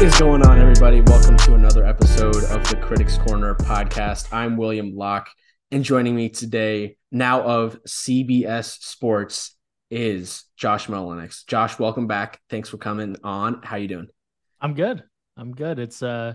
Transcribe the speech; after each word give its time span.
What 0.00 0.08
is 0.08 0.18
going 0.18 0.42
on, 0.46 0.58
everybody? 0.58 1.02
Welcome 1.02 1.36
to 1.36 1.54
another 1.56 1.84
episode 1.84 2.42
of 2.44 2.66
the 2.70 2.76
Critics 2.76 3.18
Corner 3.18 3.54
podcast. 3.54 4.32
I'm 4.32 4.56
William 4.56 4.96
Locke, 4.96 5.28
and 5.70 5.84
joining 5.84 6.16
me 6.16 6.30
today, 6.30 6.96
now 7.12 7.42
of 7.42 7.78
CBS 7.86 8.80
Sports, 8.80 9.58
is 9.90 10.44
Josh 10.56 10.86
Mullenix. 10.86 11.44
Josh, 11.46 11.78
welcome 11.78 12.06
back. 12.06 12.40
Thanks 12.48 12.70
for 12.70 12.78
coming 12.78 13.16
on. 13.22 13.60
How 13.62 13.76
you 13.76 13.88
doing? 13.88 14.06
I'm 14.58 14.72
good. 14.72 15.04
I'm 15.36 15.52
good. 15.52 15.78
It's 15.78 16.02
uh, 16.02 16.32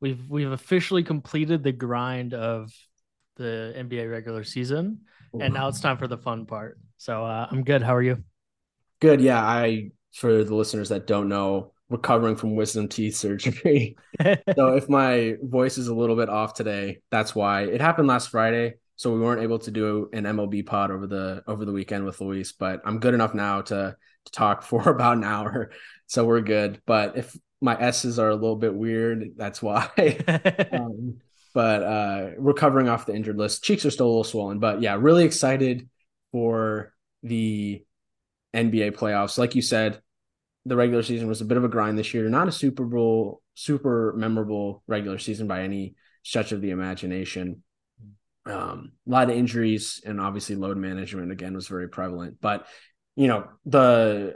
we've 0.00 0.28
we've 0.28 0.50
officially 0.50 1.04
completed 1.04 1.62
the 1.62 1.70
grind 1.70 2.34
of 2.34 2.72
the 3.36 3.72
NBA 3.76 4.10
regular 4.10 4.42
season, 4.42 5.02
and 5.40 5.54
now 5.54 5.68
it's 5.68 5.78
time 5.78 5.96
for 5.96 6.08
the 6.08 6.18
fun 6.18 6.44
part. 6.44 6.80
So 6.96 7.24
uh, 7.24 7.46
I'm 7.48 7.62
good. 7.62 7.82
How 7.82 7.94
are 7.94 8.02
you? 8.02 8.24
Good. 9.00 9.20
Yeah, 9.20 9.40
I 9.40 9.92
for 10.12 10.42
the 10.42 10.56
listeners 10.56 10.88
that 10.88 11.06
don't 11.06 11.28
know, 11.28 11.72
recovering 11.88 12.36
from 12.36 12.56
wisdom 12.56 12.88
teeth 12.88 13.16
surgery. 13.16 13.96
so 14.56 14.74
if 14.74 14.88
my 14.88 15.36
voice 15.42 15.78
is 15.78 15.88
a 15.88 15.94
little 15.94 16.16
bit 16.16 16.28
off 16.28 16.54
today, 16.54 17.00
that's 17.10 17.34
why. 17.34 17.62
It 17.62 17.80
happened 17.80 18.08
last 18.08 18.30
Friday, 18.30 18.74
so 18.96 19.12
we 19.12 19.20
weren't 19.20 19.42
able 19.42 19.58
to 19.60 19.70
do 19.70 20.08
an 20.12 20.24
MLB 20.24 20.66
pod 20.66 20.90
over 20.90 21.06
the 21.06 21.44
over 21.46 21.64
the 21.64 21.72
weekend 21.72 22.04
with 22.04 22.20
Luis, 22.20 22.52
but 22.52 22.80
I'm 22.84 22.98
good 22.98 23.14
enough 23.14 23.34
now 23.34 23.62
to 23.62 23.96
to 24.24 24.32
talk 24.32 24.62
for 24.62 24.88
about 24.88 25.16
an 25.16 25.24
hour. 25.24 25.70
So 26.06 26.24
we're 26.24 26.40
good. 26.40 26.80
But 26.86 27.16
if 27.16 27.36
my 27.60 27.80
S's 27.80 28.18
are 28.18 28.30
a 28.30 28.34
little 28.34 28.56
bit 28.56 28.74
weird, 28.74 29.32
that's 29.36 29.62
why. 29.62 29.88
um, 30.72 31.18
but 31.54 31.82
uh 31.82 32.30
recovering 32.36 32.88
off 32.88 33.06
the 33.06 33.14
injured 33.14 33.38
list. 33.38 33.64
Cheeks 33.64 33.86
are 33.86 33.90
still 33.90 34.06
a 34.06 34.08
little 34.08 34.24
swollen, 34.24 34.58
but 34.58 34.82
yeah, 34.82 34.96
really 34.98 35.24
excited 35.24 35.88
for 36.32 36.92
the 37.22 37.82
NBA 38.54 38.92
playoffs. 38.92 39.38
Like 39.38 39.54
you 39.54 39.62
said, 39.62 40.00
the 40.66 40.76
regular 40.76 41.02
season 41.02 41.28
was 41.28 41.40
a 41.40 41.44
bit 41.44 41.56
of 41.56 41.64
a 41.64 41.68
grind 41.68 41.96
this 41.96 42.12
year. 42.12 42.28
Not 42.28 42.48
a 42.48 42.52
Super 42.52 42.84
Bowl, 42.84 43.40
super 43.54 44.12
memorable 44.16 44.82
regular 44.88 45.18
season 45.18 45.46
by 45.46 45.62
any 45.62 45.94
stretch 46.24 46.50
of 46.50 46.60
the 46.60 46.70
imagination. 46.70 47.62
Um, 48.44 48.92
a 49.06 49.10
lot 49.10 49.30
of 49.30 49.36
injuries 49.36 50.02
and 50.04 50.20
obviously 50.20 50.56
load 50.56 50.76
management 50.76 51.30
again 51.30 51.54
was 51.54 51.68
very 51.68 51.88
prevalent. 51.88 52.38
But 52.40 52.66
you 53.14 53.28
know, 53.28 53.48
the 53.64 54.34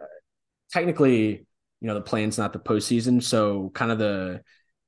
technically, 0.72 1.46
you 1.80 1.86
know, 1.86 1.94
the 1.94 2.00
play-in's 2.00 2.38
not 2.38 2.52
the 2.52 2.60
postseason, 2.60 3.22
so 3.22 3.70
kind 3.74 3.90
of 3.90 3.98
the 3.98 4.42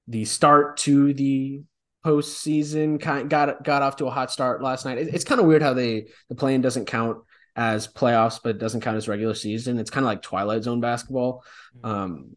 the 0.07 0.25
start 0.25 0.77
to 0.79 1.13
the 1.13 1.63
postseason 2.05 3.01
kind 3.01 3.29
got 3.29 3.65
got 3.65 3.83
off 3.83 3.97
to 3.97 4.07
a 4.07 4.11
hot 4.11 4.31
start 4.31 4.63
last 4.63 4.85
night. 4.85 4.98
It, 4.98 5.13
it's 5.13 5.25
kind 5.25 5.41
of 5.41 5.47
weird 5.47 5.63
how 5.63 5.75
they 5.75 6.07
the 6.29 6.37
play-in 6.37 6.63
doesn't 6.63 6.87
count 6.87 7.19
as 7.55 7.86
playoffs, 7.89 8.41
but 8.42 8.50
it 8.50 8.58
doesn't 8.58 8.81
count 8.81 8.97
as 8.97 9.08
regular 9.08 9.34
season. 9.34 9.78
It's 9.78 9.91
kind 9.91 10.05
of 10.05 10.08
like 10.08 10.22
Twilight 10.22 10.62
Zone 10.62 10.81
basketball. 10.81 11.45
Mm-hmm. 11.77 11.86
Um, 11.86 12.36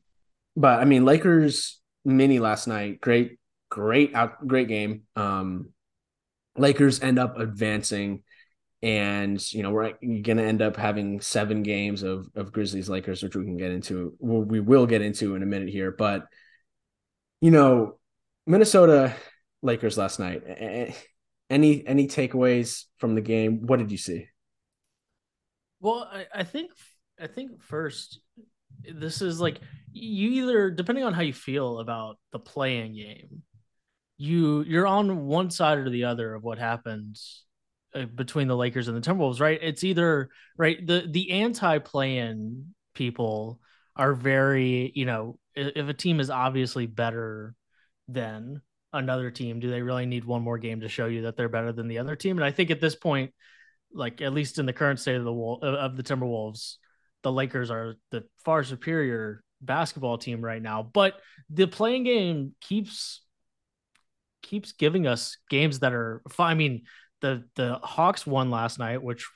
but 0.55 0.79
I 0.79 0.85
mean, 0.85 1.05
Lakers 1.05 1.79
mini 2.03 2.39
last 2.39 2.67
night, 2.67 3.01
great, 3.01 3.39
great 3.69 4.15
out, 4.15 4.45
great 4.47 4.67
game. 4.67 5.03
Um, 5.15 5.69
Lakers 6.57 7.01
end 7.01 7.19
up 7.19 7.37
advancing, 7.39 8.23
and 8.81 9.41
you 9.51 9.63
know 9.63 9.71
we're 9.71 9.93
going 10.01 10.37
to 10.37 10.43
end 10.43 10.61
up 10.61 10.77
having 10.77 11.19
seven 11.21 11.63
games 11.63 12.03
of 12.03 12.29
of 12.35 12.51
Grizzlies 12.51 12.89
Lakers, 12.89 13.23
which 13.23 13.35
we 13.35 13.43
can 13.43 13.57
get 13.57 13.71
into. 13.71 14.15
Well, 14.19 14.41
we 14.41 14.59
will 14.59 14.85
get 14.85 15.01
into 15.01 15.35
in 15.35 15.43
a 15.43 15.45
minute 15.45 15.69
here, 15.69 15.91
but 15.91 16.27
you 17.41 17.51
know, 17.51 17.99
Minnesota 18.47 19.13
Lakers 19.61 19.97
last 19.97 20.19
night. 20.19 20.43
Any 21.49 21.85
any 21.85 22.07
takeaways 22.07 22.85
from 22.97 23.15
the 23.15 23.21
game? 23.21 23.67
What 23.67 23.79
did 23.79 23.91
you 23.91 23.97
see? 23.97 24.27
Well, 25.79 26.09
I, 26.11 26.25
I 26.33 26.43
think 26.43 26.71
I 27.19 27.27
think 27.27 27.61
first 27.63 28.19
this 28.93 29.21
is 29.21 29.39
like 29.39 29.59
you 29.91 30.43
either 30.43 30.69
depending 30.71 31.03
on 31.03 31.13
how 31.13 31.21
you 31.21 31.33
feel 31.33 31.79
about 31.79 32.17
the 32.31 32.39
play-in 32.39 32.93
game, 32.95 33.43
you 34.17 34.63
you're 34.63 34.87
on 34.87 35.25
one 35.25 35.49
side 35.51 35.77
or 35.77 35.89
the 35.89 36.05
other 36.05 36.33
of 36.33 36.43
what 36.43 36.57
happens 36.57 37.43
uh, 37.93 38.05
between 38.05 38.47
the 38.47 38.55
Lakers 38.57 38.87
and 38.87 38.97
the 38.97 39.01
Timberwolves, 39.01 39.39
right? 39.39 39.59
It's 39.61 39.83
either 39.83 40.29
right 40.57 40.85
the 40.85 41.07
the 41.09 41.31
anti-play-in 41.31 42.73
people 42.93 43.59
are 43.95 44.13
very, 44.13 44.91
you 44.95 45.05
know, 45.05 45.37
if 45.55 45.87
a 45.87 45.93
team 45.93 46.19
is 46.19 46.29
obviously 46.29 46.85
better 46.85 47.55
than 48.07 48.61
another 48.91 49.31
team, 49.31 49.59
do 49.59 49.69
they 49.69 49.81
really 49.81 50.05
need 50.05 50.25
one 50.25 50.41
more 50.41 50.57
game 50.57 50.81
to 50.81 50.89
show 50.89 51.05
you 51.05 51.23
that 51.23 51.37
they're 51.37 51.49
better 51.49 51.71
than 51.71 51.87
the 51.87 51.99
other 51.99 52.15
team? 52.15 52.37
And 52.37 52.45
I 52.45 52.51
think 52.51 52.71
at 52.71 52.81
this 52.81 52.95
point, 52.95 53.33
like 53.95 54.21
at 54.21 54.33
least 54.33 54.59
in 54.59 54.65
the 54.65 54.73
current 54.73 54.99
state 54.99 55.15
of 55.15 55.23
the 55.23 55.33
wall 55.33 55.59
of 55.61 55.95
the 55.95 56.03
Timberwolves, 56.03 56.75
the 57.23 57.31
Lakers 57.31 57.71
are 57.71 57.95
the 58.11 58.25
far 58.43 58.63
superior 58.63 59.43
basketball 59.61 60.17
team 60.17 60.43
right 60.43 60.61
now. 60.61 60.83
But 60.83 61.15
the 61.49 61.65
play-in 61.65 62.03
game 62.03 62.55
keeps 62.61 63.21
keeps 64.43 64.73
giving 64.73 65.07
us 65.07 65.37
games 65.49 65.79
that 65.79 65.93
are. 65.93 66.21
I 66.37 66.53
mean, 66.53 66.83
the 67.21 67.45
the 67.55 67.79
Hawks 67.81 68.27
won 68.27 68.51
last 68.51 68.77
night, 68.77 69.01
which 69.01 69.27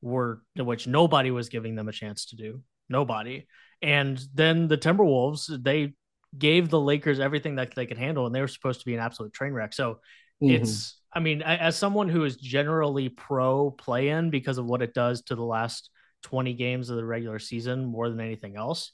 were 0.00 0.42
which 0.56 0.86
nobody 0.86 1.30
was 1.30 1.48
giving 1.48 1.74
them 1.74 1.88
a 1.88 1.92
chance 1.92 2.26
to 2.26 2.36
do. 2.36 2.62
Nobody. 2.88 3.46
And 3.82 4.20
then 4.32 4.68
the 4.68 4.78
Timberwolves, 4.78 5.62
they 5.62 5.94
gave 6.38 6.68
the 6.68 6.80
Lakers 6.80 7.20
everything 7.20 7.56
that 7.56 7.74
they 7.74 7.86
could 7.86 7.98
handle, 7.98 8.26
and 8.26 8.34
they 8.34 8.40
were 8.40 8.48
supposed 8.48 8.80
to 8.80 8.86
be 8.86 8.94
an 8.94 9.00
absolute 9.00 9.32
train 9.32 9.52
wreck. 9.52 9.72
So 9.72 9.98
mm-hmm. 10.42 10.62
it's 10.62 10.98
I 11.14 11.20
mean, 11.20 11.42
as 11.42 11.76
someone 11.76 12.08
who 12.08 12.24
is 12.24 12.36
generally 12.36 13.10
pro 13.10 13.70
play 13.70 14.08
in 14.08 14.30
because 14.30 14.56
of 14.56 14.64
what 14.64 14.80
it 14.80 14.94
does 14.94 15.22
to 15.22 15.34
the 15.34 15.44
last 15.44 15.90
20 16.22 16.54
games 16.54 16.88
of 16.88 16.96
the 16.96 17.04
regular 17.04 17.38
season 17.38 17.84
more 17.84 18.08
than 18.08 18.20
anything 18.20 18.56
else, 18.56 18.92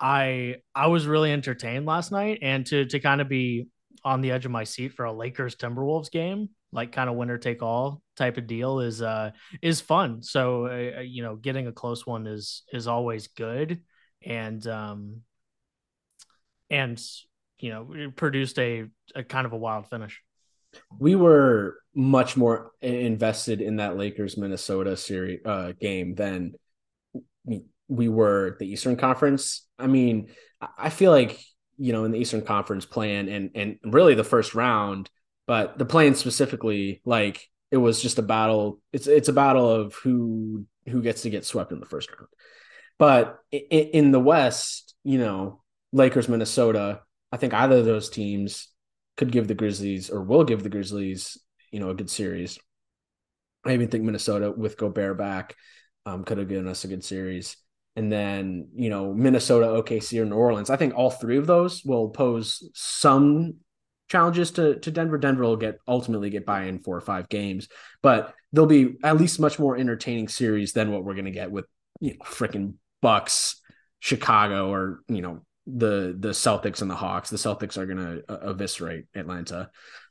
I 0.00 0.56
I 0.74 0.86
was 0.86 1.06
really 1.06 1.32
entertained 1.32 1.84
last 1.86 2.10
night 2.10 2.38
and 2.42 2.64
to 2.66 2.86
to 2.86 3.00
kind 3.00 3.20
of 3.20 3.28
be 3.28 3.68
on 4.04 4.20
the 4.20 4.30
edge 4.30 4.46
of 4.46 4.50
my 4.50 4.64
seat 4.64 4.92
for 4.92 5.04
a 5.04 5.12
Lakers 5.12 5.56
Timberwolves 5.56 6.10
game, 6.10 6.50
like 6.72 6.92
kind 6.92 7.10
of 7.10 7.16
winner 7.16 7.38
take 7.38 7.62
all 7.62 8.02
type 8.16 8.38
of 8.38 8.46
deal 8.46 8.80
is 8.80 9.02
uh 9.02 9.32
is 9.60 9.82
fun. 9.82 10.22
So 10.22 10.66
uh, 10.66 10.98
uh, 10.98 11.00
you 11.00 11.22
know, 11.22 11.36
getting 11.36 11.66
a 11.66 11.72
close 11.72 12.06
one 12.06 12.26
is 12.26 12.62
is 12.72 12.86
always 12.86 13.28
good 13.28 13.82
and 14.24 14.66
um 14.66 15.20
and 16.70 17.02
you 17.58 17.70
know, 17.70 18.10
produced 18.16 18.58
a 18.58 18.86
a 19.14 19.22
kind 19.22 19.46
of 19.46 19.52
a 19.52 19.58
wild 19.58 19.88
finish 19.88 20.22
we 20.98 21.14
were 21.14 21.78
much 21.94 22.36
more 22.36 22.72
invested 22.80 23.60
in 23.60 23.76
that 23.76 23.96
Lakers 23.96 24.36
Minnesota 24.36 24.96
series 24.96 25.40
uh, 25.44 25.72
game 25.80 26.14
than 26.14 26.54
we 27.88 28.08
were 28.08 28.56
the 28.58 28.66
Eastern 28.66 28.96
Conference. 28.96 29.66
I 29.78 29.86
mean, 29.86 30.28
I 30.76 30.90
feel 30.90 31.10
like 31.10 31.40
you 31.78 31.92
know 31.92 32.04
in 32.04 32.12
the 32.12 32.18
Eastern 32.18 32.42
Conference 32.42 32.86
play-in 32.86 33.28
and 33.28 33.50
and 33.54 33.78
really 33.84 34.14
the 34.14 34.24
first 34.24 34.54
round, 34.54 35.10
but 35.46 35.78
the 35.78 35.84
play-in 35.84 36.14
specifically, 36.14 37.00
like 37.04 37.48
it 37.70 37.76
was 37.76 38.00
just 38.00 38.18
a 38.18 38.22
battle. 38.22 38.80
It's 38.92 39.06
it's 39.06 39.28
a 39.28 39.32
battle 39.34 39.68
of 39.68 39.94
who 39.94 40.66
who 40.88 41.02
gets 41.02 41.22
to 41.22 41.30
get 41.30 41.44
swept 41.44 41.72
in 41.72 41.80
the 41.80 41.86
first 41.86 42.10
round. 42.10 42.28
But 42.98 43.38
in, 43.50 43.60
in 43.60 44.10
the 44.12 44.20
West, 44.20 44.94
you 45.04 45.18
know, 45.18 45.62
Lakers 45.92 46.28
Minnesota, 46.28 47.00
I 47.32 47.36
think 47.36 47.54
either 47.54 47.76
of 47.78 47.84
those 47.84 48.10
teams 48.10 48.68
could 49.16 49.32
give 49.32 49.48
the 49.48 49.54
Grizzlies 49.54 50.10
or 50.10 50.22
will 50.22 50.44
give 50.44 50.62
the 50.62 50.68
Grizzlies, 50.68 51.38
you 51.70 51.80
know, 51.80 51.90
a 51.90 51.94
good 51.94 52.10
series. 52.10 52.58
I 53.64 53.72
even 53.72 53.88
think 53.88 54.04
Minnesota 54.04 54.50
with 54.50 54.76
Gobert 54.76 55.18
back 55.18 55.54
um, 56.04 56.24
could 56.24 56.38
have 56.38 56.48
given 56.48 56.68
us 56.68 56.84
a 56.84 56.88
good 56.88 57.04
series. 57.04 57.56
And 57.96 58.12
then, 58.12 58.68
you 58.74 58.90
know, 58.90 59.12
Minnesota, 59.14 59.66
OKC, 59.66 60.20
or 60.20 60.26
New 60.26 60.36
Orleans. 60.36 60.70
I 60.70 60.76
think 60.76 60.94
all 60.94 61.10
three 61.10 61.38
of 61.38 61.46
those 61.46 61.82
will 61.84 62.10
pose 62.10 62.68
some 62.74 63.54
challenges 64.08 64.50
to, 64.52 64.78
to 64.80 64.90
Denver. 64.90 65.18
Denver 65.18 65.44
will 65.44 65.56
get 65.56 65.78
ultimately 65.88 66.30
get 66.30 66.46
by 66.46 66.64
in 66.64 66.78
four 66.78 66.96
or 66.96 67.00
five 67.00 67.28
games, 67.28 67.68
but 68.02 68.34
they'll 68.52 68.66
be 68.66 68.96
at 69.02 69.16
least 69.16 69.40
much 69.40 69.58
more 69.58 69.76
entertaining 69.76 70.28
series 70.28 70.72
than 70.72 70.92
what 70.92 71.04
we're 71.04 71.14
going 71.14 71.24
to 71.24 71.30
get 71.30 71.50
with, 71.50 71.66
you 72.00 72.10
know, 72.10 72.24
freaking 72.24 72.74
Bucks, 73.00 73.60
Chicago, 73.98 74.70
or, 74.70 75.00
you 75.08 75.22
know, 75.22 75.42
the 75.66 76.14
the 76.18 76.30
Celtics 76.30 76.82
and 76.82 76.90
the 76.90 76.94
Hawks. 76.94 77.30
The 77.30 77.36
Celtics 77.36 77.76
are 77.76 77.86
going 77.86 77.98
to 77.98 78.22
uh, 78.28 78.50
eviscerate 78.50 79.06
Atlanta. 79.14 79.70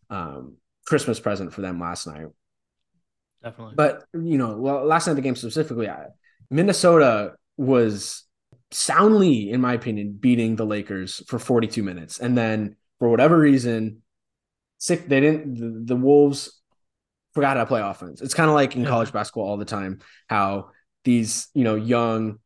Um, 0.09 0.57
Christmas 0.85 1.19
present 1.19 1.53
for 1.53 1.61
them 1.61 1.79
last 1.79 2.07
night. 2.07 2.27
Definitely. 3.43 3.75
But 3.75 4.05
you 4.13 4.37
know, 4.37 4.57
well, 4.57 4.85
last 4.85 5.07
night 5.07 5.13
the 5.13 5.21
game 5.21 5.35
specifically, 5.35 5.89
I, 5.89 6.07
Minnesota 6.49 7.33
was 7.57 8.23
soundly, 8.71 9.51
in 9.51 9.61
my 9.61 9.73
opinion, 9.73 10.17
beating 10.19 10.55
the 10.55 10.65
Lakers 10.65 11.23
for 11.27 11.39
42 11.39 11.83
minutes, 11.83 12.19
and 12.19 12.37
then 12.37 12.75
for 12.99 13.09
whatever 13.09 13.37
reason, 13.37 14.01
sick 14.77 15.07
they 15.07 15.21
didn't. 15.21 15.55
The, 15.55 15.93
the 15.93 15.95
Wolves 15.95 16.61
forgot 17.33 17.57
how 17.57 17.63
to 17.63 17.67
play 17.67 17.81
offense. 17.81 18.21
It's 18.21 18.33
kind 18.33 18.49
of 18.49 18.55
like 18.55 18.75
in 18.75 18.83
yeah. 18.83 18.89
college 18.89 19.11
basketball 19.11 19.47
all 19.47 19.57
the 19.57 19.65
time, 19.65 19.99
how 20.27 20.71
these 21.03 21.47
you 21.53 21.63
know 21.63 21.75
young 21.75 22.39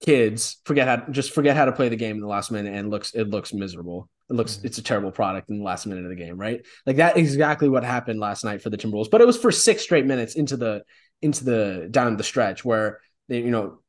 kids 0.00 0.60
forget 0.64 0.88
how 0.88 1.10
just 1.10 1.32
forget 1.32 1.56
how 1.56 1.66
to 1.66 1.72
play 1.72 1.88
the 1.88 1.96
game 1.96 2.16
in 2.16 2.22
the 2.22 2.26
last 2.26 2.50
minute 2.50 2.74
and 2.74 2.90
looks 2.90 3.12
it 3.14 3.28
looks 3.28 3.52
miserable. 3.52 4.08
It 4.28 4.34
looks 4.34 4.56
mm-hmm. 4.56 4.66
it's 4.66 4.78
a 4.78 4.82
terrible 4.82 5.10
product 5.10 5.50
in 5.50 5.58
the 5.58 5.64
last 5.64 5.86
minute 5.86 6.04
of 6.04 6.10
the 6.10 6.16
game, 6.16 6.38
right? 6.38 6.64
Like 6.86 6.96
that 6.96 7.16
is 7.16 7.32
exactly 7.32 7.68
what 7.68 7.84
happened 7.84 8.20
last 8.20 8.44
night 8.44 8.62
for 8.62 8.70
the 8.70 8.78
Timberwolves. 8.78 9.10
But 9.10 9.20
it 9.20 9.26
was 9.26 9.36
for 9.36 9.50
six 9.50 9.82
straight 9.82 10.06
minutes 10.06 10.34
into 10.34 10.56
the 10.56 10.82
into 11.22 11.44
the 11.44 11.88
down 11.90 12.16
the 12.16 12.24
stretch 12.24 12.64
where 12.64 13.00
they, 13.28 13.38
you 13.38 13.50
know, 13.50 13.80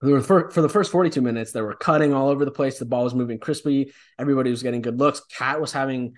for, 0.00 0.50
for 0.50 0.62
the 0.62 0.68
first 0.68 0.92
42 0.92 1.20
minutes, 1.20 1.52
they 1.52 1.60
were 1.60 1.74
cutting 1.74 2.12
all 2.12 2.28
over 2.28 2.44
the 2.44 2.52
place. 2.52 2.78
The 2.78 2.84
ball 2.84 3.04
was 3.04 3.14
moving 3.14 3.38
crispy. 3.38 3.92
Everybody 4.18 4.50
was 4.50 4.62
getting 4.62 4.80
good 4.80 4.98
looks. 4.98 5.20
KAT 5.36 5.60
was 5.60 5.72
having 5.72 6.14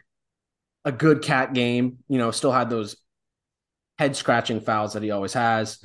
a 0.85 0.93
good 0.93 1.23
KAT 1.23 1.55
game, 1.55 1.99
you 2.09 2.19
know, 2.19 2.31
still 2.31 2.53
had 2.53 2.69
those 2.69 2.97
head 3.99 4.17
scratching 4.17 4.61
fouls 4.61 4.95
that 4.95 5.03
he 5.03 5.11
always 5.11 5.33
has. 5.33 5.83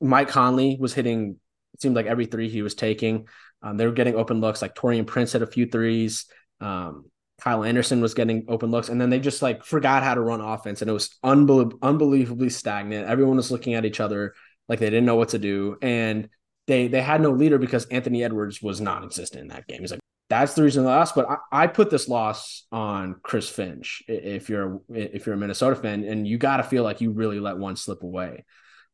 Mike 0.00 0.28
Conley 0.28 0.76
was 0.80 0.94
hitting, 0.94 1.36
it 1.74 1.80
seemed 1.82 1.96
like 1.96 2.06
every 2.06 2.26
three 2.26 2.48
he 2.48 2.62
was 2.62 2.74
taking. 2.74 3.28
Um, 3.62 3.76
they 3.76 3.86
were 3.86 3.92
getting 3.92 4.16
open 4.16 4.40
looks, 4.40 4.62
like 4.62 4.74
Taurean 4.74 5.06
Prince 5.06 5.32
had 5.32 5.42
a 5.42 5.46
few 5.46 5.66
threes. 5.66 6.26
Um, 6.60 7.06
Kyle 7.40 7.64
Anderson 7.64 8.00
was 8.00 8.14
getting 8.14 8.44
open 8.48 8.70
looks, 8.70 8.88
and 8.88 9.00
then 9.00 9.10
they 9.10 9.18
just 9.18 9.42
like 9.42 9.64
forgot 9.64 10.02
how 10.02 10.14
to 10.14 10.20
run 10.20 10.40
offense, 10.40 10.82
and 10.82 10.90
it 10.90 10.94
was 10.94 11.16
unbe- 11.24 11.78
unbelievably 11.82 12.50
stagnant. 12.50 13.08
Everyone 13.08 13.36
was 13.36 13.50
looking 13.50 13.74
at 13.74 13.84
each 13.84 14.00
other 14.00 14.34
like 14.68 14.78
they 14.78 14.90
didn't 14.90 15.06
know 15.06 15.16
what 15.16 15.30
to 15.30 15.38
do, 15.38 15.76
and 15.82 16.28
they 16.66 16.86
they 16.86 17.02
had 17.02 17.20
no 17.20 17.30
leader 17.30 17.58
because 17.58 17.86
Anthony 17.86 18.22
Edwards 18.22 18.62
was 18.62 18.80
non-existent 18.80 19.42
in 19.42 19.48
that 19.48 19.66
game. 19.66 19.80
He's 19.80 19.90
like, 19.90 20.00
that's 20.28 20.54
the 20.54 20.62
reason 20.62 20.84
they 20.84 20.90
lost. 20.90 21.14
But 21.14 21.28
I, 21.28 21.64
I 21.64 21.66
put 21.66 21.90
this 21.90 22.08
loss 22.08 22.66
on 22.70 23.16
Chris 23.22 23.48
Finch. 23.48 24.02
If 24.06 24.48
you're 24.48 24.80
if 24.88 25.26
you're 25.26 25.34
a 25.34 25.38
Minnesota 25.38 25.76
fan, 25.76 26.04
and 26.04 26.26
you 26.26 26.38
got 26.38 26.58
to 26.58 26.62
feel 26.62 26.84
like 26.84 27.00
you 27.00 27.10
really 27.10 27.40
let 27.40 27.58
one 27.58 27.76
slip 27.76 28.02
away. 28.02 28.44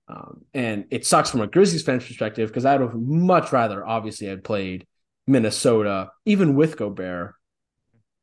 Um, 0.08 0.44
and 0.54 0.86
it 0.90 1.04
sucks 1.04 1.30
from 1.30 1.40
a 1.40 1.46
Grizzlies 1.46 1.82
fan's 1.82 2.06
perspective 2.06 2.48
because 2.48 2.64
I 2.64 2.76
would 2.76 2.90
have 2.90 2.94
much 2.94 3.52
rather, 3.52 3.84
obviously, 3.84 4.28
had 4.28 4.44
played 4.44 4.86
Minnesota, 5.26 6.10
even 6.24 6.54
with 6.54 6.76
Gobert, 6.76 7.34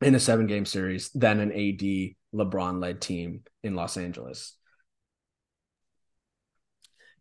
in 0.01 0.15
a 0.15 0.19
seven 0.19 0.47
game 0.47 0.65
series 0.65 1.09
than 1.12 1.39
an 1.39 1.51
AD 1.51 2.15
LeBron 2.33 2.81
led 2.81 3.01
team 3.01 3.41
in 3.63 3.75
Los 3.75 3.97
Angeles. 3.97 4.56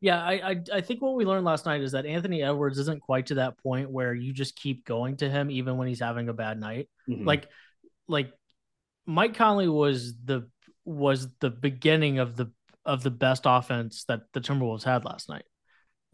Yeah, 0.01 0.21
I, 0.21 0.33
I, 0.33 0.63
I 0.73 0.81
think 0.81 1.01
what 1.01 1.15
we 1.15 1.25
learned 1.25 1.45
last 1.45 1.65
night 1.65 1.81
is 1.81 1.93
that 1.93 2.07
Anthony 2.07 2.43
Edwards 2.43 2.79
isn't 2.79 3.03
quite 3.03 3.27
to 3.27 3.37
that 3.37 3.57
point 3.59 3.89
where 3.89 4.13
you 4.13 4.33
just 4.33 4.57
keep 4.57 4.85
going 4.85 5.17
to 5.19 5.31
him 5.31 5.49
even 5.49 5.77
when 5.77 5.87
he's 5.87 6.01
having 6.01 6.29
a 6.29 6.33
bad 6.33 6.59
night. 6.59 6.89
Mm-hmm. 7.09 7.25
Like 7.25 7.49
like 8.09 8.33
Mike 9.07 9.35
Conley 9.35 9.69
was 9.69 10.15
the 10.25 10.49
was 10.85 11.29
the 11.39 11.51
beginning 11.51 12.19
of 12.19 12.37
the 12.37 12.51
of 12.85 13.03
the 13.03 13.11
best 13.11 13.43
offense 13.47 14.05
that 14.09 14.23
the 14.33 14.41
Timberwolves 14.41 14.85
had 14.85 15.05
last 15.05 15.29
night. 15.29 15.45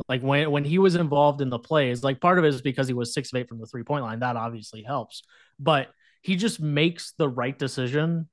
Like 0.08 0.22
when 0.22 0.50
when 0.50 0.64
he 0.64 0.78
was 0.78 0.94
involved 0.94 1.40
in 1.40 1.50
the 1.50 1.58
plays, 1.58 2.04
like 2.04 2.20
part 2.20 2.38
of 2.38 2.44
it 2.44 2.54
is 2.54 2.62
because 2.62 2.86
he 2.86 2.94
was 2.94 3.12
six 3.12 3.32
of 3.32 3.38
eight 3.38 3.48
from 3.48 3.58
the 3.58 3.66
three 3.66 3.82
point 3.82 4.04
line. 4.04 4.20
That 4.20 4.36
obviously 4.36 4.82
helps. 4.82 5.22
But 5.58 5.88
he 6.22 6.36
just 6.36 6.60
makes 6.60 7.14
the 7.18 7.28
right 7.28 7.58
decision 7.58 8.28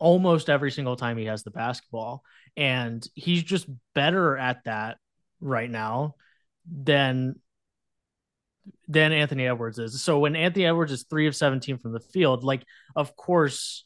almost 0.00 0.48
every 0.48 0.70
single 0.70 0.96
time 0.96 1.18
he 1.18 1.26
has 1.26 1.42
the 1.42 1.50
basketball. 1.50 2.22
And 2.56 3.06
he's 3.14 3.42
just 3.42 3.66
better 3.94 4.36
at 4.36 4.64
that 4.64 4.98
right 5.40 5.70
now 5.70 6.14
than 6.70 7.36
than 8.88 9.12
Anthony 9.12 9.46
Edwards 9.46 9.78
is. 9.78 10.02
So 10.02 10.18
when 10.18 10.36
Anthony 10.36 10.66
Edwards 10.66 10.92
is 10.92 11.04
3 11.08 11.26
of 11.26 11.36
17 11.36 11.78
from 11.78 11.92
the 11.92 12.00
field, 12.00 12.44
like 12.44 12.64
of 12.96 13.14
course 13.16 13.84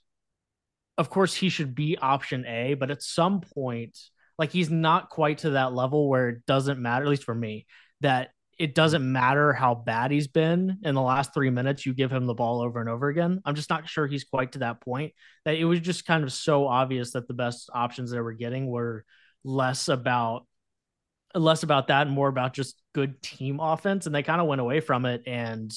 of 0.96 1.10
course 1.10 1.34
he 1.34 1.48
should 1.48 1.74
be 1.74 1.98
option 1.98 2.44
A, 2.46 2.74
but 2.74 2.90
at 2.90 3.02
some 3.02 3.40
point 3.40 3.98
like 4.38 4.50
he's 4.50 4.70
not 4.70 5.10
quite 5.10 5.38
to 5.38 5.50
that 5.50 5.74
level 5.74 6.08
where 6.08 6.28
it 6.30 6.46
doesn't 6.46 6.80
matter 6.80 7.04
at 7.04 7.10
least 7.10 7.24
for 7.24 7.34
me 7.34 7.66
that 8.00 8.30
it 8.58 8.74
doesn't 8.74 9.10
matter 9.10 9.52
how 9.52 9.74
bad 9.74 10.10
he's 10.10 10.28
been 10.28 10.78
in 10.84 10.94
the 10.94 11.00
last 11.00 11.34
three 11.34 11.50
minutes, 11.50 11.84
you 11.84 11.92
give 11.94 12.12
him 12.12 12.26
the 12.26 12.34
ball 12.34 12.60
over 12.60 12.80
and 12.80 12.88
over 12.88 13.08
again. 13.08 13.40
I'm 13.44 13.54
just 13.54 13.70
not 13.70 13.88
sure 13.88 14.06
he's 14.06 14.24
quite 14.24 14.52
to 14.52 14.60
that 14.60 14.80
point 14.80 15.12
that 15.44 15.56
it 15.56 15.64
was 15.64 15.80
just 15.80 16.06
kind 16.06 16.22
of 16.22 16.32
so 16.32 16.66
obvious 16.68 17.12
that 17.12 17.26
the 17.26 17.34
best 17.34 17.68
options 17.72 18.10
they 18.10 18.20
were 18.20 18.32
getting 18.32 18.66
were 18.66 19.04
less 19.42 19.88
about 19.88 20.46
less 21.34 21.64
about 21.64 21.88
that 21.88 22.06
and 22.06 22.14
more 22.14 22.28
about 22.28 22.54
just 22.54 22.80
good 22.94 23.20
team 23.20 23.58
offense. 23.58 24.06
And 24.06 24.14
they 24.14 24.22
kind 24.22 24.40
of 24.40 24.46
went 24.46 24.60
away 24.60 24.78
from 24.78 25.04
it 25.04 25.24
and 25.26 25.72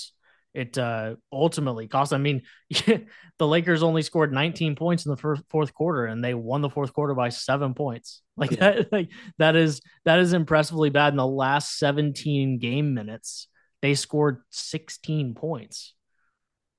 it 0.57 0.75
uh, 0.75 1.15
ultimately 1.31 1.88
cost. 1.88 2.13
I 2.13 2.18
mean, 2.18 2.42
the 2.71 3.48
Lakers 3.48 3.83
only 3.83 4.01
scored 4.01 4.33
19 4.33 4.75
points 4.75 5.06
in 5.06 5.12
the 5.12 5.18
first 5.18 5.44
fourth 5.50 5.71
quarter, 5.71 6.07
and 6.07 6.24
they 6.24 6.33
won 6.33 6.62
the 6.62 6.69
fourth 6.69 6.94
quarter 6.94 7.13
by 7.13 7.30
seven 7.30 7.74
points. 7.74 8.21
Like 8.39 8.51
yeah. 8.51 8.57
that, 8.59 8.92
like 8.92 9.09
that 9.39 9.56
is 9.56 9.81
that 10.06 10.19
is 10.19 10.33
impressively 10.33 10.92
bad. 10.92 11.12
In 11.12 11.18
the 11.18 11.25
last 11.25 11.80
17 11.80 12.59
game 12.59 12.94
minutes, 12.94 13.48
they 13.81 13.95
scored 13.95 14.44
16 14.51 15.33
points. 15.33 15.95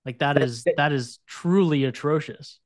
Like 0.07 0.21
that 0.21 0.41
is 0.41 0.65
that 0.77 0.93
is 0.93 1.19
truly 1.27 1.83
atrocious. 1.83 2.61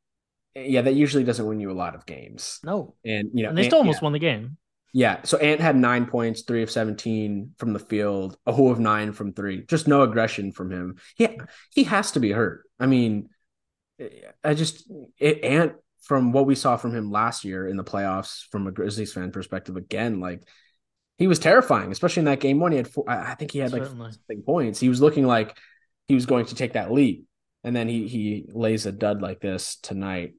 Yeah, 0.54 0.82
that 0.82 0.92
usually 0.92 1.24
doesn't 1.24 1.46
win 1.46 1.58
you 1.58 1.70
a 1.70 1.72
lot 1.72 1.94
of 1.94 2.04
games. 2.04 2.58
No, 2.62 2.94
and 3.02 3.30
you 3.32 3.44
know, 3.44 3.48
and 3.48 3.56
they 3.56 3.64
still 3.64 3.78
almost 3.78 4.02
yeah. 4.02 4.04
won 4.04 4.12
the 4.12 4.18
game. 4.18 4.58
Yeah. 4.92 5.22
So 5.24 5.38
Ant 5.38 5.60
had 5.60 5.76
nine 5.76 6.06
points, 6.06 6.42
three 6.42 6.62
of 6.62 6.70
17 6.70 7.54
from 7.58 7.72
the 7.72 7.78
field, 7.78 8.36
a 8.46 8.52
whole 8.52 8.70
of 8.70 8.78
nine 8.78 9.12
from 9.12 9.32
three. 9.32 9.64
Just 9.64 9.88
no 9.88 10.02
aggression 10.02 10.52
from 10.52 10.70
him. 10.70 10.96
Yeah, 11.16 11.34
he 11.70 11.84
has 11.84 12.12
to 12.12 12.20
be 12.20 12.30
hurt. 12.30 12.64
I 12.78 12.86
mean, 12.86 13.30
I 14.44 14.54
just 14.54 14.90
it, 15.18 15.42
Ant 15.44 15.74
from 16.02 16.32
what 16.32 16.46
we 16.46 16.54
saw 16.54 16.76
from 16.76 16.94
him 16.94 17.10
last 17.10 17.44
year 17.44 17.66
in 17.66 17.76
the 17.76 17.84
playoffs 17.84 18.44
from 18.50 18.66
a 18.66 18.72
Grizzlies 18.72 19.12
fan 19.12 19.30
perspective, 19.30 19.76
again, 19.76 20.20
like 20.20 20.46
he 21.16 21.26
was 21.26 21.38
terrifying, 21.38 21.92
especially 21.92 22.20
in 22.22 22.24
that 22.26 22.40
game 22.40 22.58
one. 22.58 22.72
He 22.72 22.78
had 22.78 22.88
four, 22.88 23.08
I 23.08 23.34
think 23.34 23.52
he 23.52 23.60
had 23.60 23.72
like 23.72 23.84
points. 24.44 24.80
He 24.80 24.88
was 24.88 25.00
looking 25.00 25.26
like 25.26 25.56
he 26.08 26.14
was 26.14 26.26
going 26.26 26.46
to 26.46 26.54
take 26.54 26.72
that 26.72 26.92
leap. 26.92 27.26
And 27.64 27.76
then 27.76 27.88
he 27.88 28.08
he 28.08 28.46
lays 28.52 28.86
a 28.86 28.92
dud 28.92 29.22
like 29.22 29.40
this 29.40 29.76
tonight 29.76 30.34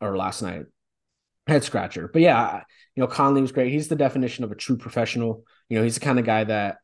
or 0.00 0.16
last 0.16 0.40
night 0.40 0.64
head 1.46 1.64
scratcher. 1.64 2.08
But 2.12 2.22
yeah, 2.22 2.62
you 2.94 3.00
know, 3.00 3.06
Conley 3.06 3.40
was 3.40 3.52
great. 3.52 3.72
He's 3.72 3.88
the 3.88 3.96
definition 3.96 4.44
of 4.44 4.52
a 4.52 4.56
true 4.56 4.76
professional. 4.76 5.44
You 5.68 5.78
know, 5.78 5.84
he's 5.84 5.94
the 5.94 6.00
kind 6.00 6.18
of 6.18 6.24
guy 6.24 6.44
that 6.44 6.78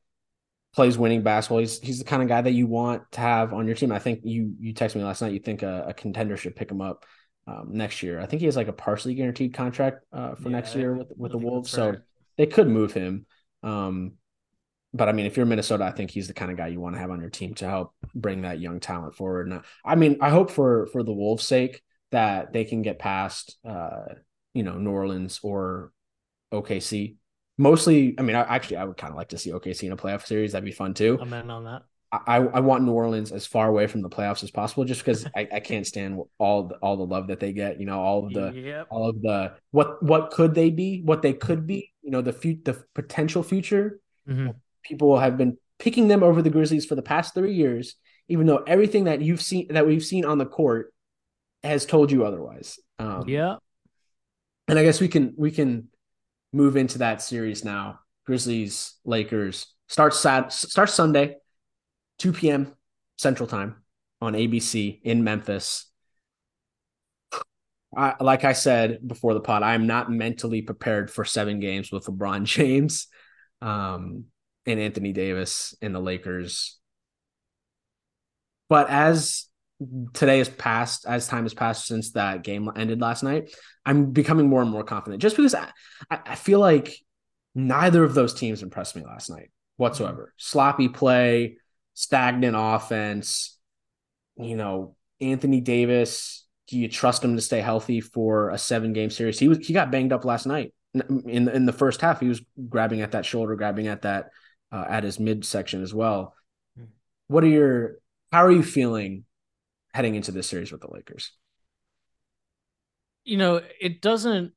plays 0.74 0.98
winning 0.98 1.22
basketball. 1.22 1.58
He's 1.58 1.80
he's 1.80 1.98
the 1.98 2.04
kind 2.04 2.22
of 2.22 2.28
guy 2.28 2.42
that 2.42 2.52
you 2.52 2.66
want 2.66 3.10
to 3.12 3.20
have 3.20 3.52
on 3.52 3.66
your 3.66 3.76
team. 3.76 3.92
I 3.92 3.98
think 3.98 4.20
you 4.24 4.54
you 4.58 4.74
texted 4.74 4.96
me 4.96 5.04
last 5.04 5.22
night. 5.22 5.32
You 5.32 5.40
think 5.40 5.62
a, 5.62 5.86
a 5.88 5.94
contender 5.94 6.36
should 6.36 6.56
pick 6.56 6.70
him 6.70 6.80
up 6.80 7.04
um, 7.46 7.70
next 7.72 8.02
year. 8.02 8.20
I 8.20 8.26
think 8.26 8.40
he 8.40 8.46
has 8.46 8.56
like 8.56 8.68
a 8.68 8.72
partially 8.72 9.14
guaranteed 9.14 9.54
contract 9.54 10.04
uh, 10.12 10.34
for 10.34 10.48
yeah, 10.48 10.56
next 10.56 10.74
year 10.74 10.94
with 10.94 11.12
with 11.16 11.32
the 11.32 11.38
Wolves, 11.38 11.70
so 11.70 11.96
they 12.36 12.46
could 12.46 12.68
move 12.68 12.92
him. 12.92 13.26
Um, 13.62 14.12
but 14.92 15.08
I 15.08 15.12
mean, 15.12 15.26
if 15.26 15.36
you're 15.36 15.46
Minnesota, 15.46 15.84
I 15.84 15.92
think 15.92 16.10
he's 16.10 16.26
the 16.26 16.34
kind 16.34 16.50
of 16.50 16.56
guy 16.56 16.68
you 16.68 16.80
want 16.80 16.96
to 16.96 17.00
have 17.00 17.10
on 17.10 17.20
your 17.20 17.30
team 17.30 17.54
to 17.54 17.68
help 17.68 17.94
bring 18.14 18.42
that 18.42 18.58
young 18.58 18.80
talent 18.80 19.14
forward. 19.14 19.48
And 19.48 19.62
I 19.84 19.94
mean, 19.94 20.18
I 20.20 20.30
hope 20.30 20.50
for 20.50 20.86
for 20.88 21.02
the 21.02 21.12
Wolves' 21.12 21.46
sake 21.46 21.82
that 22.10 22.52
they 22.52 22.64
can 22.64 22.82
get 22.82 22.98
past 22.98 23.56
uh, 23.64 24.14
you 24.54 24.62
know, 24.62 24.78
New 24.78 24.90
Orleans 24.90 25.40
or 25.42 25.92
OKC. 26.52 27.16
Mostly, 27.58 28.14
I 28.18 28.22
mean, 28.22 28.36
I, 28.36 28.42
actually, 28.42 28.78
I 28.78 28.84
would 28.84 28.96
kind 28.96 29.10
of 29.10 29.16
like 29.16 29.28
to 29.30 29.38
see 29.38 29.50
OKC 29.50 29.84
in 29.84 29.92
a 29.92 29.96
playoff 29.96 30.26
series. 30.26 30.52
That'd 30.52 30.64
be 30.64 30.72
fun 30.72 30.94
too. 30.94 31.18
I'm 31.20 31.32
in 31.32 31.50
on 31.50 31.64
that. 31.64 31.82
I, 32.12 32.38
I 32.38 32.60
want 32.60 32.82
New 32.82 32.92
Orleans 32.92 33.30
as 33.30 33.46
far 33.46 33.68
away 33.68 33.86
from 33.86 34.02
the 34.02 34.08
playoffs 34.08 34.42
as 34.42 34.50
possible, 34.50 34.84
just 34.84 35.04
because 35.04 35.26
I, 35.36 35.46
I 35.52 35.60
can't 35.60 35.86
stand 35.86 36.20
all 36.38 36.64
the, 36.64 36.74
all 36.76 36.96
the 36.96 37.06
love 37.06 37.28
that 37.28 37.38
they 37.38 37.52
get. 37.52 37.78
You 37.78 37.86
know, 37.86 38.00
all 38.00 38.26
of 38.26 38.32
the 38.32 38.52
yep. 38.52 38.88
all 38.90 39.08
of 39.08 39.22
the 39.22 39.52
what 39.70 40.02
what 40.02 40.32
could 40.32 40.54
they 40.54 40.70
be, 40.70 41.02
what 41.02 41.22
they 41.22 41.32
could 41.32 41.68
be. 41.68 41.92
You 42.02 42.10
know, 42.10 42.20
the 42.20 42.32
fu- 42.32 42.58
the 42.64 42.82
potential 42.94 43.44
future. 43.44 44.00
Mm-hmm. 44.28 44.50
People 44.82 45.18
have 45.18 45.36
been 45.36 45.56
picking 45.78 46.08
them 46.08 46.24
over 46.24 46.42
the 46.42 46.50
Grizzlies 46.50 46.84
for 46.84 46.96
the 46.96 47.02
past 47.02 47.32
three 47.32 47.54
years, 47.54 47.94
even 48.28 48.46
though 48.46 48.64
everything 48.66 49.04
that 49.04 49.20
you've 49.20 49.42
seen 49.42 49.68
that 49.70 49.86
we've 49.86 50.04
seen 50.04 50.24
on 50.24 50.38
the 50.38 50.46
court 50.46 50.92
has 51.62 51.86
told 51.86 52.10
you 52.10 52.24
otherwise. 52.24 52.80
Um, 52.98 53.28
yeah, 53.28 53.56
and 54.70 54.78
I 54.78 54.84
guess 54.84 55.00
we 55.00 55.08
can 55.08 55.34
we 55.36 55.50
can 55.50 55.88
move 56.52 56.76
into 56.76 56.98
that 56.98 57.20
series 57.20 57.64
now. 57.64 57.98
Grizzlies 58.24 58.94
Lakers 59.04 59.66
starts 59.88 60.20
Sat 60.20 60.52
starts 60.52 60.94
Sunday, 60.94 61.36
2 62.20 62.32
p.m. 62.32 62.72
Central 63.18 63.48
Time 63.48 63.76
on 64.20 64.34
ABC 64.34 65.00
in 65.02 65.24
Memphis. 65.24 65.86
I, 67.96 68.14
like 68.20 68.44
I 68.44 68.52
said 68.52 69.00
before 69.04 69.34
the 69.34 69.40
pod, 69.40 69.64
I 69.64 69.74
am 69.74 69.88
not 69.88 70.08
mentally 70.08 70.62
prepared 70.62 71.10
for 71.10 71.24
seven 71.24 71.58
games 71.58 71.90
with 71.90 72.04
LeBron 72.04 72.44
James 72.44 73.08
um, 73.60 74.26
and 74.66 74.78
Anthony 74.78 75.12
Davis 75.12 75.74
and 75.82 75.92
the 75.92 76.00
Lakers. 76.00 76.78
But 78.68 78.88
as 78.88 79.49
today 80.12 80.38
has 80.38 80.48
passed 80.48 81.06
as 81.06 81.26
time 81.26 81.44
has 81.44 81.54
passed 81.54 81.86
since 81.86 82.12
that 82.12 82.42
game 82.42 82.70
ended 82.76 83.00
last 83.00 83.22
night 83.22 83.50
i'm 83.86 84.10
becoming 84.10 84.48
more 84.48 84.60
and 84.60 84.70
more 84.70 84.84
confident 84.84 85.22
just 85.22 85.36
because 85.36 85.54
i, 85.54 85.68
I 86.10 86.34
feel 86.34 86.58
like 86.58 86.94
neither 87.54 88.04
of 88.04 88.14
those 88.14 88.34
teams 88.34 88.62
impressed 88.62 88.94
me 88.94 89.02
last 89.04 89.30
night 89.30 89.50
whatsoever. 89.76 90.34
Sloppy 90.36 90.88
play 90.88 91.56
stagnant 91.94 92.56
offense 92.58 93.58
you 94.36 94.56
know 94.56 94.94
anthony 95.20 95.60
davis 95.60 96.46
do 96.70 96.78
you 96.78 96.88
trust 96.88 97.24
him 97.24 97.34
to 97.34 97.42
stay 97.42 97.60
healthy 97.60 98.00
for 98.00 98.50
a 98.50 98.58
seven 98.58 98.92
game 98.92 99.10
series? 99.10 99.40
He 99.40 99.48
was 99.48 99.58
he 99.58 99.72
got 99.72 99.90
banged 99.90 100.12
up 100.12 100.24
last 100.24 100.46
night. 100.46 100.72
In 100.94 101.48
in 101.48 101.66
the 101.66 101.72
first 101.72 102.00
half 102.00 102.20
he 102.20 102.28
was 102.28 102.40
grabbing 102.68 103.00
at 103.00 103.12
that 103.12 103.26
shoulder 103.26 103.56
grabbing 103.56 103.88
at 103.88 104.02
that 104.02 104.30
uh, 104.72 104.84
at 104.88 105.04
his 105.04 105.18
midsection 105.18 105.82
as 105.82 105.92
well. 105.92 106.34
Hmm. 106.76 106.84
what 107.26 107.42
are 107.42 107.48
your 107.48 107.96
how 108.30 108.44
are 108.44 108.52
you 108.52 108.62
feeling 108.62 109.24
heading 109.92 110.14
into 110.14 110.32
this 110.32 110.48
series 110.48 110.72
with 110.72 110.80
the 110.80 110.92
Lakers? 110.92 111.32
You 113.24 113.36
know, 113.36 113.60
it 113.80 114.00
doesn't 114.00 114.52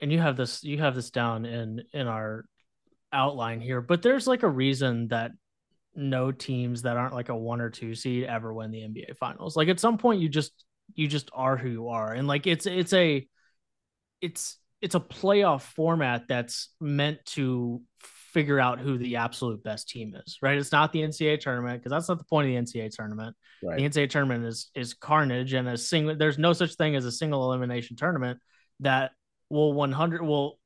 and 0.00 0.12
you 0.12 0.18
have 0.20 0.36
this 0.36 0.62
you 0.62 0.78
have 0.78 0.94
this 0.94 1.10
down 1.10 1.44
in 1.46 1.82
in 1.92 2.06
our 2.06 2.44
outline 3.12 3.60
here, 3.60 3.80
but 3.80 4.02
there's 4.02 4.26
like 4.26 4.42
a 4.42 4.48
reason 4.48 5.08
that 5.08 5.32
no 5.94 6.32
teams 6.32 6.82
that 6.82 6.96
aren't 6.96 7.14
like 7.14 7.28
a 7.28 7.36
one 7.36 7.60
or 7.60 7.70
two 7.70 7.94
seed 7.94 8.24
ever 8.24 8.52
win 8.52 8.70
the 8.70 8.80
NBA 8.80 9.16
finals. 9.16 9.56
Like 9.56 9.68
at 9.68 9.80
some 9.80 9.98
point 9.98 10.20
you 10.20 10.28
just 10.28 10.64
you 10.94 11.06
just 11.08 11.30
are 11.32 11.56
who 11.56 11.68
you 11.68 11.88
are. 11.88 12.12
And 12.12 12.26
like 12.26 12.46
it's 12.46 12.66
it's 12.66 12.92
a 12.92 13.26
it's 14.20 14.58
it's 14.80 14.94
a 14.94 15.00
playoff 15.00 15.62
format 15.62 16.28
that's 16.28 16.70
meant 16.80 17.24
to 17.24 17.80
figure 18.34 18.58
out 18.58 18.80
who 18.80 18.98
the 18.98 19.16
absolute 19.16 19.62
best 19.62 19.88
team 19.88 20.14
is, 20.26 20.38
right? 20.42 20.58
It's 20.58 20.72
not 20.72 20.92
the 20.92 21.00
NCAA 21.00 21.40
tournament 21.40 21.80
because 21.80 21.90
that's 21.90 22.08
not 22.08 22.18
the 22.18 22.24
point 22.24 22.48
of 22.48 22.66
the 22.66 22.80
NCAA 22.80 22.90
tournament. 22.90 23.36
Right. 23.62 23.78
The 23.78 23.84
NCAA 23.84 24.10
tournament 24.10 24.44
is 24.44 24.70
is 24.74 24.92
carnage 24.92 25.54
and 25.54 25.68
a 25.68 25.78
single 25.78 26.16
there's 26.16 26.36
no 26.36 26.52
such 26.52 26.74
thing 26.74 26.96
as 26.96 27.04
a 27.04 27.12
single 27.12 27.44
elimination 27.44 27.96
tournament 27.96 28.40
that 28.80 29.12
will 29.48 29.72
100 29.72 30.20
will 30.20 30.58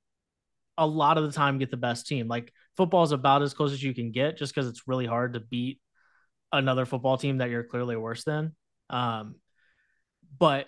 a 0.79 0.87
lot 0.87 1.19
of 1.19 1.25
the 1.25 1.33
time 1.33 1.59
get 1.59 1.71
the 1.71 1.77
best 1.77 2.07
team. 2.07 2.27
Like 2.27 2.53
football 2.77 3.03
is 3.03 3.13
about 3.13 3.43
as 3.43 3.53
close 3.53 3.73
as 3.73 3.83
you 3.83 3.95
can 3.95 4.13
get 4.13 4.39
just 4.39 4.55
because 4.55 4.69
it's 4.69 4.89
really 4.89 5.07
hard 5.07 5.35
to 5.35 5.41
beat 5.41 5.81
another 6.53 6.87
football 6.87 7.19
team 7.19 7.39
that 7.39 7.51
you're 7.51 7.65
clearly 7.65 7.97
worse 7.97 8.25
than. 8.25 8.55
Um, 8.89 9.35
but 10.39 10.67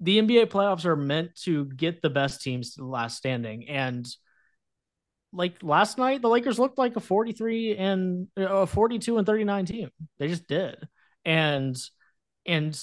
the 0.00 0.20
NBA 0.20 0.46
playoffs 0.46 0.84
are 0.84 0.96
meant 0.96 1.34
to 1.42 1.64
get 1.64 2.02
the 2.02 2.10
best 2.10 2.42
teams 2.42 2.74
to 2.74 2.82
the 2.82 2.86
last 2.86 3.16
standing. 3.16 3.68
And 3.68 4.06
like 5.32 5.62
last 5.62 5.98
night, 5.98 6.22
the 6.22 6.28
Lakers 6.28 6.58
looked 6.58 6.78
like 6.78 6.96
a 6.96 7.00
43 7.00 7.76
and 7.76 8.28
uh, 8.38 8.46
a 8.46 8.66
42 8.66 9.18
and 9.18 9.26
39 9.26 9.66
team. 9.66 9.90
They 10.18 10.28
just 10.28 10.48
did. 10.48 10.76
And, 11.24 11.76
and 12.46 12.78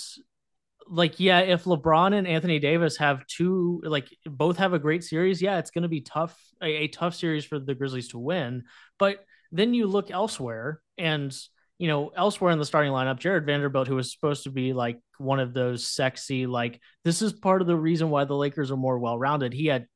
like 0.88 1.20
yeah 1.20 1.40
if 1.40 1.64
lebron 1.64 2.14
and 2.14 2.28
anthony 2.28 2.60
davis 2.60 2.98
have 2.98 3.25
two 3.28 3.82
like 3.84 4.08
both 4.25 4.58
have 4.58 4.74
a 4.74 4.80
great 4.80 5.04
series 5.04 5.42
yeah 5.42 5.58
it's 5.58 5.72
going 5.72 5.84
to 5.84 5.90
be 5.90 6.02
tough 6.02 6.40
a, 6.62 6.84
a, 6.84 6.88
tough 6.88 7.16
series 7.16 7.44
for 7.44 7.60
the 7.60 7.74
grizzlies 7.74 8.10
to 8.10 8.20
win 8.20 8.64
but 9.00 9.25
then 9.52 9.74
you 9.74 9.88
look 9.88 10.12
elsewhere 10.12 10.82
and 10.98 11.36
you 11.80 11.88
know 11.88 12.12
elsewhere 12.16 12.52
in 12.52 12.60
the 12.60 12.66
starting 12.66 12.92
lineup 12.92 13.20
Jarred 13.20 13.46
vanderbilt 13.46 13.88
who 13.88 13.96
was 13.96 14.12
supposed 14.14 14.44
to 14.44 14.52
be 14.52 14.74
like 14.74 15.00
one 15.18 15.40
of 15.40 15.54
those 15.54 15.88
sexy 15.88 16.46
like 16.46 16.80
this 17.04 17.22
is 17.22 17.34
part 17.34 17.62
of 17.62 17.68
the 17.68 17.75
reason 17.75 18.10
why 18.10 18.25
the 18.25 18.36
lakers 18.36 18.72
are 18.72 18.78
more 18.78 19.00
well-rounded 19.00 19.54
he 19.54 19.66
had 19.66 19.88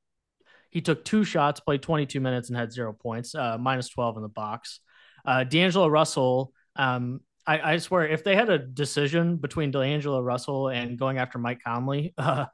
he 0.70 0.82
took 0.82 1.04
two 1.04 1.24
shots 1.24 1.60
played 1.60 1.82
22 1.82 2.20
minutes 2.20 2.50
and 2.50 2.58
had 2.58 2.72
zero 2.72 2.94
points 2.94 3.36
uh, 3.36 3.58
minus 3.60 3.90
12 3.90 4.18
in 4.18 4.24
the 4.24 4.30
box 4.30 4.80
uh, 5.26 5.44
d'angelo 5.44 5.88
russell 5.88 6.54
um, 6.76 7.22
I, 7.50 7.74
I 7.74 7.78
swear, 7.78 8.08
if 8.08 8.24
they 8.24 8.36
had 8.36 8.50
a 8.52 8.60
decision 8.60 9.38
between 9.38 9.72
D'Angelo 9.72 10.22
Russell 10.22 10.68
and 10.70 11.00
going 11.00 11.18
after 11.18 11.40
Mike 11.40 11.62
Conley, 11.66 12.14
uh, 12.18 12.46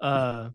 uh, 0.00 0.48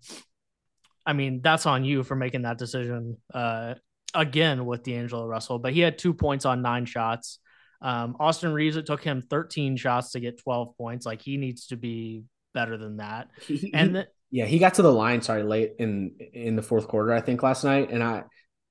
I 1.06 1.14
mean, 1.14 1.42
that's 1.44 1.68
on 1.68 1.86
you 1.86 2.04
for 2.04 2.16
making 2.16 2.42
that 2.44 2.58
decision 2.58 3.18
uh, 3.32 3.76
again 4.16 4.66
with 4.66 4.82
D'Angelo 4.82 5.28
Russell. 5.28 5.60
But 5.60 5.74
he 5.74 5.82
had 5.82 6.00
two 6.00 6.16
points 6.16 6.46
on 6.46 6.64
nine 6.64 6.86
shots. 6.86 7.38
Um, 7.80 8.16
Austin 8.20 8.54
Reaves, 8.54 8.76
it 8.76 8.88
took 8.88 9.04
him 9.04 9.22
13 9.22 9.78
shots 9.78 10.14
to 10.14 10.20
get 10.20 10.42
12 10.42 10.76
points. 10.78 11.06
Like 11.06 11.22
he 11.22 11.38
needs 11.38 11.68
to 11.68 11.78
be 11.78 12.24
better 12.56 12.78
than 12.78 12.98
that. 12.98 13.30
And 13.74 13.98
he, 13.98 14.04
yeah, 14.32 14.46
he 14.46 14.60
got 14.60 14.76
to 14.76 14.82
the 14.82 14.92
line, 14.92 15.22
sorry, 15.22 15.44
late 15.44 15.74
in 15.80 16.16
in 16.34 16.56
the 16.56 16.62
fourth 16.62 16.88
quarter, 16.88 17.14
I 17.14 17.22
think 17.22 17.44
last 17.44 17.64
night, 17.64 17.90
and 17.92 18.04
I 18.04 18.24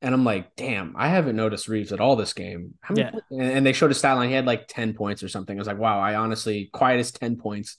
and 0.04 0.14
I'm 0.14 0.24
like, 0.24 0.54
damn, 0.54 0.94
I 0.98 1.08
haven't 1.08 1.34
noticed 1.34 1.66
Reaves 1.66 1.90
at 1.90 1.98
all 1.98 2.14
this 2.14 2.34
game. 2.34 2.74
yeah. 2.94 3.12
And 3.30 3.64
they 3.64 3.72
showed 3.72 3.88
his 3.88 3.98
stat 3.98 4.16
line. 4.16 4.28
He 4.28 4.34
had 4.34 4.44
like 4.44 4.68
10 4.68 4.92
points 4.92 5.22
or 5.22 5.28
something. 5.28 5.56
I 5.56 5.58
was 5.58 5.66
like, 5.66 5.78
wow, 5.78 5.98
I 5.98 6.16
honestly, 6.16 6.68
quietest 6.70 7.18
10 7.20 7.36
points 7.36 7.78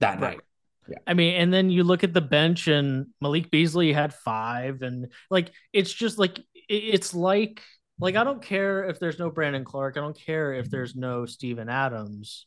that 0.00 0.20
right. 0.20 0.20
night. 0.20 0.40
Yeah. 0.88 0.96
I 1.06 1.12
mean, 1.12 1.34
and 1.34 1.52
then 1.52 1.68
you 1.68 1.84
look 1.84 2.02
at 2.02 2.14
the 2.14 2.22
bench 2.22 2.66
and 2.66 3.08
Malik 3.20 3.50
Beasley 3.50 3.92
had 3.92 4.14
five. 4.14 4.80
And 4.80 5.12
like, 5.30 5.52
it's 5.74 5.92
just 5.92 6.16
like, 6.16 6.40
it's 6.66 7.12
like, 7.12 7.62
like, 8.00 8.16
I 8.16 8.24
don't 8.24 8.40
care 8.40 8.84
if 8.84 8.98
there's 8.98 9.18
no 9.18 9.28
Brandon 9.28 9.66
Clarke. 9.66 9.98
I 9.98 10.00
don't 10.00 10.18
care 10.18 10.54
if 10.54 10.70
there's 10.70 10.96
no 10.96 11.26
Steven 11.26 11.68
Adams. 11.68 12.46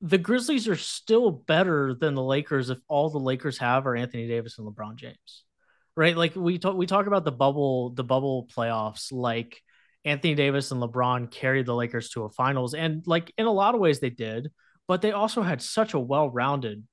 The 0.00 0.18
Grizzlies 0.18 0.68
are 0.68 0.76
still 0.76 1.30
better 1.30 1.94
than 1.94 2.14
the 2.14 2.22
Lakers 2.22 2.70
if 2.70 2.78
all 2.86 3.10
the 3.10 3.18
Lakers 3.18 3.58
have 3.58 3.86
are 3.86 3.96
Anthony 3.96 4.28
Davis 4.28 4.58
and 4.58 4.66
LeBron 4.66 4.96
James 4.96 5.44
right? 5.98 6.16
Like 6.16 6.36
we 6.36 6.58
talk 6.58 6.76
we 6.76 6.86
talk 6.86 7.06
about 7.06 7.24
the 7.24 7.32
bubble 7.32 7.90
the 7.90 8.04
bubble 8.04 8.48
playoffs 8.54 9.12
like 9.12 9.60
Anthony 10.04 10.36
Davis 10.36 10.70
and 10.70 10.80
LeBron 10.80 11.28
carried 11.28 11.66
the 11.66 11.74
Lakers 11.74 12.10
to 12.10 12.22
a 12.22 12.30
finals 12.30 12.72
and 12.72 13.02
like 13.04 13.32
in 13.36 13.46
a 13.46 13.52
lot 13.52 13.74
of 13.74 13.80
ways 13.80 13.98
they 13.98 14.08
did, 14.08 14.52
but 14.86 15.02
they 15.02 15.10
also 15.10 15.42
had 15.42 15.60
such 15.60 15.94
a 15.94 15.98
well-rounded 15.98 16.86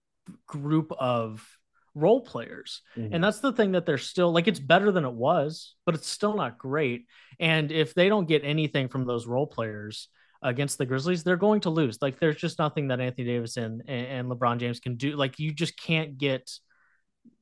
group 0.48 0.92
of 1.00 1.48
role 1.94 2.22
players. 2.22 2.82
Mm-hmm. 2.98 3.14
And 3.14 3.24
that's 3.24 3.42
the 3.42 3.54
thing 3.54 3.74
that 3.74 3.86
they're 3.86 4.00
still 4.00 4.32
like 4.32 4.48
it's 4.48 4.60
better 4.60 4.92
than 4.92 5.06
it 5.06 5.14
was, 5.14 5.76
but 5.86 5.94
it's 5.94 6.10
still 6.10 6.36
not 6.36 6.58
great. 6.58 7.06
And 7.40 7.72
if 7.72 7.94
they 7.94 8.10
don't 8.10 8.28
get 8.28 8.44
anything 8.44 8.88
from 8.88 9.06
those 9.06 9.28
role 9.28 9.48
players 9.48 10.10
against 10.42 10.78
the 10.78 10.86
Grizzlies, 10.86 11.24
they're 11.24 11.38
going 11.38 11.62
to 11.62 11.70
lose. 11.70 12.00
Like 12.02 12.20
there's 12.20 12.38
just 12.38 12.60
nothing 12.60 12.90
that 12.90 13.00
Anthony 13.00 13.26
Davis 13.26 13.58
and, 13.58 13.88
and 13.90 14.30
LeBron 14.30 14.60
James 14.60 14.80
can 14.80 14.96
do. 14.96 15.16
Like 15.16 15.40
you 15.40 15.52
just 15.52 15.78
can't 15.78 16.18
get 16.18 16.52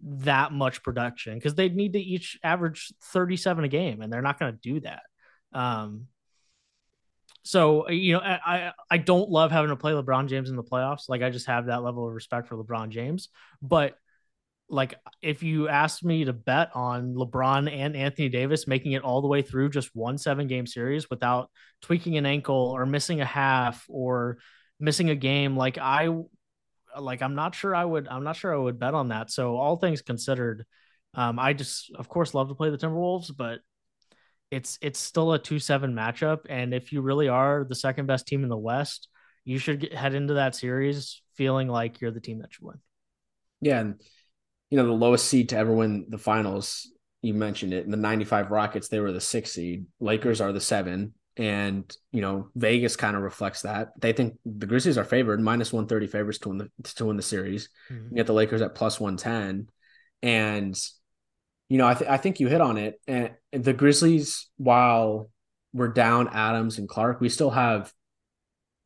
that 0.02 0.52
much 0.52 0.84
production 0.84 1.36
because 1.36 1.56
they'd 1.56 1.76
need 1.76 1.94
to 1.94 2.00
each 2.00 2.40
average 2.44 2.94
37 3.12 3.66
a 3.66 3.68
game 3.68 4.02
and 4.02 4.12
they're 4.12 4.22
not 4.22 4.40
going 4.40 4.54
to 4.54 4.60
do 4.62 4.80
that. 4.82 5.04
Um, 5.54 6.08
so 7.44 7.90
you 7.90 8.14
know, 8.14 8.22
I 8.22 8.72
I 8.90 8.98
don't 8.98 9.30
love 9.30 9.52
having 9.52 9.70
to 9.70 9.76
play 9.76 9.92
LeBron 9.92 10.30
James 10.30 10.50
in 10.50 10.56
the 10.56 10.64
playoffs. 10.64 11.10
Like 11.10 11.22
I 11.22 11.30
just 11.30 11.48
have 11.48 11.66
that 11.66 11.84
level 11.84 12.08
of 12.08 12.14
respect 12.14 12.48
for 12.48 12.56
LeBron 12.56 12.90
James. 12.90 13.28
But 13.62 13.98
like 14.70 14.96
if 15.22 15.44
you 15.44 15.68
asked 15.68 16.04
me 16.04 16.26
to 16.26 16.34
bet 16.34 16.72
on 16.74 17.14
LeBron 17.14 17.72
and 17.72 17.96
Anthony 17.96 18.30
Davis 18.30 18.68
making 18.68 18.94
it 18.94 19.04
all 19.04 19.22
the 19.22 19.28
way 19.28 19.42
through 19.42 19.70
just 19.70 19.90
one 19.94 20.18
seven 20.18 20.48
game 20.48 20.66
series 20.66 21.10
without 21.10 21.50
tweaking 21.82 22.18
an 22.18 22.26
ankle 22.26 22.72
or 22.76 22.86
missing 22.86 23.22
a 23.22 23.26
half 23.26 23.86
or 23.88 24.38
missing 24.80 25.10
a 25.10 25.16
game, 25.16 25.56
like 25.56 25.78
I 25.78 26.10
like 27.00 27.22
I'm 27.22 27.36
not 27.36 27.56
sure 27.56 27.76
I 27.76 27.86
would 27.86 28.08
I'm 28.08 28.24
not 28.24 28.36
sure 28.36 28.54
I 28.54 28.58
would 28.58 28.80
bet 28.80 28.94
on 28.94 29.10
that. 29.10 29.32
So 29.32 29.56
all 29.56 29.78
things 29.78 30.02
considered, 30.02 30.66
um, 31.14 31.40
I 31.40 31.54
just 31.54 31.92
of 31.96 32.10
course 32.10 32.34
love 32.34 32.50
to 32.50 32.56
play 32.56 32.70
the 32.70 32.78
Timberwolves, 32.78 33.36
but 33.36 33.60
it's 34.52 34.78
it's 34.82 35.00
still 35.00 35.34
a 35.34 35.40
two 35.40 35.60
seven 35.60 35.94
matchup, 35.94 36.42
and 36.50 36.74
if 36.74 36.92
you 36.92 37.02
really 37.02 37.28
are 37.28 37.66
the 37.68 37.76
second 37.76 38.06
best 38.06 38.28
team 38.28 38.44
in 38.44 38.50
the 38.50 38.58
West, 38.58 39.08
you 39.46 39.58
should 39.58 39.80
get, 39.80 39.94
head 39.94 40.14
into 40.14 40.36
that 40.36 40.56
series 40.56 41.22
feeling 41.36 41.68
like 41.68 42.02
you're 42.02 42.12
the 42.12 42.20
team 42.20 42.40
that 42.40 42.54
should 42.54 42.66
win. 42.66 42.80
Yeah, 43.62 43.80
and 43.80 44.02
you 44.74 44.78
know 44.78 44.88
the 44.88 44.92
lowest 44.92 45.28
seed 45.28 45.50
to 45.50 45.56
ever 45.56 45.72
win 45.72 46.08
the 46.10 46.18
finals. 46.18 46.92
You 47.22 47.36
mentioned 47.36 47.74
it. 47.74 47.86
In 47.86 47.92
the 47.92 47.98
'95 47.98 48.50
Rockets, 48.50 48.88
they 48.88 49.00
were 49.00 49.12
the 49.12 49.22
six 49.22 49.52
seed. 49.52 49.86
Lakers 50.00 50.42
are 50.42 50.52
the 50.52 50.60
seven 50.60 51.14
and 51.38 51.96
you 52.12 52.22
know 52.22 52.50
Vegas 52.56 52.96
kind 52.96 53.16
of 53.16 53.22
reflects 53.22 53.62
that. 53.62 53.90
They 54.02 54.14
think 54.14 54.40
the 54.48 54.66
Grizzlies 54.66 54.98
are 54.98 55.04
favored 55.04 55.40
minus 55.42 55.72
one 55.72 55.86
thirty 55.86 56.08
favorites 56.08 56.40
to 56.40 56.50
win 56.50 56.58
the 56.58 56.70
to 56.96 57.06
win 57.06 57.18
the 57.18 57.22
series. 57.22 57.70
Mm-hmm. 57.92 58.08
You 58.10 58.16
get 58.16 58.26
the 58.26 58.34
Lakers 58.34 58.64
at 58.64 58.74
plus 58.74 59.00
one 59.00 59.16
ten, 59.16 59.68
and 60.24 60.76
you 61.70 61.78
know 61.78 61.88
I 61.88 61.94
th- 61.94 62.10
I 62.10 62.18
think 62.18 62.40
you 62.40 62.48
hit 62.48 62.60
on 62.60 62.78
it. 62.78 63.00
And 63.08 63.36
the 63.52 63.74
Grizzlies, 63.74 64.50
while 64.58 65.30
we're 65.72 65.90
down 65.90 66.30
Adams 66.30 66.80
and 66.80 66.90
Clarke, 66.90 67.22
we 67.22 67.30
still 67.30 67.52
have 67.52 67.94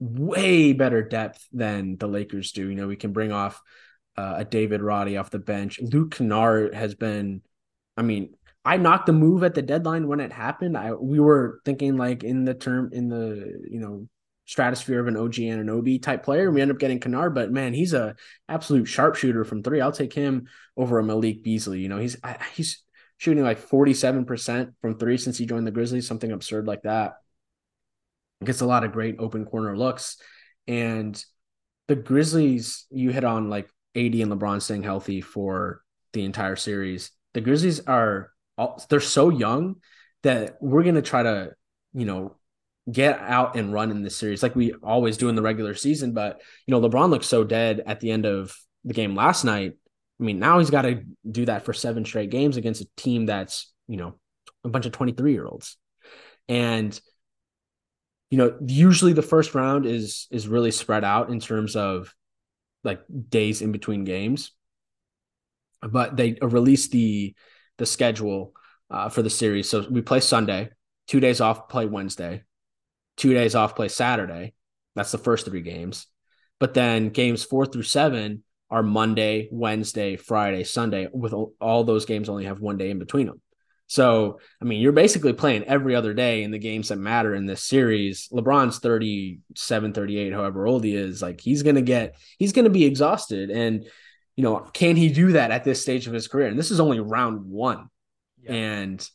way 0.02 0.74
better 0.74 1.02
depth 1.02 1.48
than 1.54 1.96
the 1.96 2.10
Lakers 2.10 2.52
do. 2.52 2.68
You 2.68 2.76
know 2.76 2.88
we 2.88 2.98
can 2.98 3.14
bring 3.14 3.32
off 3.32 3.62
uh, 4.18 4.36
a 4.38 4.46
David 4.46 4.82
Roddy 4.82 5.18
off 5.18 5.30
the 5.30 5.40
bench. 5.40 5.80
Luke 5.82 6.16
Kennard 6.16 6.74
has 6.74 6.96
been, 6.96 7.42
I 7.96 8.02
mean, 8.02 8.36
I 8.66 8.78
knocked 8.78 9.06
the 9.06 9.14
move 9.14 9.44
at 9.44 9.54
the 9.54 9.62
deadline 9.62 10.08
when 10.08 10.20
it 10.20 10.34
happened. 10.34 10.78
I 10.78 10.92
we 10.92 11.22
were 11.22 11.62
thinking 11.64 11.96
like 11.96 12.26
in 12.26 12.44
the 12.44 12.54
term 12.54 12.90
in 12.92 13.08
the 13.08 13.66
you 13.70 13.80
know 13.80 14.10
stratosphere 14.46 15.00
of 15.00 15.08
an 15.08 15.16
OG 15.16 15.36
Anunoby 15.36 16.02
type 16.02 16.24
player. 16.24 16.48
And 16.48 16.56
we 16.56 16.62
end 16.62 16.72
up 16.72 16.80
getting 16.80 17.00
Kennard, 17.00 17.36
but 17.36 17.52
man, 17.52 17.74
he's 17.74 17.94
a 17.94 18.16
absolute 18.50 18.86
sharpshooter 18.86 19.46
from 19.46 19.62
three. 19.62 19.80
I'll 19.80 19.92
take 19.92 20.14
him 20.14 20.48
over 20.76 21.00
a 21.00 21.04
Malik 21.04 21.44
Beasley. 21.44 21.80
You 21.80 21.88
know, 21.88 21.98
he's 21.98 22.18
he's 22.56 22.84
shooting 23.18 23.44
like 23.44 23.60
forty 23.60 23.94
seven 23.94 24.26
percent 24.26 24.72
from 24.82 24.98
three 24.98 25.18
since 25.18 25.38
he 25.38 25.46
joined 25.46 25.66
the 25.66 25.72
Grizzlies, 25.72 26.08
something 26.08 26.32
absurd 26.32 26.68
like 26.68 26.82
that. 26.84 27.14
Gets 28.44 28.60
a 28.60 28.66
lot 28.66 28.84
of 28.84 28.92
great 28.92 29.16
open 29.20 29.46
corner 29.46 29.78
looks, 29.78 30.18
and 30.68 31.24
the 31.88 31.96
Grizzlies. 31.96 32.86
You 32.90 33.12
hit 33.12 33.24
on 33.24 33.50
like 33.50 33.70
AD 33.98 34.16
and 34.16 34.32
LeBron 34.32 34.62
staying 34.62 34.84
healthy 34.84 35.22
for 35.22 35.82
the 36.14 36.24
entire 36.24 36.56
series. 36.56 37.12
The 37.34 37.42
Grizzlies 37.42 37.82
are 37.82 38.32
they're 38.90 39.00
so 39.00 39.30
young 39.30 39.78
that 40.24 40.58
we're 40.62 40.84
gonna 40.84 41.02
try 41.02 41.24
to, 41.24 41.52
you 41.94 42.06
know, 42.06 42.36
get 42.92 43.20
out 43.20 43.56
and 43.56 43.74
run 43.74 43.92
in 43.92 44.02
this 44.02 44.16
series 44.16 44.42
like 44.42 44.56
we 44.56 44.74
always 44.82 45.18
do 45.18 45.30
in 45.30 45.36
the 45.36 45.42
regular 45.42 45.74
season. 45.76 46.14
But 46.14 46.42
you 46.66 46.72
know, 46.72 46.82
LeBron 46.82 47.10
looks 47.10 47.28
so 47.28 47.44
dead 47.44 47.84
at 47.86 48.00
the 48.00 48.12
end 48.12 48.26
of 48.26 48.56
the 48.86 48.94
game 48.94 49.16
last 49.16 49.44
night. 49.44 49.74
I 50.20 50.24
mean, 50.24 50.40
now 50.40 50.60
he's 50.60 50.70
got 50.70 50.84
to 50.84 51.04
do 51.30 51.46
that 51.46 51.64
for 51.64 51.74
seven 51.74 52.06
straight 52.06 52.30
games 52.30 52.58
against 52.58 52.82
a 52.82 52.88
team 52.96 53.26
that's 53.26 53.72
you 53.88 53.98
know 53.98 54.16
a 54.64 54.70
bunch 54.70 54.86
of 54.86 54.92
twenty 54.92 55.12
three 55.12 55.34
year 55.34 55.46
olds, 55.46 55.78
and 56.48 57.00
you 58.30 58.38
know 58.38 58.58
usually 58.66 59.14
the 59.14 59.22
first 59.22 59.54
round 59.54 59.86
is 59.86 60.28
is 60.32 60.48
really 60.48 60.72
spread 60.72 61.04
out 61.04 61.30
in 61.30 61.40
terms 61.40 61.76
of 61.76 62.14
like 62.88 63.02
days 63.30 63.62
in 63.62 63.72
between 63.72 64.04
games 64.06 64.52
but 65.82 66.18
they 66.18 66.38
released 66.42 66.92
the 66.92 67.36
the 67.78 67.86
schedule 67.86 68.54
uh, 68.90 69.10
for 69.10 69.22
the 69.22 69.30
series. 69.30 69.70
So 69.70 69.86
we 69.90 70.02
play 70.02 70.20
Sunday, 70.20 70.70
two 71.08 71.20
days 71.20 71.42
off, 71.42 71.70
play 71.70 71.86
Wednesday. 71.86 72.44
two 73.18 73.34
days 73.34 73.56
off, 73.56 73.76
play 73.76 73.88
Saturday. 73.88 74.54
That's 74.96 75.12
the 75.12 75.18
first 75.18 75.46
three 75.46 75.62
games. 75.62 76.08
But 76.60 76.74
then 76.74 77.10
games 77.10 77.44
four 77.44 77.66
through 77.66 77.84
seven 77.84 78.44
are 78.70 78.84
Monday, 78.84 79.50
Wednesday, 79.52 80.16
Friday, 80.16 80.64
Sunday, 80.64 81.08
with 81.14 81.34
all 81.34 81.84
those 81.84 82.06
games 82.06 82.30
only 82.30 82.46
have 82.46 82.60
one 82.60 82.78
day 82.78 82.90
in 82.90 83.00
between 83.00 83.28
them. 83.28 83.42
So, 83.88 84.40
I 84.62 84.66
mean, 84.66 84.82
you're 84.82 84.92
basically 84.92 85.32
playing 85.32 85.64
every 85.64 85.96
other 85.96 86.14
day 86.14 86.44
in 86.44 86.52
the 86.52 86.60
games 86.60 86.90
that 86.90 86.98
matter 86.98 87.34
in 87.34 87.46
this 87.46 87.64
series. 87.64 88.28
LeBron's 88.34 88.80
37, 88.80 89.94
38, 89.94 90.34
however 90.34 90.68
old 90.68 90.84
he 90.84 90.94
is, 90.94 91.22
like 91.22 91.40
he's 91.40 91.64
going 91.64 91.76
to 91.76 91.82
get, 91.82 92.16
he's 92.38 92.52
going 92.52 92.66
to 92.66 92.72
be 92.72 92.84
exhausted. 92.84 93.50
And, 93.50 93.86
you 94.36 94.44
know, 94.44 94.60
can 94.74 94.98
he 94.98 95.10
do 95.10 95.32
that 95.32 95.52
at 95.52 95.64
this 95.64 95.82
stage 95.82 96.06
of 96.06 96.14
his 96.14 96.28
career? 96.28 96.48
And 96.48 96.60
this 96.60 96.70
is 96.70 96.82
only 96.82 97.00
round 97.00 97.46
one. 97.46 97.90
Yeah. 98.44 98.54
And 98.54 99.10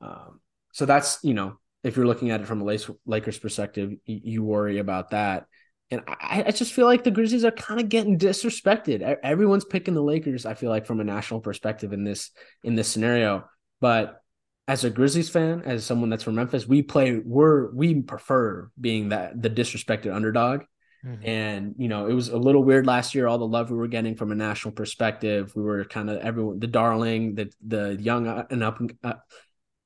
um, 0.00 0.40
so 0.72 0.86
that's, 0.86 1.18
you 1.22 1.34
know, 1.34 1.58
if 1.84 1.96
you're 1.96 2.06
looking 2.06 2.30
at 2.30 2.40
it 2.40 2.46
from 2.46 2.62
a 2.62 2.78
Lakers 3.04 3.38
perspective, 3.38 3.92
you 4.06 4.42
worry 4.42 4.78
about 4.78 5.10
that. 5.10 5.46
And 5.90 6.02
I, 6.08 6.42
I 6.48 6.50
just 6.50 6.72
feel 6.72 6.86
like 6.86 7.04
the 7.04 7.12
Grizzlies 7.12 7.44
are 7.44 7.52
kind 7.52 7.80
of 7.80 7.88
getting 7.88 8.18
disrespected. 8.18 9.02
Everyone's 9.22 9.64
picking 9.64 9.94
the 9.94 10.02
Lakers. 10.02 10.46
I 10.46 10.54
feel 10.54 10.70
like 10.70 10.84
from 10.84 10.98
a 11.00 11.04
national 11.04 11.40
perspective 11.40 11.92
in 11.92 12.02
this 12.02 12.32
in 12.64 12.74
this 12.74 12.88
scenario, 12.88 13.44
but 13.80 14.22
as 14.68 14.84
a 14.84 14.90
Grizzlies 14.90 15.30
fan, 15.30 15.62
as 15.64 15.84
someone 15.84 16.10
that's 16.10 16.24
from 16.24 16.34
Memphis, 16.34 16.66
we 16.66 16.82
play 16.82 17.18
we're 17.18 17.70
we 17.72 18.02
prefer 18.02 18.70
being 18.80 19.10
that 19.10 19.40
the 19.40 19.50
disrespected 19.50 20.14
underdog. 20.14 20.62
Mm-hmm. 21.04 21.26
And 21.26 21.74
you 21.78 21.88
know, 21.88 22.08
it 22.08 22.14
was 22.14 22.28
a 22.28 22.36
little 22.36 22.64
weird 22.64 22.86
last 22.86 23.14
year. 23.14 23.28
All 23.28 23.38
the 23.38 23.46
love 23.46 23.70
we 23.70 23.76
were 23.76 23.86
getting 23.86 24.16
from 24.16 24.32
a 24.32 24.34
national 24.34 24.72
perspective, 24.72 25.52
we 25.54 25.62
were 25.62 25.84
kind 25.84 26.10
of 26.10 26.18
everyone, 26.18 26.58
the 26.58 26.66
darling, 26.66 27.36
the 27.36 27.52
the 27.64 27.96
young 28.00 28.26
and 28.26 28.64
up, 28.64 28.80
uh, 29.04 29.14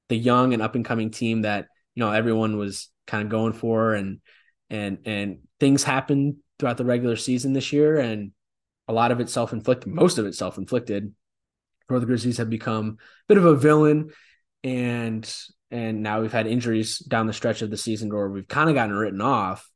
the 0.09 0.17
young 0.17 0.55
and 0.55 0.63
up 0.63 0.75
and 0.75 0.85
coming 0.85 1.11
team 1.11 1.43
that 1.43 1.67
you 1.95 2.01
know 2.03 2.11
everyone 2.11 2.57
was 2.57 2.89
kind 3.07 3.23
of 3.23 3.29
going 3.29 3.53
for, 3.53 3.93
and 3.93 4.21
and 4.71 4.99
and 5.05 5.41
things 5.59 5.83
happened 5.83 6.37
throughout 6.59 6.79
the 6.79 6.87
regular 6.87 7.17
season 7.17 7.53
this 7.53 7.71
year, 7.71 7.99
and 7.99 8.33
a 8.89 8.95
lot 8.95 9.13
of 9.13 9.21
it 9.21 9.29
self 9.29 9.53
inflicted, 9.53 9.93
most 9.93 10.17
of 10.17 10.25
it 10.25 10.35
self 10.35 10.57
inflicted 10.57 11.13
the 11.99 12.07
Grizzlies 12.07 12.39
have 12.39 12.51
become 12.51 12.99
a 13.01 13.25
bit 13.29 13.39
of 13.39 13.45
a 13.45 13.57
villain, 13.57 14.11
and 14.63 15.35
and 15.71 16.03
now 16.03 16.21
we've 16.21 16.33
had 16.33 16.47
injuries 16.47 16.99
down 16.99 17.27
the 17.27 17.33
stretch 17.33 17.63
of 17.63 17.71
the 17.71 17.77
season 17.77 18.13
where 18.13 18.29
we've 18.29 18.49
kind 18.49 18.69
of 18.69 18.75
gotten 18.75 18.95
written 18.95 19.21
off, 19.21 19.69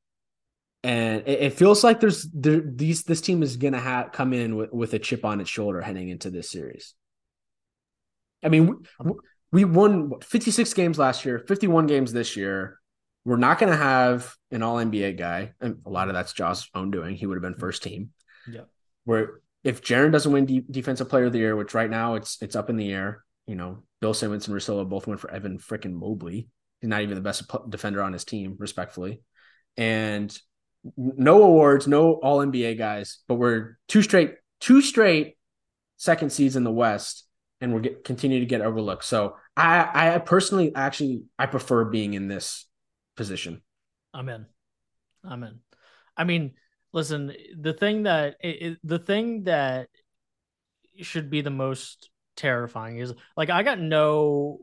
and 0.83 1.23
it, 1.27 1.41
it 1.41 1.53
feels 1.55 1.83
like 1.83 2.01
there's 2.01 2.29
there, 2.33 2.61
these 2.65 3.05
this 3.05 3.21
team 3.21 3.43
is 3.43 3.57
gonna 3.57 3.81
have 3.81 4.13
come 4.13 4.33
in 4.33 4.57
with, 4.57 4.73
with 4.73 4.95
a 4.95 4.99
chip 4.99 5.25
on 5.25 5.41
its 5.41 5.51
shoulder 5.51 5.81
heading 5.81 6.09
into 6.09 6.31
this 6.31 6.51
series. 6.51 6.95
I 8.45 8.51
mean, 8.51 8.85
we, 9.03 9.13
we 9.51 9.65
won 9.65 10.21
56 10.21 10.75
games 10.75 10.99
last 10.99 11.25
year, 11.25 11.39
51 11.39 11.87
games 11.87 12.13
this 12.13 12.37
year. 12.37 12.79
We're 13.25 13.37
not 13.37 13.59
going 13.59 13.73
to 13.73 13.79
have 13.79 14.35
an 14.51 14.63
All 14.63 14.77
NBA 14.77 15.17
guy, 15.17 15.53
and 15.61 15.79
a 15.87 15.91
lot 15.91 16.09
of 16.09 16.15
that's 16.15 16.35
Ja's 16.35 16.69
own 16.75 16.91
doing. 16.91 17.15
He 17.15 17.25
would 17.25 17.37
have 17.37 17.43
been 17.43 17.59
first 17.59 17.83
team. 17.83 18.11
Yeah, 18.51 18.63
we're 19.07 19.41
if 19.65 19.83
Jaren 19.83 20.13
doesn't 20.13 20.31
win 20.31 20.47
D- 20.47 20.65
defensive 20.71 21.09
player 21.09 21.25
of 21.25 21.33
the 21.33 21.39
year, 21.39 21.57
which 21.57 21.75
right 21.75 21.91
now 21.91 22.15
it's 22.15 22.41
it's 22.43 22.55
up 22.55 22.71
in 22.71 22.77
the 22.77 22.93
air, 22.93 23.25
you 23.47 23.57
know, 23.57 23.83
Bill 24.01 24.15
Simmons 24.15 24.47
and 24.47 24.57
Russillo 24.57 24.89
both 24.89 25.07
went 25.07 25.21
for 25.21 25.31
Evan 25.31 25.59
freaking 25.59 25.95
Mobley. 25.95 26.49
He's 26.81 26.91
not 26.91 27.03
even 27.03 27.15
the 27.15 27.23
best 27.23 27.51
defender 27.71 28.03
on 28.03 28.13
his 28.13 28.25
team, 28.25 28.57
respectfully. 28.59 29.23
And 29.77 30.37
no 30.97 31.43
awards, 31.43 31.87
no 31.87 32.13
all 32.15 32.45
NBA 32.45 32.77
guys, 32.77 33.21
but 33.27 33.37
we're 33.37 33.79
two 33.89 34.03
straight, 34.03 34.35
two 34.61 34.83
straight 34.83 35.39
second 35.97 36.31
seeds 36.31 36.57
in 36.57 36.65
the 36.65 36.71
West, 36.71 37.27
and 37.61 37.73
we're 37.73 37.81
get, 37.81 38.05
continue 38.05 38.41
to 38.41 38.47
get 38.47 38.61
overlooked. 38.61 39.05
So 39.05 39.37
I, 39.57 40.15
I 40.17 40.19
personally 40.19 40.75
actually 40.75 41.23
I 41.39 41.47
prefer 41.47 41.85
being 41.87 42.13
in 42.13 42.29
this 42.29 42.67
position. 43.17 43.63
I'm 44.13 44.29
in. 44.29 44.47
I'm 45.25 45.43
in. 45.43 45.61
I 46.17 46.25
mean, 46.25 46.53
listen, 46.95 47.35
the 47.59 47.75
thing 47.75 48.05
that 48.05 48.37
it, 48.41 48.79
the 48.85 48.99
thing 48.99 49.45
that 49.45 49.89
should 51.03 51.29
be 51.29 51.43
the 51.43 51.51
most 51.51 52.09
terrifying 52.37 52.99
is 52.99 53.13
like 53.37 53.51
I 53.51 53.63
got 53.63 53.79
no 53.79 54.61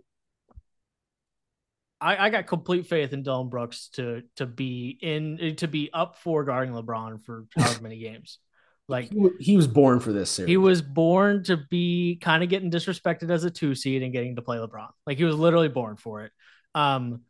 I, 2.00 2.26
I 2.26 2.30
got 2.30 2.48
complete 2.48 2.88
faith 2.88 3.14
in 3.14 3.22
Dillon 3.22 3.50
Brooks 3.50 3.90
to 3.94 4.24
to 4.38 4.46
be 4.48 4.98
in 5.02 5.56
to 5.58 5.68
be 5.68 5.92
up 5.94 6.18
for 6.18 6.44
guarding 6.46 6.74
LeBron 6.74 7.24
for 7.24 7.46
however 7.56 7.84
many 7.84 8.00
games. 8.00 8.40
Like 8.88 9.12
he, 9.12 9.30
he, 9.40 9.56
was 9.56 9.68
born 9.68 10.02
for 10.02 10.12
this 10.12 10.30
series. 10.32 10.50
He 10.50 10.58
was 10.58 10.82
born 10.82 11.44
to 11.46 11.56
be 11.56 12.18
kind 12.20 12.44
of 12.44 12.50
getting 12.50 12.72
disrespected 12.72 13.30
as 13.30 13.46
a 13.46 13.52
two 13.52 13.74
seed 13.74 14.04
and 14.04 14.12
getting 14.12 14.36
to 14.36 14.42
play 14.42 14.58
LeBron. 14.58 14.90
Like 15.06 15.18
he 15.18 15.24
was 15.24 15.36
literally 15.36 15.70
born 15.70 15.96
for 15.98 16.24
it. 16.24 16.32
Um 16.76 17.22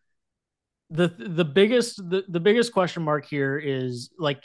the 0.89 1.07
the 1.07 1.45
biggest 1.45 1.97
the, 1.97 2.23
the 2.27 2.39
biggest 2.39 2.73
question 2.73 3.03
mark 3.03 3.25
here 3.25 3.57
is 3.57 4.11
like 4.17 4.43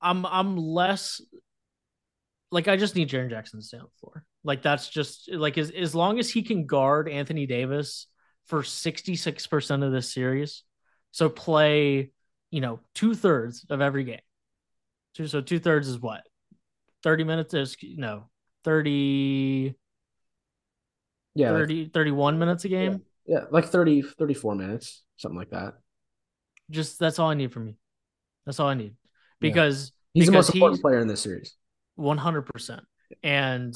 I'm 0.00 0.24
I'm 0.26 0.56
less 0.56 1.20
like 2.50 2.68
I 2.68 2.76
just 2.76 2.96
need 2.96 3.08
Jaren 3.08 3.30
Jackson 3.30 3.60
to 3.60 3.64
stay 3.64 3.78
on 3.78 3.84
the 3.84 4.00
floor. 4.00 4.24
Like 4.44 4.62
that's 4.62 4.88
just 4.88 5.30
like 5.32 5.58
as 5.58 5.70
as 5.70 5.94
long 5.94 6.18
as 6.18 6.30
he 6.30 6.42
can 6.42 6.66
guard 6.66 7.08
Anthony 7.08 7.46
Davis 7.46 8.06
for 8.46 8.62
66% 8.62 9.84
of 9.84 9.92
this 9.92 10.12
series. 10.12 10.64
So 11.12 11.28
play, 11.28 12.10
you 12.50 12.60
know, 12.60 12.80
two 12.94 13.14
thirds 13.14 13.64
of 13.70 13.80
every 13.80 14.04
game. 14.04 14.20
So, 15.16 15.26
so 15.26 15.40
two 15.40 15.58
thirds 15.58 15.88
is 15.88 15.98
what? 15.98 16.22
30 17.02 17.24
minutes 17.24 17.54
is 17.54 17.76
no 17.82 18.24
30 18.64 19.74
yeah 21.34 21.48
30 21.48 21.84
like, 21.84 21.92
31 21.92 22.38
minutes 22.38 22.64
a 22.64 22.68
game 22.68 23.02
yeah, 23.26 23.38
yeah 23.38 23.44
like 23.50 23.66
30 23.66 24.02
34 24.02 24.54
minutes 24.54 25.02
something 25.16 25.38
like 25.38 25.50
that 25.50 25.74
just 26.70 26.98
that's 26.98 27.18
all 27.18 27.30
i 27.30 27.34
need 27.34 27.52
from 27.52 27.68
you 27.68 27.74
that's 28.44 28.60
all 28.60 28.68
i 28.68 28.74
need 28.74 28.94
because 29.40 29.92
yeah. 30.14 30.20
he's 30.20 30.30
because 30.30 30.46
the 30.46 30.52
most 30.52 30.54
important 30.54 30.82
player 30.82 30.98
in 31.00 31.08
this 31.08 31.20
series. 31.20 31.54
One 31.96 32.18
hundred 32.18 32.42
percent. 32.42 32.82
And 33.22 33.74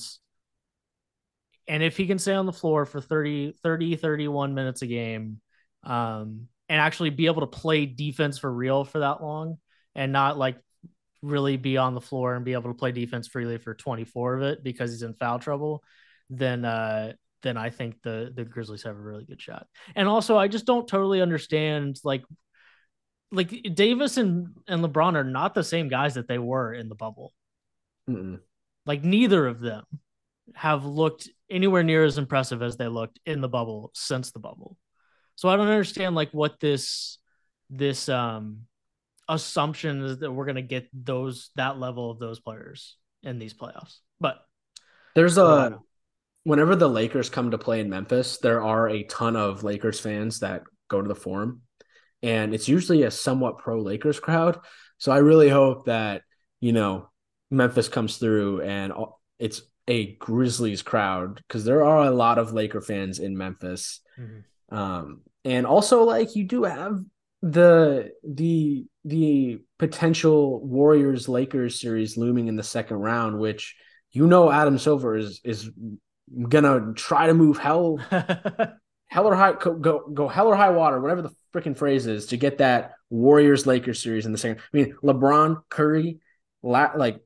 and 1.66 1.82
if 1.82 1.96
he 1.96 2.06
can 2.06 2.18
stay 2.18 2.34
on 2.34 2.46
the 2.46 2.52
floor 2.52 2.84
for 2.84 3.00
30, 3.00 3.54
30, 3.62 3.96
31 3.96 4.54
minutes 4.54 4.82
a 4.82 4.86
game, 4.86 5.40
um, 5.82 6.48
and 6.68 6.80
actually 6.80 7.10
be 7.10 7.26
able 7.26 7.40
to 7.40 7.46
play 7.46 7.86
defense 7.86 8.38
for 8.38 8.52
real 8.52 8.84
for 8.84 9.00
that 9.00 9.22
long 9.22 9.58
and 9.94 10.12
not 10.12 10.38
like 10.38 10.56
really 11.22 11.56
be 11.56 11.76
on 11.76 11.94
the 11.94 12.00
floor 12.00 12.34
and 12.34 12.44
be 12.44 12.52
able 12.52 12.70
to 12.70 12.78
play 12.78 12.92
defense 12.92 13.28
freely 13.28 13.58
for 13.58 13.74
24 13.74 14.34
of 14.34 14.42
it 14.42 14.64
because 14.64 14.90
he's 14.90 15.02
in 15.02 15.14
foul 15.14 15.38
trouble, 15.38 15.82
then 16.30 16.64
uh 16.64 17.12
then 17.42 17.56
I 17.56 17.70
think 17.70 18.00
the 18.02 18.32
the 18.34 18.44
Grizzlies 18.44 18.82
have 18.84 18.96
a 18.96 19.00
really 19.00 19.24
good 19.24 19.40
shot. 19.40 19.66
And 19.94 20.08
also 20.08 20.36
I 20.36 20.48
just 20.48 20.66
don't 20.66 20.88
totally 20.88 21.20
understand 21.20 21.98
like 22.02 22.24
like 23.34 23.74
Davis 23.74 24.16
and, 24.16 24.48
and 24.68 24.82
LeBron 24.82 25.14
are 25.14 25.24
not 25.24 25.54
the 25.54 25.64
same 25.64 25.88
guys 25.88 26.14
that 26.14 26.28
they 26.28 26.38
were 26.38 26.72
in 26.72 26.88
the 26.88 26.94
bubble. 26.94 27.32
Mm-mm. 28.08 28.40
Like 28.86 29.02
neither 29.02 29.46
of 29.46 29.60
them 29.60 29.84
have 30.54 30.84
looked 30.84 31.28
anywhere 31.50 31.82
near 31.82 32.04
as 32.04 32.18
impressive 32.18 32.62
as 32.62 32.76
they 32.76 32.88
looked 32.88 33.18
in 33.26 33.40
the 33.40 33.48
bubble 33.48 33.90
since 33.94 34.30
the 34.30 34.38
bubble. 34.38 34.76
So 35.36 35.48
I 35.48 35.56
don't 35.56 35.68
understand 35.68 36.14
like 36.14 36.30
what 36.30 36.60
this 36.60 37.18
this 37.70 38.08
um 38.08 38.60
assumption 39.28 40.04
is 40.04 40.18
that 40.18 40.30
we're 40.30 40.44
gonna 40.44 40.62
get 40.62 40.88
those 40.92 41.50
that 41.56 41.78
level 41.78 42.10
of 42.10 42.18
those 42.18 42.40
players 42.40 42.96
in 43.22 43.38
these 43.38 43.54
playoffs. 43.54 43.98
But 44.20 44.38
there's 45.14 45.38
a 45.38 45.78
whenever 46.44 46.76
the 46.76 46.88
Lakers 46.88 47.30
come 47.30 47.50
to 47.50 47.58
play 47.58 47.80
in 47.80 47.88
Memphis, 47.88 48.38
there 48.38 48.62
are 48.62 48.88
a 48.88 49.02
ton 49.04 49.34
of 49.34 49.64
Lakers 49.64 49.98
fans 49.98 50.40
that 50.40 50.62
go 50.88 51.00
to 51.00 51.08
the 51.08 51.14
forum 51.14 51.62
and 52.24 52.54
it's 52.54 52.68
usually 52.68 53.02
a 53.02 53.10
somewhat 53.10 53.58
pro 53.58 53.80
Lakers 53.80 54.18
crowd. 54.18 54.58
So 54.98 55.12
I 55.12 55.18
really 55.18 55.50
hope 55.50 55.86
that 55.86 56.22
you 56.60 56.72
know 56.72 57.10
Memphis 57.50 57.88
comes 57.88 58.16
through 58.16 58.62
and 58.62 58.92
it's 59.38 59.62
a 59.86 60.14
Grizzlies 60.14 60.80
crowd 60.82 61.36
because 61.36 61.64
there 61.64 61.84
are 61.84 62.06
a 62.06 62.10
lot 62.10 62.38
of 62.38 62.54
Laker 62.54 62.80
fans 62.80 63.18
in 63.18 63.36
Memphis. 63.36 64.00
Mm-hmm. 64.18 64.74
Um, 64.74 65.20
and 65.44 65.66
also 65.66 66.04
like 66.04 66.34
you 66.34 66.44
do 66.44 66.64
have 66.64 66.98
the 67.42 68.12
the 68.26 68.86
the 69.04 69.60
potential 69.78 70.64
Warriors 70.64 71.28
Lakers 71.28 71.78
series 71.78 72.16
looming 72.16 72.48
in 72.48 72.56
the 72.56 72.62
second 72.62 72.96
round, 72.96 73.38
which 73.38 73.76
you 74.12 74.26
know 74.26 74.50
Adam 74.50 74.78
Silver 74.78 75.14
is 75.14 75.42
is 75.44 75.70
gonna 76.48 76.94
try 76.94 77.26
to 77.26 77.34
move 77.34 77.58
hell 77.58 77.98
hell 79.14 79.28
or 79.28 79.36
high 79.36 79.52
go 79.52 80.08
go 80.12 80.26
hell 80.26 80.48
or 80.48 80.56
high 80.56 80.70
water, 80.70 81.00
whatever 81.00 81.22
the 81.22 81.30
freaking 81.54 81.78
phrase 81.78 82.08
is, 82.08 82.26
to 82.26 82.36
get 82.36 82.58
that 82.58 82.94
Warriors 83.10 83.64
Lakers 83.64 84.02
series 84.02 84.26
in 84.26 84.32
the 84.32 84.38
second. 84.38 84.58
I 84.58 84.76
mean, 84.76 84.96
LeBron, 85.04 85.62
Curry, 85.68 86.18
like 86.64 87.20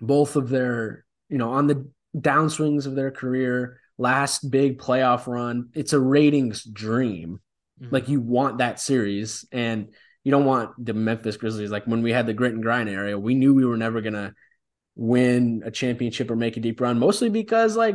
both 0.00 0.34
of 0.34 0.48
their, 0.48 1.04
you 1.28 1.38
know, 1.38 1.52
on 1.52 1.68
the 1.68 1.88
downswings 2.16 2.86
of 2.86 2.96
their 2.96 3.12
career, 3.12 3.78
last 3.96 4.50
big 4.50 4.80
playoff 4.80 5.28
run. 5.28 5.68
It's 5.72 5.92
a 5.92 6.00
ratings 6.00 6.64
dream. 6.64 7.40
Mm-hmm. 7.80 7.94
Like 7.94 8.08
you 8.08 8.20
want 8.20 8.58
that 8.58 8.80
series, 8.80 9.44
and 9.52 9.94
you 10.24 10.32
don't 10.32 10.46
want 10.46 10.84
the 10.84 10.94
Memphis 10.94 11.36
Grizzlies. 11.36 11.70
Like 11.70 11.84
when 11.84 12.02
we 12.02 12.10
had 12.10 12.26
the 12.26 12.34
grit 12.34 12.54
and 12.54 12.62
grind 12.62 12.88
area, 12.88 13.16
we 13.16 13.36
knew 13.36 13.54
we 13.54 13.64
were 13.64 13.76
never 13.76 14.00
gonna 14.00 14.34
win 14.96 15.62
a 15.64 15.70
championship 15.70 16.28
or 16.28 16.34
make 16.34 16.56
a 16.56 16.60
deep 16.60 16.80
run, 16.80 16.98
mostly 16.98 17.28
because 17.28 17.76
like 17.76 17.94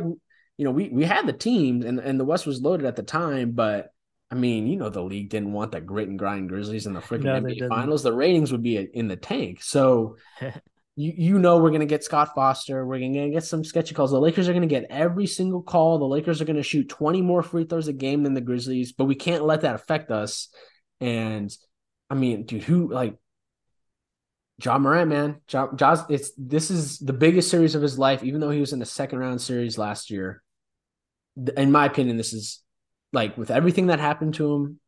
you 0.58 0.64
know, 0.64 0.70
we 0.72 0.88
we 0.90 1.04
had 1.04 1.26
the 1.26 1.32
teams 1.32 1.84
and 1.86 1.98
and 1.98 2.20
the 2.20 2.24
West 2.24 2.46
was 2.46 2.60
loaded 2.60 2.86
at 2.86 2.96
the 2.96 3.02
time, 3.02 3.52
but 3.52 3.92
I 4.30 4.34
mean, 4.34 4.66
you 4.66 4.76
know, 4.76 4.90
the 4.90 5.02
league 5.02 5.30
didn't 5.30 5.52
want 5.54 5.72
the 5.72 5.80
grit 5.80 6.08
and 6.08 6.18
grind 6.18 6.50
Grizzlies 6.50 6.86
in 6.86 6.92
the 6.92 7.00
freaking 7.00 7.24
No, 7.24 7.36
NBA 7.36 7.54
didn't. 7.54 7.70
finals. 7.70 8.02
The 8.02 8.12
ratings 8.12 8.52
would 8.52 8.62
be 8.62 8.76
in 8.76 9.08
the 9.08 9.16
tank. 9.16 9.62
So 9.62 10.16
you 10.96 11.14
you 11.16 11.38
know 11.38 11.58
we're 11.58 11.70
gonna 11.70 11.86
get 11.86 12.04
Scott 12.04 12.34
Foster. 12.34 12.84
We're 12.86 12.98
gonna 12.98 13.30
get 13.30 13.44
some 13.44 13.64
sketchy 13.64 13.94
calls. 13.94 14.10
The 14.10 14.20
Lakers 14.20 14.48
are 14.48 14.52
gonna 14.52 14.66
get 14.66 14.86
every 14.90 15.26
single 15.26 15.62
call. 15.62 15.98
The 15.98 16.06
Lakers 16.06 16.42
are 16.42 16.44
gonna 16.44 16.62
shoot 16.62 16.88
20 16.88 17.22
more 17.22 17.42
free 17.42 17.64
throws 17.64 17.88
a 17.88 17.92
game 17.92 18.24
than 18.24 18.34
the 18.34 18.40
Grizzlies, 18.40 18.92
but 18.92 19.04
we 19.06 19.14
can't 19.14 19.44
let 19.44 19.62
that 19.62 19.76
affect 19.76 20.10
us. 20.10 20.48
And 21.00 21.56
I 22.10 22.14
mean, 22.14 22.44
dude, 22.44 22.64
who 22.64 22.92
like 22.92 23.16
Ja 24.62 24.76
Morant, 24.78 25.08
man. 25.08 25.36
John, 25.46 25.76
Ja's, 25.76 26.02
it's 26.08 26.32
this 26.36 26.70
is 26.70 26.98
the 26.98 27.12
biggest 27.12 27.48
series 27.50 27.74
of 27.74 27.82
his 27.82 27.98
life, 27.98 28.24
even 28.24 28.40
though 28.40 28.50
he 28.50 28.60
was 28.60 28.72
in 28.72 28.80
the 28.80 28.86
second 28.86 29.20
round 29.20 29.40
series 29.40 29.78
last 29.78 30.10
year. 30.10 30.42
In 31.56 31.72
my 31.72 31.86
opinion, 31.86 32.16
this 32.16 32.32
is 32.32 32.60
like 33.12 33.36
with 33.36 33.50
everything 33.50 33.88
that 33.88 34.00
happened 34.00 34.34
to 34.34 34.54
him 34.54 34.80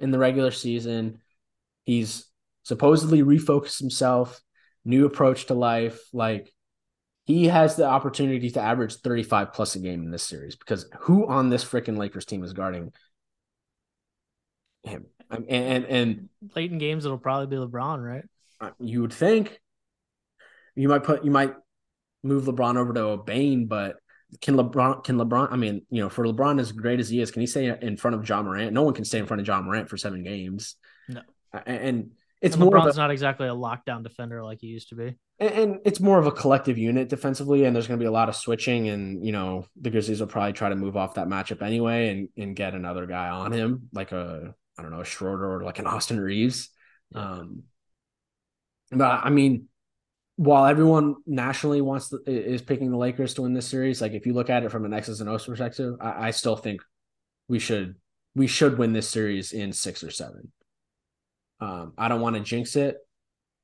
in 0.00 0.10
the 0.10 0.18
regular 0.18 0.50
season, 0.50 1.20
he's 1.84 2.26
supposedly 2.62 3.22
refocused 3.22 3.80
himself, 3.80 4.40
new 4.84 5.06
approach 5.06 5.46
to 5.46 5.54
life. 5.54 6.00
Like 6.12 6.52
he 7.24 7.46
has 7.46 7.76
the 7.76 7.86
opportunity 7.86 8.50
to 8.50 8.60
average 8.60 8.96
35 8.96 9.52
plus 9.52 9.74
a 9.74 9.80
game 9.80 10.02
in 10.02 10.10
this 10.10 10.22
series 10.22 10.56
because 10.56 10.86
who 11.00 11.26
on 11.26 11.48
this 11.48 11.64
freaking 11.64 11.96
Lakers 11.96 12.24
team 12.24 12.44
is 12.44 12.52
guarding 12.52 12.92
him? 14.84 15.06
And, 15.28 15.48
and 15.48 15.84
and 15.86 16.28
late 16.54 16.70
in 16.70 16.78
games 16.78 17.04
it'll 17.04 17.18
probably 17.18 17.48
be 17.48 17.56
LeBron, 17.56 18.04
right? 18.04 18.24
uh, 18.60 18.70
you 18.78 19.02
would 19.02 19.12
think 19.12 19.60
you 20.74 20.88
might 20.88 21.04
put 21.04 21.24
you 21.24 21.30
might 21.30 21.54
move 22.22 22.44
LeBron 22.44 22.76
over 22.76 22.92
to 22.92 23.08
a 23.08 23.18
Bane, 23.18 23.66
but 23.66 23.96
can 24.40 24.56
LeBron 24.56 25.04
can 25.04 25.16
LeBron 25.16 25.48
I 25.50 25.56
mean, 25.56 25.82
you 25.90 26.02
know, 26.02 26.08
for 26.08 26.24
LeBron 26.24 26.60
as 26.60 26.72
great 26.72 27.00
as 27.00 27.08
he 27.08 27.20
is, 27.20 27.30
can 27.30 27.40
he 27.40 27.46
stay 27.46 27.76
in 27.80 27.96
front 27.96 28.16
of 28.16 28.28
Ja 28.28 28.42
Morant? 28.42 28.72
No 28.72 28.82
one 28.82 28.94
can 28.94 29.04
stay 29.04 29.18
in 29.18 29.26
front 29.26 29.40
of 29.40 29.46
Ja 29.46 29.60
Morant 29.60 29.88
for 29.88 29.96
seven 29.96 30.22
games. 30.22 30.76
No. 31.08 31.22
And 31.64 32.10
it's 32.42 32.54
and 32.56 32.64
more 32.64 32.72
LeBron's 32.72 32.88
of 32.88 32.96
a, 32.96 32.98
not 32.98 33.10
exactly 33.10 33.48
a 33.48 33.52
lockdown 33.54 34.02
defender 34.02 34.42
like 34.44 34.58
he 34.60 34.66
used 34.66 34.90
to 34.90 34.94
be. 34.94 35.16
and- 35.38 35.54
and 35.54 35.78
it's 35.84 36.00
more 36.00 36.18
of 36.18 36.26
a 36.26 36.32
collective 36.32 36.76
unit 36.78 37.08
defensively, 37.08 37.64
and 37.64 37.74
there's 37.74 37.86
going 37.86 37.98
to 37.98 38.02
be 38.02 38.08
a 38.08 38.12
lot 38.12 38.28
of 38.28 38.36
switching, 38.36 38.88
and 38.88 39.24
you 39.24 39.32
know 39.32 39.66
the 39.80 39.90
Grizzlies 39.90 40.20
will 40.20 40.26
probably 40.26 40.52
try 40.52 40.68
to 40.68 40.76
move 40.76 40.96
off 40.96 41.14
that 41.14 41.28
matchup 41.28 41.62
anyway, 41.62 42.08
and 42.10 42.28
and 42.36 42.56
get 42.56 42.74
another 42.74 43.06
guy 43.06 43.28
on 43.28 43.52
him, 43.52 43.88
like 43.92 44.12
a 44.12 44.54
I 44.78 44.82
don't 44.82 44.90
know 44.90 45.00
a 45.00 45.04
Schroeder 45.04 45.54
or 45.56 45.64
like 45.64 45.78
an 45.78 45.86
Austin 45.86 46.20
Reaves. 46.20 46.68
Um, 47.14 47.62
but 48.90 49.20
I 49.24 49.30
mean, 49.30 49.68
while 50.36 50.66
everyone 50.66 51.16
nationally 51.26 51.80
wants 51.80 52.10
to, 52.10 52.20
is 52.26 52.62
picking 52.62 52.90
the 52.90 52.96
Lakers 52.96 53.34
to 53.34 53.42
win 53.42 53.54
this 53.54 53.66
series, 53.66 54.00
like 54.00 54.12
if 54.12 54.26
you 54.26 54.34
look 54.34 54.50
at 54.50 54.62
it 54.62 54.70
from 54.70 54.84
an 54.84 54.92
X's 54.92 55.20
and 55.20 55.28
O's 55.30 55.46
perspective, 55.46 55.94
I, 56.00 56.28
I 56.28 56.30
still 56.30 56.56
think 56.56 56.82
we 57.48 57.58
should 57.58 57.96
we 58.34 58.46
should 58.46 58.76
win 58.76 58.92
this 58.92 59.08
series 59.08 59.52
in 59.52 59.72
six 59.72 60.04
or 60.04 60.10
seven. 60.10 60.52
Um, 61.58 61.94
I 61.96 62.08
don't 62.08 62.20
want 62.20 62.36
to 62.36 62.42
jinx 62.42 62.76
it, 62.76 62.98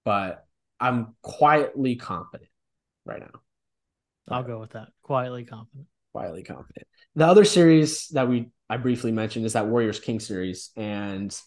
but 0.02 0.46
I'm 0.80 1.14
quietly 1.20 1.96
confident 1.96 2.48
right 3.04 3.20
now. 3.20 3.40
I'll 4.28 4.42
go 4.42 4.58
with 4.58 4.70
that. 4.70 4.88
Quietly 5.02 5.44
confident. 5.44 5.86
Quietly 6.12 6.42
confident. 6.42 6.86
The 7.16 7.26
other 7.26 7.44
series 7.44 8.08
that 8.08 8.28
we 8.28 8.48
I 8.70 8.78
briefly 8.78 9.12
mentioned 9.12 9.44
is 9.44 9.52
that 9.52 9.66
Warriors 9.66 10.00
King 10.00 10.20
series, 10.20 10.70
and 10.74 11.38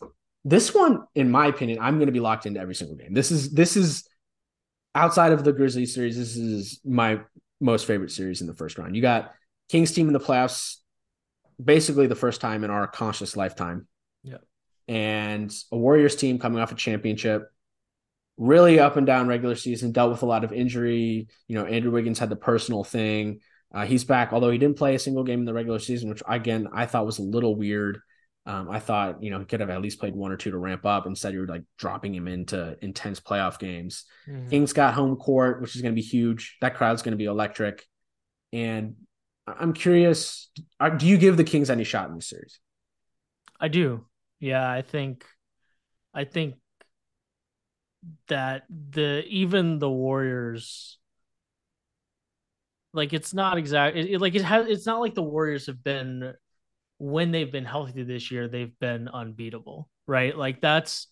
this 0.43 0.75
one, 0.75 1.05
in 1.15 1.31
my 1.31 1.47
opinion, 1.47 1.79
I'm 1.81 1.95
going 1.95 2.05
to 2.05 2.11
be 2.11 2.19
locked 2.19 2.45
into 2.45 2.59
every 2.59 2.75
single 2.75 2.95
game. 2.95 3.15
This 3.15 3.31
is 3.31 3.51
this 3.51 3.75
is 3.75 4.07
outside 4.95 5.33
of 5.33 5.43
the 5.43 5.53
Grizzlies 5.53 5.93
series. 5.93 6.17
This 6.17 6.37
is 6.37 6.79
my 6.83 7.19
most 7.59 7.85
favorite 7.85 8.11
series 8.11 8.41
in 8.41 8.47
the 8.47 8.53
first 8.53 8.77
round. 8.77 8.95
You 8.95 9.01
got 9.01 9.33
Kings 9.69 9.91
team 9.91 10.07
in 10.07 10.13
the 10.13 10.19
playoffs, 10.19 10.77
basically 11.63 12.07
the 12.07 12.15
first 12.15 12.41
time 12.41 12.63
in 12.63 12.71
our 12.71 12.87
conscious 12.87 13.35
lifetime. 13.35 13.87
Yep. 14.23 14.41
And 14.87 15.55
a 15.71 15.77
Warriors 15.77 16.15
team 16.15 16.39
coming 16.39 16.59
off 16.59 16.71
a 16.71 16.75
championship, 16.75 17.43
really 18.37 18.79
up 18.79 18.95
and 18.95 19.05
down 19.05 19.27
regular 19.27 19.55
season, 19.55 19.91
dealt 19.91 20.11
with 20.11 20.23
a 20.23 20.27
lot 20.27 20.43
of 20.43 20.53
injury. 20.53 21.27
You 21.47 21.55
know, 21.55 21.65
Andrew 21.65 21.91
Wiggins 21.91 22.19
had 22.19 22.29
the 22.29 22.35
personal 22.35 22.83
thing. 22.83 23.41
Uh, 23.73 23.85
he's 23.85 24.05
back, 24.05 24.31
although 24.31 24.51
he 24.51 24.57
didn't 24.57 24.77
play 24.77 24.95
a 24.95 24.99
single 24.99 25.23
game 25.23 25.39
in 25.39 25.45
the 25.45 25.53
regular 25.53 25.79
season, 25.79 26.09
which 26.09 26.23
again 26.27 26.69
I 26.73 26.85
thought 26.85 27.05
was 27.05 27.19
a 27.19 27.23
little 27.23 27.55
weird. 27.55 27.99
Um, 28.47 28.69
I 28.69 28.79
thought 28.79 29.23
you 29.23 29.31
know 29.31 29.39
he 29.39 29.45
could 29.45 29.59
have 29.59 29.71
at 29.71 29.81
least 29.81 29.99
played 29.99 30.15
one 30.15 30.31
or 30.31 30.37
two 30.37 30.51
to 30.51 30.57
ramp 30.57 30.85
up. 30.85 31.07
Instead, 31.07 31.33
you 31.33 31.39
were 31.39 31.47
like 31.47 31.63
dropping 31.79 32.13
him 32.13 32.27
into 32.27 32.77
intense 32.81 33.19
playoff 33.19 33.57
games. 33.57 34.05
Mhm. 34.27 34.49
Kings 34.49 34.71
got 34.73 34.93
home 34.93 35.15
court, 35.15 35.61
which 35.61 35.75
is 35.75 35.81
going 35.81 35.93
to 35.95 35.99
be 35.99 36.05
huge. 36.05 36.57
That 36.61 36.75
crowd's 36.75 37.01
going 37.01 37.13
to 37.13 37.17
be 37.17 37.25
electric. 37.25 37.83
And 38.53 38.95
I'm 39.47 39.73
curious, 39.73 40.49
are- 40.79 40.95
do 40.95 41.07
you 41.07 41.17
give 41.17 41.37
the 41.37 41.43
Kings 41.43 41.69
any 41.69 41.83
shot 41.83 42.09
in 42.09 42.15
this 42.15 42.29
series? 42.29 42.59
I 43.59 43.67
do. 43.67 44.05
Yeah, 44.39 44.69
I 44.69 44.81
think 44.83 45.25
I 46.13 46.25
think 46.25 46.55
that 48.27 48.63
the 48.69 49.23
even 49.27 49.79
the 49.79 49.89
Warriors 49.89 50.99
like 52.93 53.13
it's 53.13 53.33
not 53.33 53.57
exactly 53.57 54.13
it- 54.13 54.21
like 54.21 54.35
it 54.35 54.43
has 54.43 54.67
it's 54.67 54.85
not 54.85 54.99
like 54.99 55.15
the 55.15 55.23
Warriors 55.23 55.65
have 55.65 55.83
been 55.83 56.33
when 56.97 57.31
they've 57.31 57.51
been 57.51 57.65
healthy 57.65 58.03
this 58.03 58.31
year 58.31 58.47
they've 58.47 58.77
been 58.79 59.07
unbeatable, 59.07 59.89
right? 60.07 60.37
Like 60.37 60.61
that's 60.61 61.07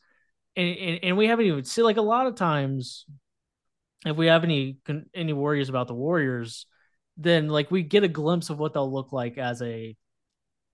and 0.55 0.77
and, 0.77 0.99
and 1.03 1.17
we 1.17 1.27
haven't 1.27 1.45
even 1.45 1.63
see 1.63 1.81
like 1.81 1.97
a 1.97 2.01
lot 2.01 2.27
of 2.27 2.35
times 2.35 3.05
if 4.05 4.15
we 4.15 4.27
have 4.27 4.43
any 4.43 4.77
any 5.13 5.33
worries 5.33 5.69
about 5.69 5.87
the 5.87 5.93
Warriors 5.93 6.65
then 7.17 7.47
like 7.47 7.69
we 7.69 7.83
get 7.83 8.03
a 8.03 8.07
glimpse 8.07 8.49
of 8.49 8.57
what 8.59 8.73
they'll 8.73 8.91
look 8.91 9.11
like 9.13 9.37
as 9.37 9.61
a 9.61 9.95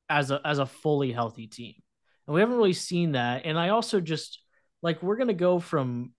as 0.10 0.32
a 0.32 0.42
as 0.46 0.60
a 0.60 0.66
fully 0.66 1.12
healthy 1.12 1.48
team. 1.48 1.76
And 2.28 2.34
we 2.34 2.42
haven't 2.42 2.56
really 2.56 2.74
seen 2.74 3.14
that. 3.14 3.46
And 3.46 3.58
I 3.58 3.70
also 3.70 4.00
just 4.00 4.40
like 4.82 5.04
we're 5.04 5.18
gonna 5.18 5.34
go 5.34 5.60
from 5.60 6.14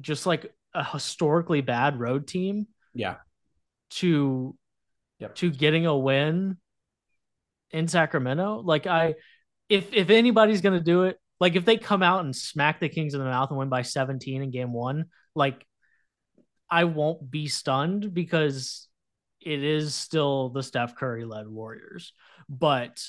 just 0.00 0.26
like 0.26 0.52
a 0.74 0.84
historically 0.84 1.60
bad 1.60 1.98
road 1.98 2.26
team 2.26 2.66
Yeah. 2.94 3.16
to 3.90 4.56
Yep. 5.20 5.34
to 5.36 5.50
getting 5.50 5.86
a 5.86 5.96
win 5.96 6.56
in 7.74 7.88
Sacramento. 7.88 8.62
Like 8.64 8.86
I 8.86 9.16
if 9.68 9.92
if 9.92 10.08
anybody's 10.08 10.60
gonna 10.60 10.80
do 10.80 11.02
it, 11.04 11.18
like 11.40 11.56
if 11.56 11.64
they 11.64 11.76
come 11.76 12.02
out 12.02 12.24
and 12.24 12.34
smack 12.34 12.80
the 12.80 12.88
Kings 12.88 13.14
in 13.14 13.20
the 13.20 13.26
mouth 13.26 13.50
and 13.50 13.58
win 13.58 13.68
by 13.68 13.82
17 13.82 14.42
in 14.42 14.50
game 14.50 14.72
one, 14.72 15.06
like 15.34 15.66
I 16.70 16.84
won't 16.84 17.30
be 17.30 17.48
stunned 17.48 18.14
because 18.14 18.88
it 19.40 19.62
is 19.62 19.94
still 19.94 20.48
the 20.48 20.62
Steph 20.62 20.96
Curry 20.96 21.24
led 21.24 21.48
Warriors. 21.48 22.12
But 22.48 23.02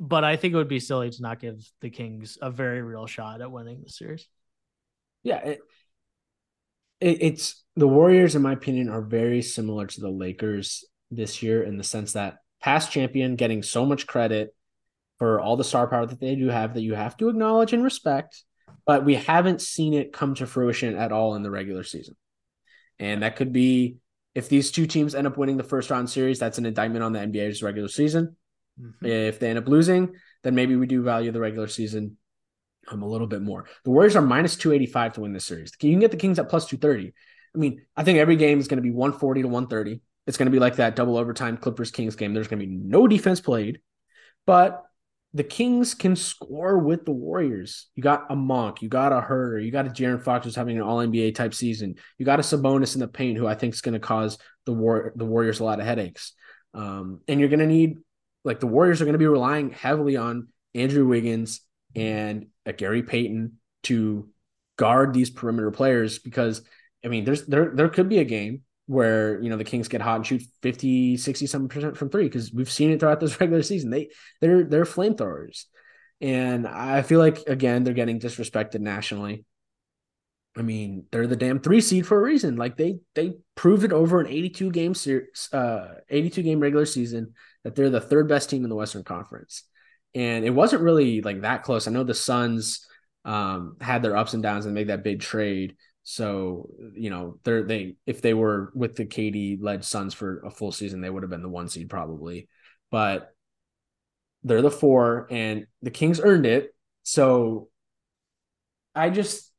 but 0.00 0.24
I 0.24 0.36
think 0.36 0.54
it 0.54 0.56
would 0.56 0.68
be 0.68 0.80
silly 0.80 1.10
to 1.10 1.22
not 1.22 1.40
give 1.40 1.64
the 1.80 1.90
Kings 1.90 2.38
a 2.40 2.50
very 2.50 2.82
real 2.82 3.06
shot 3.06 3.42
at 3.42 3.52
winning 3.52 3.82
the 3.84 3.90
series. 3.90 4.26
Yeah. 5.22 5.38
It, 5.38 5.60
it, 7.00 7.22
it's 7.22 7.62
the 7.76 7.86
Warriors, 7.86 8.34
in 8.34 8.42
my 8.42 8.52
opinion, 8.52 8.88
are 8.88 9.02
very 9.02 9.40
similar 9.40 9.86
to 9.86 10.00
the 10.00 10.10
Lakers 10.10 10.84
this 11.12 11.44
year 11.44 11.62
in 11.62 11.76
the 11.76 11.84
sense 11.84 12.14
that 12.14 12.38
past 12.64 12.90
champion 12.90 13.36
getting 13.36 13.62
so 13.62 13.84
much 13.84 14.06
credit 14.06 14.54
for 15.18 15.38
all 15.38 15.54
the 15.54 15.62
star 15.62 15.86
power 15.86 16.06
that 16.06 16.18
they 16.18 16.34
do 16.34 16.48
have 16.48 16.72
that 16.72 16.80
you 16.80 16.94
have 16.94 17.14
to 17.14 17.28
acknowledge 17.28 17.74
and 17.74 17.84
respect, 17.84 18.42
but 18.86 19.04
we 19.04 19.16
haven't 19.16 19.60
seen 19.60 19.92
it 19.92 20.14
come 20.14 20.34
to 20.34 20.46
fruition 20.46 20.96
at 20.96 21.12
all 21.12 21.34
in 21.34 21.42
the 21.42 21.50
regular 21.50 21.84
season. 21.84 22.16
And 22.98 23.22
that 23.22 23.36
could 23.36 23.52
be 23.52 23.98
if 24.34 24.48
these 24.48 24.70
two 24.70 24.86
teams 24.86 25.14
end 25.14 25.26
up 25.26 25.36
winning 25.36 25.58
the 25.58 25.62
first 25.62 25.90
round 25.90 26.08
series, 26.08 26.38
that's 26.38 26.56
an 26.56 26.64
indictment 26.64 27.04
on 27.04 27.12
the 27.12 27.18
NBA's 27.18 27.62
regular 27.62 27.88
season. 27.88 28.34
Mhm. 28.80 29.06
If 29.06 29.38
they 29.40 29.50
end 29.50 29.58
up 29.58 29.68
losing, 29.68 30.14
then 30.42 30.54
maybe 30.54 30.74
we 30.74 30.86
do 30.86 31.02
value 31.02 31.32
the 31.32 31.40
regular 31.40 31.68
season 31.68 32.16
um, 32.88 33.02
a 33.02 33.06
little 33.06 33.26
bit 33.26 33.42
more. 33.42 33.66
The 33.84 33.90
Warriors 33.90 34.16
are 34.16 34.22
minus 34.22 34.56
285 34.56 35.12
to 35.14 35.20
win 35.20 35.34
this 35.34 35.44
series. 35.44 35.70
You 35.82 35.92
can 35.92 36.00
get 36.00 36.12
the 36.12 36.16
Kings 36.16 36.38
at 36.38 36.48
plus 36.48 36.64
230. 36.64 37.12
I 37.54 37.58
mean, 37.58 37.82
I 37.94 38.04
think 38.04 38.18
every 38.18 38.36
game 38.36 38.58
is 38.58 38.68
going 38.68 38.78
to 38.78 38.82
be 38.82 38.90
140 38.90 39.42
to 39.42 39.48
130. 39.48 40.00
It's 40.26 40.36
going 40.36 40.46
to 40.46 40.52
be 40.52 40.58
like 40.58 40.76
that 40.76 40.96
double 40.96 41.16
overtime 41.16 41.56
Clippers 41.56 41.90
Kings 41.90 42.16
game. 42.16 42.34
There's 42.34 42.48
going 42.48 42.60
to 42.60 42.66
be 42.66 42.72
no 42.72 43.06
defense 43.06 43.40
played, 43.40 43.80
but 44.46 44.84
the 45.34 45.44
Kings 45.44 45.94
can 45.94 46.14
score 46.14 46.78
with 46.78 47.04
the 47.04 47.10
Warriors. 47.10 47.88
You 47.96 48.02
got 48.02 48.26
a 48.30 48.36
Monk, 48.36 48.82
you 48.82 48.88
got 48.88 49.12
a 49.12 49.20
Huerter, 49.20 49.62
you 49.62 49.72
got 49.72 49.86
a 49.86 49.90
De'Aaron 49.90 50.22
Fox 50.22 50.44
who's 50.44 50.54
having 50.54 50.76
an 50.76 50.82
All 50.82 50.98
NBA 50.98 51.34
type 51.34 51.54
season. 51.54 51.96
You 52.18 52.24
got 52.24 52.38
a 52.38 52.42
Sabonis 52.42 52.94
in 52.94 53.00
the 53.00 53.08
paint 53.08 53.36
who 53.36 53.46
I 53.46 53.54
think 53.54 53.74
is 53.74 53.80
going 53.80 53.94
to 53.94 53.98
cause 53.98 54.38
the 54.64 54.72
war 54.72 55.12
the 55.16 55.24
Warriors 55.24 55.60
a 55.60 55.64
lot 55.64 55.80
of 55.80 55.86
headaches. 55.86 56.32
Um, 56.72 57.20
and 57.26 57.40
you're 57.40 57.48
going 57.48 57.60
to 57.60 57.66
need 57.66 57.98
like 58.44 58.60
the 58.60 58.66
Warriors 58.66 59.02
are 59.02 59.04
going 59.04 59.14
to 59.14 59.18
be 59.18 59.26
relying 59.26 59.70
heavily 59.70 60.16
on 60.16 60.48
Andrew 60.74 61.06
Wiggins 61.06 61.60
and 61.96 62.46
Gary 62.76 63.02
Payton 63.02 63.58
to 63.84 64.28
guard 64.76 65.12
these 65.14 65.30
perimeter 65.30 65.70
players 65.70 66.18
because 66.18 66.62
I 67.04 67.08
mean 67.08 67.24
there's 67.24 67.44
there 67.46 67.72
there 67.74 67.88
could 67.88 68.08
be 68.08 68.18
a 68.18 68.24
game 68.24 68.62
where 68.86 69.40
you 69.40 69.48
know 69.48 69.56
the 69.56 69.64
Kings 69.64 69.88
get 69.88 70.00
hot 70.00 70.16
and 70.16 70.26
shoot 70.26 70.42
50 70.62 71.16
60 71.16 71.46
some 71.46 71.68
percent 71.68 71.96
from 71.96 72.10
3 72.10 72.24
because 72.24 72.52
we've 72.52 72.70
seen 72.70 72.90
it 72.90 73.00
throughout 73.00 73.20
this 73.20 73.38
regular 73.40 73.62
season 73.62 73.90
they 73.90 74.10
they're 74.40 74.64
they're 74.64 74.84
flamethrowers 74.84 75.64
and 76.20 76.66
I 76.66 77.02
feel 77.02 77.18
like 77.18 77.38
again 77.46 77.84
they're 77.84 77.94
getting 77.94 78.20
disrespected 78.20 78.80
nationally 78.80 79.44
I 80.56 80.62
mean 80.62 81.06
they're 81.10 81.26
the 81.26 81.36
damn 81.36 81.60
3 81.60 81.80
seed 81.80 82.06
for 82.06 82.18
a 82.18 82.22
reason 82.22 82.56
like 82.56 82.76
they 82.76 82.98
they 83.14 83.34
proved 83.54 83.84
it 83.84 83.92
over 83.92 84.20
an 84.20 84.26
82 84.26 84.70
game 84.70 84.94
series 84.94 85.48
uh 85.52 85.94
82 86.10 86.42
game 86.42 86.60
regular 86.60 86.86
season 86.86 87.34
that 87.64 87.74
they're 87.74 87.90
the 87.90 88.00
third 88.00 88.28
best 88.28 88.50
team 88.50 88.64
in 88.64 88.70
the 88.70 88.76
Western 88.76 89.04
Conference 89.04 89.64
and 90.14 90.44
it 90.44 90.50
wasn't 90.50 90.82
really 90.82 91.20
like 91.22 91.42
that 91.42 91.62
close. 91.62 91.88
I 91.88 91.90
know 91.90 92.04
the 92.04 92.14
Suns 92.14 92.86
um, 93.24 93.76
had 93.80 94.02
their 94.02 94.16
ups 94.16 94.34
and 94.34 94.42
downs 94.42 94.64
and 94.64 94.74
made 94.74 94.88
that 94.88 95.02
big 95.02 95.20
trade. 95.20 95.76
So 96.04 96.70
you 96.94 97.10
know 97.10 97.38
they're 97.44 97.64
they 97.64 97.96
if 98.06 98.20
they 98.22 98.34
were 98.34 98.70
with 98.74 98.96
the 98.96 99.06
KD 99.06 99.58
led 99.60 99.84
Suns 99.84 100.14
for 100.14 100.40
a 100.44 100.50
full 100.50 100.70
season, 100.70 101.00
they 101.00 101.10
would 101.10 101.22
have 101.22 101.30
been 101.30 101.42
the 101.42 101.48
one 101.48 101.68
seed 101.68 101.88
probably. 101.88 102.48
But 102.90 103.34
they're 104.42 104.62
the 104.62 104.70
four, 104.70 105.26
and 105.30 105.66
the 105.82 105.90
Kings 105.90 106.20
earned 106.20 106.46
it. 106.46 106.74
So 107.02 107.68
I 108.94 109.10
just 109.10 109.50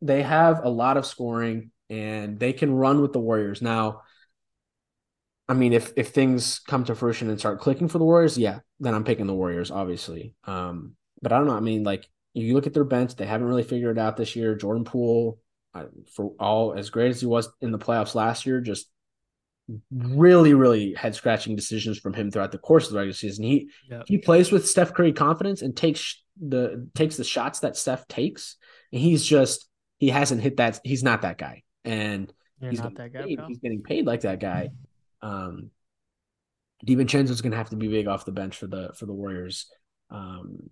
they 0.00 0.22
have 0.22 0.64
a 0.64 0.68
lot 0.68 0.96
of 0.96 1.06
scoring 1.06 1.70
and 1.90 2.38
they 2.38 2.52
can 2.52 2.72
run 2.72 3.00
with 3.00 3.12
the 3.12 3.20
Warriors. 3.20 3.62
Now, 3.62 4.02
I 5.48 5.54
mean, 5.54 5.72
if 5.72 5.92
if 5.96 6.08
things 6.10 6.60
come 6.60 6.84
to 6.84 6.94
fruition 6.94 7.28
and 7.28 7.38
start 7.38 7.60
clicking 7.60 7.88
for 7.88 7.98
the 7.98 8.04
Warriors, 8.04 8.38
yeah, 8.38 8.60
then 8.80 8.94
I'm 8.94 9.04
picking 9.04 9.26
the 9.26 9.34
Warriors, 9.34 9.70
obviously. 9.70 10.34
Um, 10.44 10.96
but 11.20 11.32
I 11.32 11.38
don't 11.38 11.46
know. 11.46 11.56
I 11.56 11.60
mean, 11.60 11.84
like 11.84 12.08
you 12.32 12.54
look 12.54 12.66
at 12.66 12.74
their 12.74 12.84
bench, 12.84 13.14
they 13.16 13.26
haven't 13.26 13.46
really 13.46 13.62
figured 13.62 13.98
it 13.98 14.00
out 14.00 14.16
this 14.16 14.36
year. 14.36 14.54
Jordan 14.54 14.84
Poole, 14.84 15.38
for 16.14 16.32
all 16.38 16.74
as 16.74 16.90
great 16.90 17.10
as 17.10 17.20
he 17.20 17.26
was 17.26 17.48
in 17.60 17.72
the 17.72 17.78
playoffs 17.78 18.14
last 18.14 18.46
year, 18.46 18.60
just 18.60 18.88
really, 19.90 20.54
really 20.54 20.94
head 20.94 21.14
scratching 21.14 21.56
decisions 21.56 21.98
from 21.98 22.12
him 22.12 22.30
throughout 22.30 22.52
the 22.52 22.58
course 22.58 22.86
of 22.86 22.92
the 22.92 22.98
regular 22.98 23.14
season. 23.14 23.44
He 23.44 23.70
he 24.06 24.18
plays 24.18 24.52
with 24.52 24.68
Steph 24.68 24.94
Curry 24.94 25.12
confidence 25.12 25.62
and 25.62 25.76
takes 25.76 26.22
the 26.40 26.88
takes 26.94 27.16
the 27.16 27.24
shots 27.24 27.60
that 27.60 27.76
Steph 27.76 28.06
takes, 28.08 28.56
and 28.92 29.00
he's 29.00 29.24
just 29.24 29.68
he 29.98 30.08
hasn't 30.10 30.42
hit 30.42 30.58
that. 30.58 30.80
He's 30.84 31.02
not 31.02 31.22
that 31.22 31.38
guy, 31.38 31.62
and 31.84 32.32
You're 32.60 32.70
he's 32.70 32.80
not 32.80 32.94
that 32.96 33.12
guy. 33.12 33.22
Paid, 33.22 33.40
he's 33.48 33.58
getting 33.58 33.82
paid 33.82 34.06
like 34.06 34.22
that 34.22 34.40
guy. 34.40 34.70
Um, 35.22 35.70
DiVincenzo's 36.86 37.40
going 37.40 37.52
to 37.52 37.58
have 37.58 37.70
to 37.70 37.76
be 37.76 37.88
big 37.88 38.08
off 38.08 38.24
the 38.24 38.32
bench 38.32 38.56
for 38.56 38.66
the 38.66 38.92
for 38.96 39.06
the 39.06 39.14
Warriors. 39.14 39.66
Um, 40.10 40.70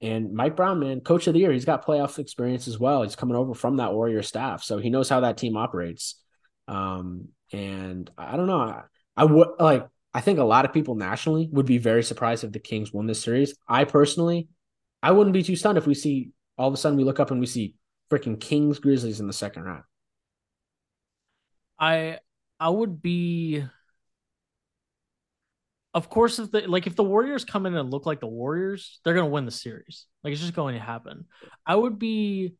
and 0.00 0.34
Mike 0.34 0.56
Brown, 0.56 0.80
man, 0.80 1.00
coach 1.00 1.26
of 1.26 1.34
the 1.34 1.40
year, 1.40 1.52
he's 1.52 1.64
got 1.64 1.86
playoff 1.86 2.18
experience 2.18 2.68
as 2.68 2.78
well. 2.78 3.02
He's 3.02 3.16
coming 3.16 3.36
over 3.36 3.54
from 3.54 3.76
that 3.76 3.92
Warrior 3.92 4.22
staff, 4.22 4.62
so 4.62 4.78
he 4.78 4.90
knows 4.90 5.08
how 5.08 5.20
that 5.20 5.38
team 5.38 5.56
operates. 5.56 6.20
Um, 6.68 7.28
and 7.52 8.10
I 8.18 8.36
don't 8.36 8.46
know. 8.46 8.60
I, 8.60 8.82
I 9.16 9.24
would 9.24 9.48
like. 9.58 9.86
I 10.12 10.20
think 10.20 10.38
a 10.38 10.44
lot 10.44 10.64
of 10.64 10.72
people 10.72 10.94
nationally 10.94 11.48
would 11.52 11.66
be 11.66 11.78
very 11.78 12.02
surprised 12.02 12.44
if 12.44 12.52
the 12.52 12.60
Kings 12.60 12.92
won 12.92 13.06
this 13.06 13.22
series. 13.22 13.54
I 13.68 13.84
personally, 13.84 14.48
I 15.02 15.10
wouldn't 15.10 15.34
be 15.34 15.42
too 15.42 15.56
stunned 15.56 15.78
if 15.78 15.86
we 15.86 15.94
see 15.94 16.30
all 16.56 16.68
of 16.68 16.74
a 16.74 16.76
sudden 16.76 16.96
we 16.96 17.04
look 17.04 17.18
up 17.18 17.30
and 17.30 17.40
we 17.40 17.46
see 17.46 17.74
freaking 18.10 18.40
Kings 18.40 18.78
Grizzlies 18.78 19.20
in 19.20 19.26
the 19.26 19.32
second 19.32 19.64
round. 19.64 19.82
I 21.78 22.18
I 22.60 22.68
would 22.68 23.02
be 23.02 23.64
of 25.94 26.10
course 26.10 26.38
if 26.38 26.50
the 26.50 26.68
like 26.68 26.86
if 26.86 26.96
the 26.96 27.04
Warriors 27.04 27.44
come 27.44 27.66
in 27.66 27.74
and 27.74 27.90
look 27.90 28.04
like 28.04 28.20
the 28.20 28.26
Warriors, 28.26 29.00
they're 29.04 29.14
gonna 29.14 29.26
win 29.26 29.46
the 29.46 29.50
series. 29.50 30.06
Like 30.22 30.32
it's 30.32 30.42
just 30.42 30.54
going 30.54 30.74
to 30.74 30.80
happen. 30.80 31.26
I 31.66 31.76
would 31.76 31.98
be 31.98 32.56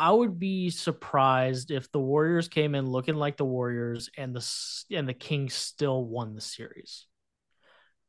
I 0.00 0.10
would 0.10 0.38
be 0.38 0.70
surprised 0.70 1.70
if 1.70 1.92
the 1.92 2.00
Warriors 2.00 2.48
came 2.48 2.74
in 2.74 2.86
looking 2.86 3.16
like 3.16 3.36
the 3.36 3.44
Warriors 3.44 4.08
and 4.16 4.34
the 4.34 4.96
and 4.96 5.08
the 5.08 5.14
Kings 5.14 5.54
still 5.54 6.04
won 6.04 6.34
the 6.34 6.40
series. 6.40 7.06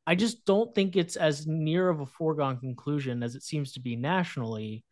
I 0.08 0.16
just 0.16 0.46
don't 0.46 0.74
think 0.74 0.96
it's 0.96 1.16
as 1.16 1.46
near 1.46 1.90
of 1.90 2.00
a 2.00 2.06
foregone 2.06 2.60
conclusion 2.60 3.22
as 3.22 3.36
it 3.36 3.44
seems 3.44 3.74
to 3.74 3.80
be 3.80 3.96
nationally 3.96 4.84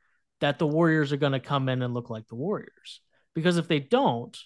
that 0.41 0.59
the 0.59 0.67
Warriors 0.67 1.11
are 1.11 1.17
going 1.17 1.31
to 1.31 1.39
come 1.39 1.67
in 1.69 1.81
and 1.81 1.93
look 1.93 2.09
like 2.09 2.27
the 2.27 2.35
Warriors. 2.35 3.01
Because 3.33 3.57
if 3.57 3.67
they 3.67 3.79
don't, 3.79 4.37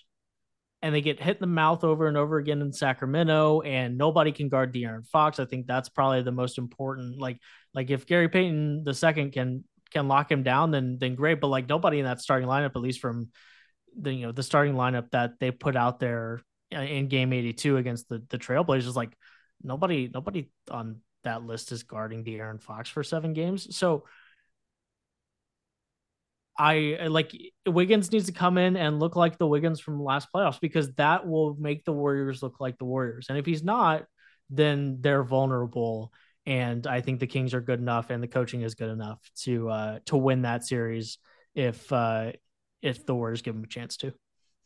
and 0.83 0.93
they 0.93 0.99
get 0.99 1.21
hit 1.21 1.37
in 1.37 1.41
the 1.41 1.47
mouth 1.47 1.85
over 1.85 2.07
and 2.07 2.17
over 2.17 2.37
again 2.37 2.61
in 2.61 2.73
Sacramento, 2.73 3.61
and 3.61 3.97
nobody 3.97 4.33
can 4.33 4.49
guard 4.49 4.73
De'Aaron 4.73 5.07
Fox, 5.07 5.39
I 5.39 5.45
think 5.45 5.65
that's 5.65 5.87
probably 5.87 6.23
the 6.23 6.33
most 6.33 6.57
important. 6.57 7.19
Like, 7.19 7.39
like 7.73 7.89
if 7.89 8.05
Gary 8.05 8.27
Payton 8.27 8.83
the 8.83 8.93
second 8.93 9.31
can 9.31 9.63
can 9.91 10.09
lock 10.09 10.29
him 10.29 10.43
down, 10.43 10.71
then 10.71 10.97
then 10.99 11.15
great. 11.15 11.39
But 11.39 11.47
like 11.47 11.69
nobody 11.69 11.99
in 11.99 12.05
that 12.05 12.19
starting 12.19 12.49
lineup, 12.49 12.75
at 12.75 12.81
least 12.81 12.99
from 12.99 13.29
the 13.97 14.13
you 14.13 14.25
know 14.25 14.33
the 14.33 14.43
starting 14.43 14.75
lineup 14.75 15.11
that 15.11 15.39
they 15.39 15.51
put 15.51 15.77
out 15.77 16.01
there 16.01 16.41
in 16.69 17.07
Game 17.07 17.31
82 17.31 17.77
against 17.77 18.09
the 18.09 18.21
the 18.29 18.37
Trailblazers, 18.37 18.93
like 18.93 19.17
nobody 19.63 20.11
nobody 20.13 20.49
on 20.69 20.99
that 21.23 21.43
list 21.43 21.71
is 21.71 21.83
guarding 21.83 22.25
De'Aaron 22.25 22.61
Fox 22.61 22.89
for 22.89 23.03
seven 23.03 23.31
games. 23.31 23.73
So 23.73 24.03
I 26.57 27.07
like 27.07 27.31
Wiggins 27.65 28.11
needs 28.11 28.27
to 28.27 28.31
come 28.31 28.57
in 28.57 28.77
and 28.77 28.99
look 28.99 29.15
like 29.15 29.37
the 29.37 29.47
Wiggins 29.47 29.79
from 29.79 30.03
last 30.03 30.27
playoffs 30.33 30.59
because 30.59 30.93
that 30.93 31.27
will 31.27 31.55
make 31.59 31.83
the 31.83 31.93
Warriors 31.93 32.43
look 32.43 32.59
like 32.59 32.77
the 32.77 32.85
Warriors. 32.85 33.27
And 33.29 33.37
if 33.37 33.45
he's 33.45 33.63
not, 33.63 34.03
then 34.49 34.97
they're 35.01 35.23
vulnerable 35.23 36.11
and 36.45 36.85
I 36.87 37.01
think 37.01 37.19
the 37.19 37.27
Kings 37.27 37.53
are 37.53 37.61
good 37.61 37.79
enough, 37.79 38.09
and 38.09 38.21
the 38.21 38.27
coaching 38.27 38.61
is 38.61 38.75
good 38.75 38.89
enough 38.89 39.19
to 39.43 39.69
uh, 39.69 39.99
to 40.07 40.17
win 40.17 40.41
that 40.41 40.65
series 40.65 41.17
if 41.55 41.91
uh, 41.91 42.33
if 42.81 43.05
the 43.05 43.15
Warriors 43.15 43.41
give 43.41 43.55
them 43.55 43.63
a 43.63 43.67
chance 43.67 43.97
to. 43.97 44.13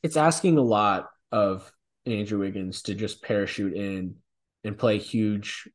It's 0.01 0.17
asking 0.17 0.57
a 0.57 0.63
lot 0.63 1.09
of 1.31 1.71
Andrew 2.05 2.39
Wiggins 2.39 2.81
to 2.83 2.95
just 2.95 3.21
parachute 3.21 3.73
in 3.73 4.15
and 4.63 4.77
play 4.77 4.97
huge 4.97 5.69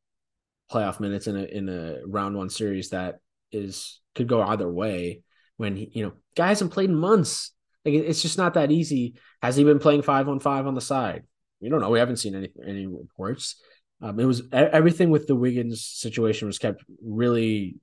playoff 0.71 0.99
minutes 0.99 1.27
in 1.27 1.37
a 1.37 1.43
in 1.43 1.69
a 1.69 2.05
round 2.05 2.35
one 2.35 2.49
series 2.49 2.89
that 2.89 3.19
is 3.51 4.01
could 4.15 4.27
go 4.27 4.41
either 4.41 4.69
way. 4.69 5.23
When 5.63 5.77
he, 5.77 5.89
you 5.93 6.03
know, 6.03 6.13
guy 6.35 6.49
hasn't 6.49 6.73
played 6.73 6.89
in 6.89 6.95
months. 6.97 7.51
Like 7.85 7.93
it's 7.93 8.21
just 8.21 8.37
not 8.37 8.55
that 8.55 8.69
easy. 8.69 9.15
Has 9.41 9.55
he 9.55 9.63
been 9.63 9.79
playing 9.79 10.01
five 10.01 10.27
on 10.27 10.41
five 10.41 10.67
on 10.67 10.75
the 10.75 10.81
side? 10.81 11.23
You 11.61 11.69
don't 11.69 11.79
know. 11.79 11.89
We 11.89 11.99
haven't 11.99 12.17
seen 12.17 12.35
any 12.35 12.49
any 12.67 12.85
reports. 12.85 13.55
Um, 14.01 14.19
it 14.19 14.25
was 14.25 14.41
everything 14.51 15.09
with 15.09 15.27
the 15.27 15.35
Wiggins 15.35 15.85
situation 15.85 16.47
was 16.47 16.59
kept 16.59 16.83
really 17.01 17.77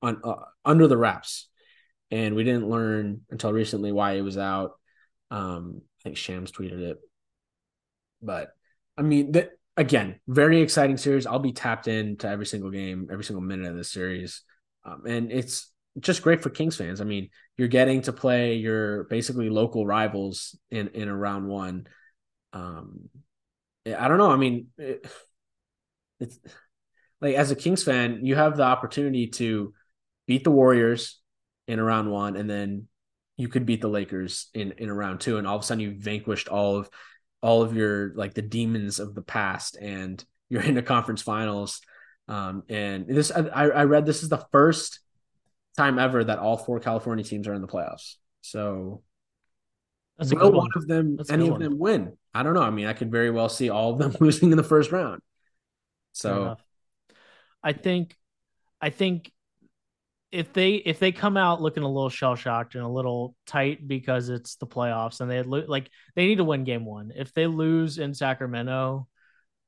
on 0.00 0.20
uh, 0.22 0.44
under 0.64 0.86
the 0.86 0.96
wraps, 0.96 1.48
and 2.12 2.36
we 2.36 2.44
didn't 2.44 2.68
learn 2.68 3.22
until 3.30 3.52
recently 3.52 3.90
why 3.90 4.14
he 4.14 4.22
was 4.22 4.38
out. 4.38 4.78
Um, 5.32 5.82
I 5.82 6.02
think 6.04 6.16
Shams 6.16 6.52
tweeted 6.52 6.78
it, 6.78 6.98
but 8.22 8.50
I 8.96 9.02
mean 9.02 9.34
again, 9.76 10.20
very 10.28 10.60
exciting 10.60 10.96
series. 10.96 11.26
I'll 11.26 11.40
be 11.40 11.52
tapped 11.52 11.88
in 11.88 12.18
to 12.18 12.28
every 12.28 12.46
single 12.46 12.70
game, 12.70 13.08
every 13.10 13.24
single 13.24 13.42
minute 13.42 13.68
of 13.68 13.76
this 13.76 13.90
series, 13.90 14.42
um, 14.84 15.02
and 15.06 15.32
it's 15.32 15.72
just 16.00 16.22
great 16.22 16.42
for 16.42 16.50
Kings 16.50 16.76
fans. 16.76 17.00
I 17.00 17.04
mean, 17.04 17.30
you're 17.56 17.68
getting 17.68 18.02
to 18.02 18.12
play 18.12 18.54
your 18.54 19.04
basically 19.04 19.50
local 19.50 19.86
rivals 19.86 20.56
in 20.70 20.88
in 20.88 21.08
a 21.08 21.16
round 21.16 21.48
one. 21.48 21.86
Um, 22.52 23.08
I 23.86 24.08
don't 24.08 24.18
know. 24.18 24.30
I 24.30 24.36
mean. 24.36 24.68
It, 24.78 25.06
it's 26.20 26.38
like 27.20 27.34
as 27.34 27.50
a 27.50 27.56
Kings 27.56 27.82
fan, 27.82 28.24
you 28.24 28.36
have 28.36 28.56
the 28.56 28.62
opportunity 28.62 29.28
to 29.28 29.72
beat 30.26 30.44
the 30.44 30.50
Warriors 30.50 31.20
in 31.66 31.78
a 31.78 31.84
round 31.84 32.10
one, 32.10 32.36
and 32.36 32.48
then 32.48 32.88
you 33.36 33.48
could 33.48 33.66
beat 33.66 33.80
the 33.80 33.88
Lakers 33.88 34.48
in 34.54 34.72
in 34.72 34.88
a 34.88 34.94
round 34.94 35.20
two, 35.20 35.38
and 35.38 35.46
all 35.46 35.56
of 35.56 35.62
a 35.62 35.64
sudden 35.64 35.80
you've 35.80 35.98
vanquished 35.98 36.48
all 36.48 36.76
of 36.76 36.90
all 37.40 37.62
of 37.62 37.74
your 37.76 38.14
like 38.14 38.34
the 38.34 38.42
demons 38.42 38.98
of 38.98 39.14
the 39.14 39.22
past, 39.22 39.76
and 39.80 40.24
you're 40.48 40.62
in 40.68 40.74
the 40.74 40.82
conference 40.82 41.22
finals. 41.22 41.80
Um, 42.28 42.64
and 42.68 43.06
this 43.06 43.30
I, 43.30 43.42
I 43.42 43.84
read 43.84 44.06
this 44.06 44.22
is 44.22 44.28
the 44.28 44.44
first 44.52 45.00
time 45.78 45.98
ever 45.98 46.22
that 46.22 46.38
all 46.38 46.56
four 46.56 46.80
California 46.80 47.24
teams 47.24 47.48
are 47.48 47.54
in 47.54 47.62
the 47.62 47.68
playoffs. 47.68 48.16
So 48.42 49.02
That's 50.18 50.34
will 50.34 50.52
one. 50.52 50.68
of 50.76 50.86
them 50.86 51.16
That's 51.16 51.30
any 51.30 51.44
of 51.44 51.52
one. 51.52 51.60
them 51.60 51.78
win? 51.78 52.16
I 52.34 52.42
don't 52.42 52.54
know. 52.54 52.62
I 52.62 52.70
mean, 52.70 52.86
I 52.86 52.92
could 52.92 53.10
very 53.10 53.30
well 53.30 53.48
see 53.48 53.70
all 53.70 53.92
of 53.92 53.98
them 53.98 54.14
losing 54.20 54.50
in 54.50 54.56
the 54.56 54.62
first 54.62 54.92
round. 54.92 55.22
So 56.12 56.56
I 57.62 57.72
think 57.72 58.14
I 58.80 58.90
think 58.90 59.32
if 60.30 60.52
they 60.52 60.74
if 60.74 60.98
they 60.98 61.12
come 61.12 61.36
out 61.36 61.62
looking 61.62 61.82
a 61.82 61.88
little 61.88 62.10
shell 62.10 62.34
shocked 62.34 62.74
and 62.74 62.84
a 62.84 62.88
little 62.88 63.34
tight 63.46 63.86
because 63.86 64.28
it's 64.28 64.56
the 64.56 64.66
playoffs 64.66 65.20
and 65.20 65.30
they 65.30 65.42
lo- 65.42 65.64
like 65.66 65.90
they 66.14 66.26
need 66.26 66.36
to 66.36 66.44
win 66.44 66.64
game 66.64 66.84
one. 66.84 67.12
If 67.14 67.32
they 67.32 67.46
lose 67.46 67.98
in 67.98 68.14
Sacramento, 68.14 69.08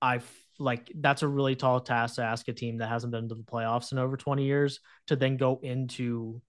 I 0.02 0.20
like 0.60 0.92
that's 0.94 1.22
a 1.22 1.28
really 1.28 1.56
tall 1.56 1.80
task 1.80 2.16
to 2.16 2.22
ask 2.22 2.46
a 2.48 2.52
team 2.52 2.78
that 2.78 2.88
hasn't 2.88 3.12
been 3.12 3.28
to 3.30 3.34
the 3.34 3.42
playoffs 3.42 3.92
in 3.92 3.98
over 3.98 4.16
20 4.16 4.44
years 4.44 4.80
to 5.06 5.16
then 5.16 5.36
go 5.36 5.58
into 5.62 6.40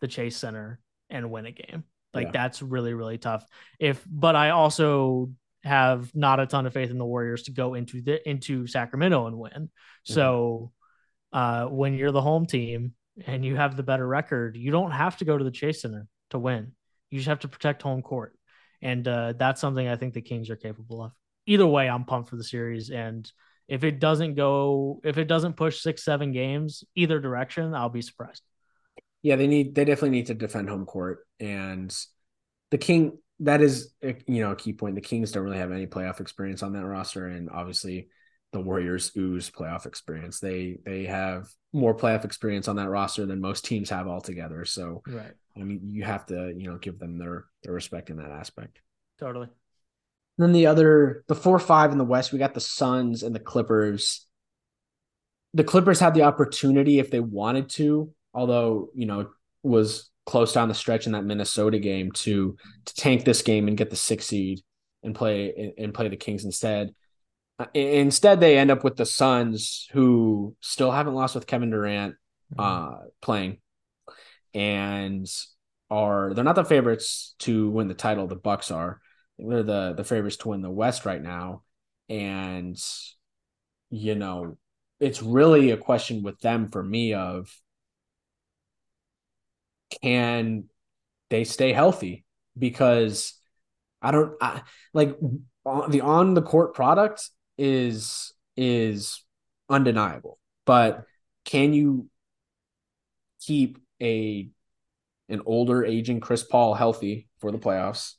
the 0.00 0.06
Chase 0.06 0.36
Center 0.36 0.78
and 1.10 1.30
win 1.30 1.46
a 1.46 1.52
game. 1.52 1.84
Like 2.12 2.26
yeah. 2.26 2.32
that's 2.32 2.62
really 2.62 2.94
really 2.94 3.18
tough. 3.18 3.44
If 3.78 4.04
but 4.08 4.36
I 4.36 4.50
also 4.50 5.30
have 5.64 6.14
not 6.14 6.40
a 6.40 6.46
ton 6.46 6.66
of 6.66 6.72
faith 6.72 6.90
in 6.90 6.98
the 6.98 7.04
Warriors 7.04 7.44
to 7.44 7.52
go 7.52 7.74
into 7.74 8.02
the 8.02 8.26
into 8.28 8.66
Sacramento 8.66 9.26
and 9.26 9.38
win. 9.38 9.52
Mm-hmm. 9.52 10.12
So 10.12 10.72
uh, 11.32 11.66
when 11.66 11.94
you're 11.94 12.12
the 12.12 12.22
home 12.22 12.46
team 12.46 12.94
and 13.26 13.44
you 13.44 13.56
have 13.56 13.76
the 13.76 13.82
better 13.82 14.06
record, 14.06 14.56
you 14.56 14.70
don't 14.70 14.92
have 14.92 15.16
to 15.18 15.24
go 15.24 15.36
to 15.36 15.44
the 15.44 15.50
Chase 15.50 15.82
Center 15.82 16.06
to 16.30 16.38
win. 16.38 16.72
You 17.10 17.18
just 17.18 17.28
have 17.28 17.40
to 17.40 17.48
protect 17.48 17.82
home 17.82 18.02
court, 18.02 18.36
and 18.82 19.06
uh, 19.08 19.32
that's 19.32 19.60
something 19.60 19.88
I 19.88 19.96
think 19.96 20.14
the 20.14 20.20
Kings 20.20 20.50
are 20.50 20.56
capable 20.56 21.02
of. 21.02 21.12
Either 21.48 21.66
way, 21.66 21.88
I'm 21.88 22.04
pumped 22.04 22.28
for 22.28 22.36
the 22.36 22.44
series, 22.44 22.90
and 22.90 23.30
if 23.68 23.82
it 23.82 24.00
doesn't 24.00 24.34
go, 24.34 25.00
if 25.02 25.16
it 25.16 25.24
doesn't 25.24 25.56
push 25.56 25.80
six, 25.80 26.04
seven 26.04 26.30
games 26.30 26.84
either 26.94 27.18
direction, 27.20 27.74
I'll 27.74 27.88
be 27.88 28.02
surprised. 28.02 28.42
Yeah, 29.22 29.36
they 29.36 29.46
need 29.46 29.74
they 29.74 29.86
definitely 29.86 30.10
need 30.10 30.26
to 30.26 30.34
defend 30.34 30.68
home 30.68 30.84
court, 30.84 31.26
and 31.40 31.94
the 32.70 32.76
King 32.76 33.18
that 33.40 33.62
is 33.62 33.94
eh, 34.02 34.12
you 34.26 34.42
know 34.42 34.52
a 34.52 34.56
key 34.56 34.74
point. 34.74 34.94
The 34.94 35.00
Kings 35.00 35.32
don't 35.32 35.42
really 35.42 35.56
have 35.56 35.72
any 35.72 35.86
playoff 35.86 36.20
experience 36.20 36.62
on 36.62 36.74
that 36.74 36.84
roster, 36.84 37.26
and 37.26 37.48
obviously 37.48 38.08
the 38.52 38.60
Warriors 38.60 39.10
ooze 39.16 39.50
playoff 39.50 39.86
experience. 39.86 40.40
They 40.40 40.78
they 40.84 41.04
have 41.04 41.48
more 41.72 41.96
playoff 41.96 42.26
experience 42.26 42.68
on 42.68 42.76
that 42.76 42.90
roster 42.90 43.24
than 43.24 43.40
most 43.40 43.64
teams 43.64 43.88
have 43.88 44.06
altogether. 44.06 44.66
So 44.66 45.02
right. 45.06 45.32
I 45.56 45.60
mean, 45.60 45.80
you 45.84 46.04
have 46.04 46.26
to 46.26 46.52
you 46.54 46.68
know 46.70 46.76
give 46.76 46.98
them 46.98 47.18
their 47.18 47.46
their 47.62 47.72
respect 47.72 48.10
in 48.10 48.16
that 48.16 48.30
aspect. 48.30 48.80
Totally. 49.18 49.48
Then 50.38 50.52
the 50.52 50.66
other 50.66 51.24
the 51.28 51.34
four 51.34 51.58
five 51.58 51.92
in 51.92 51.98
the 51.98 52.04
West, 52.04 52.32
we 52.32 52.38
got 52.38 52.54
the 52.54 52.60
Suns 52.60 53.22
and 53.22 53.34
the 53.34 53.40
Clippers. 53.40 54.26
The 55.54 55.64
Clippers 55.64 55.98
had 55.98 56.14
the 56.14 56.22
opportunity 56.22 56.98
if 56.98 57.10
they 57.10 57.20
wanted 57.20 57.68
to, 57.70 58.12
although 58.32 58.90
you 58.94 59.06
know 59.06 59.30
was 59.62 60.10
close 60.26 60.52
down 60.52 60.68
the 60.68 60.74
stretch 60.74 61.06
in 61.06 61.12
that 61.12 61.24
Minnesota 61.24 61.78
game 61.78 62.12
to 62.12 62.56
to 62.84 62.94
tank 62.94 63.24
this 63.24 63.42
game 63.42 63.66
and 63.66 63.76
get 63.76 63.90
the 63.90 63.96
six 63.96 64.26
seed 64.26 64.60
and 65.02 65.14
play 65.14 65.74
and 65.76 65.94
play 65.94 66.08
the 66.08 66.16
Kings 66.16 66.44
instead. 66.44 66.94
Instead, 67.74 68.38
they 68.38 68.56
end 68.56 68.70
up 68.70 68.84
with 68.84 68.96
the 68.96 69.06
Suns, 69.06 69.88
who 69.92 70.54
still 70.60 70.92
haven't 70.92 71.14
lost 71.14 71.34
with 71.34 71.46
Kevin 71.48 71.70
Durant 71.70 72.14
mm-hmm. 72.54 72.60
uh, 72.60 72.98
playing, 73.20 73.58
and 74.54 75.26
are 75.90 76.34
they're 76.34 76.44
not 76.44 76.54
the 76.54 76.64
favorites 76.64 77.34
to 77.40 77.68
win 77.70 77.88
the 77.88 77.94
title. 77.94 78.28
The 78.28 78.36
Bucks 78.36 78.70
are. 78.70 79.00
They're 79.38 79.62
the 79.62 79.94
the 79.96 80.04
favorites 80.04 80.36
to 80.38 80.48
win 80.48 80.62
the 80.62 80.70
West 80.70 81.04
right 81.04 81.22
now, 81.22 81.62
and 82.08 82.76
you 83.90 84.14
know 84.14 84.58
it's 85.00 85.22
really 85.22 85.70
a 85.70 85.76
question 85.76 86.22
with 86.22 86.40
them 86.40 86.68
for 86.68 86.82
me 86.82 87.14
of 87.14 87.50
can 90.02 90.64
they 91.30 91.44
stay 91.44 91.72
healthy 91.72 92.24
because 92.58 93.34
I 94.02 94.10
don't 94.10 94.34
I, 94.40 94.62
like 94.92 95.16
the 95.20 96.00
on 96.02 96.34
the 96.34 96.42
court 96.42 96.74
product 96.74 97.30
is 97.56 98.32
is 98.56 99.24
undeniable. 99.68 100.38
But 100.64 101.04
can 101.44 101.72
you 101.72 102.08
keep 103.40 103.78
a 104.02 104.50
an 105.28 105.42
older 105.46 105.84
aging 105.84 106.20
Chris 106.20 106.42
Paul 106.42 106.74
healthy 106.74 107.28
for 107.38 107.52
the 107.52 107.58
playoffs? 107.58 108.14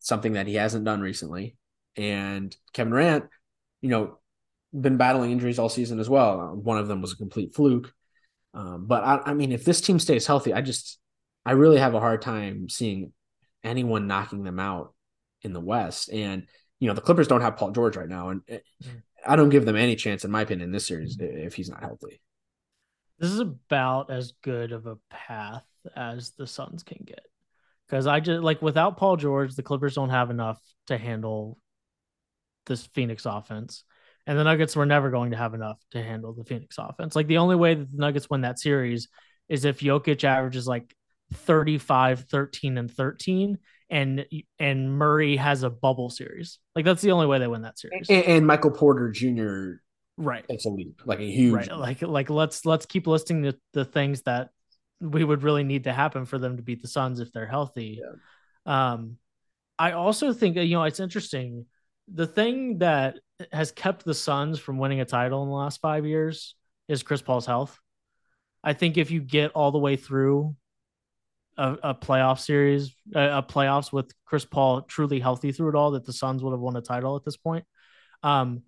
Something 0.00 0.32
that 0.32 0.46
he 0.46 0.54
hasn't 0.54 0.84
done 0.84 1.00
recently. 1.00 1.56
And 1.96 2.54
Kevin 2.72 2.92
Durant, 2.92 3.24
you 3.80 3.90
know, 3.90 4.18
been 4.78 4.96
battling 4.96 5.30
injuries 5.30 5.58
all 5.58 5.68
season 5.68 6.00
as 6.00 6.08
well. 6.08 6.54
One 6.54 6.78
of 6.78 6.88
them 6.88 7.00
was 7.00 7.12
a 7.12 7.16
complete 7.16 7.54
fluke. 7.54 7.92
Um, 8.54 8.86
but 8.86 9.04
I, 9.04 9.20
I 9.26 9.34
mean, 9.34 9.52
if 9.52 9.64
this 9.64 9.80
team 9.80 9.98
stays 9.98 10.26
healthy, 10.26 10.52
I 10.52 10.60
just 10.60 10.98
I 11.44 11.52
really 11.52 11.78
have 11.78 11.94
a 11.94 12.00
hard 12.00 12.22
time 12.22 12.68
seeing 12.68 13.12
anyone 13.62 14.06
knocking 14.06 14.42
them 14.42 14.58
out 14.58 14.94
in 15.42 15.52
the 15.52 15.60
West. 15.60 16.12
And 16.12 16.46
you 16.80 16.88
know 16.88 16.94
the 16.94 17.00
Clippers 17.00 17.28
don't 17.28 17.42
have 17.42 17.56
Paul 17.56 17.72
George 17.72 17.96
right 17.96 18.08
now, 18.08 18.30
and 18.30 18.40
mm. 18.46 18.58
I 19.26 19.36
don't 19.36 19.50
give 19.50 19.66
them 19.66 19.76
any 19.76 19.96
chance, 19.96 20.24
in 20.24 20.30
my 20.30 20.42
opinion, 20.42 20.68
in 20.68 20.72
this 20.72 20.86
series 20.86 21.16
if 21.20 21.54
he's 21.54 21.70
not 21.70 21.80
healthy. 21.80 22.20
This 23.18 23.30
is 23.30 23.40
about 23.40 24.10
as 24.10 24.32
good 24.42 24.72
of 24.72 24.86
a 24.86 24.96
path 25.10 25.64
as 25.94 26.30
the 26.30 26.46
Suns 26.46 26.82
can 26.82 27.04
get, 27.04 27.26
because 27.90 28.06
I 28.06 28.20
just 28.20 28.42
like 28.42 28.62
without 28.62 28.96
Paul 28.96 29.16
George, 29.16 29.54
the 29.54 29.62
Clippers 29.62 29.94
don't 29.94 30.10
have 30.10 30.30
enough 30.30 30.60
to 30.86 30.96
handle 30.96 31.58
this 32.66 32.86
Phoenix 32.86 33.26
offense. 33.26 33.84
And 34.26 34.38
the 34.38 34.44
Nuggets 34.44 34.76
were 34.76 34.86
never 34.86 35.10
going 35.10 35.32
to 35.32 35.36
have 35.36 35.54
enough 35.54 35.80
to 35.90 36.02
handle 36.02 36.32
the 36.32 36.44
Phoenix 36.44 36.76
offense. 36.78 37.16
Like 37.16 37.26
the 37.26 37.38
only 37.38 37.56
way 37.56 37.74
that 37.74 37.90
the 37.90 37.98
Nuggets 37.98 38.30
win 38.30 38.42
that 38.42 38.60
series 38.60 39.08
is 39.48 39.64
if 39.64 39.80
Jokic 39.80 40.22
averages 40.22 40.68
like 40.68 40.94
35, 41.32 42.26
13, 42.30 42.78
and 42.78 42.90
13, 42.90 43.58
and 43.88 44.24
and 44.60 44.92
Murray 44.92 45.36
has 45.36 45.64
a 45.64 45.70
bubble 45.70 46.10
series. 46.10 46.60
Like 46.76 46.84
that's 46.84 47.02
the 47.02 47.10
only 47.10 47.26
way 47.26 47.40
they 47.40 47.48
win 47.48 47.62
that 47.62 47.78
series. 47.78 48.08
And, 48.08 48.24
and 48.24 48.46
Michael 48.46 48.70
Porter 48.70 49.10
Jr. 49.10 49.80
Right. 50.16 50.44
It's 50.48 50.66
a 50.66 50.68
leap, 50.68 51.02
like 51.06 51.18
a 51.18 51.30
huge 51.30 51.54
right. 51.54 51.76
Like 51.76 52.02
like 52.02 52.30
let's 52.30 52.64
let's 52.64 52.86
keep 52.86 53.08
listing 53.08 53.42
the, 53.42 53.58
the 53.72 53.84
things 53.84 54.22
that 54.22 54.50
we 55.00 55.24
would 55.24 55.42
really 55.42 55.64
need 55.64 55.84
to 55.84 55.92
happen 55.92 56.26
for 56.26 56.38
them 56.38 56.56
to 56.56 56.62
beat 56.62 56.82
the 56.82 56.88
Suns 56.88 57.20
if 57.20 57.32
they're 57.32 57.46
healthy. 57.46 58.00
Yeah. 58.66 58.92
Um 58.92 59.16
I 59.78 59.92
also 59.92 60.32
think 60.32 60.56
you 60.56 60.76
know 60.76 60.84
it's 60.84 61.00
interesting. 61.00 61.66
The 62.12 62.26
thing 62.26 62.78
that 62.78 63.18
has 63.52 63.72
kept 63.72 64.04
the 64.04 64.14
Suns 64.14 64.58
from 64.58 64.78
winning 64.78 65.00
a 65.00 65.04
title 65.04 65.42
in 65.42 65.48
the 65.48 65.54
last 65.54 65.80
five 65.80 66.04
years 66.04 66.54
is 66.88 67.02
Chris 67.02 67.22
Paul's 67.22 67.46
health. 67.46 67.78
I 68.62 68.74
think 68.74 68.98
if 68.98 69.10
you 69.10 69.20
get 69.20 69.52
all 69.52 69.70
the 69.70 69.78
way 69.78 69.96
through 69.96 70.54
a, 71.56 71.76
a 71.82 71.94
playoff 71.94 72.40
series, 72.40 72.94
a, 73.14 73.38
a, 73.38 73.42
playoffs 73.42 73.92
with 73.92 74.12
Chris 74.24 74.44
Paul 74.44 74.82
truly 74.82 75.20
healthy 75.20 75.52
through 75.52 75.70
it 75.70 75.74
all, 75.74 75.92
that 75.92 76.04
the 76.04 76.12
Suns 76.12 76.42
would 76.42 76.52
have 76.52 76.60
won 76.60 76.76
a 76.76 76.80
title 76.80 77.16
at 77.16 77.24
this 77.24 77.36
point. 77.36 77.64
Um, 78.22 78.62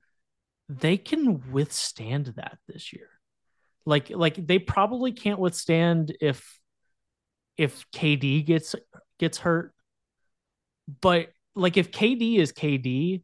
they 0.68 0.96
can 0.96 1.52
withstand 1.52 2.26
that 2.36 2.58
this 2.68 2.92
year. 2.92 3.08
Like, 3.84 4.10
like 4.10 4.46
they 4.46 4.58
probably 4.58 5.12
can't 5.12 5.40
withstand 5.40 6.16
if 6.20 6.58
if 7.56 7.84
KD 7.92 8.44
gets 8.44 8.74
gets 9.18 9.38
hurt, 9.38 9.74
but 11.00 11.28
like 11.54 11.76
if 11.76 11.90
KD 11.90 12.38
is 12.38 12.52
KD, 12.52 13.22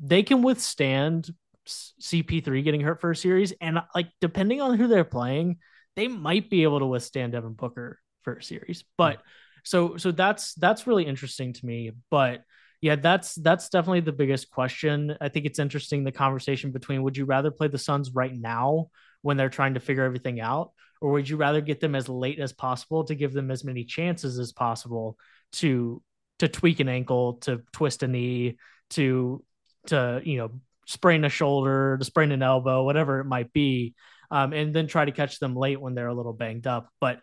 they 0.00 0.22
can 0.22 0.42
withstand 0.42 1.30
CP3 1.66 2.62
getting 2.62 2.80
hurt 2.80 3.00
for 3.00 3.10
a 3.10 3.16
series, 3.16 3.52
and 3.60 3.80
like 3.94 4.08
depending 4.20 4.60
on 4.60 4.76
who 4.76 4.88
they're 4.88 5.04
playing, 5.04 5.58
they 5.94 6.08
might 6.08 6.48
be 6.50 6.62
able 6.62 6.80
to 6.80 6.86
withstand 6.86 7.32
Devin 7.32 7.54
Booker 7.54 7.98
for 8.22 8.34
a 8.34 8.42
series. 8.42 8.84
But 8.96 9.16
hmm. 9.16 9.22
so 9.64 9.96
so 9.96 10.12
that's 10.12 10.54
that's 10.54 10.86
really 10.86 11.06
interesting 11.06 11.52
to 11.52 11.66
me. 11.66 11.92
But 12.10 12.42
yeah, 12.80 12.96
that's 12.96 13.34
that's 13.34 13.68
definitely 13.68 14.00
the 14.00 14.12
biggest 14.12 14.50
question. 14.50 15.16
I 15.20 15.28
think 15.28 15.46
it's 15.46 15.58
interesting 15.58 16.04
the 16.04 16.12
conversation 16.12 16.72
between 16.72 17.02
would 17.02 17.16
you 17.16 17.24
rather 17.24 17.50
play 17.50 17.68
the 17.68 17.78
Suns 17.78 18.12
right 18.12 18.34
now 18.34 18.88
when 19.26 19.36
they're 19.36 19.48
trying 19.48 19.74
to 19.74 19.80
figure 19.80 20.04
everything 20.04 20.40
out, 20.40 20.70
or 21.00 21.10
would 21.10 21.28
you 21.28 21.36
rather 21.36 21.60
get 21.60 21.80
them 21.80 21.96
as 21.96 22.08
late 22.08 22.38
as 22.38 22.52
possible 22.52 23.02
to 23.02 23.16
give 23.16 23.32
them 23.32 23.50
as 23.50 23.64
many 23.64 23.82
chances 23.82 24.38
as 24.38 24.52
possible 24.52 25.18
to 25.50 26.00
to 26.38 26.46
tweak 26.46 26.78
an 26.78 26.88
ankle, 26.88 27.34
to 27.34 27.62
twist 27.72 28.04
a 28.04 28.06
knee, 28.06 28.56
to 28.90 29.42
to 29.88 30.20
you 30.24 30.38
know 30.38 30.52
sprain 30.86 31.24
a 31.24 31.28
shoulder, 31.28 31.98
to 31.98 32.04
sprain 32.04 32.30
an 32.30 32.40
elbow, 32.40 32.84
whatever 32.84 33.18
it 33.18 33.24
might 33.24 33.52
be, 33.52 33.96
um, 34.30 34.52
and 34.52 34.72
then 34.72 34.86
try 34.86 35.04
to 35.04 35.10
catch 35.10 35.40
them 35.40 35.56
late 35.56 35.80
when 35.80 35.96
they're 35.96 36.06
a 36.06 36.14
little 36.14 36.32
banged 36.32 36.68
up. 36.68 36.88
But 37.00 37.20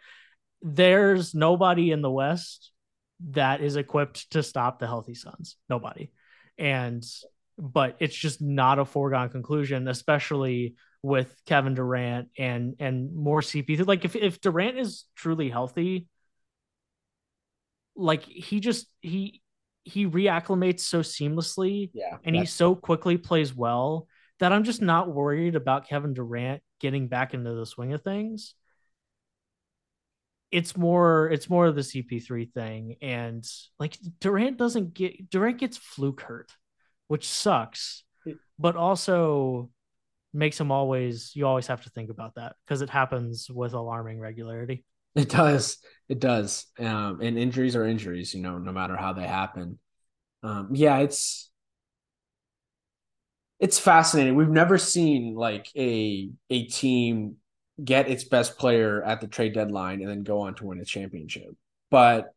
there's 0.62 1.34
nobody 1.34 1.92
in 1.92 2.02
the 2.02 2.12
West 2.12 2.70
that 3.30 3.62
is 3.62 3.78
equipped 3.78 4.30
to 4.32 4.44
stop 4.44 4.80
the 4.80 4.88
healthy 4.88 5.16
Suns. 5.16 5.56
Nobody. 5.70 6.12
And 6.58 7.02
but 7.58 7.98
it's 8.00 8.16
just 8.16 8.42
not 8.42 8.80
a 8.80 8.86
foregone 8.86 9.30
conclusion, 9.30 9.88
especially 9.88 10.76
with 11.02 11.34
Kevin 11.46 11.74
Durant 11.74 12.30
and 12.38 12.76
and 12.80 13.16
more 13.16 13.42
CP. 13.42 13.86
Like 13.86 14.06
if 14.06 14.16
if 14.16 14.42
Durant 14.42 14.78
is 14.78 15.06
truly 15.16 15.50
healthy, 15.50 16.08
like 17.96 18.24
he 18.24 18.60
just 18.60 18.88
he 19.02 19.42
he 19.84 20.08
reacclimates 20.08 20.82
so 20.82 21.02
seamlessly, 21.02 21.92
yeah, 21.94 22.18
and 22.24 22.36
he 22.36 22.46
so 22.46 22.76
quickly 22.76 23.18
plays 23.18 23.54
well 23.54 24.08
that 24.40 24.52
I'm 24.52 24.64
just 24.64 24.82
not 24.82 25.14
worried 25.14 25.56
about 25.56 25.88
Kevin 25.88 26.14
Durant 26.14 26.62
getting 26.80 27.08
back 27.08 27.34
into 27.34 27.54
the 27.54 27.66
swing 27.66 27.94
of 27.94 28.02
things 28.02 28.56
it's 30.54 30.78
more 30.78 31.30
it's 31.32 31.50
more 31.50 31.66
of 31.66 31.74
the 31.74 31.82
CP3 31.82 32.54
thing 32.54 32.96
and 33.02 33.44
like 33.80 33.98
Durant 34.20 34.58
doesn't 34.58 34.94
get 34.94 35.32
Durant 35.32 35.58
gets 35.58 35.78
fluke 35.78 36.22
hurt, 36.22 36.52
which 37.08 37.28
sucks, 37.28 38.04
but 38.58 38.76
also 38.76 39.70
makes 40.34 40.58
them 40.58 40.72
always 40.72 41.32
you 41.36 41.46
always 41.46 41.68
have 41.68 41.84
to 41.84 41.90
think 41.92 42.10
about 42.10 42.36
that 42.36 42.56
because 42.66 42.82
it 42.82 42.90
happens 42.90 43.50
with 43.50 43.74
alarming 43.74 44.20
regularity. 44.20 44.84
It 45.16 45.30
does. 45.30 45.78
It 46.10 46.20
does. 46.20 46.66
Um, 46.80 47.20
and 47.22 47.38
injuries 47.38 47.76
are 47.76 47.86
injuries, 47.86 48.34
you 48.34 48.42
know, 48.42 48.58
no 48.58 48.72
matter 48.72 48.98
how 48.98 49.14
they 49.14 49.28
happen. 49.28 49.78
Um, 50.42 50.70
yeah, 50.74 50.98
it's 51.00 51.52
it's 53.60 53.80
fascinating. 53.80 54.36
We've 54.36 54.50
never 54.50 54.78
seen 54.78 55.36
like 55.36 55.68
a 55.78 56.30
a 56.50 56.66
team 56.66 57.38
get 57.84 58.10
its 58.10 58.24
best 58.24 58.58
player 58.58 59.04
at 59.04 59.22
the 59.22 59.28
trade 59.28 59.54
deadline 59.54 60.02
and 60.02 60.10
then 60.10 60.24
go 60.24 60.42
on 60.42 60.56
to 60.56 60.66
win 60.66 60.80
a 60.80 60.86
championship. 60.86 61.56
But 61.90 62.34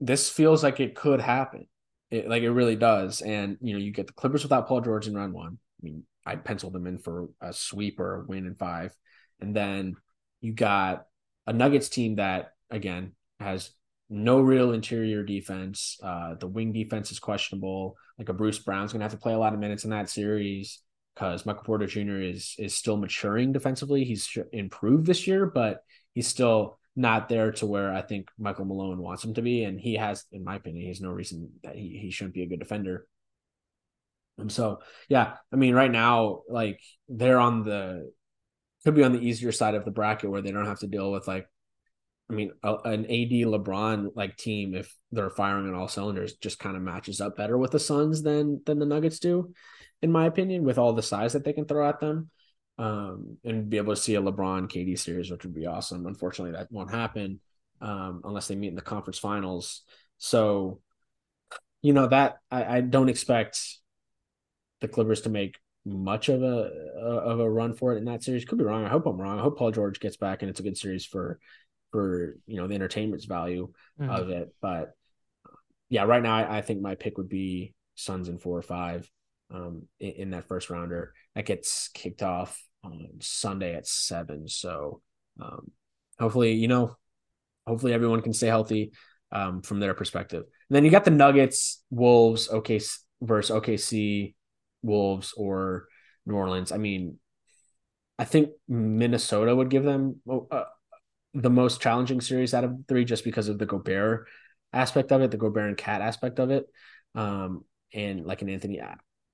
this 0.00 0.30
feels 0.30 0.62
like 0.62 0.80
it 0.80 0.94
could 0.94 1.20
happen. 1.20 1.66
It, 2.10 2.28
like 2.28 2.42
it 2.42 2.50
really 2.50 2.76
does. 2.76 3.22
And 3.22 3.56
you 3.60 3.72
know, 3.72 3.78
you 3.78 3.92
get 3.92 4.06
the 4.06 4.12
Clippers 4.12 4.42
without 4.42 4.66
Paul 4.66 4.80
George 4.80 5.06
in 5.06 5.14
round 5.14 5.32
one. 5.32 5.58
I 5.80 5.80
mean, 5.82 6.04
I 6.26 6.36
penciled 6.36 6.72
them 6.72 6.86
in 6.86 6.98
for 6.98 7.28
a 7.40 7.52
sweep 7.52 8.00
or 8.00 8.16
a 8.16 8.24
win 8.26 8.46
in 8.46 8.54
five. 8.54 8.94
And 9.40 9.54
then 9.54 9.96
you 10.40 10.52
got 10.52 11.06
a 11.46 11.52
Nuggets 11.52 11.88
team 11.88 12.16
that 12.16 12.52
again 12.70 13.12
has 13.38 13.70
no 14.08 14.40
real 14.40 14.72
interior 14.72 15.22
defense. 15.22 15.98
Uh, 16.02 16.34
the 16.34 16.48
wing 16.48 16.72
defense 16.72 17.12
is 17.12 17.20
questionable. 17.20 17.96
Like 18.18 18.28
a 18.28 18.34
Bruce 18.34 18.58
Brown's 18.58 18.92
gonna 18.92 19.04
have 19.04 19.12
to 19.12 19.18
play 19.18 19.32
a 19.32 19.38
lot 19.38 19.54
of 19.54 19.60
minutes 19.60 19.84
in 19.84 19.90
that 19.90 20.10
series 20.10 20.80
because 21.14 21.46
Michael 21.46 21.62
Porter 21.62 21.86
Jr. 21.86 22.20
is 22.20 22.56
is 22.58 22.74
still 22.74 22.96
maturing 22.96 23.52
defensively. 23.52 24.04
He's 24.04 24.36
improved 24.52 25.06
this 25.06 25.26
year, 25.26 25.46
but 25.46 25.84
he's 26.12 26.26
still 26.26 26.79
not 26.96 27.28
there 27.28 27.52
to 27.52 27.66
where 27.66 27.92
I 27.92 28.02
think 28.02 28.28
Michael 28.38 28.64
Malone 28.64 28.98
wants 28.98 29.24
him 29.24 29.34
to 29.34 29.42
be. 29.42 29.64
And 29.64 29.80
he 29.80 29.94
has, 29.94 30.24
in 30.32 30.44
my 30.44 30.56
opinion, 30.56 30.82
he 30.82 30.88
has 30.88 31.00
no 31.00 31.10
reason 31.10 31.50
that 31.62 31.76
he, 31.76 31.98
he 32.02 32.10
shouldn't 32.10 32.34
be 32.34 32.42
a 32.42 32.46
good 32.46 32.58
defender. 32.58 33.06
And 34.38 34.50
so, 34.50 34.80
yeah, 35.08 35.34
I 35.52 35.56
mean, 35.56 35.74
right 35.74 35.90
now, 35.90 36.42
like 36.48 36.80
they're 37.08 37.38
on 37.38 37.62
the 37.62 38.10
could 38.84 38.94
be 38.94 39.04
on 39.04 39.12
the 39.12 39.20
easier 39.20 39.52
side 39.52 39.74
of 39.74 39.84
the 39.84 39.90
bracket 39.90 40.30
where 40.30 40.40
they 40.40 40.52
don't 40.52 40.66
have 40.66 40.80
to 40.80 40.86
deal 40.86 41.12
with 41.12 41.28
like, 41.28 41.46
I 42.30 42.32
mean, 42.32 42.52
a, 42.62 42.76
an 42.76 43.04
AD 43.04 43.30
LeBron 43.30 44.12
like 44.14 44.36
team 44.36 44.74
if 44.74 44.96
they're 45.12 45.30
firing 45.30 45.68
on 45.68 45.74
all 45.74 45.88
cylinders 45.88 46.34
just 46.34 46.58
kind 46.58 46.76
of 46.76 46.82
matches 46.82 47.20
up 47.20 47.36
better 47.36 47.58
with 47.58 47.72
the 47.72 47.78
Suns 47.78 48.22
than 48.22 48.62
than 48.64 48.78
the 48.78 48.86
Nuggets 48.86 49.18
do, 49.18 49.52
in 50.00 50.10
my 50.10 50.26
opinion, 50.26 50.64
with 50.64 50.78
all 50.78 50.92
the 50.92 51.02
size 51.02 51.34
that 51.34 51.44
they 51.44 51.52
can 51.52 51.66
throw 51.66 51.88
at 51.88 52.00
them. 52.00 52.30
Um, 52.80 53.36
and 53.44 53.68
be 53.68 53.76
able 53.76 53.94
to 53.94 54.00
see 54.00 54.14
a 54.14 54.22
LeBron 54.22 54.70
KD 54.70 54.98
series, 54.98 55.30
which 55.30 55.44
would 55.44 55.54
be 55.54 55.66
awesome. 55.66 56.06
Unfortunately, 56.06 56.52
that 56.52 56.72
won't 56.72 56.90
happen 56.90 57.40
um, 57.82 58.22
unless 58.24 58.48
they 58.48 58.54
meet 58.54 58.68
in 58.68 58.74
the 58.74 58.80
conference 58.80 59.18
finals. 59.18 59.82
So, 60.16 60.80
you 61.82 61.92
know 61.92 62.06
that 62.06 62.38
I, 62.50 62.78
I 62.78 62.80
don't 62.80 63.10
expect 63.10 63.60
the 64.80 64.88
Clippers 64.88 65.22
to 65.22 65.28
make 65.28 65.58
much 65.84 66.28
of 66.28 66.42
a, 66.42 66.70
of 66.98 67.40
a 67.40 67.50
run 67.50 67.74
for 67.74 67.94
it 67.94 67.98
in 67.98 68.06
that 68.06 68.22
series. 68.22 68.44
Could 68.44 68.58
be 68.58 68.64
wrong. 68.64 68.84
I 68.84 68.88
hope 68.88 69.06
I'm 69.06 69.20
wrong. 69.20 69.38
I 69.38 69.42
hope 69.42 69.58
Paul 69.58 69.72
George 69.72 70.00
gets 70.00 70.16
back 70.16 70.42
and 70.42 70.50
it's 70.50 70.60
a 70.60 70.64
good 70.64 70.78
series 70.78 71.04
for 71.04 71.38
for 71.90 72.36
you 72.46 72.56
know 72.56 72.66
the 72.66 72.74
entertainment's 72.74 73.24
value 73.24 73.72
mm-hmm. 74.00 74.10
of 74.10 74.30
it. 74.30 74.54
But 74.60 74.92
yeah, 75.88 76.04
right 76.04 76.22
now 76.22 76.36
I, 76.36 76.58
I, 76.58 76.62
think 76.62 76.80
my 76.80 76.94
pick 76.94 77.18
would 77.18 77.28
be 77.28 77.74
Suns 77.94 78.28
in 78.28 78.38
four 78.38 78.56
or 78.56 78.62
five 78.62 79.10
um, 79.52 79.88
in, 79.98 80.10
in, 80.10 80.30
that 80.30 80.46
first 80.46 80.70
rounder. 80.70 81.12
That 81.34 81.46
gets 81.46 81.88
kicked 81.88 82.22
off 82.22 82.62
Sunday 83.20 83.74
at 83.74 83.86
seven. 83.86 84.48
So 84.48 85.02
um, 85.40 85.70
hopefully, 86.18 86.52
you 86.52 86.68
know, 86.68 86.96
hopefully 87.66 87.92
everyone 87.92 88.22
can 88.22 88.32
stay 88.32 88.48
healthy 88.48 88.92
um, 89.32 89.62
from 89.62 89.80
their 89.80 89.94
perspective. 89.94 90.42
And 90.42 90.76
then 90.76 90.84
you 90.84 90.90
got 90.90 91.04
the 91.04 91.10
Nuggets, 91.10 91.82
Wolves, 91.90 92.48
OK 92.48 92.80
versus 93.22 93.54
OKC 93.54 94.34
Wolves 94.82 95.34
or 95.36 95.86
New 96.26 96.34
Orleans. 96.34 96.72
I 96.72 96.78
mean, 96.78 97.18
I 98.18 98.24
think 98.24 98.50
Minnesota 98.68 99.54
would 99.54 99.70
give 99.70 99.84
them 99.84 100.20
uh, 100.28 100.64
the 101.34 101.50
most 101.50 101.80
challenging 101.80 102.20
series 102.20 102.54
out 102.54 102.64
of 102.64 102.74
three 102.88 103.04
just 103.04 103.24
because 103.24 103.48
of 103.48 103.58
the 103.58 103.66
Gobert 103.66 104.28
aspect 104.72 105.12
of 105.12 105.22
it, 105.22 105.30
the 105.30 105.36
Gobert 105.36 105.68
and 105.68 105.76
KAT 105.76 106.00
aspect 106.00 106.38
of 106.38 106.50
it. 106.50 106.66
Um, 107.14 107.64
and 107.92 108.24
like 108.24 108.42
an 108.42 108.48
Anthony, 108.48 108.80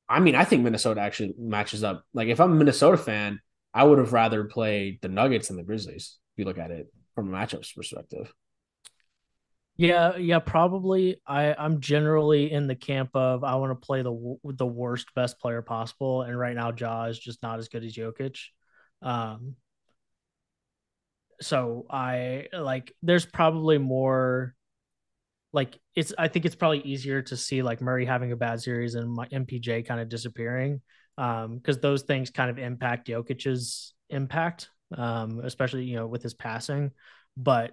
I 0.08 0.20
mean, 0.20 0.34
I 0.34 0.44
think 0.44 0.62
Minnesota 0.62 1.00
actually 1.00 1.34
matches 1.38 1.82
up. 1.82 2.04
Like, 2.14 2.28
if 2.28 2.40
I'm 2.40 2.52
a 2.52 2.54
Minnesota 2.54 2.96
fan, 2.96 3.40
I 3.74 3.84
would 3.84 3.98
have 3.98 4.12
rather 4.12 4.44
played 4.44 5.00
the 5.02 5.08
Nuggets 5.08 5.48
than 5.48 5.56
the 5.56 5.62
Grizzlies. 5.62 6.18
If 6.34 6.38
you 6.38 6.44
look 6.44 6.58
at 6.58 6.70
it 6.70 6.86
from 7.14 7.32
a 7.32 7.36
matchups 7.36 7.74
perspective. 7.74 8.32
Yeah, 9.78 10.16
yeah, 10.16 10.38
probably. 10.38 11.20
I 11.26 11.54
I'm 11.54 11.80
generally 11.80 12.50
in 12.50 12.66
the 12.66 12.74
camp 12.74 13.10
of 13.14 13.44
I 13.44 13.56
want 13.56 13.72
to 13.72 13.86
play 13.86 14.00
the 14.02 14.36
the 14.44 14.66
worst 14.66 15.14
best 15.14 15.38
player 15.38 15.60
possible, 15.60 16.22
and 16.22 16.38
right 16.38 16.56
now 16.56 16.72
Ja 16.74 17.04
is 17.04 17.18
just 17.18 17.42
not 17.42 17.58
as 17.58 17.68
good 17.68 17.84
as 17.84 17.94
Jokic. 17.94 18.38
Um, 19.02 19.56
so 21.42 21.86
I 21.90 22.48
like 22.54 22.94
there's 23.02 23.26
probably 23.26 23.76
more 23.76 24.54
like 25.56 25.78
it's 25.94 26.12
I 26.18 26.28
think 26.28 26.44
it's 26.44 26.54
probably 26.54 26.80
easier 26.80 27.22
to 27.22 27.36
see 27.36 27.62
like 27.62 27.80
Murray 27.80 28.04
having 28.04 28.30
a 28.30 28.36
bad 28.36 28.60
series 28.60 28.94
and 28.94 29.10
my 29.10 29.26
MPJ 29.26 29.86
kind 29.86 30.00
of 30.00 30.08
disappearing 30.08 30.82
um 31.18 31.56
because 31.56 31.78
those 31.78 32.02
things 32.02 32.30
kind 32.30 32.50
of 32.50 32.58
impact 32.58 33.08
Jokic's 33.08 33.94
impact 34.10 34.68
um 34.96 35.40
especially 35.42 35.84
you 35.84 35.96
know 35.96 36.06
with 36.06 36.22
his 36.22 36.34
passing 36.34 36.92
but 37.36 37.72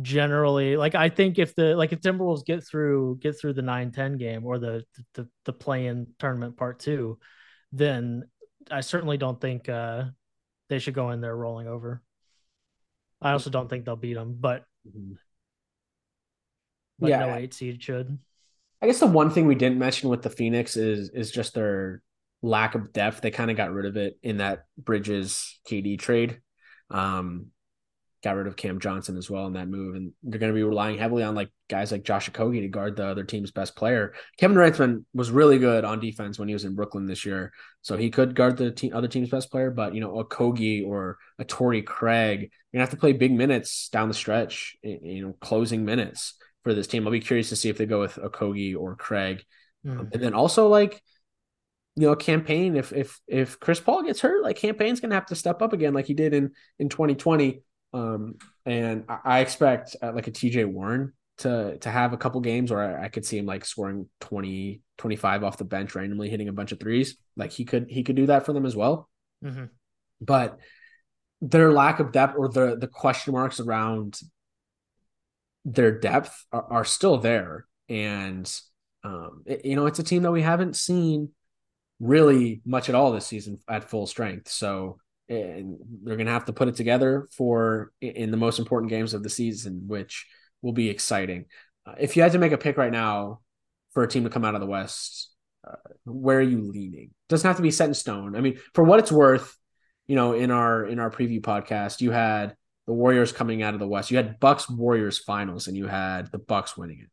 generally 0.00 0.76
like 0.78 0.94
I 0.94 1.10
think 1.10 1.38
if 1.38 1.54
the 1.54 1.76
like 1.76 1.92
if 1.92 2.00
Timberwolves 2.00 2.46
get 2.46 2.64
through 2.64 3.18
get 3.20 3.38
through 3.38 3.52
the 3.52 3.62
9-10 3.62 4.18
game 4.18 4.46
or 4.46 4.58
the 4.58 4.82
the 5.12 5.28
the 5.44 5.52
play-in 5.52 6.06
tournament 6.18 6.56
part 6.56 6.78
2 6.78 7.18
then 7.72 8.24
I 8.70 8.80
certainly 8.80 9.18
don't 9.18 9.40
think 9.40 9.68
uh 9.68 10.04
they 10.72 10.78
should 10.78 10.94
go 10.94 11.10
in 11.10 11.20
there 11.20 11.36
rolling 11.36 11.68
over. 11.68 12.00
I 13.20 13.32
also 13.32 13.50
don't 13.50 13.68
think 13.68 13.84
they'll 13.84 13.94
beat 13.94 14.14
them, 14.14 14.36
but, 14.40 14.64
mm-hmm. 14.88 15.12
But 17.02 17.10
yeah, 17.10 17.26
no 17.26 17.34
eight 17.34 17.52
seed 17.52 17.82
should. 17.82 18.18
I 18.80 18.86
guess 18.86 19.00
the 19.00 19.06
one 19.06 19.30
thing 19.30 19.46
we 19.46 19.54
didn't 19.54 19.78
mention 19.78 20.08
with 20.08 20.22
the 20.22 20.30
Phoenix 20.30 20.76
is 20.76 21.10
is 21.10 21.30
just 21.30 21.54
their 21.54 22.02
lack 22.42 22.74
of 22.74 22.92
depth. 22.92 23.20
They 23.20 23.30
kind 23.30 23.50
of 23.50 23.56
got 23.56 23.72
rid 23.72 23.86
of 23.86 23.96
it 23.96 24.18
in 24.22 24.38
that 24.38 24.64
Bridges 24.76 25.60
KD 25.68 25.98
trade. 25.98 26.40
Um, 26.90 27.46
got 28.22 28.36
rid 28.36 28.46
of 28.46 28.56
Cam 28.56 28.78
Johnson 28.78 29.16
as 29.16 29.30
well 29.30 29.46
in 29.46 29.54
that 29.54 29.68
move, 29.68 29.94
and 29.94 30.12
they're 30.22 30.40
going 30.40 30.52
to 30.52 30.56
be 30.56 30.62
relying 30.62 30.98
heavily 30.98 31.22
on 31.22 31.34
like 31.34 31.50
guys 31.68 31.92
like 31.92 32.04
Josh 32.04 32.30
Okogie 32.30 32.60
to 32.60 32.68
guard 32.68 32.96
the 32.96 33.06
other 33.06 33.24
team's 33.24 33.50
best 33.50 33.76
player. 33.76 34.14
Kevin 34.36 34.56
Durant 34.56 35.06
was 35.14 35.30
really 35.30 35.58
good 35.58 35.84
on 35.84 36.00
defense 36.00 36.38
when 36.38 36.48
he 36.48 36.54
was 36.54 36.64
in 36.64 36.74
Brooklyn 36.74 37.06
this 37.06 37.24
year, 37.24 37.52
so 37.82 37.96
he 37.96 38.10
could 38.10 38.34
guard 38.34 38.56
the 38.56 38.70
team, 38.70 38.94
other 38.94 39.08
team's 39.08 39.30
best 39.30 39.50
player. 39.50 39.70
But 39.70 39.94
you 39.94 40.00
know, 40.00 40.24
Okogie 40.24 40.86
or 40.86 41.18
a 41.38 41.44
Torrey 41.44 41.82
Craig, 41.82 42.40
you're 42.40 42.78
gonna 42.78 42.82
have 42.82 42.90
to 42.90 42.96
play 42.96 43.12
big 43.12 43.32
minutes 43.32 43.88
down 43.90 44.08
the 44.08 44.14
stretch, 44.14 44.76
you 44.82 45.24
know, 45.24 45.36
closing 45.40 45.84
minutes 45.84 46.34
for 46.62 46.74
this 46.74 46.86
team. 46.86 47.06
I'll 47.06 47.12
be 47.12 47.20
curious 47.20 47.48
to 47.50 47.56
see 47.56 47.68
if 47.68 47.78
they 47.78 47.86
go 47.86 48.00
with 48.00 48.16
Okogie 48.16 48.76
or 48.76 48.96
Craig, 48.96 49.44
mm. 49.86 49.98
um, 49.98 50.10
and 50.12 50.22
then 50.22 50.34
also 50.34 50.68
like 50.68 51.02
you 51.94 52.06
know, 52.06 52.16
Cam 52.16 52.42
Payne 52.42 52.76
if 52.76 52.92
if 52.92 53.20
if 53.26 53.60
Chris 53.60 53.80
Paul 53.80 54.02
gets 54.02 54.20
hurt, 54.20 54.42
like 54.42 54.56
Cam 54.56 54.74
Payne's 54.74 55.00
gonna 55.00 55.14
have 55.14 55.26
to 55.26 55.34
step 55.34 55.60
up 55.60 55.72
again, 55.72 55.92
like 55.92 56.06
he 56.06 56.14
did 56.14 56.32
in 56.34 56.52
in 56.78 56.88
2020. 56.88 57.62
Um, 57.92 58.36
and 58.64 59.04
I, 59.08 59.18
I 59.24 59.40
expect 59.40 59.96
uh, 60.02 60.12
like 60.14 60.26
a 60.26 60.30
TJ 60.30 60.66
Warren 60.66 61.12
to 61.38 61.76
to 61.78 61.90
have 61.90 62.14
a 62.14 62.16
couple 62.16 62.40
games 62.40 62.70
where 62.70 62.98
I, 62.98 63.04
I, 63.04 63.08
could 63.08 63.26
see 63.26 63.36
him 63.36 63.44
like 63.44 63.66
scoring 63.66 64.08
20, 64.20 64.80
25 64.96 65.44
off 65.44 65.58
the 65.58 65.64
bench 65.64 65.94
randomly, 65.94 66.30
hitting 66.30 66.48
a 66.48 66.52
bunch 66.54 66.72
of 66.72 66.80
threes. 66.80 67.16
Like 67.36 67.52
he 67.52 67.66
could 67.66 67.90
he 67.90 68.02
could 68.02 68.16
do 68.16 68.26
that 68.26 68.46
for 68.46 68.54
them 68.54 68.64
as 68.64 68.74
well. 68.74 69.10
Mm-hmm. 69.44 69.66
But 70.22 70.58
their 71.42 71.72
lack 71.72 72.00
of 72.00 72.12
depth 72.12 72.36
or 72.38 72.48
the 72.48 72.76
the 72.78 72.86
question 72.86 73.34
marks 73.34 73.60
around 73.60 74.18
their 75.64 75.98
depth 75.98 76.44
are, 76.52 76.64
are 76.70 76.84
still 76.84 77.18
there, 77.18 77.66
and 77.88 78.50
um, 79.04 79.42
it, 79.46 79.64
you 79.64 79.76
know 79.76 79.86
it's 79.86 79.98
a 79.98 80.04
team 80.04 80.22
that 80.22 80.32
we 80.32 80.42
haven't 80.42 80.76
seen 80.76 81.30
really 82.00 82.60
much 82.64 82.88
at 82.88 82.94
all 82.94 83.12
this 83.12 83.26
season 83.26 83.58
at 83.68 83.88
full 83.88 84.06
strength. 84.06 84.48
So 84.48 84.98
and 85.28 85.78
they're 86.02 86.16
going 86.16 86.26
to 86.26 86.32
have 86.32 86.44
to 86.46 86.52
put 86.52 86.68
it 86.68 86.74
together 86.74 87.28
for 87.36 87.92
in 88.00 88.30
the 88.30 88.36
most 88.36 88.58
important 88.58 88.90
games 88.90 89.14
of 89.14 89.22
the 89.22 89.30
season, 89.30 89.84
which 89.86 90.26
will 90.60 90.72
be 90.72 90.90
exciting. 90.90 91.46
Uh, 91.86 91.94
if 91.98 92.16
you 92.16 92.22
had 92.22 92.32
to 92.32 92.38
make 92.38 92.52
a 92.52 92.58
pick 92.58 92.76
right 92.76 92.92
now 92.92 93.40
for 93.92 94.02
a 94.02 94.08
team 94.08 94.24
to 94.24 94.30
come 94.30 94.44
out 94.44 94.54
of 94.54 94.60
the 94.60 94.66
West, 94.66 95.30
uh, 95.66 95.76
where 96.04 96.38
are 96.38 96.42
you 96.42 96.60
leaning? 96.60 97.10
Doesn't 97.28 97.46
have 97.46 97.56
to 97.56 97.62
be 97.62 97.70
set 97.70 97.88
in 97.88 97.94
stone. 97.94 98.36
I 98.36 98.40
mean, 98.40 98.58
for 98.74 98.84
what 98.84 98.98
it's 98.98 99.12
worth, 99.12 99.56
you 100.06 100.16
know, 100.16 100.32
in 100.32 100.50
our 100.50 100.84
in 100.84 100.98
our 100.98 101.10
preview 101.10 101.40
podcast, 101.40 102.00
you 102.00 102.10
had 102.10 102.56
the 102.86 102.92
Warriors 102.92 103.32
coming 103.32 103.62
out 103.62 103.74
of 103.74 103.80
the 103.80 103.86
West. 103.86 104.10
You 104.10 104.16
had 104.16 104.40
Bucks 104.40 104.68
Warriors 104.68 105.18
finals, 105.18 105.68
and 105.68 105.76
you 105.76 105.86
had 105.86 106.30
the 106.32 106.38
Bucks 106.38 106.76
winning 106.76 107.00
it. 107.00 107.10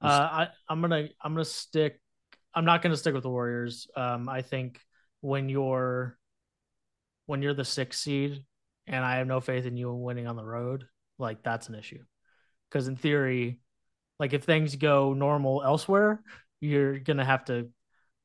Uh, 0.00 0.28
I, 0.30 0.48
I'm 0.68 0.80
gonna 0.80 1.08
I'm 1.22 1.32
gonna 1.32 1.44
stick. 1.44 2.00
I'm 2.54 2.64
not 2.64 2.82
gonna 2.82 2.96
stick 2.96 3.14
with 3.14 3.22
the 3.22 3.30
Warriors. 3.30 3.88
Um, 3.96 4.28
I 4.28 4.42
think 4.42 4.80
when 5.20 5.48
you're 5.48 6.16
when 7.26 7.42
you're 7.42 7.54
the 7.54 7.64
sixth 7.64 8.00
seed 8.00 8.44
and 8.86 9.04
I 9.04 9.16
have 9.16 9.26
no 9.26 9.40
faith 9.40 9.66
in 9.66 9.76
you 9.76 9.92
winning 9.92 10.26
on 10.26 10.36
the 10.36 10.44
road, 10.44 10.86
like 11.18 11.42
that's 11.42 11.68
an 11.68 11.74
issue. 11.74 12.02
Because 12.70 12.88
in 12.88 12.96
theory, 12.96 13.60
like 14.20 14.32
if 14.32 14.44
things 14.44 14.76
go 14.76 15.12
normal 15.12 15.62
elsewhere, 15.64 16.22
you're 16.60 16.98
gonna 16.98 17.24
have 17.24 17.46
to 17.46 17.70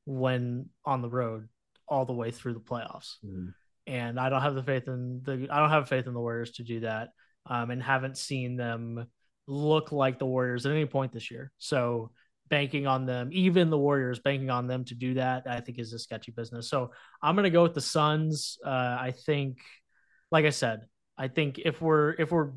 win 0.06 0.68
on 0.84 1.02
the 1.02 1.10
road 1.10 1.48
all 1.88 2.04
the 2.04 2.12
way 2.12 2.30
through 2.30 2.54
the 2.54 2.60
playoffs. 2.60 3.16
Mm-hmm. 3.24 3.48
And 3.86 4.18
I 4.18 4.28
don't 4.28 4.42
have 4.42 4.54
the 4.54 4.62
faith 4.62 4.86
in 4.86 5.20
the 5.24 5.48
I 5.50 5.58
don't 5.58 5.70
have 5.70 5.88
faith 5.88 6.06
in 6.06 6.14
the 6.14 6.20
Warriors 6.20 6.52
to 6.52 6.62
do 6.62 6.80
that. 6.80 7.10
Um, 7.46 7.70
and 7.70 7.82
haven't 7.82 8.16
seen 8.16 8.56
them 8.56 9.06
look 9.48 9.90
like 9.90 10.18
the 10.18 10.26
Warriors 10.26 10.64
at 10.64 10.72
any 10.72 10.86
point 10.86 11.12
this 11.12 11.30
year. 11.30 11.50
So 11.58 12.12
banking 12.48 12.86
on 12.86 13.06
them, 13.06 13.30
even 13.32 13.70
the 13.70 13.78
Warriors 13.78 14.20
banking 14.20 14.50
on 14.50 14.66
them 14.66 14.84
to 14.84 14.94
do 14.94 15.14
that, 15.14 15.44
I 15.46 15.60
think 15.60 15.78
is 15.78 15.92
a 15.92 15.98
sketchy 15.98 16.32
business. 16.32 16.68
So 16.68 16.92
I'm 17.22 17.34
gonna 17.34 17.50
go 17.50 17.62
with 17.62 17.74
the 17.74 17.80
Suns. 17.80 18.58
Uh, 18.64 18.68
I 19.00 19.14
think, 19.24 19.58
like 20.30 20.44
I 20.44 20.50
said, 20.50 20.82
I 21.16 21.28
think 21.28 21.58
if 21.58 21.80
we're 21.80 22.10
if 22.12 22.30
we're 22.30 22.50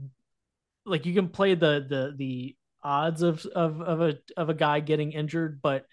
like 0.85 1.05
you 1.05 1.13
can 1.13 1.29
play 1.29 1.55
the 1.55 1.85
the 1.87 2.13
the 2.15 2.55
odds 2.83 3.21
of 3.21 3.45
of 3.47 3.81
of 3.81 4.01
a 4.01 4.17
of 4.37 4.49
a 4.49 4.53
guy 4.53 4.79
getting 4.79 5.11
injured, 5.11 5.61
but 5.61 5.85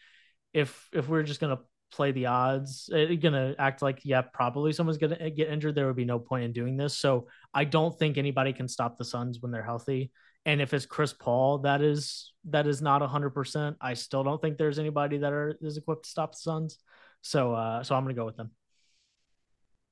if 0.53 0.89
if 0.93 1.09
we're 1.09 1.23
just 1.23 1.41
gonna 1.41 1.61
play 1.93 2.13
the 2.13 2.27
odds, 2.27 2.91
uh, 2.93 3.15
gonna 3.21 3.55
act 3.59 3.83
like 3.83 4.01
yeah, 4.05 4.23
probably 4.23 4.73
someone's 4.73 4.99
gonna 4.99 5.31
get 5.31 5.49
injured, 5.49 5.75
there 5.75 5.87
would 5.87 5.97
be 5.97 6.05
no 6.05 6.19
point 6.19 6.45
in 6.45 6.53
doing 6.53 6.77
this. 6.77 6.99
So 6.99 7.29
I 7.55 7.65
don't 7.65 7.97
think 7.99 8.19
anybody 8.19 8.53
can 8.53 8.69
stop 8.69 8.97
the 8.97 9.05
Suns 9.05 9.41
when 9.41 9.53
they're 9.53 9.63
healthy. 9.63 10.11
And 10.45 10.61
if 10.61 10.75
it's 10.75 10.87
Chris 10.87 11.13
Paul, 11.13 11.59
that 11.59 11.83
is 11.83 12.33
that 12.47 12.67
is 12.67 12.83
not 12.83 13.03
hundred 13.03 13.31
percent. 13.31 13.77
I 13.81 13.95
still 13.95 14.25
don't 14.25 14.41
think 14.41 14.59
there's 14.59 14.79
anybody 14.79 15.19
that 15.19 15.33
are 15.33 15.57
is 15.61 15.77
equipped 15.77 16.05
to 16.05 16.11
stop 16.11 16.33
the 16.33 16.39
Suns. 16.39 16.79
So 17.21 17.55
uh, 17.55 17.83
so 17.85 17.95
I'm 17.95 18.03
gonna 18.03 18.15
go 18.15 18.27
with 18.27 18.37
them. 18.37 18.51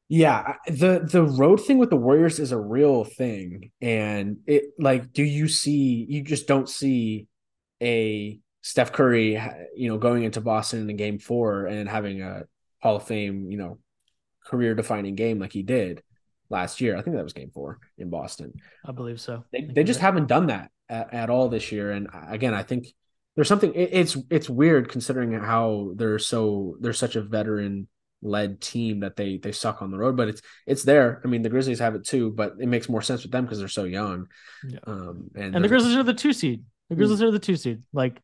Yeah, 0.08 0.54
the 0.66 1.06
the 1.08 1.22
road 1.22 1.58
thing 1.58 1.78
with 1.78 1.90
the 1.90 1.96
Warriors 1.96 2.40
is 2.40 2.50
a 2.50 2.58
real 2.58 3.04
thing, 3.04 3.70
and 3.80 4.38
it 4.46 4.64
like, 4.76 5.12
do 5.12 5.22
you 5.22 5.46
see? 5.46 6.04
You 6.08 6.24
just 6.24 6.48
don't 6.48 6.68
see 6.68 7.28
a 7.80 8.40
Steph 8.62 8.92
Curry, 8.92 9.40
you 9.74 9.88
know, 9.88 9.98
going 9.98 10.24
into 10.24 10.40
Boston 10.40 10.88
in 10.88 10.96
game 10.96 11.18
four 11.18 11.66
and 11.66 11.88
having 11.88 12.22
a 12.22 12.44
Hall 12.82 12.96
of 12.96 13.04
Fame, 13.04 13.50
you 13.50 13.58
know, 13.58 13.78
career 14.46 14.74
defining 14.74 15.14
game 15.14 15.38
like 15.38 15.52
he 15.52 15.62
did 15.62 16.02
last 16.50 16.80
year. 16.80 16.96
I 16.96 17.02
think 17.02 17.16
that 17.16 17.24
was 17.24 17.32
game 17.32 17.50
four 17.54 17.78
in 17.96 18.10
Boston. 18.10 18.52
I 18.84 18.92
believe 18.92 19.20
so. 19.20 19.44
They, 19.52 19.62
they 19.62 19.84
just 19.84 20.00
haven't 20.00 20.26
done 20.26 20.46
that 20.46 20.70
at, 20.88 21.14
at, 21.14 21.30
all 21.30 21.48
this 21.48 21.72
year. 21.72 21.92
And 21.92 22.08
again, 22.28 22.52
I 22.52 22.62
think 22.62 22.88
there's 23.34 23.48
something, 23.48 23.72
it, 23.72 23.90
it's, 23.92 24.16
it's 24.28 24.50
weird 24.50 24.88
considering 24.88 25.32
how 25.32 25.92
they're 25.94 26.18
so, 26.18 26.76
they're 26.80 26.92
such 26.92 27.16
a 27.16 27.22
veteran 27.22 27.88
led 28.22 28.60
team 28.60 29.00
that 29.00 29.16
they, 29.16 29.38
they 29.38 29.52
suck 29.52 29.80
on 29.80 29.90
the 29.90 29.96
road, 29.96 30.16
but 30.16 30.28
it's, 30.28 30.42
it's 30.66 30.82
there. 30.82 31.22
I 31.24 31.28
mean, 31.28 31.42
the 31.42 31.48
Grizzlies 31.48 31.78
have 31.78 31.94
it 31.94 32.04
too, 32.04 32.30
but 32.30 32.54
it 32.58 32.66
makes 32.66 32.88
more 32.88 33.00
sense 33.00 33.22
with 33.22 33.32
them 33.32 33.44
because 33.44 33.58
they're 33.58 33.68
so 33.68 33.84
young. 33.84 34.26
Yeah. 34.68 34.80
Um, 34.86 35.30
and, 35.34 35.54
and 35.54 35.64
the 35.64 35.68
Grizzlies 35.68 35.96
are 35.96 36.02
the 36.02 36.12
two 36.12 36.32
seed. 36.32 36.64
The 36.90 36.96
Grizzlies 36.96 37.22
are 37.22 37.30
the 37.30 37.38
two 37.38 37.56
seed. 37.56 37.82
Like 37.92 38.20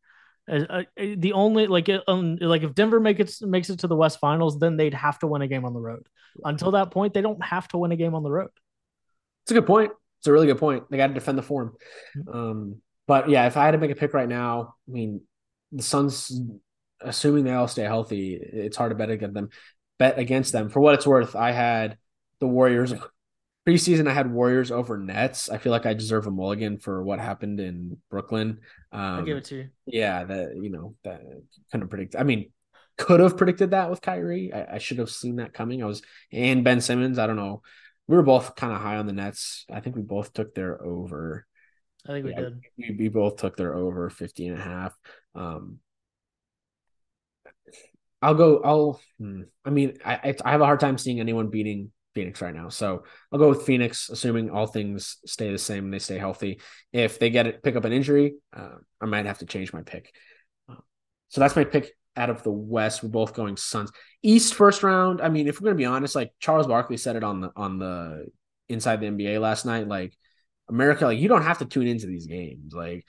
uh, 0.49 0.83
the 0.97 1.33
only 1.33 1.67
like 1.67 1.89
um, 2.07 2.37
like 2.37 2.63
if 2.63 2.75
Denver 2.75 3.01
make 3.01 3.19
it 3.19 3.33
makes 3.43 3.69
it 3.71 3.81
to 3.81 3.89
the 3.89 3.97
West 3.97 4.21
Finals, 4.21 4.59
then 4.59 4.77
they'd 4.77 4.95
have 4.95 5.19
to 5.21 5.27
win 5.27 5.43
a 5.43 5.49
game 5.49 5.65
on 5.65 5.75
the 5.75 5.81
road. 5.81 6.07
Until 6.45 6.73
that 6.73 6.91
point, 6.91 7.15
they 7.15 7.23
don't 7.23 7.43
have 7.45 7.67
to 7.69 7.79
win 7.79 7.93
a 7.93 7.97
game 7.97 8.15
on 8.15 8.23
the 8.23 8.31
road. 8.31 8.51
It's 9.45 9.51
a 9.51 9.55
good 9.55 9.67
point. 9.67 9.93
It's 10.21 10.27
a 10.27 10.33
really 10.33 10.47
good 10.47 10.59
point. 10.59 10.91
They 10.91 10.97
got 10.97 11.09
to 11.09 11.15
defend 11.15 11.39
the 11.39 11.43
form. 11.43 11.77
Mm-hmm. 12.17 12.37
Um, 12.37 12.83
but 13.07 13.29
yeah, 13.29 13.47
if 13.47 13.57
I 13.57 13.65
had 13.65 13.73
to 13.73 13.79
make 13.79 13.91
a 13.91 13.97
pick 13.97 14.15
right 14.15 14.29
now, 14.29 14.75
I 14.89 14.93
mean, 14.93 15.23
the 15.73 15.83
Suns, 15.83 16.41
assuming 17.01 17.45
they 17.45 17.53
all 17.53 17.69
stay 17.69 17.85
healthy, 17.85 18.35
it's 18.35 18.77
hard 18.77 18.91
to 18.91 18.97
bet 18.97 19.11
against 19.11 19.35
them. 19.35 19.51
Bet 19.99 20.19
against 20.19 20.53
them. 20.53 20.69
For 20.69 20.81
what 20.81 20.95
it's 20.95 21.07
worth, 21.07 21.35
I 21.35 21.53
had 21.53 21.97
the 22.41 22.47
Warriors 22.47 22.93
preseason 23.67 24.09
I 24.09 24.15
had 24.15 24.31
Warriors 24.31 24.71
over 24.71 24.97
Nets. 24.97 25.51
I 25.51 25.59
feel 25.59 25.73
like 25.73 25.87
I 25.87 25.95
deserve 25.95 26.27
a 26.27 26.31
mulligan 26.31 26.79
for 26.79 27.03
what 27.03 27.19
happened 27.19 27.59
in 27.59 27.99
Brooklyn. 28.11 28.61
Um, 28.93 29.01
I 29.01 29.23
give 29.23 29.37
it 29.37 29.45
to 29.47 29.57
you. 29.57 29.69
Yeah, 29.87 30.25
that 30.25 30.57
you 30.57 30.71
know 30.71 30.95
that 31.05 31.23
kind 31.73 31.83
of 31.83 31.91
predict. 31.91 32.15
I 32.17 32.23
mean, 32.23 32.51
could 32.97 33.21
have 33.21 33.37
predicted 33.37 33.73
that 33.73 33.91
with 33.91 34.01
Kyrie. 34.01 34.53
I, 34.53 34.77
I, 34.77 34.79
should 34.79 34.99
have 34.99 35.11
seen 35.11 35.37
that 35.37 35.53
coming. 35.53 35.83
I 35.83 35.87
was 35.87 36.03
and 36.33 36.65
Ben 36.65 36.81
Simmons. 36.81 37.19
I 37.19 37.27
don't 37.27 37.37
know. 37.37 37.63
We 38.07 38.17
were 38.17 38.23
both 38.23 38.55
kind 38.55 38.73
of 38.73 38.81
high 38.81 38.97
on 38.97 39.07
the 39.07 39.13
Nets. 39.13 39.65
I 39.71 39.81
think 39.81 39.97
we 39.97 40.03
both 40.03 40.33
took 40.33 40.55
their 40.55 40.81
over. 40.83 41.45
I 42.07 42.13
think 42.13 42.25
we 42.25 42.31
yeah, 42.31 42.41
did. 42.41 42.61
We, 42.79 42.97
we, 42.99 43.09
both 43.09 43.37
took 43.37 43.57
their 43.57 43.75
over 43.75 44.09
50 44.09 44.47
and 44.47 44.59
a 44.59 44.63
half. 44.63 44.97
Um, 45.35 45.81
I'll 48.23 48.35
go. 48.35 48.61
I'll. 48.65 49.01
Hmm, 49.19 49.43
I 49.65 49.71
mean, 49.71 49.99
I 50.05 50.35
I 50.45 50.53
have 50.53 50.61
a 50.61 50.65
hard 50.67 50.79
time 50.79 50.99
seeing 50.99 51.19
anyone 51.19 51.49
beating 51.49 51.91
Phoenix 52.17 52.41
right 52.41 52.55
now. 52.55 52.71
So 52.71 53.05
I'll 53.31 53.39
go 53.39 53.51
with 53.51 53.63
Phoenix, 53.63 54.09
assuming 54.09 54.49
all 54.49 54.67
things 54.67 55.19
stay 55.27 55.53
the 55.53 55.59
same 55.59 55.85
and 55.85 55.93
they 55.93 55.99
stay 55.99 56.17
healthy. 56.17 56.61
If 56.95 57.19
they 57.19 57.29
get 57.29 57.47
it, 57.47 57.63
pick 57.63 57.77
up 57.77 57.85
an 57.85 57.93
injury, 57.93 58.37
uh, 58.57 58.77
I 59.03 59.05
might 59.05 59.27
have 59.27 59.41
to 59.41 59.47
change 59.47 59.75
my 59.75 59.83
pick. 59.83 60.15
Uh, 60.67 60.77
so 61.29 61.43
that's 61.43 61.55
my 61.55 61.65
pick 61.65 61.93
out 62.17 62.31
of 62.31 62.43
the 62.43 62.51
West. 62.51 63.03
We're 63.03 63.11
both 63.11 63.35
going 63.35 63.59
Suns. 63.59 63.93
East 64.23 64.55
first 64.55 64.83
round. 64.83 65.21
I 65.21 65.29
mean, 65.29 65.47
if 65.47 65.61
we're 65.61 65.67
gonna 65.67 65.77
be 65.77 65.85
honest, 65.85 66.15
like 66.17 66.33
Charles 66.41 66.67
Barkley 66.67 66.97
said 66.97 67.17
it 67.17 67.23
on 67.23 67.43
the 67.43 67.53
on 67.55 67.79
the 67.79 68.29
inside 68.71 69.03
the 69.03 69.09
NBA 69.09 69.39
last 69.39 69.67
night. 69.67 69.87
Like 69.87 70.17
America, 70.71 71.05
like 71.05 71.19
you 71.19 71.29
don't 71.29 71.43
have 71.43 71.59
to 71.59 71.67
tune 71.67 71.87
into 71.87 72.07
these 72.07 72.27
games. 72.27 72.73
Like 72.73 73.07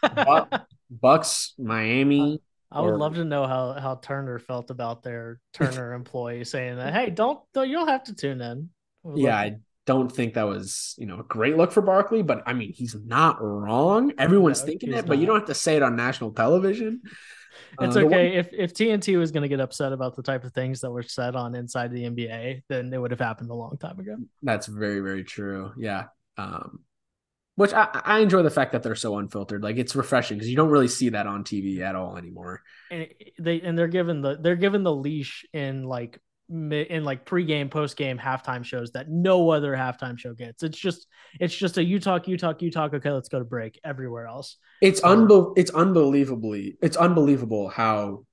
Bucks, 0.90 1.54
Miami, 1.58 2.40
I 2.70 2.80
would 2.80 2.94
or, 2.94 2.98
love 2.98 3.14
to 3.14 3.24
know 3.24 3.46
how 3.46 3.72
how 3.74 3.96
Turner 3.96 4.38
felt 4.38 4.70
about 4.70 5.02
their 5.02 5.40
Turner 5.52 5.92
employee 5.94 6.44
saying 6.44 6.76
that. 6.76 6.92
Hey, 6.92 7.10
don't, 7.10 7.40
you 7.54 7.72
don't 7.72 7.88
have 7.88 8.04
to 8.04 8.14
tune 8.14 8.40
in. 8.40 8.70
Yeah, 9.14 9.36
I 9.36 9.56
don't 9.86 10.10
think 10.10 10.34
that 10.34 10.48
was 10.48 10.94
you 10.98 11.06
know 11.06 11.20
a 11.20 11.22
great 11.22 11.56
look 11.56 11.72
for 11.72 11.80
Barkley, 11.80 12.22
but 12.22 12.42
I 12.46 12.52
mean 12.52 12.72
he's 12.72 12.94
not 12.94 13.40
wrong. 13.40 14.12
Everyone's 14.18 14.60
no, 14.62 14.66
thinking 14.66 14.90
it, 14.90 14.96
not. 14.96 15.06
but 15.06 15.18
you 15.18 15.26
don't 15.26 15.36
have 15.36 15.46
to 15.46 15.54
say 15.54 15.76
it 15.76 15.82
on 15.82 15.96
national 15.96 16.32
television. 16.32 17.02
It's 17.80 17.96
uh, 17.96 18.00
okay 18.00 18.30
one... 18.30 18.38
if 18.38 18.52
if 18.52 18.74
TNT 18.74 19.18
was 19.18 19.30
going 19.32 19.42
to 19.42 19.48
get 19.48 19.60
upset 19.60 19.92
about 19.92 20.14
the 20.14 20.22
type 20.22 20.44
of 20.44 20.52
things 20.52 20.82
that 20.82 20.90
were 20.90 21.02
said 21.02 21.34
on 21.34 21.54
Inside 21.54 21.90
the 21.90 22.04
NBA, 22.04 22.62
then 22.68 22.92
it 22.92 22.98
would 22.98 23.10
have 23.10 23.20
happened 23.20 23.50
a 23.50 23.54
long 23.54 23.78
time 23.78 23.98
ago. 23.98 24.16
That's 24.42 24.66
very 24.66 25.00
very 25.00 25.24
true. 25.24 25.72
Yeah. 25.78 26.04
Um, 26.36 26.80
which 27.56 27.72
I, 27.72 27.88
I 28.04 28.18
enjoy 28.20 28.42
the 28.42 28.50
fact 28.50 28.72
that 28.72 28.82
they're 28.82 28.94
so 28.94 29.18
unfiltered. 29.18 29.62
Like 29.62 29.76
it's 29.76 29.96
refreshing 29.96 30.36
because 30.36 30.48
you 30.48 30.56
don't 30.56 30.70
really 30.70 30.88
see 30.88 31.08
that 31.10 31.26
on 31.26 31.42
TV 31.42 31.80
at 31.80 31.96
all 31.96 32.16
anymore. 32.16 32.62
And 32.90 33.08
they 33.38 33.60
and 33.60 33.76
they're 33.76 33.88
given 33.88 34.20
the 34.20 34.36
they're 34.40 34.56
given 34.56 34.82
the 34.82 34.94
leash 34.94 35.44
in 35.52 35.82
like 35.82 36.20
in 36.48 37.02
like 37.02 37.24
pregame, 37.24 37.68
postgame, 37.68 38.20
halftime 38.20 38.64
shows 38.64 38.92
that 38.92 39.10
no 39.10 39.50
other 39.50 39.72
halftime 39.74 40.18
show 40.18 40.32
gets. 40.32 40.62
It's 40.62 40.78
just 40.78 41.06
it's 41.40 41.56
just 41.56 41.78
a 41.78 41.84
you 41.84 41.98
talk, 41.98 42.28
you 42.28 42.36
talk, 42.36 42.62
you 42.62 42.70
talk. 42.70 42.94
Okay, 42.94 43.10
let's 43.10 43.28
go 43.28 43.38
to 43.38 43.44
break. 43.44 43.80
Everywhere 43.84 44.26
else, 44.26 44.58
it's 44.80 45.02
um, 45.02 45.26
unbe- 45.26 45.54
it's 45.56 45.70
unbelievably 45.70 46.76
it's 46.82 46.96
unbelievable 46.96 47.68
how 47.68 48.24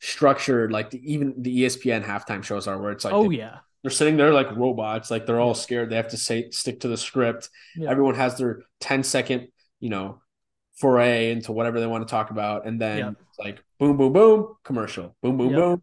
structured 0.00 0.72
like 0.72 0.90
the, 0.90 1.12
even 1.12 1.34
the 1.38 1.64
ESPN 1.64 2.04
halftime 2.04 2.42
shows 2.42 2.66
are, 2.66 2.80
where 2.80 2.92
it's 2.92 3.04
like 3.04 3.14
oh 3.14 3.28
they, 3.28 3.36
yeah, 3.36 3.58
they're 3.84 3.90
sitting 3.90 4.16
there 4.16 4.32
like 4.32 4.50
robots, 4.56 5.10
like 5.10 5.26
they're 5.26 5.38
all 5.38 5.52
scared. 5.52 5.90
They 5.90 5.96
have 5.96 6.08
to 6.08 6.16
say 6.16 6.48
stick 6.50 6.80
to 6.80 6.88
the 6.88 6.96
script. 6.96 7.50
Yeah. 7.76 7.90
Everyone 7.90 8.14
has 8.14 8.38
their 8.38 8.62
10 8.80 9.02
second, 9.02 9.48
you 9.78 9.90
know, 9.90 10.22
foray 10.76 11.30
into 11.30 11.52
whatever 11.52 11.78
they 11.78 11.86
want 11.86 12.08
to 12.08 12.10
talk 12.10 12.30
about, 12.30 12.66
and 12.66 12.80
then 12.80 12.98
yeah. 12.98 13.10
it's 13.10 13.38
like 13.38 13.62
boom, 13.78 13.98
boom, 13.98 14.14
boom, 14.14 14.54
commercial, 14.64 15.14
boom, 15.22 15.36
boom, 15.36 15.52
boom, 15.52 15.82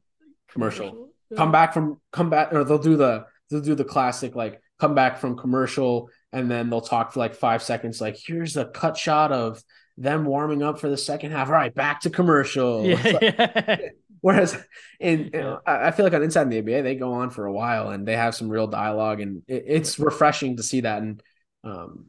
commercial. 0.50 0.90
commercial. 0.90 1.10
Yeah. 1.30 1.38
Come 1.38 1.52
back 1.52 1.76
from 1.76 2.02
come 2.12 2.32
back, 2.32 2.52
or 2.52 2.64
they'll 2.64 2.80
do 2.80 2.98
the 2.98 3.26
they'll 3.52 3.62
do 3.62 3.76
the 3.76 3.86
classic 3.86 4.34
like 4.34 4.60
come 4.80 4.96
back 4.96 5.20
from 5.20 5.38
commercial, 5.38 6.10
and 6.34 6.50
then 6.50 6.72
they'll 6.72 6.82
talk 6.82 7.14
for 7.14 7.20
like 7.20 7.36
five 7.36 7.62
seconds. 7.62 8.02
Like 8.02 8.18
here's 8.18 8.58
a 8.58 8.66
cut 8.66 8.98
shot 8.98 9.32
of 9.32 9.64
them 9.96 10.26
warming 10.26 10.64
up 10.64 10.80
for 10.80 10.90
the 10.90 10.98
second 10.98 11.34
half. 11.34 11.50
All 11.50 11.54
right, 11.54 11.74
back 11.74 12.02
to 12.02 12.10
commercial. 12.10 12.84
Yeah. 12.98 13.78
Whereas 14.22 14.58
in. 15.00 15.32
I 15.66 15.92
feel 15.92 16.06
like 16.06 16.14
on 16.14 16.24
Inside 16.24 16.50
the 16.50 16.62
NBA, 16.62 16.84
they 16.84 16.96
go 16.96 17.14
on 17.14 17.30
for 17.30 17.46
a 17.46 17.54
while 17.54 17.90
and 17.90 18.08
they 18.08 18.16
have 18.16 18.36
some 18.36 18.50
real 18.50 18.68
dialogue, 18.68 19.20
and 19.20 19.44
it, 19.48 19.66
it's 19.68 20.00
refreshing 20.00 20.58
to 20.58 20.64
see 20.64 20.82
that. 20.82 21.02
And 21.02 21.24
um, 21.64 22.06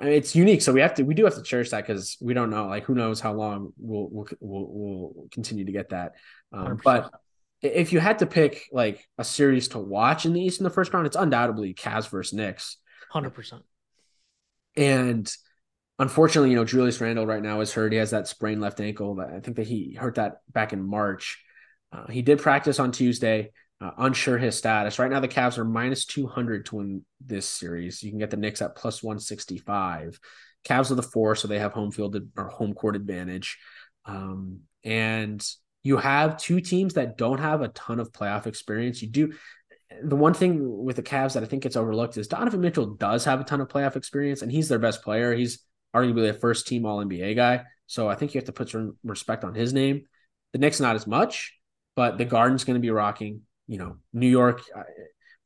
it's 0.00 0.34
unique, 0.36 0.62
so 0.62 0.72
we 0.72 0.80
have 0.80 0.94
to 0.94 1.02
we 1.02 1.14
do 1.14 1.24
have 1.24 1.34
to 1.34 1.42
cherish 1.42 1.70
that 1.70 1.86
because 1.86 2.16
we 2.20 2.34
don't 2.34 2.50
know, 2.50 2.66
like 2.66 2.84
who 2.84 2.94
knows 2.94 3.20
how 3.20 3.32
long 3.32 3.72
we'll 3.78 4.08
we'll 4.10 4.28
we'll, 4.40 4.66
we'll 4.68 5.28
continue 5.30 5.64
to 5.64 5.72
get 5.72 5.90
that. 5.90 6.12
Um, 6.52 6.80
but 6.82 7.10
if 7.60 7.92
you 7.92 7.98
had 7.98 8.20
to 8.20 8.26
pick 8.26 8.68
like 8.70 9.08
a 9.18 9.24
series 9.24 9.68
to 9.68 9.78
watch 9.78 10.26
in 10.26 10.32
the 10.32 10.40
East 10.40 10.60
in 10.60 10.64
the 10.64 10.70
first 10.70 10.92
round, 10.92 11.06
it's 11.06 11.16
undoubtedly 11.16 11.74
Cavs 11.74 12.08
versus 12.08 12.32
Knicks. 12.32 12.76
Hundred 13.10 13.30
percent. 13.30 13.62
And 14.76 15.30
unfortunately, 15.98 16.50
you 16.50 16.56
know, 16.56 16.64
Julius 16.64 17.00
Randle 17.00 17.26
right 17.26 17.42
now 17.42 17.60
is 17.60 17.72
hurt. 17.72 17.92
He 17.92 17.98
has 17.98 18.10
that 18.10 18.28
sprained 18.28 18.60
left 18.60 18.80
ankle. 18.80 19.18
I 19.20 19.40
think 19.40 19.56
that 19.56 19.66
he 19.66 19.94
hurt 19.94 20.16
that 20.16 20.40
back 20.52 20.72
in 20.72 20.82
March. 20.82 21.42
Uh, 21.92 22.06
he 22.08 22.22
did 22.22 22.40
practice 22.40 22.78
on 22.78 22.92
Tuesday. 22.92 23.50
Uh, 23.80 23.92
unsure 23.98 24.38
his 24.38 24.58
status. 24.58 24.98
Right 24.98 25.10
now, 25.10 25.20
the 25.20 25.28
Cavs 25.28 25.56
are 25.56 25.64
minus 25.64 26.04
200 26.04 26.66
to 26.66 26.76
win 26.76 27.04
this 27.24 27.48
series. 27.48 28.02
You 28.02 28.10
can 28.10 28.18
get 28.18 28.30
the 28.30 28.36
Knicks 28.36 28.60
at 28.60 28.74
plus 28.74 29.04
165. 29.04 30.18
Cavs 30.64 30.90
are 30.90 30.96
the 30.96 31.02
four, 31.02 31.36
so 31.36 31.46
they 31.46 31.60
have 31.60 31.72
home 31.72 31.92
field 31.92 32.20
or 32.36 32.48
home 32.48 32.74
court 32.74 32.96
advantage. 32.96 33.56
Um, 34.04 34.62
and 34.82 35.46
you 35.84 35.96
have 35.96 36.38
two 36.38 36.60
teams 36.60 36.94
that 36.94 37.16
don't 37.16 37.38
have 37.38 37.62
a 37.62 37.68
ton 37.68 38.00
of 38.00 38.10
playoff 38.10 38.48
experience. 38.48 39.00
You 39.00 39.08
do. 39.08 39.32
The 40.02 40.16
one 40.16 40.34
thing 40.34 40.84
with 40.84 40.96
the 40.96 41.02
Cavs 41.02 41.34
that 41.34 41.44
I 41.44 41.46
think 41.46 41.62
gets 41.62 41.76
overlooked 41.76 42.16
is 42.16 42.26
Donovan 42.26 42.60
Mitchell 42.60 42.94
does 42.96 43.24
have 43.26 43.40
a 43.40 43.44
ton 43.44 43.60
of 43.60 43.68
playoff 43.68 43.94
experience, 43.94 44.42
and 44.42 44.50
he's 44.50 44.68
their 44.68 44.80
best 44.80 45.02
player. 45.02 45.34
He's 45.34 45.60
arguably 45.94 46.28
a 46.28 46.34
first 46.34 46.66
team 46.66 46.84
All 46.84 47.02
NBA 47.02 47.36
guy. 47.36 47.64
So 47.86 48.08
I 48.08 48.16
think 48.16 48.34
you 48.34 48.38
have 48.38 48.46
to 48.46 48.52
put 48.52 48.70
some 48.70 48.98
respect 49.04 49.44
on 49.44 49.54
his 49.54 49.72
name. 49.72 50.02
The 50.52 50.58
Knicks, 50.58 50.80
not 50.80 50.96
as 50.96 51.06
much 51.06 51.57
but 51.98 52.16
the 52.16 52.24
Garden's 52.24 52.62
going 52.62 52.76
to 52.76 52.80
be 52.80 52.90
rocking. 52.90 53.40
You 53.66 53.78
know, 53.78 53.96
New 54.12 54.28
York, 54.28 54.62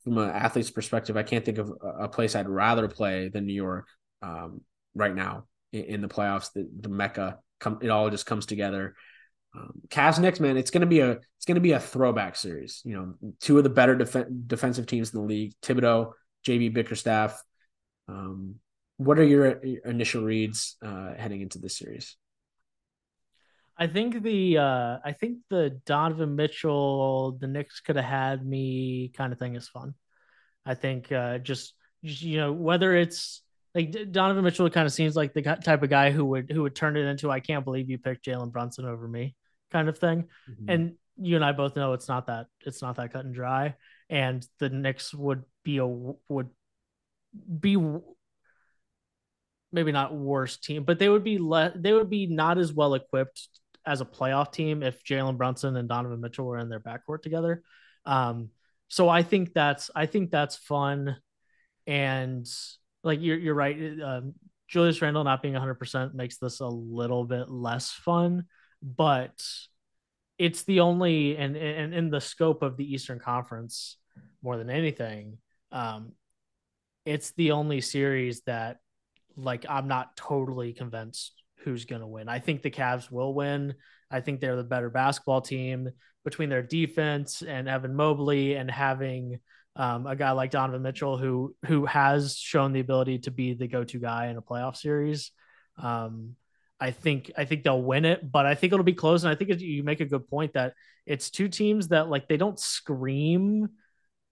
from 0.05 0.19
an 0.19 0.29
athlete's 0.29 0.71
perspective, 0.71 1.17
I 1.17 1.23
can't 1.23 1.47
think 1.47 1.57
of 1.57 1.73
a 1.99 2.09
place 2.09 2.37
I'd 2.37 2.47
rather 2.47 2.89
play 2.89 3.31
than 3.31 3.47
New 3.47 3.55
York 3.55 3.89
um, 4.21 4.61
right 4.95 5.15
now 5.15 5.47
in, 5.73 5.85
in, 5.85 6.01
the 6.03 6.09
playoffs. 6.09 6.53
The, 6.53 6.69
the 6.79 6.91
Mecca, 6.91 7.39
come, 7.59 7.79
it 7.81 7.89
all 7.89 8.11
just 8.11 8.27
comes 8.27 8.45
together. 8.45 8.95
Um, 9.57 9.81
Cavs 9.89 10.19
Knicks, 10.19 10.41
man, 10.41 10.59
it's 10.59 10.71
gonna 10.71 10.85
be 10.85 11.01
a 11.01 11.13
it's 11.13 11.47
gonna 11.47 11.61
be 11.61 11.73
a 11.73 11.81
throwback 11.81 12.37
series. 12.37 12.83
You 12.85 12.97
know, 12.97 13.33
two 13.41 13.57
of 13.57 13.65
the 13.65 13.71
better 13.71 13.97
def- 13.97 14.27
defensive 14.47 14.87
teams 14.87 15.15
in 15.15 15.21
the 15.21 15.27
league: 15.27 15.55
Thibodeau, 15.63 16.13
JB 16.47 16.75
Bickerstaff. 16.75 17.43
Um, 18.09 18.57
what 18.99 19.19
are 19.19 19.25
your 19.25 19.47
initial 19.87 20.23
reads 20.23 20.77
uh, 20.85 21.15
heading 21.17 21.41
into 21.41 21.59
this 21.59 21.79
series? 21.79 22.19
I 23.77 23.87
think 23.87 24.23
the 24.23 24.59
uh 24.59 24.99
I 25.05 25.13
think 25.13 25.39
the 25.49 25.81
Donovan 25.85 26.37
Mitchell, 26.37 27.39
the 27.41 27.47
Knicks 27.47 27.81
could 27.81 27.97
have 27.97 28.05
had 28.05 28.47
me 28.47 29.13
kind 29.17 29.33
of 29.33 29.39
thing 29.39 29.57
is 29.57 29.69
fun. 29.69 29.95
I 30.65 30.75
think 30.75 31.11
uh 31.11 31.39
just, 31.39 31.75
just 32.05 32.23
you 32.23 32.39
know 32.39 32.53
whether 32.53 32.95
it's 32.95 33.43
like 33.75 34.13
Donovan 34.13 34.45
Mitchell 34.45 34.69
kind 34.71 34.87
of 34.87 34.93
seems 34.93 35.17
like 35.17 35.33
the 35.33 35.43
type 35.43 35.83
of 35.83 35.91
guy 35.91 36.11
who 36.11 36.25
would 36.27 36.51
who 36.51 36.63
would 36.63 36.77
turn 36.77 36.97
it 36.97 37.07
into 37.07 37.31
I 37.31 37.41
can't 37.41 37.65
believe 37.65 37.89
you 37.89 37.99
picked 37.99 38.27
Jalen 38.27 38.53
Brunson 38.53 38.85
over 38.85 39.09
me 39.09 39.35
kind 39.71 39.89
of 39.89 39.99
thing. 39.99 40.29
Mm-hmm. 40.51 40.69
And 40.69 40.93
you 41.17 41.37
and 41.37 41.45
I 41.45 41.53
both 41.53 41.77
know 41.77 41.93
it's 41.95 42.09
not 42.09 42.27
that 42.27 42.47
it's 42.67 42.83
not 42.83 42.97
that 42.97 43.13
cut 43.13 43.25
and 43.25 43.35
dry. 43.35 43.75
And 44.11 44.47
the 44.59 44.69
Knicks 44.69 45.15
would 45.15 45.45
be 45.65 45.79
a 45.79 45.87
would 45.87 46.51
be 47.61 47.77
maybe 49.73 49.93
not 49.93 50.15
worse 50.15 50.59
team, 50.59 50.85
but 50.85 50.99
they 50.99 51.09
would 51.09 51.25
be 51.25 51.39
le- 51.39 51.73
they 51.75 51.93
would 51.93 52.11
be 52.11 52.27
not 52.27 52.59
as 52.59 52.73
well 52.73 52.95
equipped 52.95 53.49
as 53.85 54.01
a 54.01 54.05
playoff 54.05 54.53
team 54.53 54.83
if 54.83 55.03
Jalen 55.05 55.37
Brunson 55.37 55.77
and 55.77 55.89
Donovan 55.89 56.21
Mitchell 56.21 56.47
were 56.47 56.59
in 56.59 56.69
their 56.69 56.81
backcourt 56.81 57.23
together. 57.23 57.63
Um, 58.05 58.51
so 58.89 59.09
I 59.09 59.23
think 59.23 59.53
that's 59.55 59.91
I 59.95 60.07
think 60.07 60.31
that's 60.31 60.57
fun, 60.57 61.17
and 61.87 62.47
like 63.03 63.21
you're 63.23 63.39
you're 63.39 63.55
right. 63.55 63.77
Um, 64.03 64.35
Julius 64.69 65.03
Randle 65.03 65.25
not 65.25 65.43
being 65.43 65.55
100% 65.55 66.15
makes 66.15 66.39
this 66.39 66.61
a 66.61 66.67
little 66.67 67.25
bit 67.25 67.51
less 67.51 67.91
fun, 67.91 68.47
but 68.83 69.43
it's 70.39 70.65
the 70.65 70.81
only 70.81 71.37
and 71.37 71.57
and 71.57 71.95
in 71.95 72.11
the 72.11 72.21
scope 72.21 72.63
of 72.63 72.77
the 72.77 72.93
Eastern 72.93 73.19
Conference 73.19 73.97
more 74.43 74.57
than 74.57 74.71
anything, 74.71 75.39
um, 75.71 76.13
it's 77.05 77.33
the 77.33 77.53
only 77.53 77.81
series 77.81 78.43
that 78.43 78.79
like 79.37 79.65
I'm 79.69 79.89
not 79.89 80.17
totally 80.17 80.73
convinced 80.73 81.42
who's 81.65 81.85
going 81.85 82.01
to 82.01 82.07
win. 82.07 82.29
I 82.29 82.39
think 82.39 82.63
the 82.63 82.71
Cavs 82.71 83.11
will 83.11 83.35
win. 83.35 83.75
I 84.11 84.21
think 84.21 84.41
they're 84.41 84.57
the 84.57 84.65
better 84.65 84.91
basketball 84.91 85.41
team 85.41 85.91
between 86.25 86.49
their 86.49 86.63
defense 86.63 87.43
and 87.43 87.69
Evan 87.69 87.95
Mobley 87.95 88.55
and 88.55 88.71
having 88.71 89.41
um, 89.75 90.07
a 90.07 90.15
guy 90.15 90.33
like 90.33 90.51
Donovan 90.51 90.83
Mitchell 90.83 91.17
who 91.17 91.55
who 91.67 91.87
has 91.87 92.37
shown 92.37 92.73
the 92.73 92.81
ability 92.81 93.21
to 93.21 93.31
be 93.31 93.55
the 93.55 93.67
go-to 93.67 93.99
guy 93.99 94.27
in 94.27 94.37
a 94.37 94.43
playoff 94.43 94.77
series. 94.77 95.31
Um, 95.79 96.37
I 96.79 96.91
think 96.91 97.33
I 97.37 97.45
think 97.45 97.65
they'll 97.65 97.83
win 97.83 98.05
it, 98.05 98.31
but 98.31 98.45
I 98.45 98.55
think 98.55 98.73
it'll 98.73 98.85
be 98.85 98.93
close. 98.93 99.25
And 99.25 99.33
I 99.33 99.35
think 99.35 99.61
you 99.61 99.83
make 99.83 100.01
a 100.01 100.07
good 100.07 100.29
point 100.29 100.53
that 100.55 100.75
it's 101.07 101.31
two 101.31 101.49
teams 101.49 101.89
that 101.89 102.09
like 102.11 102.29
they 102.29 102.37
don't 102.37 102.59
scream 102.59 103.71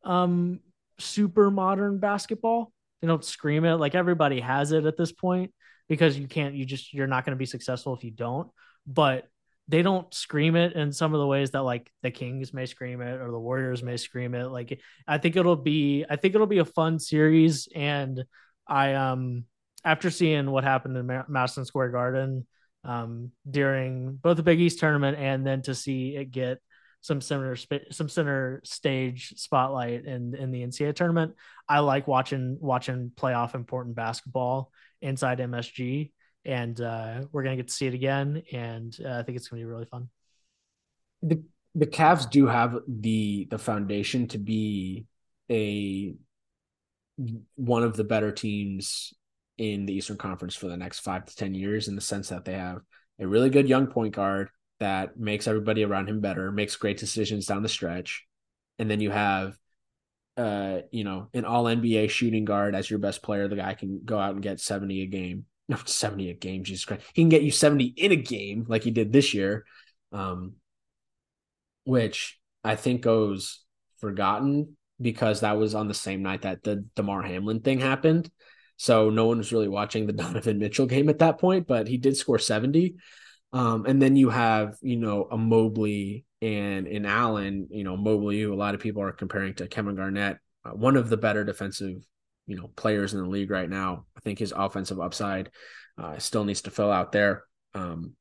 um, 0.05 0.61
super 0.99 1.51
modern 1.51 1.99
basketball. 1.99 2.73
They 3.01 3.09
don't 3.09 3.25
scream 3.25 3.65
it 3.65 3.77
like 3.77 3.95
everybody 3.95 4.41
has 4.41 4.73
it 4.73 4.85
at 4.85 4.99
this 4.99 5.13
point 5.13 5.53
because 5.91 6.17
you 6.17 6.29
can't. 6.29 6.55
You 6.55 6.65
just 6.65 6.95
you're 6.95 7.09
not 7.09 7.27
going 7.27 7.37
to 7.37 7.39
be 7.39 7.45
successful 7.45 7.95
if 7.95 8.05
you 8.05 8.13
don't. 8.13 8.49
But 8.87 9.29
they 9.69 9.83
don't 9.83 10.13
scream 10.15 10.57
it 10.57 10.73
in 10.73 10.93
some 10.93 11.13
of 11.13 11.21
the 11.21 11.27
ways 11.27 11.51
that 11.51 11.63
like 11.63 11.91
the 12.03 12.11
Kings 12.11 12.55
may 12.55 12.65
scream 12.65 13.03
it 13.03 13.21
or 13.21 13.31
the 13.31 13.39
Warriors 13.39 13.83
may 13.83 13.97
scream 13.99 14.35
it. 14.35 14.47
Like 14.47 14.81
I 15.07 15.19
think 15.19 15.37
it'll 15.37 15.57
be 15.57 16.07
I 16.09 16.17
think 16.17 16.35
it'll 16.35 16.47
be 16.47 16.59
a 16.59 16.65
fun 16.65 16.99
series 16.99 17.69
and 17.75 18.25
I 18.67 18.95
um 18.95 19.45
after 19.85 20.11
seeing 20.11 20.51
what 20.51 20.65
happened 20.65 20.97
in 20.97 21.25
Madison 21.29 21.65
Square 21.65 21.91
Garden 21.91 22.47
um 22.85 23.33
during 23.49 24.15
both 24.15 24.39
the 24.39 24.43
Big 24.43 24.61
East 24.61 24.79
tournament 24.79 25.19
and 25.19 25.47
then 25.47 25.63
to 25.63 25.75
see 25.75 26.17
it 26.17 26.31
get 26.31 26.59
some 27.01 27.21
center 27.21 27.57
some 27.91 28.09
center 28.09 28.61
stage 28.65 29.35
spotlight 29.37 30.05
in 30.05 30.35
in 30.35 30.51
the 30.51 30.63
NCAA 30.63 30.95
tournament. 30.95 31.35
I 31.69 31.79
like 31.81 32.09
watching 32.09 32.59
watching 32.61 33.13
playoff 33.17 33.55
important 33.55 33.95
basketball 33.95 34.73
inside 35.03 35.39
MSG 35.39 36.11
and 36.45 36.81
uh, 36.81 37.23
we're 37.33 37.43
gonna 37.43 37.57
get 37.57 37.69
to 37.69 37.75
see 37.75 37.87
it 37.87 37.95
again, 37.95 38.43
and 38.53 38.97
uh, 39.05 39.19
I 39.19 39.23
think 39.23 39.37
it's 39.37 39.49
gonna 39.49 39.61
be 39.61 39.67
really 39.67 39.87
fun. 39.87 40.09
The 41.23 41.43
the 41.75 41.87
Cavs 41.87 42.29
do 42.29 42.47
have 42.47 42.79
the 42.89 43.47
the 43.51 43.59
foundation 43.59 44.27
to 44.29 44.39
be 44.39 45.07
a 45.51 46.15
one 47.57 47.83
of 47.83 47.97
the 47.97 48.05
better 48.05 48.33
teams 48.33 49.13
in 49.59 49.85
the 49.85 49.93
Eastern 49.93 50.17
Conference 50.17 50.55
for 50.55 50.69
the 50.69 50.77
next 50.77 51.01
five 51.01 51.27
to 51.27 51.37
ten 51.37 51.55
years, 51.55 51.89
in 51.89 51.95
the 51.95 52.01
sense 52.01 52.31
that 52.31 52.45
they 52.45 52.55
have 52.55 52.81
a 53.19 53.27
really 53.27 53.51
good 53.51 53.69
young 53.69 53.87
point 53.87 54.15
guard 54.15 54.49
that 54.79 55.19
makes 55.19 55.47
everybody 55.47 55.85
around 55.85 56.09
him 56.09 56.21
better, 56.21 56.51
makes 56.51 56.77
great 56.77 56.97
decisions 56.97 57.45
down 57.45 57.63
the 57.63 57.69
stretch, 57.69 58.25
and 58.79 58.91
then 58.91 59.01
you 59.01 59.11
have 59.11 59.57
uh, 60.41 60.83
you 60.91 61.05
know, 61.05 61.29
an 61.35 61.45
all 61.45 61.65
NBA 61.65 62.09
shooting 62.09 62.47
guard 62.47 62.75
as 62.75 62.89
your 62.89 62.99
best 62.99 63.23
player, 63.23 63.47
the 63.47 63.57
guy 63.57 63.75
can 63.75 64.01
go 64.05 64.19
out 64.19 64.33
and 64.35 64.43
get 64.43 64.61
70 64.61 65.03
a 65.03 65.07
game. 65.07 65.45
No 65.71 65.77
70 65.87 66.31
a 66.31 66.35
game 66.35 66.65
jesus 66.65 66.85
christ. 66.85 67.05
He 67.15 67.23
can 67.23 67.29
get 67.29 67.43
you 67.43 67.53
70 67.53 67.95
in 67.97 68.11
a 68.11 68.17
game 68.17 68.67
like 68.67 68.83
he 68.83 68.91
did 68.91 69.13
this 69.13 69.33
year 69.33 69.65
um 70.11 70.55
which 71.85 72.41
i 72.65 72.75
think 72.75 73.03
goes 73.03 73.63
forgotten 74.01 74.77
because 75.01 75.43
that 75.43 75.59
was 75.59 75.77
on 75.77 75.87
the 75.87 75.95
same 75.95 76.25
night 76.25 76.43
that 76.43 76.65
the 76.65 76.85
damar 76.97 77.23
hamlin 77.23 77.61
thing 77.61 77.79
happened. 77.79 78.29
So 78.79 79.11
no 79.11 79.27
one 79.27 79.39
was 79.39 79.53
really 79.53 79.69
watching 79.69 80.09
the 80.09 80.13
donovan 80.25 80.59
mitchell 80.59 80.87
game 80.87 81.09
at 81.09 81.21
that 81.21 81.39
point 81.39 81.69
but 81.69 81.87
he 81.87 81.99
did 81.99 82.17
score 82.17 82.41
70 82.41 82.97
um 83.53 83.87
and 83.87 84.03
then 84.03 84.17
you 84.17 84.31
have 84.31 84.75
you 84.83 84.97
know 84.97 85.29
a 85.31 85.39
mobley 85.39 86.25
and 86.43 86.87
in 86.87 87.05
allen 87.05 87.69
you 87.71 87.85
know 87.85 87.97
mobley 87.97 88.41
who 88.41 88.53
a 88.53 88.55
lot 88.55 88.75
of 88.75 88.81
people 88.81 89.03
are 89.03 89.13
comparing 89.13 89.55
to 89.55 89.69
kevin 89.69 89.95
garnett 89.95 90.39
uh, 90.65 90.71
one 90.71 90.97
of 90.97 91.09
the 91.09 91.17
better 91.17 91.45
defensive 91.45 92.03
you 92.51 92.57
know 92.57 92.69
players 92.75 93.15
in 93.15 93.23
the 93.23 93.29
league 93.29 93.51
right 93.51 93.71
now. 93.71 94.07
I 94.17 94.21
think 94.21 94.41
his 94.41 94.53
offensive 94.55 95.01
upside 95.01 95.51
uh, 95.97 96.19
still 96.19 96.45
needs 96.45 96.63
to 96.63 96.71
fill 96.73 96.91
out 96.91 97.13
there. 97.13 97.45
Um, 97.75 98.15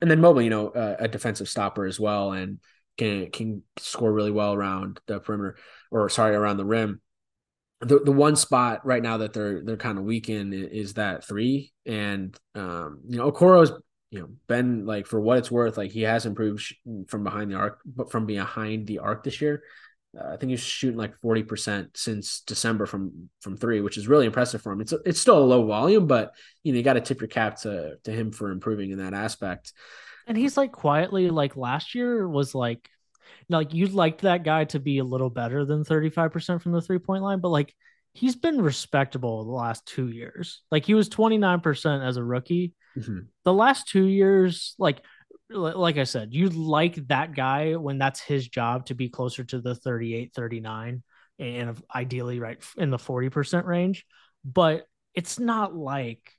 and 0.00 0.10
then 0.10 0.20
Mobley, 0.20 0.44
you 0.44 0.50
know, 0.50 0.68
uh, 0.70 0.96
a 0.98 1.08
defensive 1.08 1.48
stopper 1.48 1.86
as 1.86 2.00
well, 2.00 2.32
and 2.32 2.58
can 2.98 3.30
can 3.30 3.62
score 3.78 4.12
really 4.12 4.32
well 4.32 4.54
around 4.54 4.98
the 5.06 5.20
perimeter, 5.20 5.56
or 5.90 6.08
sorry, 6.08 6.34
around 6.34 6.56
the 6.56 6.64
rim. 6.64 7.00
The 7.80 8.00
the 8.00 8.12
one 8.12 8.34
spot 8.34 8.84
right 8.84 9.02
now 9.02 9.18
that 9.18 9.32
they're 9.32 9.62
they're 9.62 9.76
kind 9.76 9.98
of 9.98 10.04
weak 10.04 10.28
in 10.28 10.52
is 10.52 10.94
that 10.94 11.24
three, 11.24 11.72
and 11.86 12.36
um, 12.56 13.02
you 13.08 13.18
know, 13.18 13.30
Okoro's 13.30 13.72
you 14.10 14.20
know 14.20 14.28
Ben 14.46 14.86
like 14.86 15.06
for 15.06 15.20
what 15.20 15.38
it's 15.38 15.50
worth, 15.50 15.76
like 15.76 15.90
he 15.90 16.02
has 16.02 16.26
improved 16.26 16.74
from 17.08 17.24
behind 17.24 17.50
the 17.50 17.56
arc, 17.56 17.80
but 17.84 18.10
from 18.10 18.26
behind 18.26 18.86
the 18.86 18.98
arc 18.98 19.24
this 19.24 19.40
year. 19.40 19.62
Uh, 20.18 20.32
I 20.32 20.36
think 20.36 20.50
he's 20.50 20.60
shooting 20.60 20.98
like 20.98 21.16
forty 21.18 21.44
percent 21.44 21.96
since 21.96 22.40
December 22.40 22.86
from 22.86 23.30
from 23.40 23.56
three, 23.56 23.80
which 23.80 23.96
is 23.96 24.08
really 24.08 24.26
impressive 24.26 24.60
for 24.60 24.72
him. 24.72 24.80
It's 24.80 24.92
it's 25.04 25.20
still 25.20 25.38
a 25.38 25.44
low 25.44 25.66
volume, 25.66 26.06
but 26.06 26.32
you 26.64 26.72
know 26.72 26.78
you 26.78 26.82
got 26.82 26.94
to 26.94 27.00
tip 27.00 27.20
your 27.20 27.28
cap 27.28 27.60
to 27.60 27.96
to 28.04 28.10
him 28.10 28.32
for 28.32 28.50
improving 28.50 28.90
in 28.90 28.98
that 28.98 29.14
aspect. 29.14 29.72
And 30.26 30.36
he's 30.36 30.56
like 30.56 30.72
quietly 30.72 31.30
like 31.30 31.56
last 31.56 31.94
year 31.94 32.28
was 32.28 32.54
like 32.54 32.88
like 33.48 33.74
you'd 33.74 33.92
like 33.92 34.20
that 34.20 34.44
guy 34.44 34.64
to 34.64 34.80
be 34.80 34.98
a 34.98 35.04
little 35.04 35.30
better 35.30 35.64
than 35.64 35.84
35% 35.84 36.62
from 36.62 36.72
the 36.72 36.80
three 36.80 36.98
point 36.98 37.22
line, 37.22 37.40
but 37.40 37.48
like 37.48 37.74
he's 38.12 38.36
been 38.36 38.60
respectable 38.60 39.44
the 39.44 39.52
last 39.52 39.86
two 39.86 40.08
years. 40.08 40.62
Like 40.70 40.84
he 40.84 40.94
was 40.94 41.08
29% 41.08 42.06
as 42.06 42.16
a 42.16 42.24
rookie. 42.24 42.74
Mm-hmm. 42.98 43.18
The 43.44 43.52
last 43.52 43.88
two 43.88 44.04
years, 44.04 44.74
like 44.78 45.02
like 45.52 45.98
I 45.98 46.04
said, 46.04 46.32
you 46.32 46.48
like 46.48 46.94
that 47.08 47.34
guy 47.34 47.74
when 47.74 47.98
that's 47.98 48.20
his 48.20 48.46
job 48.46 48.86
to 48.86 48.94
be 48.94 49.08
closer 49.08 49.42
to 49.44 49.60
the 49.60 49.74
38, 49.74 50.32
39, 50.32 51.02
and 51.40 51.82
ideally 51.92 52.38
right 52.38 52.62
in 52.76 52.90
the 52.90 52.98
40% 52.98 53.64
range. 53.64 54.06
But 54.44 54.86
it's 55.14 55.38
not 55.38 55.74
like 55.74 56.32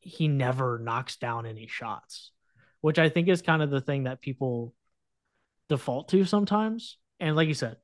he 0.00 0.26
never 0.28 0.80
knocks 0.82 1.16
down 1.16 1.46
any 1.46 1.68
shots, 1.68 2.32
which 2.80 2.98
I 2.98 3.08
think 3.08 3.28
is 3.28 3.42
kind 3.42 3.62
of 3.62 3.70
the 3.70 3.80
thing 3.80 4.04
that 4.04 4.20
people 4.20 4.74
default 5.68 6.08
to 6.08 6.24
sometimes. 6.24 6.98
And 7.20 7.36
like 7.36 7.48
you 7.48 7.54
said, 7.54 7.76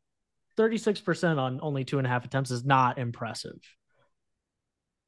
36% 0.58 1.38
on 1.38 1.60
only 1.62 1.84
two 1.84 1.98
and 1.98 2.06
a 2.06 2.10
half 2.10 2.24
attempts 2.24 2.50
is 2.50 2.64
not 2.64 2.98
impressive 2.98 3.60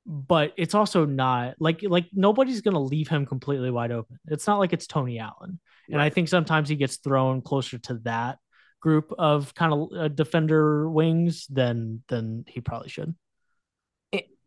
but 0.08 0.54
it's 0.56 0.74
also 0.74 1.04
not 1.04 1.54
like 1.60 1.82
like 1.82 2.06
nobody's 2.14 2.62
going 2.62 2.74
to 2.74 2.80
leave 2.80 3.08
him 3.08 3.26
completely 3.26 3.70
wide 3.70 3.92
open. 3.92 4.18
It's 4.26 4.46
not 4.46 4.58
like 4.58 4.72
it's 4.72 4.86
Tony 4.86 5.18
Allen. 5.18 5.60
And. 5.90 6.00
I 6.00 6.08
think 6.08 6.28
sometimes 6.28 6.68
he 6.68 6.76
gets 6.76 6.96
thrown 6.96 7.42
closer 7.42 7.78
to 7.78 7.94
that 8.04 8.38
group 8.80 9.12
of 9.18 9.54
kind 9.54 9.72
of 9.72 9.88
uh, 9.94 10.08
defender 10.08 10.88
wings 10.88 11.46
than 11.48 12.02
than 12.08 12.44
he 12.48 12.60
probably 12.60 12.88
should. 12.88 13.14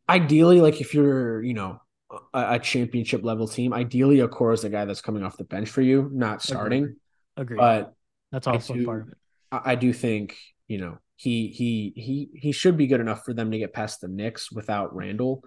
Ideally, 0.10 0.60
like 0.60 0.82
if 0.82 0.94
you're, 0.94 1.42
you 1.42 1.54
know, 1.54 1.80
a, 2.34 2.56
a 2.56 2.60
championship 2.60 3.24
level 3.24 3.48
team, 3.48 3.72
ideally 3.72 4.18
Okoro 4.18 4.54
is 4.54 4.62
the 4.62 4.70
guy 4.70 4.84
that's 4.84 5.00
coming 5.00 5.24
off 5.24 5.38
the 5.38 5.46
bench 5.46 5.70
for 5.70 5.82
you, 5.82 6.10
not 6.12 6.42
starting. 6.42 6.96
Agree. 7.38 7.58
But 7.58 7.94
that's 8.32 8.46
also 8.48 8.74
do, 8.74 8.86
part 8.86 9.04
of 9.04 9.08
it. 9.10 9.18
I, 9.52 9.62
I 9.72 9.76
do 9.76 9.94
think, 9.94 10.38
you 10.68 10.80
know, 10.80 10.98
he 11.22 11.50
he 11.50 11.94
he 11.96 12.30
he 12.34 12.52
should 12.52 12.78
be 12.78 12.88
good 12.88 13.00
enough 13.00 13.24
for 13.24 13.32
them 13.32 13.52
to 13.52 13.60
get 13.60 13.74
past 13.74 14.02
the 14.02 14.08
Knicks 14.08 14.52
without 14.52 14.96
Randle. 14.96 15.44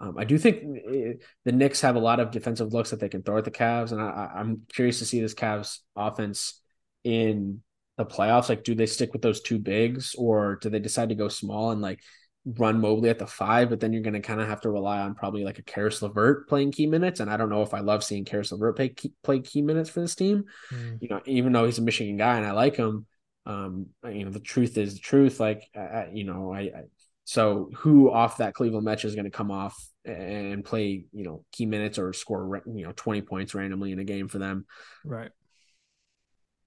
Um, 0.00 0.18
I 0.18 0.24
do 0.24 0.36
think 0.36 0.64
eh, 0.84 1.12
the 1.44 1.52
Knicks 1.52 1.80
have 1.82 1.94
a 1.94 2.00
lot 2.00 2.18
of 2.18 2.32
defensive 2.32 2.72
looks 2.72 2.90
that 2.90 2.98
they 2.98 3.08
can 3.08 3.22
throw 3.22 3.38
at 3.38 3.44
the 3.44 3.52
Cavs, 3.52 3.92
and 3.92 4.00
I, 4.00 4.32
am 4.34 4.62
curious 4.74 4.98
to 4.98 5.04
see 5.04 5.20
this 5.20 5.32
Cavs 5.32 5.78
offense 5.94 6.60
in 7.04 7.62
the 7.98 8.04
playoffs. 8.04 8.48
Like, 8.48 8.64
do 8.64 8.74
they 8.74 8.86
stick 8.86 9.12
with 9.12 9.22
those 9.22 9.42
two 9.42 9.60
bigs, 9.60 10.16
or 10.18 10.56
do 10.56 10.70
they 10.70 10.80
decide 10.80 11.10
to 11.10 11.14
go 11.14 11.28
small 11.28 11.70
and 11.70 11.80
like 11.80 12.00
run 12.44 12.80
Mobley 12.80 13.08
at 13.08 13.20
the 13.20 13.26
five? 13.28 13.70
But 13.70 13.78
then 13.78 13.92
you're 13.92 14.02
going 14.02 14.14
to 14.14 14.20
kind 14.20 14.40
of 14.40 14.48
have 14.48 14.62
to 14.62 14.70
rely 14.70 14.98
on 14.98 15.14
probably 15.14 15.44
like 15.44 15.60
a 15.60 15.62
Caris 15.62 16.02
LeVert 16.02 16.48
playing 16.48 16.72
key 16.72 16.88
minutes, 16.88 17.20
and 17.20 17.30
I 17.30 17.36
don't 17.36 17.50
know 17.50 17.62
if 17.62 17.74
I 17.74 17.78
love 17.78 18.02
seeing 18.02 18.24
Caris 18.24 18.50
LeVert 18.50 18.74
play 18.74 18.88
key, 18.88 19.12
play 19.22 19.38
key 19.38 19.62
minutes 19.62 19.88
for 19.88 20.00
this 20.00 20.16
team. 20.16 20.46
Mm. 20.72 20.98
You 21.00 21.08
know, 21.10 21.20
even 21.26 21.52
though 21.52 21.66
he's 21.66 21.78
a 21.78 21.82
Michigan 21.82 22.16
guy 22.16 22.38
and 22.38 22.44
I 22.46 22.50
like 22.50 22.74
him, 22.74 23.06
um, 23.46 23.86
you 24.04 24.24
know, 24.24 24.30
the 24.30 24.40
truth 24.40 24.78
is 24.78 24.94
the 24.94 25.00
truth. 25.00 25.40
Like, 25.40 25.68
I, 25.76 26.08
you 26.12 26.24
know, 26.24 26.52
I, 26.52 26.60
I 26.60 26.82
so 27.24 27.70
who 27.76 28.10
off 28.10 28.38
that 28.38 28.54
Cleveland 28.54 28.84
match 28.84 29.04
is 29.04 29.14
going 29.14 29.24
to 29.24 29.30
come 29.30 29.50
off 29.50 29.76
and 30.04 30.64
play, 30.64 31.04
you 31.12 31.24
know, 31.24 31.44
key 31.52 31.66
minutes 31.66 31.98
or 31.98 32.12
score, 32.12 32.62
you 32.66 32.84
know, 32.84 32.92
20 32.94 33.22
points 33.22 33.54
randomly 33.54 33.92
in 33.92 33.98
a 33.98 34.04
game 34.04 34.28
for 34.28 34.38
them. 34.38 34.66
Right. 35.04 35.30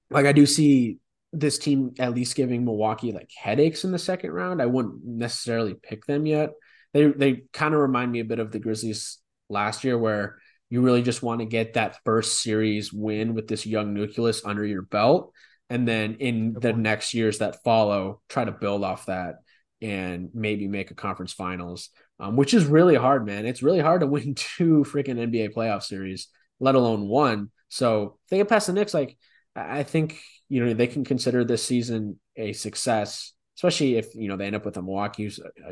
Like 0.10 0.26
I 0.26 0.32
do 0.32 0.46
see 0.46 1.00
this 1.34 1.58
team 1.58 1.94
at 2.00 2.16
least 2.16 2.36
giving 2.36 2.64
Milwaukee 2.64 3.12
like 3.12 3.30
headaches 3.36 3.84
in 3.84 3.92
the 3.92 4.00
second 4.00 4.32
round. 4.32 4.62
I 4.62 4.66
wouldn't 4.68 5.04
necessarily 5.04 5.74
pick 5.74 6.06
them 6.06 6.26
yet. 6.26 6.52
They 6.94 7.08
they 7.08 7.44
kind 7.52 7.74
of 7.74 7.82
remind 7.82 8.12
me 8.12 8.22
a 8.22 8.26
bit 8.26 8.40
of 8.40 8.52
the 8.52 8.60
Grizzlies 8.60 9.18
last 9.50 9.84
year 9.84 9.98
where 9.98 10.38
you 10.70 10.82
really 10.82 11.02
just 11.02 11.22
want 11.22 11.42
to 11.42 11.46
get 11.46 11.74
that 11.74 12.00
first 12.06 12.42
series 12.42 12.94
win 12.94 13.34
with 13.34 13.48
this 13.48 13.66
young 13.66 13.94
nucleus 13.94 14.46
under 14.46 14.66
your 14.66 14.82
belt. 14.82 15.34
And 15.70 15.88
then 15.88 16.16
in 16.16 16.54
Good 16.54 16.62
the 16.62 16.72
point. 16.72 16.84
next 16.84 17.14
years 17.14 17.40
that 17.40 17.64
follow, 17.64 18.22
try 18.30 18.46
to 18.46 18.52
build 18.52 18.84
off 18.84 19.08
that 19.08 19.36
and 19.82 20.30
maybe 20.34 20.68
make 20.68 20.92
a 20.92 20.96
conference 20.96 21.34
finals, 21.34 21.90
um, 22.20 22.36
which 22.36 22.54
is 22.54 22.66
really 22.66 22.96
hard, 22.96 23.26
man. 23.26 23.46
It's 23.46 23.64
really 23.64 23.80
hard 23.80 24.02
to 24.02 24.08
win 24.16 24.36
two 24.36 24.86
freaking 24.88 25.20
NBA 25.20 25.54
playoff 25.54 25.84
series, 25.84 26.28
let 26.60 26.76
alone 26.76 27.08
one. 27.08 27.52
So 27.70 28.18
if 28.24 28.30
they 28.30 28.38
get 28.38 28.50
past 28.50 28.68
the 28.68 28.74
Knicks, 28.74 28.94
like 28.94 29.18
I 29.56 29.84
think 29.84 30.20
you 30.50 30.64
know 30.64 30.74
they 30.74 30.88
can 30.88 31.04
consider 31.04 31.44
this 31.44 31.64
season 31.64 32.20
a 32.36 32.54
success, 32.54 33.34
especially 33.58 33.96
if 33.96 34.14
you 34.16 34.28
know 34.28 34.38
they 34.38 34.46
end 34.46 34.56
up 34.56 34.66
with 34.66 34.78
a 34.78 34.82
Milwaukee, 34.82 35.32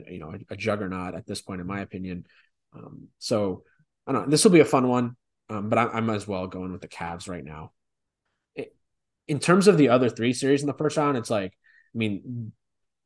you 0.09 0.19
know, 0.19 0.33
a, 0.49 0.55
juggernaut 0.55 1.15
at 1.15 1.27
this 1.27 1.41
point, 1.41 1.61
in 1.61 1.67
my 1.67 1.81
opinion. 1.81 2.25
Um, 2.75 3.07
so 3.19 3.63
I 4.07 4.11
don't 4.11 4.23
know. 4.23 4.31
This 4.31 4.43
will 4.43 4.51
be 4.51 4.61
a 4.61 4.65
fun 4.65 4.87
one, 4.87 5.15
um, 5.49 5.69
but 5.69 5.77
I, 5.77 5.85
I'm 5.87 6.09
as 6.09 6.27
well 6.27 6.47
going 6.47 6.71
with 6.71 6.81
the 6.81 6.87
Cavs 6.87 7.29
right 7.29 7.43
now. 7.43 7.71
In 9.27 9.39
terms 9.39 9.67
of 9.67 9.77
the 9.77 9.89
other 9.89 10.09
three 10.09 10.33
series 10.33 10.61
in 10.61 10.67
the 10.67 10.73
first 10.73 10.97
round, 10.97 11.17
it's 11.17 11.29
like, 11.29 11.51
I 11.51 11.97
mean, 11.97 12.51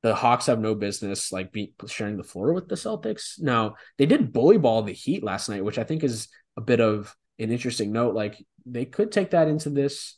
the 0.03 0.15
Hawks 0.15 0.45
have 0.45 0.59
no 0.59 0.75
business 0.75 1.31
like 1.31 1.51
be, 1.51 1.73
sharing 1.87 2.17
the 2.17 2.23
floor 2.23 2.53
with 2.53 2.67
the 2.67 2.75
Celtics. 2.75 3.39
Now 3.39 3.75
they 3.97 4.05
did 4.05 4.33
bully 4.33 4.57
ball 4.57 4.83
the 4.83 4.93
Heat 4.93 5.23
last 5.23 5.49
night, 5.49 5.63
which 5.63 5.77
I 5.77 5.83
think 5.83 6.03
is 6.03 6.27
a 6.55 6.61
bit 6.61 6.79
of 6.79 7.15
an 7.39 7.51
interesting 7.51 7.91
note. 7.91 8.15
Like 8.15 8.43
they 8.65 8.85
could 8.85 9.11
take 9.11 9.31
that 9.31 9.47
into 9.47 9.69
this 9.69 10.17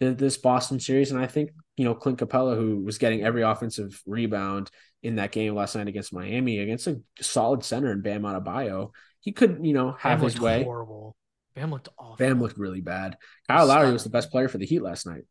this 0.00 0.36
Boston 0.36 0.78
series, 0.78 1.10
and 1.10 1.20
I 1.20 1.26
think 1.26 1.50
you 1.76 1.84
know 1.84 1.94
Clint 1.94 2.18
Capela, 2.18 2.56
who 2.56 2.84
was 2.84 2.98
getting 2.98 3.22
every 3.22 3.42
offensive 3.42 4.00
rebound 4.06 4.70
in 5.02 5.16
that 5.16 5.32
game 5.32 5.54
last 5.54 5.74
night 5.74 5.88
against 5.88 6.12
Miami, 6.12 6.60
against 6.60 6.86
a 6.86 7.00
solid 7.20 7.64
center 7.64 7.90
in 7.92 8.00
Bam 8.00 8.22
Adebayo, 8.22 8.90
he 9.20 9.32
could 9.32 9.58
you 9.62 9.72
know 9.72 9.92
have 9.98 10.20
his 10.20 10.40
way. 10.40 10.62
Horrible. 10.62 11.16
Bam 11.58 11.72
looked 11.72 11.88
awful. 11.98 12.16
Bam 12.16 12.40
looked 12.40 12.56
really 12.56 12.80
bad. 12.80 13.16
Kyle 13.48 13.66
Lowry 13.66 13.92
was 13.92 14.04
the 14.04 14.10
best 14.10 14.30
player 14.30 14.48
for 14.48 14.58
the 14.58 14.66
Heat 14.66 14.80
last 14.80 15.06
night, 15.06 15.22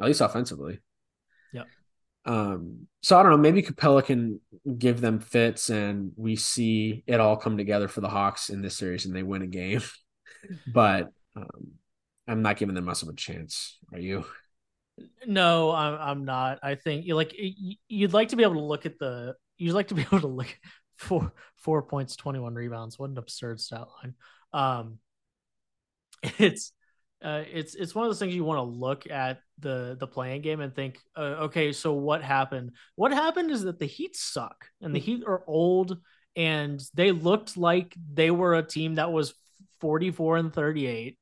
at 0.00 0.06
least 0.06 0.20
offensively. 0.20 0.78
Yeah. 1.52 1.64
Um, 2.24 2.86
so 3.02 3.18
I 3.18 3.24
don't 3.24 3.32
know. 3.32 3.38
Maybe 3.38 3.62
Capela 3.62 4.04
can 4.04 4.40
give 4.78 5.00
them 5.00 5.18
fits, 5.18 5.68
and 5.68 6.12
we 6.16 6.36
see 6.36 7.02
it 7.08 7.18
all 7.18 7.36
come 7.36 7.56
together 7.56 7.88
for 7.88 8.00
the 8.00 8.08
Hawks 8.08 8.48
in 8.48 8.62
this 8.62 8.76
series, 8.76 9.06
and 9.06 9.16
they 9.16 9.24
win 9.24 9.42
a 9.42 9.48
game. 9.48 9.82
but 10.72 11.08
um, 11.34 11.72
I'm 12.28 12.42
not 12.42 12.58
giving 12.58 12.76
them 12.76 12.84
much 12.84 13.02
of 13.02 13.08
a 13.08 13.14
chance. 13.14 13.76
Are 13.92 13.98
you? 13.98 14.24
No, 15.26 15.72
I'm. 15.72 15.94
I'm 15.94 16.24
not. 16.24 16.60
I 16.62 16.76
think 16.76 17.06
you 17.06 17.16
like 17.16 17.34
you'd 17.88 18.12
like 18.12 18.28
to 18.28 18.36
be 18.36 18.44
able 18.44 18.54
to 18.54 18.60
look 18.60 18.86
at 18.86 19.00
the. 19.00 19.34
You'd 19.58 19.74
like 19.74 19.88
to 19.88 19.94
be 19.94 20.02
able 20.12 20.20
to 20.20 20.28
look 20.28 20.56
four 20.96 21.32
four 21.56 21.82
points, 21.82 22.14
twenty 22.14 22.38
one 22.38 22.54
rebounds. 22.54 23.00
What 23.00 23.10
an 23.10 23.18
absurd 23.18 23.60
stat 23.60 23.86
line. 24.00 24.14
Um, 24.52 25.00
it's 26.38 26.72
uh, 27.24 27.42
it's 27.50 27.74
it's 27.74 27.94
one 27.94 28.04
of 28.04 28.10
those 28.10 28.18
things 28.18 28.34
you 28.34 28.44
want 28.44 28.58
to 28.58 28.78
look 28.78 29.10
at 29.10 29.40
the 29.58 29.96
the 29.98 30.06
play-in 30.06 30.42
game 30.42 30.60
and 30.60 30.74
think, 30.74 30.98
uh, 31.16 31.44
okay, 31.44 31.72
so 31.72 31.94
what 31.94 32.22
happened? 32.22 32.72
What 32.94 33.12
happened 33.12 33.50
is 33.50 33.62
that 33.62 33.78
the 33.78 33.86
Heat 33.86 34.14
suck 34.16 34.66
and 34.80 34.94
the 34.94 35.00
Heat 35.00 35.24
are 35.26 35.42
old 35.46 35.96
and 36.36 36.80
they 36.94 37.12
looked 37.12 37.56
like 37.56 37.96
they 38.12 38.30
were 38.30 38.54
a 38.54 38.62
team 38.62 38.96
that 38.96 39.10
was 39.10 39.34
44 39.80 40.36
and 40.36 40.52
38 40.52 41.18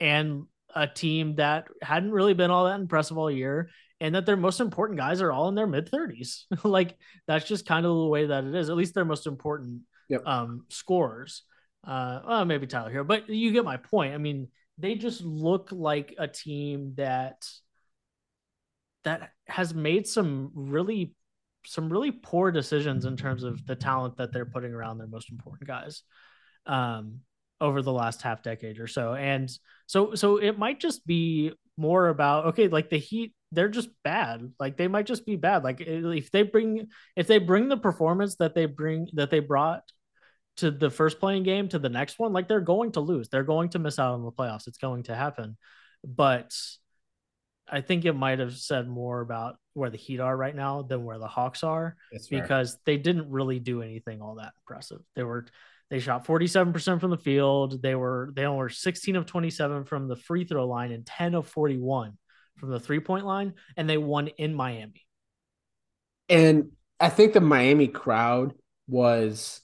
and 0.00 0.44
a 0.74 0.86
team 0.86 1.36
that 1.36 1.68
hadn't 1.80 2.12
really 2.12 2.34
been 2.34 2.50
all 2.50 2.66
that 2.66 2.80
impressive 2.80 3.18
all 3.18 3.30
year 3.30 3.70
and 4.00 4.14
that 4.14 4.26
their 4.26 4.36
most 4.36 4.60
important 4.60 4.98
guys 4.98 5.22
are 5.22 5.32
all 5.32 5.48
in 5.48 5.54
their 5.54 5.66
mid 5.66 5.90
30s 5.90 6.42
like 6.64 6.96
that's 7.26 7.46
just 7.46 7.66
kind 7.66 7.86
of 7.86 7.96
the 7.96 8.06
way 8.06 8.26
that 8.26 8.44
it 8.44 8.54
is 8.54 8.70
at 8.70 8.76
least 8.76 8.94
their 8.94 9.04
most 9.04 9.26
important 9.26 9.82
yep. 10.08 10.22
um 10.26 10.64
scorers 10.68 11.42
uh 11.86 12.20
well, 12.26 12.44
maybe 12.44 12.66
tyler 12.66 12.92
herro 12.92 13.06
but 13.06 13.28
you 13.28 13.52
get 13.52 13.64
my 13.64 13.76
point 13.76 14.14
i 14.14 14.18
mean 14.18 14.48
they 14.78 14.94
just 14.94 15.22
look 15.22 15.70
like 15.72 16.14
a 16.18 16.28
team 16.28 16.94
that 16.96 17.46
that 19.04 19.32
has 19.46 19.74
made 19.74 20.06
some 20.06 20.50
really 20.54 21.14
some 21.64 21.88
really 21.88 22.10
poor 22.10 22.50
decisions 22.50 23.04
in 23.04 23.16
terms 23.16 23.44
of 23.44 23.64
the 23.66 23.76
talent 23.76 24.16
that 24.16 24.32
they're 24.32 24.46
putting 24.46 24.72
around 24.72 24.98
their 24.98 25.06
most 25.06 25.30
important 25.30 25.66
guys 25.66 26.02
um 26.66 27.20
over 27.62 27.80
the 27.80 27.92
last 27.92 28.20
half 28.22 28.42
decade 28.42 28.80
or 28.80 28.88
so. 28.88 29.14
And 29.14 29.48
so 29.86 30.14
so 30.14 30.36
it 30.38 30.58
might 30.58 30.80
just 30.80 31.06
be 31.06 31.52
more 31.78 32.08
about 32.08 32.46
okay, 32.46 32.68
like 32.68 32.90
the 32.90 32.98
Heat 32.98 33.34
they're 33.52 33.68
just 33.68 33.88
bad. 34.02 34.52
Like 34.58 34.76
they 34.76 34.88
might 34.88 35.06
just 35.06 35.24
be 35.24 35.36
bad. 35.36 35.62
Like 35.62 35.80
if 35.80 36.30
they 36.32 36.42
bring 36.42 36.88
if 37.16 37.28
they 37.28 37.38
bring 37.38 37.68
the 37.68 37.76
performance 37.76 38.34
that 38.36 38.54
they 38.54 38.66
bring 38.66 39.08
that 39.14 39.30
they 39.30 39.38
brought 39.38 39.84
to 40.58 40.70
the 40.70 40.90
first 40.90 41.18
play-in 41.18 41.42
game 41.42 41.68
to 41.68 41.78
the 41.78 41.88
next 41.88 42.18
one, 42.18 42.32
like 42.32 42.48
they're 42.48 42.60
going 42.60 42.92
to 42.92 43.00
lose. 43.00 43.28
They're 43.28 43.42
going 43.42 43.70
to 43.70 43.78
miss 43.78 43.98
out 43.98 44.14
on 44.14 44.22
the 44.22 44.32
playoffs. 44.32 44.66
It's 44.66 44.78
going 44.78 45.04
to 45.04 45.14
happen. 45.14 45.56
But 46.04 46.52
I 47.68 47.80
think 47.80 48.04
it 48.04 48.12
might 48.12 48.38
have 48.38 48.56
said 48.56 48.88
more 48.88 49.20
about 49.20 49.56
where 49.74 49.90
the 49.90 49.96
Heat 49.96 50.20
are 50.20 50.36
right 50.36 50.54
now 50.54 50.82
than 50.82 51.04
where 51.04 51.18
the 51.18 51.26
Hawks 51.26 51.62
are 51.62 51.96
because 52.28 52.78
they 52.84 52.98
didn't 52.98 53.30
really 53.30 53.58
do 53.58 53.82
anything 53.82 54.20
all 54.20 54.36
that 54.36 54.52
impressive. 54.60 55.00
They 55.16 55.22
were 55.22 55.46
they 55.90 56.00
shot 56.00 56.26
47% 56.26 57.00
from 57.00 57.10
the 57.10 57.18
field. 57.18 57.82
They 57.82 57.94
were 57.94 58.32
they 58.34 58.46
were 58.46 58.68
16 58.68 59.16
of 59.16 59.26
27 59.26 59.84
from 59.84 60.08
the 60.08 60.16
free 60.16 60.44
throw 60.44 60.66
line 60.66 60.90
and 60.92 61.06
10 61.06 61.34
of 61.34 61.48
41 61.48 62.16
from 62.56 62.70
the 62.70 62.80
three 62.80 63.00
point 63.00 63.24
line, 63.24 63.54
and 63.76 63.88
they 63.88 63.98
won 63.98 64.28
in 64.28 64.54
Miami. 64.54 65.06
And 66.28 66.72
I 67.00 67.08
think 67.08 67.32
the 67.32 67.40
Miami 67.40 67.88
crowd 67.88 68.54
was 68.88 69.60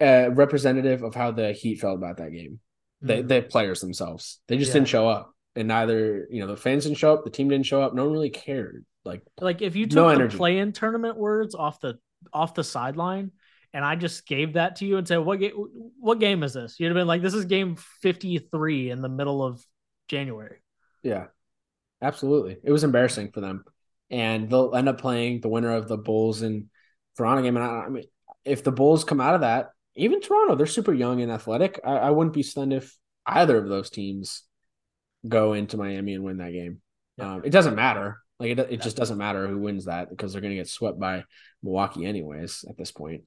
uh, 0.00 0.30
representative 0.32 1.02
of 1.02 1.14
how 1.14 1.30
the 1.30 1.52
Heat 1.52 1.80
felt 1.80 1.96
about 1.96 2.18
that 2.18 2.32
game. 2.32 2.60
Mm-hmm. 3.04 3.28
The, 3.28 3.40
the 3.40 3.42
players 3.42 3.80
themselves, 3.80 4.40
they 4.48 4.58
just 4.58 4.70
yeah. 4.70 4.74
didn't 4.74 4.88
show 4.88 5.08
up, 5.08 5.34
and 5.54 5.68
neither 5.68 6.26
you 6.30 6.40
know 6.40 6.48
the 6.48 6.56
fans 6.56 6.84
didn't 6.84 6.98
show 6.98 7.14
up, 7.14 7.24
the 7.24 7.30
team 7.30 7.48
didn't 7.48 7.66
show 7.66 7.80
up. 7.80 7.94
No 7.94 8.04
one 8.04 8.12
really 8.12 8.30
cared. 8.30 8.84
Like 9.04 9.22
like 9.40 9.62
if 9.62 9.76
you 9.76 9.86
took 9.86 9.96
no 9.96 10.28
the 10.28 10.36
play-in 10.36 10.72
tournament 10.72 11.16
words 11.16 11.54
off 11.54 11.80
the 11.80 11.98
off 12.32 12.54
the 12.54 12.64
sideline 12.64 13.30
and 13.74 13.84
I 13.84 13.96
just 13.96 14.26
gave 14.26 14.54
that 14.54 14.76
to 14.76 14.86
you 14.86 14.96
and 14.96 15.06
said, 15.06 15.18
"What 15.18 15.40
game? 15.40 15.52
What 16.00 16.20
game 16.20 16.42
is 16.42 16.54
this?" 16.54 16.78
You'd 16.78 16.88
have 16.88 16.94
been 16.94 17.06
like, 17.06 17.22
"This 17.22 17.34
is 17.34 17.44
game 17.44 17.76
fifty-three 17.76 18.90
in 18.90 19.02
the 19.02 19.08
middle 19.08 19.42
of 19.42 19.64
January." 20.08 20.58
Yeah, 21.02 21.26
absolutely. 22.00 22.56
It 22.62 22.72
was 22.72 22.84
embarrassing 22.84 23.32
for 23.32 23.40
them, 23.40 23.64
and 24.10 24.48
they'll 24.48 24.74
end 24.74 24.88
up 24.88 25.00
playing 25.00 25.40
the 25.40 25.48
winner 25.48 25.74
of 25.74 25.86
the 25.86 25.98
Bulls 25.98 26.42
and 26.42 26.66
Toronto 27.16 27.42
game. 27.42 27.56
And 27.56 27.64
I, 27.64 27.68
I 27.68 27.88
mean, 27.88 28.04
if 28.44 28.64
the 28.64 28.72
Bulls 28.72 29.04
come 29.04 29.20
out 29.20 29.34
of 29.34 29.42
that, 29.42 29.70
even 29.98 30.20
Toronto, 30.20 30.54
they're 30.54 30.66
super 30.66 30.94
young 30.94 31.20
and 31.20 31.30
athletic. 31.30 31.80
I, 31.84 31.96
I 31.96 32.10
wouldn't 32.10 32.34
be 32.34 32.42
stunned 32.42 32.72
if 32.72 32.96
either 33.26 33.58
of 33.58 33.68
those 33.68 33.90
teams 33.90 34.44
go 35.26 35.52
into 35.52 35.76
Miami 35.76 36.14
and 36.14 36.24
win 36.24 36.38
that 36.38 36.52
game. 36.52 36.80
Yeah. 37.16 37.34
Um, 37.34 37.42
it 37.44 37.50
doesn't 37.50 37.74
matter. 37.74 38.18
Like 38.38 38.52
it, 38.52 38.58
it 38.58 38.82
just 38.82 38.96
doesn't 38.96 39.18
matter 39.18 39.46
who 39.46 39.58
wins 39.58 39.86
that 39.86 40.08
because 40.08 40.32
they're 40.32 40.40
going 40.40 40.52
to 40.52 40.56
get 40.56 40.68
swept 40.68 40.98
by 40.98 41.24
Milwaukee 41.62 42.06
anyways 42.06 42.64
at 42.68 42.76
this 42.78 42.92
point. 42.92 43.24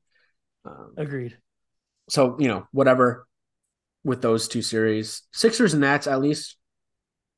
Um, 0.66 0.94
Agreed. 0.98 1.38
So 2.10 2.38
you 2.40 2.48
know, 2.48 2.68
whatever 2.72 3.28
with 4.04 4.22
those 4.22 4.48
two 4.48 4.62
series, 4.62 5.24
Sixers 5.32 5.74
and 5.74 5.82
Nets 5.82 6.08
at 6.08 6.22
least 6.22 6.58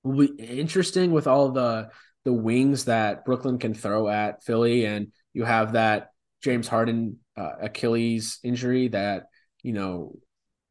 will 0.03 0.27
be 0.27 0.43
interesting 0.43 1.11
with 1.11 1.27
all 1.27 1.51
the 1.51 1.89
the 2.25 2.33
wings 2.33 2.85
that 2.85 3.25
Brooklyn 3.25 3.57
can 3.57 3.73
throw 3.73 4.07
at 4.07 4.43
Philly, 4.43 4.85
and 4.85 5.11
you 5.33 5.43
have 5.43 5.73
that 5.73 6.12
James 6.43 6.67
Harden 6.67 7.19
uh, 7.37 7.53
Achilles 7.61 8.39
injury 8.43 8.89
that 8.89 9.27
you 9.61 9.73
know 9.73 10.15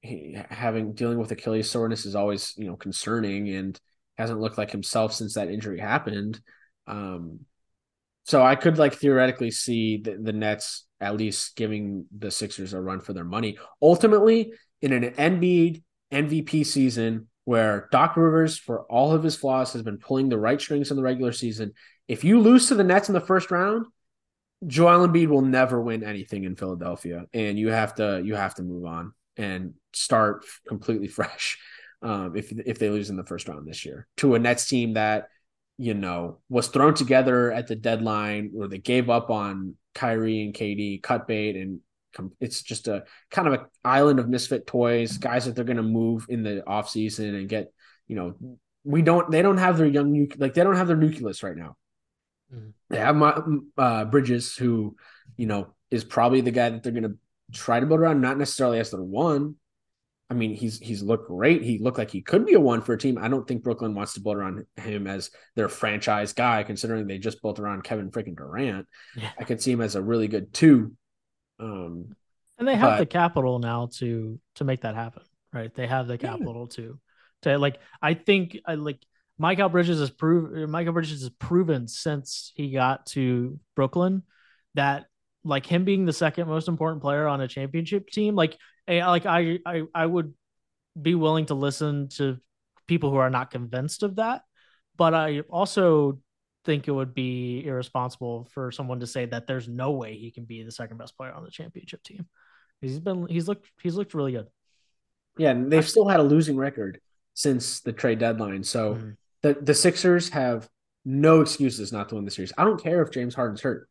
he, 0.00 0.36
having 0.50 0.92
dealing 0.92 1.18
with 1.18 1.30
Achilles 1.32 1.70
soreness 1.70 2.06
is 2.06 2.14
always 2.14 2.54
you 2.56 2.66
know 2.66 2.76
concerning 2.76 3.48
and 3.48 3.80
hasn't 4.18 4.40
looked 4.40 4.58
like 4.58 4.70
himself 4.70 5.12
since 5.14 5.34
that 5.34 5.48
injury 5.48 5.80
happened. 5.80 6.40
Um, 6.86 7.40
so 8.24 8.42
I 8.42 8.54
could 8.54 8.78
like 8.78 8.94
theoretically 8.94 9.50
see 9.50 9.96
the, 9.96 10.16
the 10.16 10.32
Nets 10.32 10.86
at 11.00 11.16
least 11.16 11.56
giving 11.56 12.06
the 12.16 12.30
Sixers 12.30 12.72
a 12.72 12.80
run 12.80 13.00
for 13.00 13.12
their 13.12 13.24
money. 13.24 13.58
Ultimately, 13.80 14.52
in 14.80 14.92
an 14.92 15.14
Embiid 15.14 15.82
MVP 16.12 16.64
season 16.66 17.28
where 17.44 17.88
Doc 17.90 18.16
Rivers, 18.16 18.58
for 18.58 18.82
all 18.82 19.12
of 19.12 19.24
his 19.24 19.34
flaws, 19.34 19.72
has 19.72 19.82
been 19.82 19.98
pulling 19.98 20.28
the 20.28 20.38
right 20.38 20.60
strings 20.60 20.90
in 20.90 20.96
the 20.96 21.02
regular 21.02 21.32
season. 21.32 21.72
If 22.06 22.22
you 22.22 22.38
lose 22.38 22.68
to 22.68 22.76
the 22.76 22.84
Nets 22.84 23.08
in 23.08 23.14
the 23.14 23.20
first 23.20 23.50
round, 23.50 23.86
Joel 24.66 25.08
Embiid 25.08 25.28
will 25.28 25.42
never 25.42 25.80
win 25.80 26.04
anything 26.04 26.44
in 26.44 26.56
Philadelphia, 26.56 27.26
and 27.32 27.58
you 27.58 27.68
have 27.68 27.94
to 27.96 28.22
you 28.24 28.34
have 28.34 28.54
to 28.56 28.62
move 28.62 28.84
on 28.84 29.12
and 29.36 29.74
start 29.92 30.44
completely 30.68 31.08
fresh. 31.18 31.58
Um, 32.02 32.36
if 32.36 32.52
if 32.52 32.78
they 32.78 32.90
lose 32.90 33.10
in 33.10 33.16
the 33.16 33.24
first 33.24 33.48
round 33.48 33.66
this 33.66 33.84
year 33.84 34.08
to 34.18 34.34
a 34.34 34.38
Nets 34.38 34.66
team 34.66 34.94
that 34.94 35.28
you 35.78 35.94
know, 35.94 36.38
was 36.48 36.68
thrown 36.68 36.94
together 36.94 37.50
at 37.50 37.66
the 37.66 37.74
deadline 37.74 38.50
where 38.52 38.68
they 38.68 38.78
gave 38.78 39.10
up 39.10 39.30
on 39.30 39.74
Kyrie 39.94 40.42
and 40.42 40.54
KD, 40.54 41.02
cut 41.02 41.26
bait, 41.26 41.56
and 41.56 41.80
it's 42.40 42.62
just 42.62 42.88
a 42.88 43.04
kind 43.30 43.48
of 43.48 43.54
an 43.54 43.60
island 43.84 44.20
of 44.20 44.28
misfit 44.28 44.66
toys, 44.66 45.18
guys 45.18 45.46
that 45.46 45.56
they're 45.56 45.64
going 45.64 45.78
to 45.78 45.82
move 45.82 46.26
in 46.28 46.42
the 46.42 46.62
offseason 46.66 47.34
and 47.34 47.48
get, 47.48 47.72
you 48.06 48.16
know, 48.16 48.34
we 48.84 49.02
don't, 49.02 49.30
they 49.30 49.42
don't 49.42 49.58
have 49.58 49.78
their 49.78 49.86
young, 49.86 50.28
like 50.38 50.54
they 50.54 50.62
don't 50.62 50.76
have 50.76 50.88
their 50.88 50.96
nucleus 50.96 51.42
right 51.42 51.56
now. 51.56 51.76
Mm-hmm. 52.54 52.70
They 52.90 52.98
have 52.98 53.16
my, 53.16 53.40
uh, 53.78 54.04
Bridges, 54.06 54.54
who, 54.54 54.96
you 55.36 55.46
know, 55.46 55.74
is 55.90 56.04
probably 56.04 56.40
the 56.40 56.50
guy 56.50 56.70
that 56.70 56.82
they're 56.82 56.92
going 56.92 57.02
to 57.04 57.16
try 57.52 57.80
to 57.80 57.86
build 57.86 58.00
around, 58.00 58.20
not 58.20 58.38
necessarily 58.38 58.78
as 58.78 58.90
their 58.90 59.02
one. 59.02 59.56
I 60.30 60.34
mean, 60.34 60.54
he's 60.54 60.78
he's 60.78 61.02
looked 61.02 61.28
great. 61.28 61.62
He 61.62 61.78
looked 61.78 61.98
like 61.98 62.10
he 62.10 62.22
could 62.22 62.46
be 62.46 62.54
a 62.54 62.60
one 62.60 62.80
for 62.80 62.94
a 62.94 62.98
team. 62.98 63.18
I 63.18 63.28
don't 63.28 63.46
think 63.46 63.62
Brooklyn 63.62 63.94
wants 63.94 64.14
to 64.14 64.20
build 64.20 64.36
around 64.36 64.64
him 64.76 65.06
as 65.06 65.30
their 65.56 65.68
franchise 65.68 66.32
guy, 66.32 66.62
considering 66.62 67.06
they 67.06 67.18
just 67.18 67.42
built 67.42 67.58
around 67.58 67.84
Kevin 67.84 68.10
freaking 68.10 68.34
Durant. 68.34 68.86
Yeah. 69.14 69.28
I 69.38 69.44
could 69.44 69.60
see 69.60 69.72
him 69.72 69.82
as 69.82 69.94
a 69.94 70.00
really 70.00 70.28
good 70.28 70.54
two. 70.54 70.96
Um, 71.60 72.16
and 72.56 72.66
they 72.66 72.76
have 72.76 72.92
but, 72.92 72.98
the 73.00 73.06
capital 73.06 73.58
now 73.58 73.90
to 73.98 74.40
to 74.54 74.64
make 74.64 74.80
that 74.82 74.94
happen, 74.94 75.22
right? 75.52 75.74
They 75.74 75.86
have 75.86 76.06
the 76.06 76.16
capital 76.16 76.66
yeah. 76.70 76.76
to 76.76 77.00
to 77.42 77.58
like. 77.58 77.78
I 78.00 78.14
think 78.14 78.58
I 78.64 78.76
like 78.76 79.04
Mikal 79.40 79.70
Bridges 79.70 79.98
has 79.98 80.10
proved 80.10 80.54
Mikal 80.54 80.92
Bridges 80.92 81.22
has 81.22 81.30
proven 81.30 81.88
since 81.88 82.52
he 82.54 82.70
got 82.70 83.06
to 83.06 83.58
Brooklyn 83.74 84.22
that 84.74 85.06
like 85.44 85.66
him 85.66 85.84
being 85.84 86.04
the 86.04 86.12
second 86.12 86.48
most 86.48 86.68
important 86.68 87.02
player 87.02 87.26
on 87.26 87.40
a 87.40 87.48
championship 87.48 88.08
team, 88.08 88.34
like 88.34 88.56
like 88.88 89.26
I 89.26 89.58
I 89.66 89.82
I 89.94 90.06
would 90.06 90.34
be 91.00 91.14
willing 91.14 91.46
to 91.46 91.54
listen 91.54 92.08
to 92.08 92.38
people 92.86 93.10
who 93.10 93.16
are 93.16 93.30
not 93.30 93.50
convinced 93.50 94.02
of 94.02 94.16
that, 94.16 94.42
but 94.96 95.14
I 95.14 95.40
also 95.40 96.20
think 96.64 96.86
it 96.86 96.92
would 96.92 97.14
be 97.14 97.64
irresponsible 97.66 98.48
for 98.52 98.70
someone 98.70 99.00
to 99.00 99.06
say 99.06 99.26
that 99.26 99.46
there's 99.46 99.68
no 99.68 99.92
way 99.92 100.16
he 100.16 100.30
can 100.30 100.44
be 100.44 100.62
the 100.62 100.70
second 100.70 100.98
best 100.98 101.16
player 101.16 101.32
on 101.32 101.44
the 101.44 101.50
championship 101.50 102.02
team. 102.02 102.26
He's 102.80 103.00
been 103.00 103.26
he's 103.26 103.48
looked 103.48 103.68
he's 103.82 103.94
looked 103.94 104.14
really 104.14 104.32
good. 104.32 104.46
Yeah, 105.38 105.50
and 105.50 105.70
they've 105.70 105.88
still 105.88 106.06
had 106.06 106.20
a 106.20 106.24
losing 106.24 106.56
record 106.56 107.00
since 107.34 107.80
the 107.80 107.92
trade 107.92 108.18
deadline. 108.18 108.62
So 108.64 108.94
mm-hmm. 108.94 109.10
The 109.42 109.54
the 109.54 109.74
Sixers 109.74 110.28
have 110.30 110.68
no 111.04 111.40
excuses 111.40 111.92
not 111.92 112.08
to 112.08 112.14
win 112.14 112.24
the 112.24 112.30
series. 112.30 112.52
I 112.56 112.64
don't 112.64 112.82
care 112.82 113.02
if 113.02 113.10
James 113.10 113.34
Harden's 113.34 113.60
hurt 113.60 113.88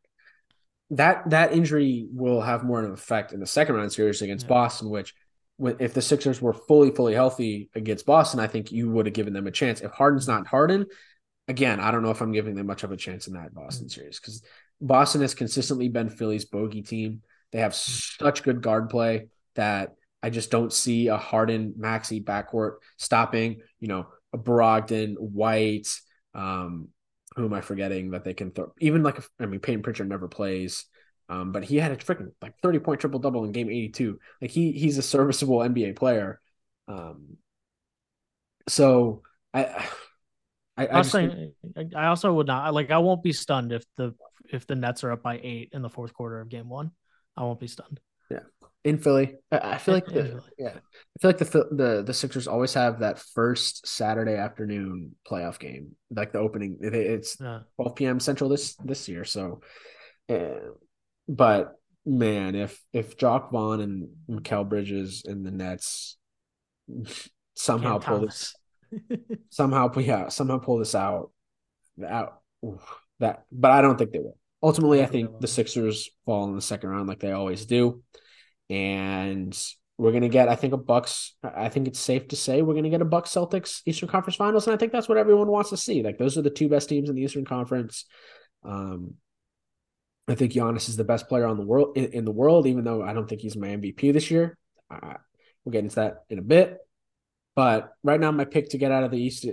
that 0.91 1.29
that 1.29 1.53
injury 1.53 2.07
will 2.13 2.41
have 2.41 2.63
more 2.63 2.79
of 2.79 2.85
an 2.85 2.91
effect 2.91 3.31
in 3.31 3.39
the 3.39 3.47
second 3.47 3.75
round 3.75 3.91
series 3.91 4.21
against 4.21 4.45
yeah. 4.45 4.49
Boston, 4.49 4.89
which 4.89 5.13
if 5.79 5.93
the 5.93 6.01
Sixers 6.01 6.41
were 6.41 6.53
fully 6.53 6.91
fully 6.91 7.13
healthy 7.13 7.69
against 7.75 8.05
Boston, 8.05 8.39
I 8.39 8.47
think 8.47 8.71
you 8.71 8.89
would 8.91 9.05
have 9.05 9.13
given 9.13 9.33
them 9.33 9.47
a 9.47 9.51
chance. 9.51 9.81
If 9.81 9.91
Harden's 9.91 10.27
not 10.27 10.47
Harden, 10.47 10.85
again, 11.47 11.79
I 11.79 11.91
don't 11.91 12.03
know 12.03 12.11
if 12.11 12.21
I'm 12.21 12.33
giving 12.33 12.55
them 12.55 12.67
much 12.67 12.83
of 12.83 12.91
a 12.91 12.97
chance 12.97 13.27
in 13.27 13.33
that 13.33 13.53
Boston 13.53 13.87
mm-hmm. 13.87 13.99
series 13.99 14.19
because 14.19 14.43
Boston 14.81 15.21
has 15.21 15.33
consistently 15.33 15.87
been 15.87 16.09
Philly's 16.09 16.45
bogey 16.45 16.81
team. 16.81 17.21
They 17.51 17.59
have 17.59 17.71
mm-hmm. 17.71 18.25
such 18.25 18.43
good 18.43 18.61
guard 18.61 18.89
play 18.89 19.27
that 19.55 19.95
I 20.21 20.29
just 20.29 20.51
don't 20.51 20.73
see 20.73 21.07
a 21.07 21.17
Harden 21.17 21.75
Maxey 21.77 22.21
backcourt 22.21 22.75
stopping. 22.97 23.61
You 23.79 23.87
know, 23.87 24.07
Brogdon, 24.37 25.15
White, 25.17 25.87
um, 26.33 26.89
who 27.35 27.45
am 27.45 27.53
I 27.53 27.61
forgetting 27.61 28.11
that 28.11 28.23
they 28.23 28.33
can 28.33 28.51
throw? 28.51 28.73
Even 28.79 29.03
like, 29.03 29.19
I 29.39 29.45
mean, 29.45 29.59
Payton 29.59 29.83
Pritchard 29.83 30.09
never 30.09 30.27
plays, 30.27 30.85
um, 31.29 31.51
but 31.51 31.63
he 31.63 31.77
had 31.77 31.91
a 31.91 31.97
freaking 31.97 32.31
like 32.41 32.55
30 32.61 32.79
point 32.79 32.99
triple 32.99 33.19
double 33.19 33.45
in 33.45 33.51
game 33.51 33.69
82. 33.69 34.19
Like 34.41 34.51
he 34.51 34.71
he's 34.71 34.97
a 34.97 35.01
serviceable 35.01 35.59
NBA 35.59 35.95
player. 35.95 36.41
Um, 36.87 37.37
so 38.67 39.23
I, 39.53 39.63
I, 40.77 40.87
I, 40.87 41.01
saying. 41.03 41.53
I 41.95 42.07
also 42.07 42.33
would 42.33 42.47
not 42.47 42.73
like, 42.73 42.91
I 42.91 42.97
won't 42.97 43.23
be 43.23 43.33
stunned 43.33 43.71
if 43.71 43.83
the, 43.97 44.15
if 44.51 44.65
the 44.67 44.75
Nets 44.75 45.03
are 45.03 45.11
up 45.11 45.21
by 45.21 45.39
eight 45.43 45.69
in 45.73 45.81
the 45.81 45.89
fourth 45.89 46.13
quarter 46.13 46.39
of 46.41 46.49
game 46.49 46.69
one. 46.69 46.91
I 47.37 47.43
won't 47.43 47.59
be 47.59 47.67
stunned. 47.67 47.99
Yeah 48.31 48.39
in 48.83 48.97
Philly. 48.97 49.35
I, 49.51 49.77
feel 49.77 49.93
like 49.93 50.05
the 50.05 50.41
yeah, 50.57 50.69
I 50.69 51.19
feel 51.21 51.29
like 51.29 51.37
the 51.37 51.67
the 51.71 52.03
the 52.05 52.13
Sixers 52.13 52.47
always 52.47 52.73
have 52.73 52.99
that 52.99 53.19
first 53.19 53.87
Saturday 53.87 54.35
afternoon 54.35 55.15
playoff 55.29 55.59
game, 55.59 55.95
like 56.09 56.31
the 56.31 56.39
opening. 56.39 56.77
It's 56.81 57.37
yeah. 57.39 57.59
12 57.75 57.95
p.m. 57.95 58.19
Central 58.19 58.49
this 58.49 58.75
this 58.77 59.07
year. 59.07 59.23
So, 59.23 59.61
uh, 60.29 60.71
but 61.27 61.75
man, 62.05 62.55
if 62.55 62.81
if 62.91 63.17
Jacque 63.17 63.51
Vaughn 63.51 63.81
and 63.81 64.09
Mikal 64.29 64.67
Bridges 64.67 65.23
and 65.25 65.45
the 65.45 65.51
Nets 65.51 66.17
somehow 67.55 67.99
Cam 67.99 68.09
pull 68.09 68.19
Thomas. 68.19 68.55
this, 68.91 69.19
somehow 69.49 69.91
yeah, 69.99 70.29
somehow 70.29 70.57
pull 70.57 70.79
this 70.79 70.95
out, 70.95 71.31
out 72.05 72.41
that, 73.19 73.43
but 73.51 73.71
I 73.71 73.81
don't 73.81 73.97
think 73.97 74.11
they 74.11 74.19
will. 74.19 74.37
Ultimately, 74.63 75.01
I 75.01 75.07
think 75.07 75.39
the 75.39 75.47
Sixers 75.47 76.09
fall 76.25 76.45
in 76.45 76.55
the 76.55 76.61
second 76.61 76.89
round 76.89 77.07
like 77.07 77.19
they 77.19 77.31
always 77.31 77.65
do 77.65 78.03
and 78.71 79.57
we're 79.97 80.13
gonna 80.13 80.29
get, 80.29 80.47
I 80.47 80.55
think, 80.55 80.73
a 80.73 80.77
Bucks. 80.77 81.35
I 81.43 81.69
think 81.69 81.87
it's 81.87 81.99
safe 81.99 82.29
to 82.29 82.35
say 82.35 82.61
we're 82.61 82.73
gonna 82.73 82.89
get 82.89 83.01
a 83.01 83.05
Bucks 83.05 83.31
Celtics 83.31 83.81
Eastern 83.85 84.09
Conference 84.09 84.37
Finals, 84.37 84.65
and 84.65 84.73
I 84.73 84.77
think 84.77 84.93
that's 84.93 85.09
what 85.09 85.17
everyone 85.17 85.47
wants 85.47 85.69
to 85.69 85.77
see. 85.77 86.01
Like 86.01 86.17
those 86.17 86.37
are 86.37 86.41
the 86.41 86.49
two 86.49 86.69
best 86.69 86.89
teams 86.89 87.09
in 87.09 87.15
the 87.15 87.21
Eastern 87.21 87.45
Conference. 87.45 88.05
Um, 88.63 89.15
I 90.27 90.35
think 90.35 90.53
Giannis 90.53 90.87
is 90.87 90.95
the 90.95 91.03
best 91.03 91.27
player 91.27 91.45
on 91.45 91.57
the 91.57 91.65
world 91.65 91.97
in, 91.97 92.05
in 92.13 92.25
the 92.25 92.31
world, 92.31 92.65
even 92.65 92.85
though 92.85 93.03
I 93.03 93.13
don't 93.13 93.27
think 93.27 93.41
he's 93.41 93.57
my 93.57 93.67
MVP 93.67 94.13
this 94.13 94.31
year. 94.31 94.57
Uh, 94.89 95.15
we'll 95.65 95.73
get 95.73 95.83
into 95.83 95.95
that 95.97 96.23
in 96.29 96.39
a 96.39 96.43
bit. 96.43 96.77
But 97.55 97.91
right 98.03 98.19
now, 98.19 98.31
my 98.31 98.45
pick 98.45 98.69
to 98.69 98.77
get 98.77 98.93
out 98.93 99.03
of 99.03 99.11
the 99.11 99.21
East 99.21 99.45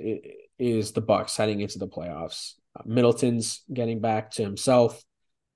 is 0.59 0.93
the 0.93 1.01
Bucks 1.01 1.37
heading 1.37 1.61
into 1.61 1.81
the 1.81 1.89
playoffs. 1.89 2.55
Middleton's 2.85 3.63
getting 3.73 4.01
back 4.01 4.33
to 4.33 4.43
himself. 4.43 5.03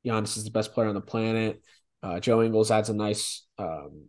Giannis 0.05 0.37
is 0.37 0.45
the 0.45 0.51
best 0.51 0.73
player 0.73 0.89
on 0.89 0.95
the 0.95 1.01
planet. 1.01 1.63
Uh, 2.03 2.19
Joe 2.21 2.43
Ingles 2.43 2.71
adds 2.71 2.89
a 2.89 2.95
nice 2.95 3.45
um, 3.59 4.07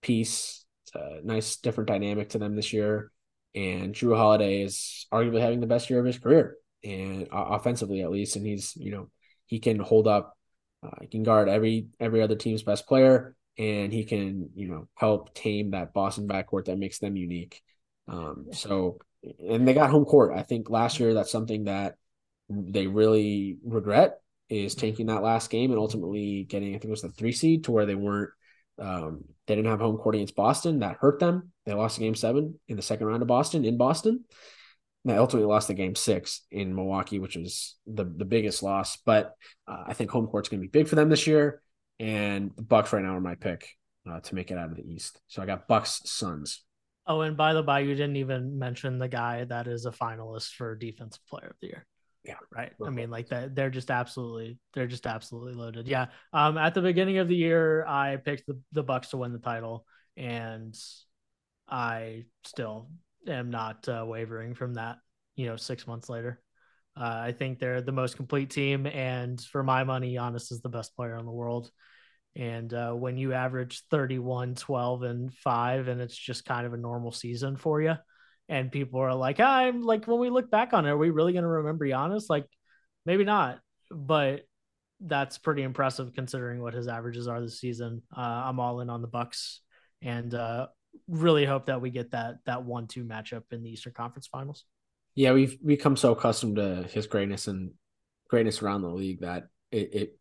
piece, 0.00 0.64
a 0.94 1.20
nice 1.22 1.56
different 1.56 1.88
dynamic 1.88 2.30
to 2.30 2.38
them 2.38 2.56
this 2.56 2.72
year. 2.72 3.10
And 3.54 3.94
Jrue 3.94 4.16
Holiday 4.16 4.62
is 4.62 5.06
arguably 5.12 5.40
having 5.40 5.60
the 5.60 5.66
best 5.66 5.90
year 5.90 6.00
of 6.00 6.06
his 6.06 6.18
career, 6.18 6.56
and 6.82 7.28
uh, 7.32 7.44
offensively 7.50 8.02
at 8.02 8.10
least. 8.10 8.36
And 8.36 8.46
he's 8.46 8.74
you 8.76 8.90
know 8.90 9.10
he 9.46 9.60
can 9.60 9.78
hold 9.78 10.08
up, 10.08 10.36
uh, 10.82 10.96
he 11.02 11.06
can 11.06 11.22
guard 11.22 11.48
every 11.48 11.88
every 12.00 12.20
other 12.22 12.34
team's 12.34 12.62
best 12.62 12.88
player, 12.88 13.36
and 13.56 13.92
he 13.92 14.04
can 14.04 14.50
you 14.56 14.68
know 14.68 14.88
help 14.94 15.34
tame 15.34 15.70
that 15.70 15.92
Boston 15.92 16.26
backcourt 16.26 16.64
that 16.64 16.78
makes 16.78 16.98
them 16.98 17.16
unique. 17.16 17.62
Um, 18.08 18.46
so 18.52 18.98
and 19.46 19.66
they 19.66 19.74
got 19.74 19.90
home 19.90 20.04
court. 20.04 20.32
I 20.36 20.42
think 20.42 20.70
last 20.70 20.98
year 20.98 21.14
that's 21.14 21.30
something 21.30 21.64
that 21.64 21.96
they 22.48 22.86
really 22.86 23.58
regret 23.64 24.20
is 24.48 24.74
taking 24.74 25.06
that 25.06 25.22
last 25.22 25.50
game 25.50 25.70
and 25.70 25.80
ultimately 25.80 26.44
getting, 26.44 26.70
I 26.70 26.72
think 26.72 26.86
it 26.86 26.90
was 26.90 27.02
the 27.02 27.08
three 27.08 27.32
seed 27.32 27.64
to 27.64 27.72
where 27.72 27.86
they 27.86 27.94
weren't, 27.94 28.30
um, 28.78 29.24
they 29.46 29.54
didn't 29.54 29.70
have 29.70 29.80
home 29.80 29.96
court 29.96 30.14
against 30.14 30.36
Boston. 30.36 30.80
That 30.80 30.98
hurt 31.00 31.20
them. 31.20 31.52
They 31.64 31.74
lost 31.74 31.98
game 31.98 32.14
seven 32.14 32.58
in 32.68 32.76
the 32.76 32.82
second 32.82 33.06
round 33.06 33.22
of 33.22 33.28
Boston 33.28 33.64
in 33.64 33.76
Boston. 33.76 34.24
They 35.06 35.16
ultimately 35.16 35.48
lost 35.48 35.68
the 35.68 35.74
game 35.74 35.94
six 35.94 36.42
in 36.50 36.74
Milwaukee, 36.74 37.18
which 37.18 37.36
was 37.36 37.76
the, 37.86 38.04
the 38.04 38.24
biggest 38.24 38.62
loss. 38.62 38.96
But 38.96 39.34
uh, 39.68 39.84
I 39.86 39.92
think 39.92 40.10
home 40.10 40.26
court's 40.26 40.48
going 40.48 40.60
to 40.60 40.66
be 40.66 40.78
big 40.78 40.88
for 40.88 40.94
them 40.96 41.10
this 41.10 41.26
year. 41.26 41.62
And 42.00 42.50
the 42.56 42.62
Bucks 42.62 42.92
right 42.92 43.02
now 43.02 43.14
are 43.16 43.20
my 43.20 43.34
pick 43.34 43.68
uh, 44.10 44.20
to 44.20 44.34
make 44.34 44.50
it 44.50 44.58
out 44.58 44.70
of 44.70 44.76
the 44.76 44.86
East. 44.86 45.20
So 45.28 45.42
I 45.42 45.46
got 45.46 45.68
Bucks 45.68 46.00
Suns. 46.04 46.62
Oh, 47.06 47.20
and 47.20 47.36
by 47.36 47.52
the 47.52 47.62
by, 47.62 47.80
you 47.80 47.94
didn't 47.94 48.16
even 48.16 48.58
mention 48.58 48.98
the 48.98 49.08
guy 49.08 49.44
that 49.44 49.66
is 49.66 49.84
a 49.84 49.90
finalist 49.90 50.54
for 50.54 50.74
Defensive 50.74 51.20
Player 51.28 51.48
of 51.48 51.56
the 51.60 51.66
Year. 51.68 51.86
Yeah. 52.24 52.36
Right. 52.50 52.72
I 52.84 52.90
mean, 52.90 53.10
like 53.10 53.28
that, 53.28 53.54
they're 53.54 53.70
just 53.70 53.90
absolutely, 53.90 54.58
they're 54.72 54.86
just 54.86 55.06
absolutely 55.06 55.54
loaded. 55.54 55.86
Yeah. 55.86 56.06
Um, 56.32 56.56
at 56.56 56.74
the 56.74 56.80
beginning 56.80 57.18
of 57.18 57.28
the 57.28 57.36
year, 57.36 57.84
I 57.86 58.16
picked 58.16 58.46
the, 58.46 58.58
the 58.72 58.82
Bucks 58.82 59.08
to 59.10 59.18
win 59.18 59.32
the 59.32 59.38
title, 59.38 59.84
and 60.16 60.74
I 61.68 62.24
still 62.44 62.88
am 63.28 63.50
not 63.50 63.86
uh, 63.88 64.04
wavering 64.06 64.54
from 64.54 64.74
that. 64.74 64.96
You 65.36 65.46
know, 65.46 65.56
six 65.56 65.86
months 65.86 66.08
later, 66.08 66.40
uh, 66.96 67.20
I 67.24 67.32
think 67.32 67.58
they're 67.58 67.82
the 67.82 67.92
most 67.92 68.16
complete 68.16 68.50
team, 68.50 68.86
and 68.86 69.40
for 69.40 69.62
my 69.62 69.84
money, 69.84 70.14
Giannis 70.14 70.50
is 70.50 70.60
the 70.62 70.68
best 70.68 70.96
player 70.96 71.16
in 71.16 71.26
the 71.26 71.32
world. 71.32 71.70
And 72.36 72.72
uh, 72.72 72.92
when 72.92 73.16
you 73.16 73.32
average 73.32 73.82
31, 73.90 74.54
12, 74.54 75.02
and 75.02 75.34
five, 75.34 75.88
and 75.88 76.00
it's 76.00 76.16
just 76.16 76.44
kind 76.44 76.66
of 76.66 76.72
a 76.72 76.78
normal 76.78 77.12
season 77.12 77.56
for 77.56 77.80
you, 77.80 77.94
and 78.48 78.70
people 78.70 79.00
are 79.00 79.14
like, 79.14 79.40
I'm 79.40 79.82
like, 79.82 80.06
when 80.06 80.18
we 80.18 80.30
look 80.30 80.50
back 80.50 80.72
on 80.72 80.86
it, 80.86 80.90
are 80.90 80.98
we 80.98 81.10
really 81.10 81.32
going 81.32 81.44
to 81.44 81.48
remember 81.48 81.86
Giannis? 81.86 82.24
Like, 82.28 82.46
maybe 83.06 83.24
not, 83.24 83.60
but 83.90 84.42
that's 85.00 85.38
pretty 85.38 85.62
impressive 85.62 86.14
considering 86.14 86.60
what 86.60 86.74
his 86.74 86.88
averages 86.88 87.28
are 87.28 87.40
this 87.40 87.60
season. 87.60 88.02
Uh, 88.16 88.20
I'm 88.20 88.60
all 88.60 88.80
in 88.80 88.90
on 88.90 89.02
the 89.02 89.08
Bucks, 89.08 89.60
and 90.02 90.34
uh, 90.34 90.68
really 91.08 91.44
hope 91.44 91.66
that 91.66 91.80
we 91.80 91.90
get 91.90 92.12
that 92.12 92.36
that 92.46 92.64
one 92.64 92.86
two 92.86 93.04
matchup 93.04 93.42
in 93.50 93.62
the 93.62 93.70
Eastern 93.70 93.92
Conference 93.92 94.26
Finals. 94.26 94.64
Yeah, 95.14 95.32
we've 95.32 95.64
become 95.64 95.96
so 95.96 96.12
accustomed 96.12 96.56
to 96.56 96.86
his 96.90 97.06
greatness 97.06 97.46
and 97.46 97.72
greatness 98.28 98.62
around 98.62 98.82
the 98.82 98.88
league 98.88 99.20
that 99.20 99.44
it, 99.70 99.94
it, 99.94 100.18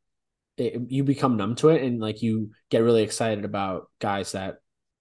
it 0.57 0.81
you 0.87 1.03
become 1.03 1.37
numb 1.37 1.55
to 1.55 1.69
it, 1.69 1.83
and 1.83 1.99
like 1.99 2.21
you 2.21 2.51
get 2.69 2.83
really 2.83 3.03
excited 3.03 3.45
about 3.45 3.89
guys 3.99 4.33
that 4.33 4.57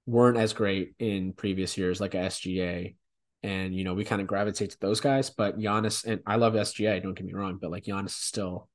weren't 0.07 0.39
as 0.39 0.53
great 0.53 0.95
in 0.99 1.33
previous 1.33 1.79
years, 1.79 2.01
like 2.01 2.14
a 2.14 2.18
SGA 2.18 2.97
and 3.43 3.74
you 3.74 3.84
know 3.84 3.95
we 3.95 4.05
kind 4.05 4.20
of 4.20 4.26
gravitate 4.28 4.70
to 4.70 4.80
those 4.80 5.01
guys. 5.01 5.30
But 5.30 5.59
Giannis 5.59 6.05
and 6.05 6.20
I 6.26 6.36
love 6.36 6.55
SGA, 6.55 7.03
don't 7.03 7.14
get 7.14 7.26
me 7.26 7.34
wrong, 7.34 7.59
but 7.61 7.70
like 7.70 7.84
Giannis 7.84 8.07
is 8.07 8.16
still, 8.16 8.68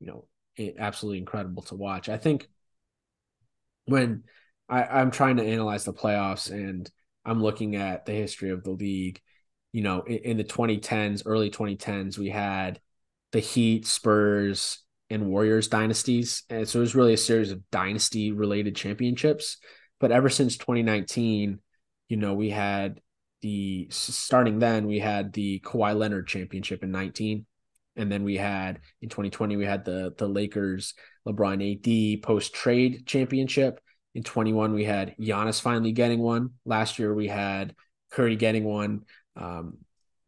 you 0.00 0.06
know, 0.06 0.26
absolutely 0.78 1.18
incredible 1.18 1.62
to 1.64 1.74
watch. 1.74 2.08
I 2.08 2.16
think 2.16 2.48
when 3.86 4.24
I, 4.68 4.84
I'm 4.84 5.10
trying 5.10 5.36
to 5.36 5.44
analyze 5.44 5.84
the 5.84 5.92
playoffs 5.92 6.50
and 6.50 6.90
I'm 7.24 7.42
looking 7.42 7.76
at 7.76 8.06
the 8.06 8.12
history 8.12 8.50
of 8.50 8.64
the 8.64 8.70
league, 8.70 9.20
you 9.72 9.82
know, 9.82 10.02
in, 10.02 10.18
in 10.18 10.36
the 10.36 10.44
2010s, 10.44 11.22
early 11.26 11.50
2010s, 11.50 12.18
we 12.18 12.30
had 12.30 12.80
the 13.32 13.40
Heat, 13.40 13.86
Spurs, 13.86 14.80
and 15.10 15.26
Warriors 15.28 15.68
dynasties, 15.68 16.44
and 16.48 16.66
so 16.66 16.78
it 16.78 16.80
was 16.80 16.94
really 16.94 17.12
a 17.12 17.18
series 17.18 17.50
of 17.50 17.68
dynasty 17.70 18.32
related 18.32 18.74
championships. 18.74 19.58
But 20.00 20.12
ever 20.12 20.28
since 20.28 20.56
2019 20.56 21.60
you 22.08 22.16
know, 22.16 22.34
we 22.34 22.50
had 22.50 23.00
the 23.44 23.86
starting 23.90 24.58
then 24.58 24.86
we 24.86 24.98
had 24.98 25.34
the 25.34 25.60
Kawhi 25.60 25.94
Leonard 25.94 26.26
championship 26.26 26.82
in 26.82 26.90
19. 26.90 27.44
And 27.94 28.10
then 28.10 28.24
we 28.24 28.38
had 28.38 28.80
in 29.02 29.10
2020, 29.10 29.58
we 29.58 29.66
had 29.66 29.84
the 29.84 30.14
the 30.16 30.26
Lakers 30.26 30.94
LeBron 31.28 31.60
AD 31.60 32.22
post 32.22 32.54
trade 32.54 33.06
championship. 33.06 33.80
In 34.14 34.22
21, 34.22 34.72
we 34.72 34.84
had 34.84 35.14
Giannis 35.20 35.60
finally 35.60 35.92
getting 35.92 36.20
one. 36.20 36.52
Last 36.64 36.98
year, 36.98 37.12
we 37.12 37.28
had 37.28 37.74
Curry 38.10 38.36
getting 38.36 38.64
one. 38.64 39.02
Um, 39.36 39.76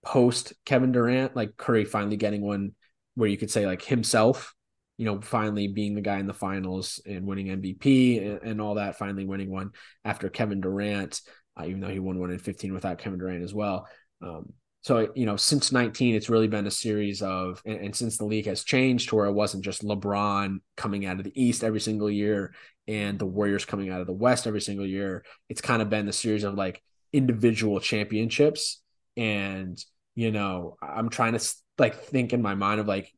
post 0.05 0.53
Kevin 0.67 0.93
Durant, 0.93 1.35
like 1.35 1.57
Curry 1.57 1.87
finally 1.87 2.19
getting 2.19 2.43
one 2.43 2.73
where 3.14 3.31
you 3.31 3.39
could 3.39 3.51
say 3.51 3.64
like 3.64 3.83
himself, 3.83 4.55
you 4.99 5.07
know, 5.07 5.23
finally 5.23 5.69
being 5.69 5.95
the 5.95 6.03
guy 6.03 6.19
in 6.19 6.27
the 6.27 6.35
finals 6.35 7.01
and 7.07 7.25
winning 7.25 7.47
MVP 7.47 8.21
and, 8.21 8.43
and 8.43 8.61
all 8.61 8.75
that, 8.75 8.99
finally 8.99 9.25
winning 9.25 9.51
one 9.51 9.71
after 10.05 10.29
Kevin 10.29 10.61
Durant, 10.61 11.23
uh, 11.59 11.64
even 11.66 11.80
though 11.80 11.88
he 11.88 11.98
won 11.98 12.18
one 12.18 12.30
in 12.30 12.38
15 12.38 12.72
without 12.72 12.98
Kevin 12.98 13.18
Durant 13.18 13.42
as 13.42 13.54
well. 13.54 13.86
Um, 14.22 14.52
so, 14.82 15.11
you 15.14 15.26
know, 15.26 15.36
since 15.36 15.72
19, 15.72 16.14
it's 16.14 16.28
really 16.28 16.46
been 16.46 16.66
a 16.66 16.70
series 16.70 17.20
of, 17.20 17.61
and, 17.66 17.80
and, 17.80 17.96
since 17.96 18.18
the 18.18 18.24
league 18.24 18.46
has 18.46 18.62
changed 18.62 19.09
to 19.09 19.16
where 19.16 19.26
it 19.26 19.32
wasn't 19.32 19.64
just 19.64 19.82
LeBron 19.82 20.59
coming 20.76 21.07
out 21.07 21.18
of 21.18 21.24
the 21.24 21.32
East 21.34 21.64
every 21.64 21.80
single 21.80 22.11
year 22.11 22.54
and 22.86 23.18
the 23.18 23.26
Warriors 23.26 23.64
coming 23.64 23.90
out 23.90 24.00
of 24.00 24.07
the 24.07 24.12
West 24.12 24.46
every 24.46 24.61
single 24.61 24.86
year, 24.86 25.24
it's 25.48 25.61
kind 25.61 25.82
of 25.82 25.90
been 25.90 26.07
the 26.07 26.12
series 26.12 26.44
of 26.44 26.54
like 26.54 26.80
individual 27.12 27.80
championships. 27.80 28.80
And, 29.16 29.76
you 30.14 30.30
know, 30.30 30.76
I'm 30.80 31.09
trying 31.09 31.36
to 31.36 31.54
like 31.78 31.96
think 32.04 32.32
in 32.32 32.40
my 32.40 32.54
mind 32.54 32.80
of 32.80 32.86
like, 32.86 33.12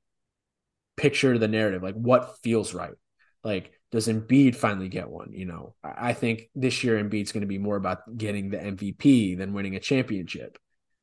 picture 0.99 1.39
the 1.39 1.49
narrative, 1.49 1.83
like 1.83 1.95
what 1.95 2.37
feels 2.43 2.75
right. 2.75 2.95
Like, 3.45 3.73
does 3.91 4.09
Embiid 4.09 4.55
finally 4.55 4.89
get 4.89 5.09
one? 5.09 5.33
You 5.33 5.47
know, 5.47 5.75
I 5.83 6.13
think 6.13 6.51
this 6.55 6.85
year 6.85 7.03
Embiid's 7.03 7.33
going 7.33 7.41
to 7.43 7.47
be 7.47 7.59
more 7.59 7.77
about 7.77 8.17
getting 8.17 8.51
the 8.51 8.59
MVP 8.59 9.39
than 9.39 9.53
winning 9.55 9.77
a 9.77 9.81
championship 9.81 10.59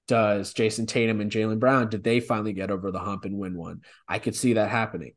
does 0.08 0.54
Jayson 0.54 0.88
Tatum 0.88 1.22
and 1.22 1.32
Jaylen 1.32 1.60
Brown, 1.60 1.90
did 1.90 2.04
they 2.04 2.20
finally 2.20 2.54
get 2.54 2.72
over 2.72 2.92
the 2.92 3.00
hump 3.00 3.26
and 3.26 3.38
win 3.38 3.56
one? 3.58 3.82
I 4.08 4.20
could 4.20 4.36
see 4.36 4.54
that 4.54 4.70
happening. 4.70 5.14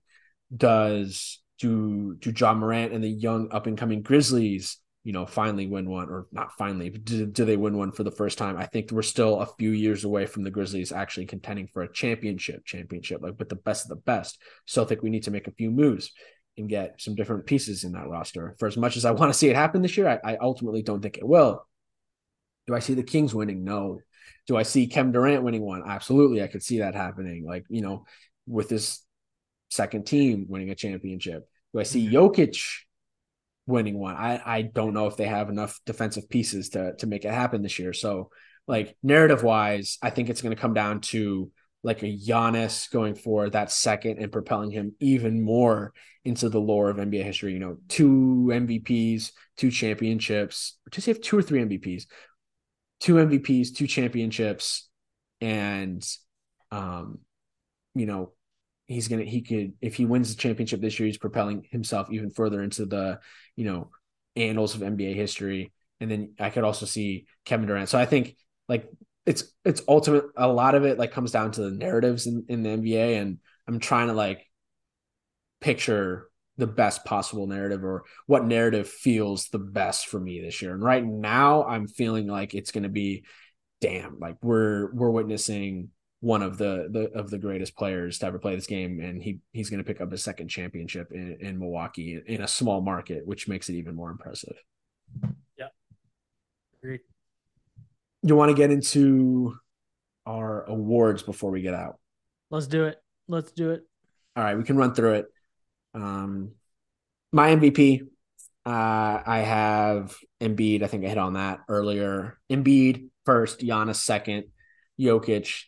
Does 0.54 1.40
do 1.58 2.16
do 2.18 2.32
Ja 2.34 2.54
Morant 2.54 2.92
and 2.92 3.04
the 3.04 3.08
young 3.08 3.50
up 3.50 3.66
and 3.66 3.76
coming 3.76 4.02
Grizzlies, 4.02 4.78
you 5.04 5.12
know, 5.12 5.26
finally 5.26 5.66
win 5.66 5.90
one 5.90 6.08
or 6.08 6.26
not 6.32 6.52
finally, 6.56 6.90
do, 6.90 7.26
do 7.26 7.44
they 7.44 7.56
win 7.56 7.76
one 7.76 7.92
for 7.92 8.02
the 8.02 8.10
first 8.10 8.38
time? 8.38 8.56
I 8.56 8.66
think 8.66 8.90
we're 8.90 9.02
still 9.02 9.40
a 9.40 9.46
few 9.58 9.70
years 9.70 10.04
away 10.04 10.26
from 10.26 10.44
the 10.44 10.50
Grizzlies 10.50 10.92
actually 10.92 11.26
contending 11.26 11.66
for 11.66 11.82
a 11.82 11.92
championship, 11.92 12.64
championship, 12.64 13.20
like 13.20 13.38
with 13.38 13.48
the 13.48 13.56
best 13.56 13.84
of 13.84 13.90
the 13.90 13.96
best. 13.96 14.40
Still 14.66 14.84
think 14.84 15.02
we 15.02 15.10
need 15.10 15.24
to 15.24 15.30
make 15.30 15.48
a 15.48 15.52
few 15.52 15.70
moves 15.70 16.12
and 16.59 16.68
get 16.68 17.00
some 17.00 17.14
different 17.14 17.46
pieces 17.46 17.84
in 17.84 17.92
that 17.92 18.09
roster. 18.09 18.54
For 18.59 18.66
as 18.66 18.76
much 18.76 18.96
as 18.96 19.04
I 19.04 19.11
want 19.12 19.32
to 19.32 19.38
see 19.38 19.48
it 19.48 19.56
happen 19.56 19.82
this 19.82 19.96
year, 19.96 20.09
I, 20.09 20.32
I 20.32 20.36
ultimately 20.40 20.82
don't 20.82 21.00
think 21.00 21.18
it 21.18 21.26
will. 21.26 21.64
Do 22.66 22.74
I 22.74 22.80
see 22.80 22.94
the 22.94 23.02
Kings 23.02 23.34
winning? 23.34 23.64
No. 23.64 24.00
Do 24.46 24.56
I 24.56 24.62
see 24.62 24.86
Kevin 24.86 25.12
Durant 25.12 25.42
winning 25.42 25.62
one? 25.62 25.82
Absolutely. 25.86 26.42
I 26.42 26.48
could 26.48 26.62
see 26.62 26.78
that 26.78 26.94
happening. 26.94 27.44
Like, 27.44 27.64
you 27.68 27.80
know, 27.80 28.04
with 28.46 28.68
this 28.68 29.02
second 29.70 30.06
team 30.06 30.46
winning 30.48 30.70
a 30.70 30.74
championship. 30.74 31.48
Do 31.72 31.80
I 31.80 31.82
see 31.82 32.06
mm-hmm. 32.06 32.16
Jokic 32.16 32.59
winning 33.66 33.98
one? 33.98 34.16
I, 34.16 34.40
I 34.44 34.62
don't 34.62 34.94
know 34.94 35.06
if 35.06 35.16
they 35.16 35.26
have 35.26 35.48
enough 35.48 35.78
defensive 35.86 36.28
pieces 36.28 36.70
to 36.70 36.94
to 36.96 37.06
make 37.06 37.24
it 37.24 37.32
happen 37.32 37.62
this 37.62 37.78
year. 37.78 37.92
So, 37.92 38.30
like 38.66 38.96
narrative 39.02 39.42
wise, 39.42 39.98
I 40.02 40.11
think 40.11 40.28
it's 40.28 40.42
going 40.42 40.54
to 40.54 40.61
come 40.61 40.74
down 40.74 41.00
to 41.12 41.50
like 41.83 42.03
a 42.03 42.16
Giannis 42.16 42.91
going 42.91 43.14
for 43.14 43.51
that 43.51 43.70
second 43.70 44.18
and 44.18 44.33
propelling 44.33 44.70
him 44.70 44.95
even 44.99 45.43
more 45.43 45.93
into 46.24 46.49
the 46.49 46.61
lore 46.61 46.91
of 46.91 46.97
NBA 46.97 47.22
history. 47.22 47.53
You 47.53 47.61
know, 47.61 47.76
two 47.89 48.51
MVPs, 48.51 49.33
two 49.57 49.70
championships. 49.70 50.79
He 50.93 51.11
have 51.11 51.20
two 51.20 51.39
or 51.39 51.43
three 51.43 51.62
MVPs? 51.62 52.07
two 53.01 53.14
MVPs, 53.14 53.74
two 53.74 53.87
championships, 53.87 54.89
and 55.41 56.07
um, 56.70 57.20
you 57.95 58.07
know, 58.07 58.33
he's 58.87 59.09
gonna 59.09 59.24
he 59.24 59.43
could 59.43 59.74
if 59.81 59.95
he 59.95 60.07
wins 60.07 60.35
the 60.35 60.41
championship 60.41 60.81
this 60.81 60.99
year, 60.99 61.07
he's 61.07 61.18
propelling 61.18 61.66
himself 61.70 62.11
even 62.11 62.31
further 62.31 62.62
into 62.62 62.87
the 62.87 63.20
you 63.57 63.64
know 63.64 63.91
annals 64.37 64.74
of 64.74 64.81
NBA 64.83 65.14
history. 65.14 65.72
And 66.01 66.11
then 66.11 66.35
I 66.39 66.51
could 66.51 66.64
also 66.64 66.87
see 66.87 67.26
Kevin 67.45 67.66
Durant. 67.66 67.89
So 67.89 67.99
I 67.99 68.07
think 68.07 68.37
like 68.68 68.89
it's 69.29 69.45
it's 69.62 69.83
ultimate 69.87 70.24
a 70.39 70.49
lot 70.49 70.74
of 70.74 70.87
it 70.87 70.99
like 70.99 71.12
comes 71.12 71.33
down 71.33 71.53
to 71.53 71.61
the 71.61 71.70
narratives 71.70 72.26
in, 72.26 72.47
in 72.49 72.62
the 72.62 72.70
NBA. 72.70 73.20
And 73.20 73.39
I'm 73.68 73.79
trying 73.79 74.07
to 74.07 74.14
like 74.14 74.47
picture 75.61 76.29
the 76.57 76.66
best 76.66 77.05
possible 77.05 77.47
narrative 77.47 77.85
or 77.85 78.05
what 78.26 78.47
narrative 78.47 78.89
feels 78.89 79.49
the 79.49 79.59
best 79.59 80.07
for 80.07 80.18
me 80.18 80.41
this 80.41 80.62
year. 80.62 80.72
And 80.72 80.83
right 80.83 81.05
now 81.05 81.64
I'm 81.64 81.87
feeling 81.87 82.26
like 82.26 82.55
it's 82.55 82.70
going 82.70 82.85
to 82.85 82.89
be 82.89 83.26
damn, 83.83 84.18
like 84.18 84.37
we're 84.43 84.91
we're 84.95 85.11
witnessing 85.11 85.91
one 86.20 86.43
of 86.43 86.57
the 86.57 86.89
the 86.91 87.11
of 87.14 87.29
the 87.29 87.39
greatest 87.39 87.76
players 87.76 88.18
to 88.20 88.26
ever 88.26 88.39
play 88.39 88.57
this 88.57 88.66
game 88.66 88.99
and 88.99 89.22
he 89.22 89.41
he's 89.53 89.68
going 89.68 89.79
to 89.79 89.85
pick 89.85 90.01
up 90.01 90.11
his 90.11 90.24
second 90.24 90.49
championship 90.49 91.12
in, 91.12 91.37
in 91.41 91.59
Milwaukee 91.59 92.18
in 92.26 92.41
a 92.41 92.49
small 92.49 92.81
market, 92.81 93.26
which 93.26 93.47
makes 93.47 93.68
it 93.68 93.74
even 93.74 93.95
more 93.95 94.11
impressive. 94.11 94.57
Yeah. 95.59 95.68
Agreed. 96.83 97.01
You 98.22 98.36
want 98.36 98.50
to 98.50 98.54
get 98.54 98.70
into 98.70 99.56
our 100.26 100.64
awards 100.64 101.22
before 101.22 101.50
we 101.50 101.62
get 101.62 101.74
out? 101.74 101.98
Let's 102.50 102.66
do 102.66 102.84
it. 102.84 102.96
Let's 103.28 103.52
do 103.52 103.70
it. 103.70 103.82
All 104.36 104.44
right, 104.44 104.56
we 104.56 104.64
can 104.64 104.76
run 104.76 104.94
through 104.94 105.14
it. 105.14 105.26
Um, 105.94 106.52
my 107.32 107.54
MVP, 107.54 108.02
uh, 108.64 109.22
I 109.26 109.38
have 109.38 110.16
Embiid. 110.40 110.82
I 110.82 110.86
think 110.86 111.04
I 111.04 111.08
hit 111.08 111.18
on 111.18 111.34
that 111.34 111.60
earlier. 111.68 112.38
Embiid 112.50 113.08
first, 113.24 113.60
Giannis 113.60 113.96
second, 113.96 114.44
Jokic, 114.98 115.64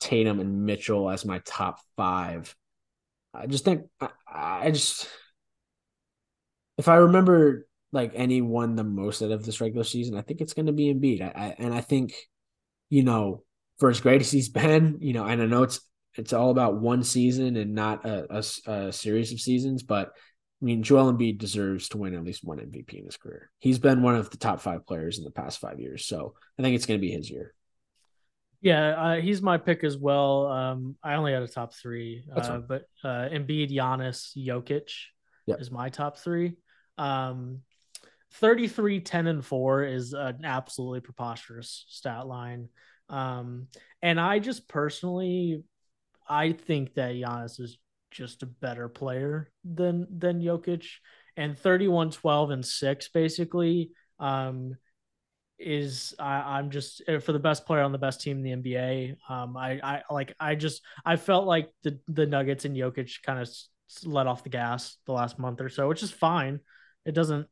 Tatum, 0.00 0.40
and 0.40 0.64
Mitchell 0.64 1.10
as 1.10 1.24
my 1.24 1.40
top 1.44 1.80
five. 1.96 2.54
I 3.34 3.46
just 3.46 3.64
think 3.64 3.84
I, 4.00 4.08
I 4.26 4.70
just 4.70 5.08
if 6.78 6.88
I 6.88 6.96
remember 6.96 7.66
like 7.92 8.12
anyone 8.14 8.76
the 8.76 8.84
most 8.84 9.22
out 9.22 9.30
of 9.30 9.44
this 9.44 9.60
regular 9.60 9.84
season, 9.84 10.16
I 10.16 10.22
think 10.22 10.40
it's 10.40 10.54
going 10.54 10.66
to 10.66 10.72
be 10.72 10.92
Embiid. 10.92 11.22
I, 11.22 11.40
I, 11.40 11.54
and 11.58 11.72
I 11.74 11.80
think 11.80 12.14
you 12.90 13.02
know 13.02 13.44
for 13.78 13.90
as 13.90 14.00
great 14.00 14.20
as 14.20 14.30
he's 14.30 14.48
been, 14.48 14.98
you 15.00 15.12
know, 15.12 15.24
and 15.24 15.40
I 15.40 15.46
know 15.46 15.62
it's 15.62 15.80
it's 16.16 16.32
all 16.32 16.50
about 16.50 16.80
one 16.80 17.04
season 17.04 17.56
and 17.56 17.74
not 17.74 18.04
a, 18.04 18.42
a, 18.66 18.72
a, 18.72 18.92
series 18.92 19.32
of 19.32 19.40
seasons. 19.40 19.84
But 19.84 20.08
I 20.08 20.64
mean, 20.64 20.82
Joel 20.82 21.12
Embiid 21.12 21.38
deserves 21.38 21.88
to 21.90 21.98
win 21.98 22.14
at 22.14 22.24
least 22.24 22.44
one 22.44 22.58
MVP 22.58 22.94
in 22.94 23.04
his 23.04 23.16
career. 23.16 23.50
He's 23.60 23.78
been 23.78 24.02
one 24.02 24.16
of 24.16 24.30
the 24.30 24.36
top 24.36 24.60
five 24.60 24.84
players 24.84 25.18
in 25.18 25.24
the 25.24 25.30
past 25.30 25.60
five 25.60 25.78
years, 25.78 26.06
so 26.06 26.34
I 26.58 26.62
think 26.62 26.74
it's 26.74 26.86
going 26.86 26.98
to 26.98 27.06
be 27.06 27.12
his 27.12 27.30
year. 27.30 27.54
Yeah, 28.60 28.88
uh, 28.88 29.20
he's 29.20 29.40
my 29.40 29.56
pick 29.56 29.84
as 29.84 29.96
well. 29.96 30.48
Um, 30.48 30.96
I 31.00 31.14
only 31.14 31.32
had 31.32 31.42
a 31.42 31.48
top 31.48 31.74
three, 31.74 32.24
uh, 32.34 32.58
but 32.58 32.82
uh, 33.04 33.28
Embiid, 33.30 33.70
Giannis, 33.70 34.36
Jokic 34.36 34.90
yep. 35.46 35.60
is 35.60 35.70
my 35.70 35.90
top 35.90 36.18
three. 36.18 36.56
Um, 36.96 37.60
33, 38.34 39.00
10, 39.00 39.26
and 39.26 39.44
4 39.44 39.84
is 39.84 40.12
an 40.12 40.44
absolutely 40.44 41.00
preposterous 41.00 41.84
stat 41.88 42.26
line. 42.26 42.68
Um, 43.08 43.68
and 44.02 44.20
I 44.20 44.38
just 44.38 44.68
personally 44.68 45.62
I 46.28 46.52
think 46.52 46.94
that 46.94 47.14
Giannis 47.14 47.58
is 47.60 47.78
just 48.10 48.42
a 48.42 48.46
better 48.46 48.88
player 48.88 49.50
than 49.64 50.06
than 50.10 50.42
Jokic. 50.42 50.84
And 51.36 51.56
31, 51.56 52.10
12, 52.10 52.50
and 52.50 52.66
6 52.66 53.08
basically 53.10 53.92
um, 54.18 54.76
is 55.58 56.14
I, 56.18 56.58
am 56.58 56.70
just 56.70 57.02
uh, 57.08 57.20
for 57.20 57.32
the 57.32 57.38
best 57.38 57.64
player 57.64 57.82
on 57.82 57.92
the 57.92 57.98
best 57.98 58.20
team 58.20 58.44
in 58.44 58.62
the 58.62 58.70
NBA. 58.70 59.16
Um, 59.28 59.56
I, 59.56 59.80
I 59.82 60.02
like 60.10 60.34
I 60.40 60.56
just 60.56 60.82
I 61.04 61.16
felt 61.16 61.46
like 61.46 61.70
the 61.82 61.98
the 62.08 62.26
Nuggets 62.26 62.64
and 62.64 62.76
Jokic 62.76 63.22
kind 63.22 63.40
of 63.40 63.48
let 64.04 64.26
off 64.26 64.42
the 64.42 64.50
gas 64.50 64.96
the 65.06 65.12
last 65.12 65.38
month 65.38 65.60
or 65.60 65.68
so, 65.68 65.88
which 65.88 66.02
is 66.02 66.10
fine. 66.10 66.60
It 67.06 67.12
doesn't 67.12 67.46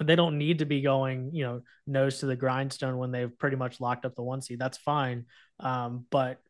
they 0.00 0.16
don't 0.16 0.38
need 0.38 0.58
to 0.58 0.66
be 0.66 0.80
going, 0.80 1.30
you 1.32 1.44
know, 1.44 1.60
nose 1.86 2.18
to 2.18 2.26
the 2.26 2.36
grindstone 2.36 2.98
when 2.98 3.12
they've 3.12 3.38
pretty 3.38 3.56
much 3.56 3.80
locked 3.80 4.04
up 4.04 4.14
the 4.14 4.22
one 4.22 4.42
seed. 4.42 4.58
That's 4.58 4.78
fine. 4.78 5.26
Um, 5.60 6.06
but 6.10 6.40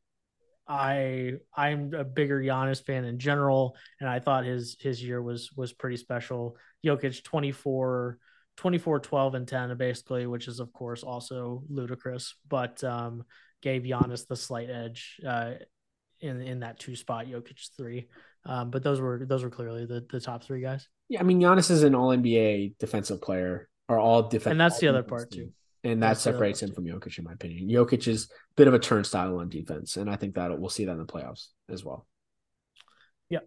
I 0.66 1.34
I'm 1.54 1.92
a 1.92 2.04
bigger 2.04 2.40
Giannis 2.40 2.84
fan 2.84 3.04
in 3.04 3.18
general, 3.18 3.76
and 4.00 4.08
I 4.08 4.18
thought 4.18 4.44
his 4.44 4.76
his 4.80 5.02
year 5.02 5.20
was 5.20 5.50
was 5.56 5.72
pretty 5.72 5.98
special. 5.98 6.56
Jokic 6.84 7.22
24, 7.22 8.18
24, 8.56 9.00
12, 9.00 9.34
and 9.34 9.48
10, 9.48 9.76
basically, 9.76 10.26
which 10.26 10.48
is 10.48 10.60
of 10.60 10.72
course 10.72 11.02
also 11.02 11.62
ludicrous, 11.68 12.34
but 12.48 12.82
um, 12.82 13.24
gave 13.60 13.82
Giannis 13.82 14.26
the 14.26 14.36
slight 14.36 14.70
edge 14.70 15.20
uh, 15.26 15.52
in 16.20 16.40
in 16.40 16.60
that 16.60 16.78
two 16.78 16.96
spot. 16.96 17.26
Jokic 17.26 17.76
three, 17.76 18.08
um, 18.46 18.70
but 18.70 18.82
those 18.82 19.00
were 19.00 19.26
those 19.26 19.42
were 19.42 19.50
clearly 19.50 19.84
the 19.84 20.06
the 20.10 20.20
top 20.20 20.44
three 20.44 20.62
guys. 20.62 20.88
Yeah, 21.08 21.20
I 21.20 21.22
mean 21.22 21.40
Giannis 21.40 21.70
is 21.70 21.82
an 21.82 21.94
All 21.94 22.08
NBA 22.08 22.78
defensive 22.78 23.20
player, 23.20 23.68
or 23.88 23.98
all 23.98 24.28
defense, 24.28 24.52
and 24.52 24.60
that's 24.60 24.78
the 24.78 24.88
other 24.88 25.02
part 25.02 25.30
too 25.30 25.52
and 25.84 26.02
that 26.02 26.16
separates 26.16 26.62
him 26.62 26.72
from 26.72 26.84
Jokic, 26.84 27.18
in 27.18 27.24
my 27.24 27.34
opinion. 27.34 27.68
Jokic 27.68 28.08
is 28.08 28.24
a 28.24 28.54
bit 28.56 28.68
of 28.68 28.74
a 28.74 28.78
turnstile 28.78 29.38
on 29.38 29.50
defense, 29.50 29.96
and 29.96 30.10
I 30.10 30.16
think 30.16 30.34
that 30.34 30.58
we'll 30.58 30.70
see 30.70 30.86
that 30.86 30.92
in 30.92 30.98
the 30.98 31.04
playoffs 31.04 31.48
as 31.68 31.84
well. 31.84 32.06
Yeah, 33.28 33.40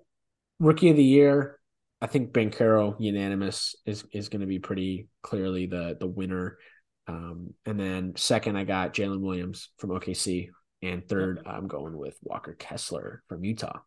rookie 0.59 0.91
of 0.91 0.95
the 0.95 1.03
year, 1.03 1.59
I 1.99 2.05
think 2.05 2.31
Banchero 2.31 2.95
unanimous 2.99 3.75
is 3.85 4.05
is 4.13 4.29
going 4.29 4.41
to 4.41 4.47
be 4.47 4.59
pretty 4.59 5.07
clearly 5.23 5.65
the 5.65 5.97
the 5.99 6.07
winner. 6.07 6.59
Um, 7.07 7.53
and 7.65 7.79
then 7.79 8.13
second, 8.17 8.55
I 8.55 8.65
got 8.65 8.93
Jalen 8.93 9.21
Williams 9.21 9.69
from 9.77 9.89
OKC. 9.89 10.49
And 10.83 11.07
third. 11.09 11.41
I'm 11.43 11.67
going 11.67 11.97
with 11.97 12.15
Walker 12.21 12.53
Kessler 12.53 13.23
from 13.27 13.43
Utah. 13.43 13.79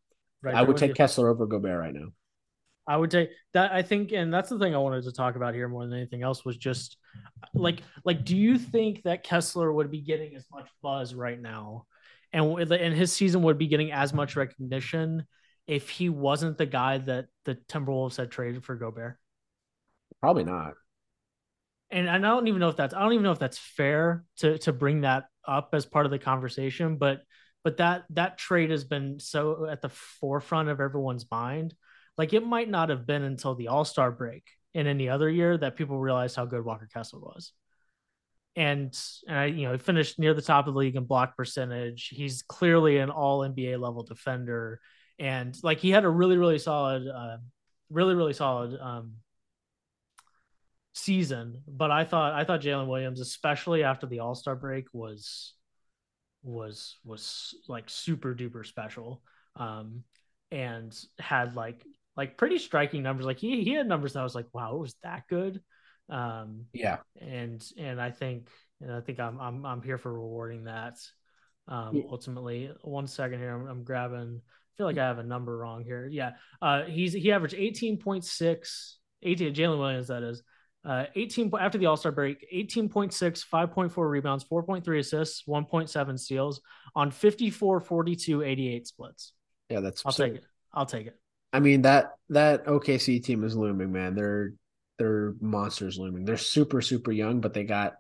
Right 0.42 0.56
I 0.56 0.62
would 0.62 0.76
take. 0.76 0.96
Kessler 0.96 1.28
over 1.28 1.46
Gobert 1.46 1.78
right 1.78 1.94
now. 1.94 2.08
I 2.90 2.96
would 2.96 3.12
say 3.12 3.30
that. 3.54 3.72
I 3.72 3.82
think, 3.82 4.10
and 4.10 4.34
that's 4.34 4.48
the 4.48 4.58
thing 4.58 4.74
I 4.74 4.78
wanted 4.78 5.04
to 5.04 5.12
talk 5.12 5.36
about 5.36 5.54
here 5.54 5.68
more 5.68 5.86
than 5.86 5.96
anything 5.96 6.22
else 6.22 6.44
was 6.44 6.56
just 6.56 6.96
like, 7.54 7.82
like, 8.04 8.24
do 8.24 8.36
you 8.36 8.58
think 8.58 9.04
that 9.04 9.22
Kessler 9.22 9.72
would 9.72 9.92
be 9.92 10.00
getting 10.00 10.34
as 10.34 10.44
much 10.52 10.68
buzz 10.82 11.14
right 11.14 11.40
now, 11.40 11.86
and 12.32 12.44
and 12.72 12.92
his 12.92 13.12
season 13.12 13.42
would 13.42 13.58
be 13.58 13.68
getting 13.68 13.92
as 13.92 14.12
much 14.12 14.34
recognition 14.34 15.24
if 15.68 15.88
he 15.88 16.08
wasn't 16.08 16.58
the 16.58 16.66
guy 16.66 16.98
that 16.98 17.26
the 17.44 17.54
Timberwolves 17.54 18.16
had 18.16 18.32
traded 18.32 18.64
for 18.64 18.74
Gobert? 18.74 19.16
Probably 20.18 20.42
not. 20.42 20.74
And, 21.92 22.08
And 22.08 22.26
I 22.26 22.30
don't 22.30 22.48
even 22.48 22.58
know 22.58 22.70
if 22.70 22.76
that's 22.76 22.92
I 22.92 22.98
don't 23.02 23.12
even 23.12 23.22
know 23.22 23.32
if 23.32 23.38
that's 23.38 23.58
fair 23.58 24.24
to 24.38 24.58
to 24.58 24.72
bring 24.72 25.02
that 25.02 25.26
up 25.46 25.70
as 25.74 25.86
part 25.86 26.06
of 26.06 26.10
the 26.10 26.18
conversation, 26.18 26.96
but 26.96 27.22
but 27.62 27.76
that 27.76 28.02
that 28.10 28.36
trade 28.36 28.70
has 28.70 28.82
been 28.82 29.20
so 29.20 29.66
at 29.66 29.80
the 29.80 29.90
forefront 29.90 30.70
of 30.70 30.80
everyone's 30.80 31.30
mind. 31.30 31.72
Like 32.18 32.32
it 32.32 32.44
might 32.44 32.68
not 32.68 32.90
have 32.90 33.06
been 33.06 33.22
until 33.22 33.54
the 33.54 33.68
All 33.68 33.84
Star 33.84 34.10
break 34.10 34.44
in 34.74 34.86
any 34.86 35.08
other 35.08 35.28
year 35.28 35.56
that 35.58 35.76
people 35.76 35.98
realized 35.98 36.36
how 36.36 36.46
good 36.46 36.64
Walker 36.64 36.88
Kessler 36.92 37.20
was. 37.20 37.52
And 38.56 38.96
and 39.26 39.38
I 39.38 39.44
you 39.46 39.66
know 39.66 39.72
he 39.72 39.78
finished 39.78 40.18
near 40.18 40.34
the 40.34 40.42
top 40.42 40.66
of 40.66 40.74
the 40.74 40.80
league 40.80 40.96
in 40.96 41.04
block 41.04 41.36
percentage. 41.36 42.08
He's 42.08 42.42
clearly 42.42 42.98
an 42.98 43.10
All 43.10 43.40
NBA 43.40 43.80
level 43.80 44.02
defender, 44.02 44.80
and 45.18 45.56
like 45.62 45.78
he 45.78 45.90
had 45.90 46.04
a 46.04 46.08
really 46.08 46.36
really 46.36 46.58
solid, 46.58 47.06
uh, 47.06 47.38
really 47.90 48.14
really 48.14 48.32
solid 48.32 48.78
um, 48.80 49.14
season. 50.92 51.62
But 51.68 51.90
I 51.90 52.04
thought 52.04 52.34
I 52.34 52.44
thought 52.44 52.60
Jalen 52.60 52.88
Williams, 52.88 53.20
especially 53.20 53.84
after 53.84 54.06
the 54.06 54.18
All 54.20 54.34
Star 54.34 54.56
break, 54.56 54.86
was 54.92 55.54
was 56.42 56.98
was 57.04 57.54
like 57.68 57.88
super 57.88 58.34
duper 58.34 58.66
special, 58.66 59.22
um, 59.56 60.02
and 60.50 60.96
had 61.18 61.54
like 61.54 61.84
like 62.20 62.36
pretty 62.36 62.58
striking 62.58 63.02
numbers. 63.02 63.24
Like 63.24 63.38
he 63.38 63.64
he 63.64 63.72
had 63.72 63.88
numbers 63.88 64.12
that 64.12 64.20
I 64.20 64.24
was 64.24 64.34
like, 64.34 64.44
wow, 64.52 64.74
it 64.76 64.78
was 64.78 64.94
that 65.02 65.22
good. 65.30 65.62
Um, 66.10 66.66
Yeah. 66.74 66.98
and 67.18 67.64
and 67.78 67.98
I 67.98 68.10
think 68.10 68.48
and 68.82 68.92
I 68.92 69.00
think 69.00 69.18
I'm 69.18 69.40
I'm 69.40 69.64
I'm 69.64 69.80
here 69.82 69.96
for 69.96 70.12
rewarding 70.12 70.64
that. 70.64 70.98
Um, 71.66 71.96
Yeah. 71.96 72.02
ultimately, 72.10 72.70
one 72.82 73.06
second 73.06 73.38
here, 73.40 73.54
I'm, 73.54 73.66
I'm 73.66 73.84
grabbing. 73.84 74.42
I 74.44 74.70
feel 74.76 74.86
like 74.86 74.98
I 74.98 75.06
have 75.06 75.18
a 75.18 75.22
number 75.22 75.56
wrong 75.56 75.82
here. 75.82 76.06
Yeah, 76.12 76.32
uh, 76.60 76.82
he's 76.82 77.14
he 77.14 77.32
averaged 77.32 77.54
18.6, 77.56 78.96
18 79.22 79.54
Jalen 79.54 79.78
Williams 79.78 80.08
that 80.08 80.22
is. 80.22 80.42
Uh, 80.84 81.04
18 81.14 81.50
after 81.58 81.78
the 81.78 81.86
All 81.86 81.96
Star 81.96 82.12
break, 82.12 82.46
18.6, 82.54 83.44
5.4 83.50 84.10
rebounds, 84.10 84.44
4.3 84.44 84.98
assists, 84.98 85.44
1.7 85.46 86.18
steals 86.18 86.60
on 86.94 87.10
54, 87.10 87.80
42, 87.80 88.42
88 88.42 88.86
splits. 88.86 89.32
Yeah, 89.70 89.80
that's 89.80 90.04
I'll 90.04 90.12
so- 90.12 90.26
take 90.26 90.36
it. 90.36 90.44
I'll 90.72 90.86
take 90.86 91.06
it. 91.06 91.19
I 91.52 91.60
mean 91.60 91.82
that 91.82 92.12
that 92.28 92.66
OKC 92.66 93.22
team 93.22 93.44
is 93.44 93.56
looming, 93.56 93.92
man. 93.92 94.14
They're 94.14 94.52
they're 94.98 95.34
monsters 95.40 95.98
looming. 95.98 96.24
They're 96.24 96.36
super 96.36 96.80
super 96.80 97.12
young, 97.12 97.40
but 97.40 97.54
they 97.54 97.64
got 97.64 97.94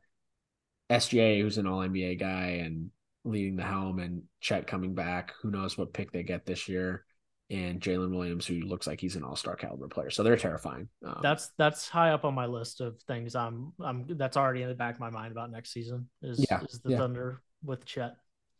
SGA, 0.90 1.40
who's 1.40 1.58
an 1.58 1.66
All 1.66 1.78
NBA 1.78 2.18
guy 2.18 2.60
and 2.64 2.90
leading 3.24 3.56
the 3.56 3.62
helm, 3.62 3.98
and 3.98 4.22
Chet 4.40 4.66
coming 4.66 4.94
back. 4.94 5.32
Who 5.42 5.50
knows 5.50 5.78
what 5.78 5.92
pick 5.92 6.12
they 6.12 6.22
get 6.22 6.44
this 6.44 6.68
year? 6.68 7.04
And 7.48 7.80
Jalen 7.80 8.14
Williams, 8.14 8.46
who 8.46 8.60
looks 8.60 8.86
like 8.86 9.00
he's 9.00 9.16
an 9.16 9.24
All 9.24 9.34
Star 9.34 9.56
caliber 9.56 9.88
player, 9.88 10.10
so 10.10 10.22
they're 10.22 10.36
terrifying. 10.36 10.88
Um, 11.04 11.18
That's 11.20 11.50
that's 11.58 11.88
high 11.88 12.10
up 12.10 12.24
on 12.24 12.34
my 12.34 12.46
list 12.46 12.80
of 12.80 13.00
things. 13.08 13.34
I'm 13.34 13.72
I'm 13.80 14.04
that's 14.10 14.36
already 14.36 14.62
in 14.62 14.68
the 14.68 14.74
back 14.74 14.94
of 14.94 15.00
my 15.00 15.10
mind 15.10 15.32
about 15.32 15.50
next 15.50 15.72
season. 15.72 16.08
Is 16.22 16.46
Yeah, 16.48 16.60
is 16.62 16.80
the 16.80 16.90
yeah. 16.90 16.98
Thunder 16.98 17.42
with 17.64 17.84
Chet? 17.84 18.14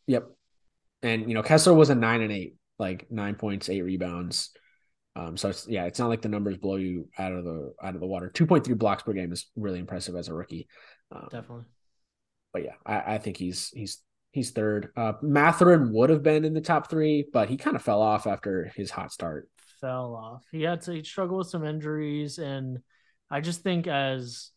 Yep. 0.07 0.31
And 1.03 1.29
you 1.29 1.35
know, 1.35 1.43
Kessler 1.43 1.75
was 1.75 1.91
a 1.91 1.95
nine 1.95 2.21
and 2.21 2.33
eight, 2.33 2.57
like 2.79 3.07
nine 3.11 3.37
points, 3.37 3.69
eight 3.69 3.83
rebounds. 3.83 4.51
Um, 5.17 5.37
so 5.37 5.49
it's 5.49 5.67
yeah, 5.69 5.85
it's 5.87 5.99
not 5.99 6.09
like 6.09 6.23
the 6.23 6.29
numbers 6.29 6.57
blow 6.57 6.77
you 6.77 7.09
out 7.19 7.33
of 7.33 7.45
the 7.45 7.73
out 7.83 7.95
of 7.95 8.01
the 8.01 8.07
water. 8.07 8.31
Two 8.31 8.47
point 8.47 8.65
three 8.65 8.75
blocks 8.75 9.03
per 9.03 9.13
game 9.13 9.33
is 9.33 9.51
really 9.57 9.79
impressive 9.81 10.15
as 10.17 10.29
a 10.29 10.35
rookie. 10.35 10.69
Um, 11.11 11.29
Definitely. 11.31 11.65
but 12.53 12.65
yeah, 12.65 12.75
I, 12.85 13.15
I 13.15 13.19
think 13.19 13.37
he's 13.37 13.69
he's 13.71 14.03
he's 14.33 14.51
third. 14.51 14.91
Uh, 14.97 15.15
Mathurin 15.23 15.93
would 15.93 16.11
have 16.11 16.23
been 16.23 16.45
in 16.45 16.55
the 16.55 16.61
top 16.61 16.91
three, 16.91 17.27
but 17.33 17.49
he 17.49 17.57
kind 17.57 17.77
of 17.77 17.83
fell 17.83 18.03
off 18.03 18.27
after 18.27 18.71
his 18.77 18.91
hot 18.91 19.13
start. 19.13 19.49
Fell 19.81 20.15
off. 20.15 20.45
He 20.51 20.63
had 20.63 20.83
to 20.83 21.03
struggle 21.05 21.39
with 21.39 21.49
some 21.49 21.65
injuries, 21.65 22.39
and 22.39 22.79
I 23.31 23.41
just 23.41 23.63
think 23.63 23.87
as 23.87 24.51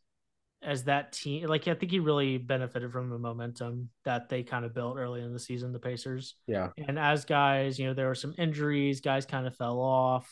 as 0.62 0.86
that 0.86 1.12
team, 1.12 1.48
like 1.48 1.68
I 1.68 1.74
think 1.74 1.92
he 1.92 2.00
really 2.00 2.38
benefited 2.38 2.92
from 2.92 3.10
the 3.10 3.18
momentum 3.18 3.90
that 4.06 4.30
they 4.30 4.44
kind 4.44 4.64
of 4.66 4.74
built 4.74 4.98
early 4.98 5.22
in 5.22 5.34
the 5.34 5.40
season, 5.40 5.74
the 5.74 5.80
Pacers. 5.80 6.36
Yeah, 6.48 6.70
And 6.78 6.98
as 6.98 7.26
guys, 7.26 7.78
you 7.78 7.88
know, 7.88 7.94
there 7.94 8.08
were 8.08 8.16
some 8.16 8.34
injuries, 8.38 9.02
guys 9.02 9.26
kind 9.26 9.46
of 9.46 9.56
fell 9.58 9.80
off, 9.80 10.30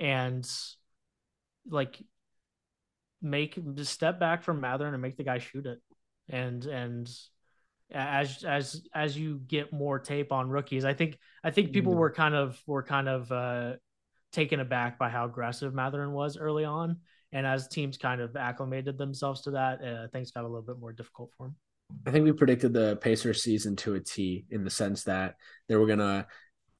and 0.00 0.48
like 1.68 2.02
make 3.20 3.58
just 3.74 3.92
step 3.92 4.20
back 4.20 4.42
from 4.42 4.60
Mathurin 4.60 4.94
and 4.94 5.02
make 5.02 5.16
the 5.16 5.24
guy 5.24 5.38
shoot 5.38 5.66
it. 5.66 5.80
And 6.28 6.64
and 6.66 7.10
as 7.90 8.44
as 8.44 8.86
as 8.94 9.16
you 9.16 9.40
get 9.46 9.72
more 9.72 9.98
tape 9.98 10.32
on 10.32 10.48
rookies, 10.50 10.84
I 10.84 10.94
think 10.94 11.18
I 11.42 11.50
think 11.50 11.72
people 11.72 11.94
Mhm. 11.94 11.98
were 11.98 12.12
kind 12.12 12.34
of 12.34 12.60
were 12.66 12.82
kind 12.82 13.08
of 13.08 13.32
uh 13.32 13.76
taken 14.30 14.60
aback 14.60 14.98
by 14.98 15.08
how 15.08 15.24
aggressive 15.24 15.72
Mathurin 15.74 16.12
was 16.12 16.36
early 16.36 16.64
on. 16.64 16.98
And 17.32 17.46
as 17.46 17.66
teams 17.68 17.96
kind 17.96 18.20
of 18.20 18.36
acclimated 18.36 18.98
themselves 18.98 19.42
to 19.42 19.52
that, 19.52 19.82
uh, 19.82 20.08
things 20.08 20.30
got 20.32 20.44
a 20.44 20.46
little 20.48 20.62
bit 20.62 20.78
more 20.78 20.92
difficult 20.92 21.32
for 21.36 21.46
him. 21.46 21.56
I 22.06 22.10
think 22.10 22.24
we 22.24 22.32
predicted 22.32 22.74
the 22.74 22.96
Pacers 22.96 23.42
season 23.42 23.74
to 23.76 23.94
a 23.94 24.00
T 24.00 24.44
in 24.50 24.64
the 24.64 24.70
sense 24.70 25.04
that 25.04 25.36
they 25.66 25.76
were 25.76 25.86
gonna 25.86 26.26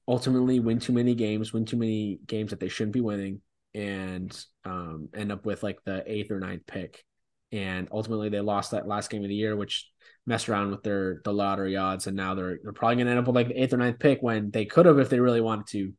ultimately 0.08 0.58
win 0.58 0.80
too 0.80 0.92
many 0.92 1.14
games, 1.14 1.52
win 1.52 1.66
too 1.66 1.76
many 1.76 2.18
games 2.26 2.50
that 2.50 2.58
they 2.58 2.68
shouldn't 2.68 2.94
be 2.94 3.00
winning, 3.00 3.42
and 3.74 4.36
um, 4.64 5.10
end 5.14 5.30
up 5.30 5.44
with 5.44 5.62
like 5.62 5.78
the 5.84 6.02
eighth 6.06 6.30
or 6.30 6.40
ninth 6.40 6.66
pick. 6.66 7.04
And 7.52 7.88
ultimately, 7.92 8.28
they 8.28 8.40
lost 8.40 8.72
that 8.72 8.88
last 8.88 9.10
game 9.10 9.22
of 9.22 9.28
the 9.28 9.34
year, 9.34 9.56
which 9.56 9.88
messed 10.26 10.48
around 10.48 10.70
with 10.70 10.82
their 10.82 11.20
the 11.24 11.32
lottery 11.32 11.76
odds, 11.76 12.06
and 12.06 12.16
now 12.16 12.34
they're 12.34 12.58
they're 12.62 12.72
probably 12.72 12.96
gonna 12.96 13.10
end 13.10 13.20
up 13.20 13.26
with 13.26 13.36
like 13.36 13.48
the 13.48 13.62
eighth 13.62 13.72
or 13.72 13.78
ninth 13.78 13.98
pick 13.98 14.22
when 14.22 14.50
they 14.50 14.64
could 14.64 14.86
have, 14.86 14.98
if 14.98 15.10
they 15.10 15.20
really 15.20 15.40
wanted 15.40 15.66
to, 15.68 15.92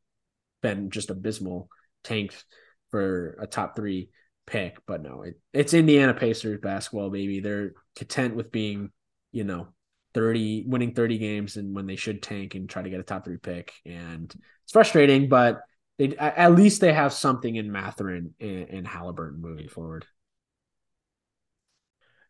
been 0.61 0.89
just 0.89 1.09
abysmal, 1.09 1.69
tanked 2.03 2.43
for 2.91 3.37
a 3.41 3.47
top 3.47 3.75
three 3.75 4.09
pick. 4.45 4.77
But 4.85 5.01
no, 5.01 5.21
it, 5.23 5.35
it's 5.53 5.73
Indiana 5.73 6.13
Pacers 6.13 6.59
basketball, 6.61 7.09
baby. 7.09 7.39
They're 7.39 7.73
content 7.95 8.35
with 8.35 8.51
being 8.51 8.91
you 9.31 9.43
know, 9.43 9.67
30 10.13 10.65
winning 10.67 10.93
30 10.93 11.17
games 11.17 11.57
and 11.57 11.75
when 11.75 11.85
they 11.85 11.95
should 11.95 12.21
tank 12.21 12.55
and 12.55 12.69
try 12.69 12.81
to 12.81 12.89
get 12.89 12.99
a 12.99 13.03
top 13.03 13.25
three 13.25 13.37
pick. 13.37 13.73
And 13.85 14.33
it's 14.63 14.73
frustrating, 14.73 15.29
but 15.29 15.61
they 15.97 16.15
at 16.17 16.55
least 16.55 16.81
they 16.81 16.93
have 16.93 17.13
something 17.13 17.55
in 17.55 17.71
Mathurin 17.71 18.33
and, 18.39 18.69
and 18.69 18.87
Halliburton 18.87 19.41
moving 19.41 19.67
forward. 19.67 20.05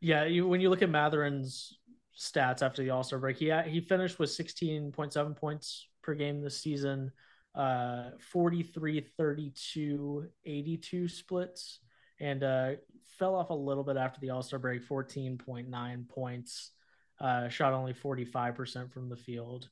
Yeah, 0.01 0.25
you, 0.25 0.47
when 0.47 0.61
you 0.61 0.69
look 0.69 0.81
at 0.81 0.89
Mathurin's 0.89 1.77
stats 2.17 2.61
after 2.61 2.81
the 2.81 2.89
All 2.89 3.03
Star 3.03 3.19
break, 3.19 3.37
he 3.37 3.53
he 3.67 3.81
finished 3.81 4.19
with 4.19 4.29
16.7 4.29 5.37
points 5.37 5.87
per 6.01 6.13
game 6.15 6.41
this 6.41 6.61
season, 6.61 7.11
uh, 7.55 8.11
43, 8.31 9.01
32, 9.01 10.27
82 10.45 11.07
splits, 11.07 11.79
and 12.19 12.43
uh, 12.43 12.71
fell 13.17 13.35
off 13.35 13.49
a 13.49 13.53
little 13.53 13.83
bit 13.83 13.97
after 13.97 14.19
the 14.19 14.29
All 14.29 14.41
Star 14.41 14.59
break, 14.59 14.87
14.9 14.87 16.09
points, 16.09 16.71
uh, 17.19 17.49
shot 17.49 17.73
only 17.73 17.93
45% 17.93 18.91
from 18.91 19.09
the 19.09 19.17
field. 19.17 19.69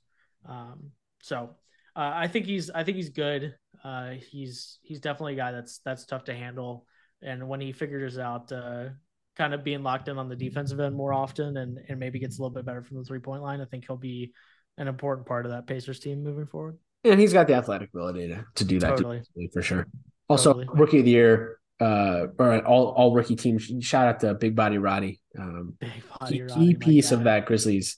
Um, 0.48 0.92
so 1.22 1.52
uh, 1.96 2.12
I 2.14 2.28
think 2.28 2.46
he's 2.46 2.70
I 2.70 2.84
think 2.84 2.98
he's 2.98 3.10
good. 3.10 3.56
Uh, 3.84 4.12
he's 4.12 4.80
he's 4.82 5.00
definitely 5.00 5.34
a 5.34 5.38
guy 5.38 5.52
that's 5.52 5.80
that's 5.80 6.06
tough 6.06 6.26
to 6.26 6.36
handle, 6.36 6.86
and 7.22 7.48
when 7.48 7.62
he 7.62 7.72
figures 7.72 8.18
out. 8.18 8.52
Uh, 8.52 8.90
kind 9.38 9.54
of 9.54 9.64
being 9.64 9.84
locked 9.84 10.08
in 10.08 10.18
on 10.18 10.28
the 10.28 10.36
defensive 10.36 10.80
end 10.80 10.96
more 10.96 11.14
often 11.14 11.58
and, 11.58 11.78
and 11.88 12.00
maybe 12.00 12.18
gets 12.18 12.40
a 12.40 12.42
little 12.42 12.54
bit 12.54 12.66
better 12.66 12.82
from 12.82 12.98
the 12.98 13.04
three 13.04 13.20
point 13.20 13.44
line, 13.44 13.62
I 13.62 13.66
think 13.66 13.86
he'll 13.86 13.96
be 13.96 14.34
an 14.78 14.88
important 14.88 15.28
part 15.28 15.46
of 15.46 15.52
that 15.52 15.68
Pacers 15.68 16.00
team 16.00 16.24
moving 16.24 16.48
forward. 16.48 16.78
And 17.04 17.20
he's 17.20 17.34
got 17.34 17.48
the 17.48 17.54
athletic 17.54 17.90
ability 17.94 18.28
to, 18.30 18.46
to 18.56 18.66
do 18.66 18.80
that 18.80 18.98
Totally. 18.98 19.22
for 19.54 19.62
sure. 19.62 19.88
Also, 20.28 20.54
Totally. 20.54 20.80
rookie 20.80 21.00
of 21.00 21.06
the 21.06 21.12
year, 21.12 21.57
uh, 21.80 22.28
or 22.38 22.66
all 22.66 22.88
all 22.88 23.14
rookie 23.14 23.36
team. 23.36 23.60
Shout 23.82 24.08
out 24.08 24.20
to 24.22 24.34
Big 24.34 24.56
Body 24.56 24.78
Roddy. 24.78 25.22
Um, 25.38 25.76
Big 25.80 25.92
key, 25.92 26.02
body, 26.20 26.34
key 26.34 26.44
Roddy, 26.44 26.74
piece 26.76 27.12
of 27.12 27.24
that 27.26 27.46
Grizzlies 27.46 27.98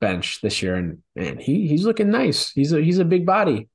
bench 0.00 0.40
this 0.42 0.62
year, 0.62 0.74
and 0.76 0.98
man, 1.16 1.38
he 1.38 1.66
he's 1.66 1.84
looking 1.84 2.10
nice. 2.10 2.50
He's 2.50 2.72
a 2.72 2.80
he's 2.80 2.98
a 2.98 3.04
big 3.04 3.24
body. 3.24 3.68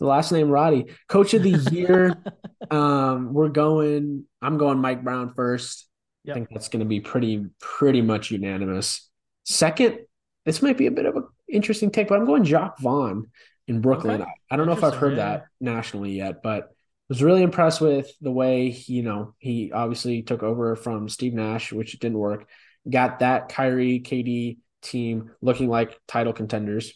The 0.00 0.06
last 0.06 0.32
name 0.32 0.50
Roddy, 0.50 0.86
coach 1.08 1.34
of 1.34 1.42
the 1.42 1.58
year. 1.72 2.16
um, 2.70 3.32
we're 3.32 3.48
going. 3.48 4.24
I'm 4.42 4.58
going 4.58 4.78
Mike 4.78 5.04
Brown 5.04 5.32
first. 5.34 5.88
I 6.28 6.32
think 6.32 6.48
that's 6.50 6.68
going 6.68 6.80
to 6.80 6.86
be 6.86 7.00
pretty 7.00 7.46
pretty 7.60 8.02
much 8.02 8.30
unanimous. 8.30 9.08
Second, 9.44 9.98
this 10.44 10.62
might 10.62 10.78
be 10.78 10.86
a 10.86 10.90
bit 10.90 11.06
of 11.06 11.16
an 11.16 11.24
interesting 11.48 11.90
take, 11.90 12.08
but 12.08 12.18
I'm 12.18 12.26
going 12.26 12.44
Jacque 12.44 12.78
Vaughn 12.78 13.30
in 13.68 13.80
Brooklyn. 13.80 14.22
Okay. 14.22 14.30
I, 14.50 14.54
I 14.54 14.56
don't 14.56 14.66
know 14.66 14.72
if 14.72 14.84
I've 14.84 14.94
heard 14.94 15.16
yeah. 15.16 15.28
that 15.28 15.46
nationally 15.60 16.12
yet, 16.12 16.42
but 16.42 16.73
was 17.08 17.22
really 17.22 17.42
impressed 17.42 17.80
with 17.80 18.10
the 18.20 18.30
way 18.30 18.70
he, 18.70 18.94
you 18.94 19.02
know 19.02 19.34
he 19.38 19.72
obviously 19.72 20.22
took 20.22 20.42
over 20.42 20.76
from 20.76 21.08
Steve 21.08 21.34
Nash, 21.34 21.72
which 21.72 21.98
didn't 21.98 22.18
work, 22.18 22.48
got 22.88 23.20
that 23.20 23.48
Kyrie 23.48 24.00
KD 24.00 24.58
team 24.82 25.30
looking 25.40 25.68
like 25.68 25.98
title 26.06 26.32
contenders. 26.32 26.92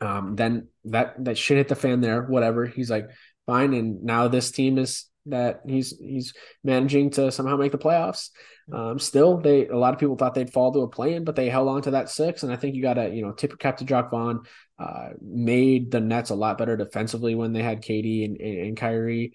Um, 0.00 0.34
then 0.36 0.68
that 0.84 1.22
that 1.24 1.38
shit 1.38 1.58
hit 1.58 1.68
the 1.68 1.74
fan 1.74 2.00
there. 2.00 2.22
Whatever. 2.22 2.66
He's 2.66 2.90
like, 2.90 3.10
fine. 3.46 3.74
And 3.74 4.02
now 4.02 4.28
this 4.28 4.50
team 4.50 4.78
is 4.78 5.06
that 5.26 5.60
he's 5.66 5.96
he's 5.98 6.32
managing 6.64 7.10
to 7.10 7.30
somehow 7.30 7.56
make 7.56 7.72
the 7.72 7.78
playoffs. 7.78 8.30
Um, 8.72 8.98
still, 8.98 9.38
they 9.38 9.66
a 9.66 9.76
lot 9.76 9.92
of 9.92 10.00
people 10.00 10.16
thought 10.16 10.34
they'd 10.34 10.52
fall 10.52 10.72
to 10.72 10.80
a 10.80 10.88
play-in, 10.88 11.24
but 11.24 11.36
they 11.36 11.48
held 11.48 11.68
on 11.68 11.82
to 11.82 11.92
that 11.92 12.08
six. 12.08 12.42
And 12.42 12.52
I 12.52 12.56
think 12.56 12.74
you 12.74 12.82
got 12.82 12.94
to 12.94 13.10
you 13.10 13.22
know 13.22 13.32
tip 13.32 13.50
your 13.50 13.58
cap 13.58 13.78
to 13.78 13.84
Jacque 13.84 14.10
Vaughn. 14.10 14.42
Uh, 14.80 15.10
made 15.20 15.90
the 15.90 16.00
Nets 16.00 16.30
a 16.30 16.34
lot 16.34 16.56
better 16.56 16.74
defensively 16.74 17.34
when 17.34 17.52
they 17.52 17.62
had 17.62 17.82
KD 17.82 18.24
and, 18.24 18.40
and, 18.40 18.76
Kyrie. 18.78 19.34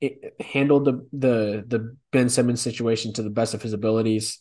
It 0.00 0.36
handled 0.38 0.84
the 0.84 1.08
the 1.12 1.64
the 1.66 1.96
Ben 2.12 2.28
Simmons 2.28 2.60
situation 2.60 3.12
to 3.14 3.24
the 3.24 3.30
best 3.30 3.52
of 3.52 3.62
his 3.62 3.72
abilities. 3.72 4.38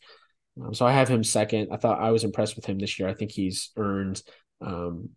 Um, 0.61 0.73
so 0.75 0.85
I 0.85 0.91
have 0.91 1.07
him 1.07 1.23
second. 1.23 1.69
I 1.71 1.77
thought 1.77 1.99
I 1.99 2.11
was 2.11 2.23
impressed 2.23 2.55
with 2.55 2.65
him 2.65 2.77
this 2.77 2.99
year. 2.99 3.07
I 3.07 3.15
think 3.15 3.31
he's 3.31 3.71
earned. 3.75 4.21
Um, 4.61 5.09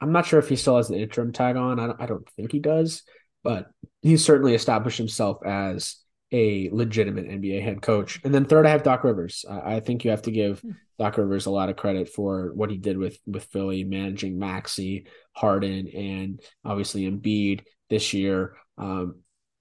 I'm 0.00 0.12
not 0.12 0.26
sure 0.26 0.38
if 0.38 0.48
he 0.48 0.54
still 0.54 0.76
has 0.76 0.88
an 0.88 1.00
interim 1.00 1.32
tag 1.32 1.56
on. 1.56 1.80
I 1.80 1.88
don't, 1.88 2.02
I 2.02 2.06
don't 2.06 2.28
think 2.36 2.52
he 2.52 2.60
does, 2.60 3.02
but 3.42 3.66
he's 4.02 4.24
certainly 4.24 4.54
established 4.54 4.98
himself 4.98 5.44
as 5.44 5.96
a 6.32 6.70
legitimate 6.70 7.28
NBA 7.28 7.62
head 7.62 7.82
coach. 7.82 8.20
And 8.24 8.34
then 8.34 8.44
third, 8.44 8.66
I 8.66 8.70
have 8.70 8.82
Doc 8.82 9.04
Rivers. 9.04 9.44
I, 9.48 9.76
I 9.76 9.80
think 9.80 10.04
you 10.04 10.10
have 10.10 10.22
to 10.22 10.30
give 10.30 10.60
hmm. 10.60 10.72
Doc 10.98 11.16
Rivers 11.16 11.46
a 11.46 11.50
lot 11.50 11.68
of 11.68 11.76
credit 11.76 12.08
for 12.08 12.52
what 12.54 12.70
he 12.70 12.76
did 12.76 12.98
with 12.98 13.18
with 13.26 13.44
Philly, 13.44 13.84
managing 13.84 14.38
Maxey, 14.38 15.06
Harden, 15.32 15.88
and 15.88 16.40
obviously 16.64 17.10
Embiid 17.10 17.62
this 17.88 18.12
year, 18.12 18.56
um, 18.78 19.16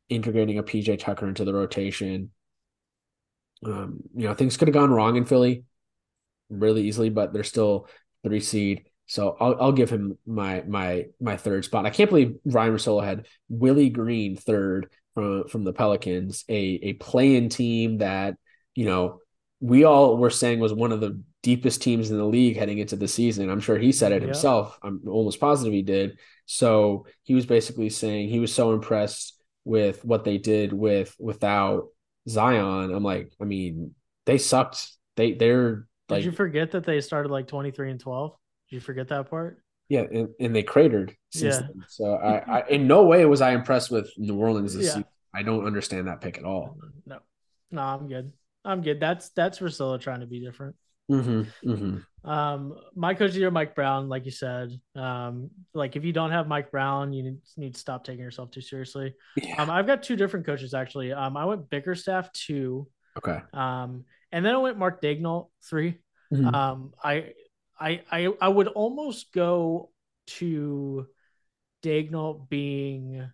integrating 0.10 0.58
a 0.58 0.64
PJ 0.64 1.00
Tucker 1.00 1.28
into 1.28 1.46
the 1.46 1.54
rotation. 1.54 2.32
Um, 3.66 4.02
you 4.16 4.28
know, 4.28 4.34
things 4.34 4.58
could 4.58 4.68
have 4.68 4.76
gone 4.76 4.92
wrong 4.92 5.16
in 5.16 5.26
Philly 5.26 5.64
really 6.50 6.84
easily, 6.84 7.10
but 7.10 7.34
they're 7.34 7.44
still 7.44 7.88
three 8.24 8.40
seed. 8.40 8.86
So 9.08 9.36
I'll 9.40 9.56
I'll 9.60 9.72
give 9.72 9.90
him 9.90 10.18
my 10.28 10.64
my 10.68 11.06
my 11.20 11.36
third 11.36 11.66
spot. 11.66 11.86
I 11.86 11.90
can't 11.90 12.10
believe 12.10 12.36
Ryan 12.46 12.74
Russillo 12.74 13.04
had 13.04 13.26
Willie 13.50 13.90
Green 13.90 14.36
third 14.36 14.92
from 15.20 15.48
from 15.48 15.64
the 15.64 15.74
Pelicans, 15.74 16.46
a 16.50 16.80
a 16.84 16.94
play-in 16.94 17.50
team 17.50 18.00
that 18.00 18.36
you 18.76 18.86
know 18.86 19.20
we 19.60 19.84
all 19.84 20.18
were 20.18 20.30
saying 20.30 20.60
was 20.60 20.74
one 20.74 20.92
of 20.92 21.02
the 21.02 21.22
deepest 21.42 21.82
teams 21.82 22.12
in 22.12 22.18
the 22.18 22.26
league 22.26 22.58
heading 22.58 22.80
into 22.80 22.96
the 22.96 23.08
season. 23.08 23.50
I'm 23.50 23.60
sure 23.60 23.78
he 23.78 23.92
said 23.92 24.12
it 24.12 24.22
himself. 24.22 24.78
I'm 24.84 25.02
almost 25.08 25.40
positive 25.40 25.74
he 25.74 25.82
did. 25.82 26.20
So 26.46 27.06
he 27.24 27.34
was 27.34 27.46
basically 27.46 27.90
saying 27.90 28.30
he 28.30 28.40
was 28.40 28.54
so 28.54 28.74
impressed 28.74 29.42
with 29.66 30.04
what 30.04 30.24
they 30.24 30.38
did 30.38 30.74
with 30.74 31.16
without 31.20 31.90
Zion, 32.28 32.94
I'm 32.94 33.04
like, 33.04 33.32
I 33.42 33.46
mean, 33.46 33.96
they 34.26 34.38
sucked. 34.38 34.92
They 35.16 35.34
they're 35.34 35.88
like. 36.08 36.20
Did 36.20 36.26
you 36.26 36.32
forget 36.32 36.72
that 36.72 36.86
they 36.86 37.02
started 37.02 37.30
like 37.30 37.48
23 37.48 37.92
and 37.92 38.00
12? 38.00 38.32
Did 38.70 38.76
you 38.76 38.82
forget 38.82 39.08
that 39.10 39.30
part? 39.30 39.62
Yeah, 39.90 40.02
and, 40.02 40.30
and 40.40 40.56
they 40.56 40.64
cratered 40.64 41.16
since 41.32 41.56
yeah. 41.56 41.62
then. 41.62 41.86
So 41.88 42.14
I, 42.16 42.38
I, 42.60 42.68
in 42.70 42.88
no 42.88 43.04
way 43.04 43.26
was 43.26 43.42
I 43.42 43.52
impressed 43.52 43.92
with 43.92 44.12
New 44.18 44.38
Orleans 44.38 44.74
this 44.74 44.86
yeah. 44.86 44.90
season. 44.90 45.06
I 45.34 45.44
don't 45.44 45.66
understand 45.66 46.08
that 46.08 46.22
pick 46.22 46.38
at 46.38 46.46
all. 46.46 46.78
No, 47.06 47.20
no, 47.72 47.82
I'm 47.82 48.08
good. 48.08 48.32
I'm 48.64 48.82
good. 48.82 49.00
That's 49.00 49.30
that's 49.30 49.60
Russillo 49.60 50.00
trying 50.00 50.22
to 50.22 50.26
be 50.28 50.40
different. 50.40 50.76
Mm-hmm, 51.10 51.70
mm-hmm. 51.70 52.30
Um, 52.30 52.76
my 52.96 53.16
coach 53.16 53.30
of 53.30 53.34
the 53.34 53.40
year, 53.40 53.52
Mike 53.52 53.74
Brown, 53.74 54.10
like 54.10 54.26
you 54.26 54.32
said, 54.32 54.80
um, 54.96 55.50
like 55.74 55.96
if 55.96 56.04
you 56.04 56.14
don't 56.14 56.32
have 56.32 56.48
Mike 56.48 56.70
Brown, 56.70 57.14
you 57.14 57.24
need, 57.24 57.38
need 57.58 57.74
to 57.74 57.80
stop 57.80 58.04
taking 58.04 58.24
yourself 58.24 58.52
too 58.52 58.62
seriously. 58.62 59.16
Yeah. 59.36 59.62
Um, 59.62 59.72
I've 59.72 59.88
got 59.88 60.04
two 60.04 60.16
different 60.16 60.46
coaches 60.46 60.74
actually. 60.76 61.12
Um, 61.12 61.36
I 61.36 61.46
went 61.46 61.70
Bickerstaff 61.70 62.32
two. 62.34 62.88
Okay. 63.18 63.40
Um, 63.54 64.06
and 64.32 64.46
then 64.46 64.54
I 64.54 64.58
went 64.58 64.78
Mark 64.78 65.02
Daigneault 65.02 65.48
3 65.68 65.98
mm-hmm. 66.34 66.54
Um, 66.56 66.94
I, 67.04 67.34
I, 67.80 68.02
I, 68.12 68.28
I 68.42 68.48
would 68.48 68.68
almost 68.68 69.32
go 69.34 69.92
to 70.28 71.08
Daigneault 71.84 72.50
being 72.50 73.30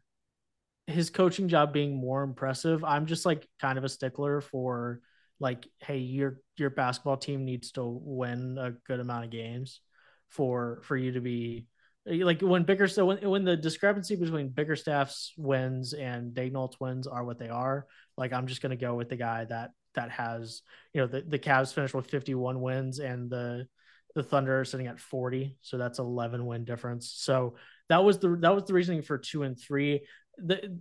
his 0.87 1.09
coaching 1.09 1.47
job 1.47 1.73
being 1.73 1.95
more 1.95 2.23
impressive. 2.23 2.83
I'm 2.83 3.07
just 3.07 3.25
like 3.25 3.47
kind 3.59 3.77
of 3.77 3.83
a 3.83 3.89
stickler 3.89 4.41
for 4.41 5.01
like 5.39 5.67
hey 5.79 5.97
your 5.97 6.39
your 6.57 6.69
basketball 6.69 7.17
team 7.17 7.43
needs 7.43 7.71
to 7.73 7.83
win 7.83 8.57
a 8.57 8.71
good 8.87 8.99
amount 8.99 9.25
of 9.25 9.31
games 9.31 9.81
for 10.29 10.81
for 10.83 10.95
you 10.95 11.11
to 11.11 11.21
be 11.21 11.67
like 12.05 12.41
when 12.41 12.63
Bickerstaff 12.63 13.05
when, 13.05 13.29
when 13.29 13.43
the 13.43 13.57
discrepancy 13.57 14.15
between 14.15 14.49
Bickerstaff's 14.49 15.33
wins 15.37 15.93
and 15.93 16.33
Daigneault's 16.33 16.79
wins 16.79 17.07
are 17.07 17.25
what 17.25 17.39
they 17.39 17.49
are 17.49 17.85
like 18.17 18.31
I'm 18.31 18.47
just 18.47 18.61
gonna 18.61 18.75
go 18.75 18.95
with 18.95 19.09
the 19.09 19.15
guy 19.17 19.45
that 19.45 19.71
that 19.95 20.11
has 20.11 20.61
you 20.93 21.01
know 21.01 21.07
the 21.07 21.21
the 21.21 21.39
Cavs 21.39 21.73
finished 21.73 21.93
with 21.93 22.07
51 22.07 22.61
wins 22.61 22.99
and 22.99 23.29
the 23.29 23.67
the 24.15 24.23
Thunder 24.23 24.59
are 24.59 24.65
sitting 24.65 24.87
at 24.87 24.99
40 24.99 25.57
so 25.61 25.77
that's 25.77 25.99
11 25.99 26.45
win 26.45 26.65
difference 26.65 27.13
so 27.15 27.55
that 27.89 28.03
was 28.03 28.17
the 28.19 28.37
that 28.41 28.55
was 28.55 28.63
the 28.63 28.73
reasoning 28.73 29.01
for 29.01 29.17
two 29.17 29.43
and 29.43 29.59
three 29.59 30.05
the 30.37 30.79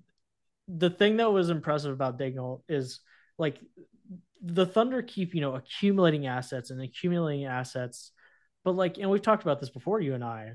the 0.68 0.90
thing 0.90 1.18
that 1.18 1.30
was 1.30 1.50
impressive 1.50 1.92
about 1.92 2.18
Daigneault 2.18 2.62
is 2.68 3.00
like 3.38 3.58
the 4.42 4.66
Thunder 4.66 5.02
keep, 5.02 5.34
you 5.34 5.40
know, 5.40 5.54
accumulating 5.54 6.26
assets 6.26 6.70
and 6.70 6.80
accumulating 6.80 7.46
assets. 7.46 8.12
But 8.64 8.72
like, 8.72 8.98
and 8.98 9.10
we've 9.10 9.22
talked 9.22 9.42
about 9.42 9.60
this 9.60 9.70
before, 9.70 10.00
you 10.00 10.14
and 10.14 10.24
I, 10.24 10.52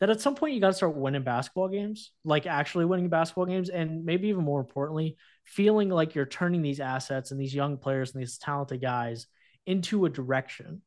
that 0.00 0.10
at 0.10 0.20
some 0.20 0.34
point 0.34 0.54
you 0.54 0.60
got 0.60 0.68
to 0.68 0.74
start 0.74 0.96
winning 0.96 1.22
basketball 1.22 1.68
games, 1.68 2.12
like 2.24 2.46
actually 2.46 2.84
winning 2.84 3.08
basketball 3.08 3.46
games. 3.46 3.68
And 3.68 4.04
maybe 4.04 4.28
even 4.28 4.44
more 4.44 4.60
importantly, 4.60 5.16
feeling 5.44 5.88
like 5.88 6.14
you're 6.14 6.26
turning 6.26 6.62
these 6.62 6.80
assets 6.80 7.30
and 7.30 7.40
these 7.40 7.54
young 7.54 7.76
players 7.76 8.12
and 8.12 8.20
these 8.20 8.38
talented 8.38 8.80
guys 8.80 9.26
into 9.66 10.04
a 10.04 10.10
direction. 10.10 10.82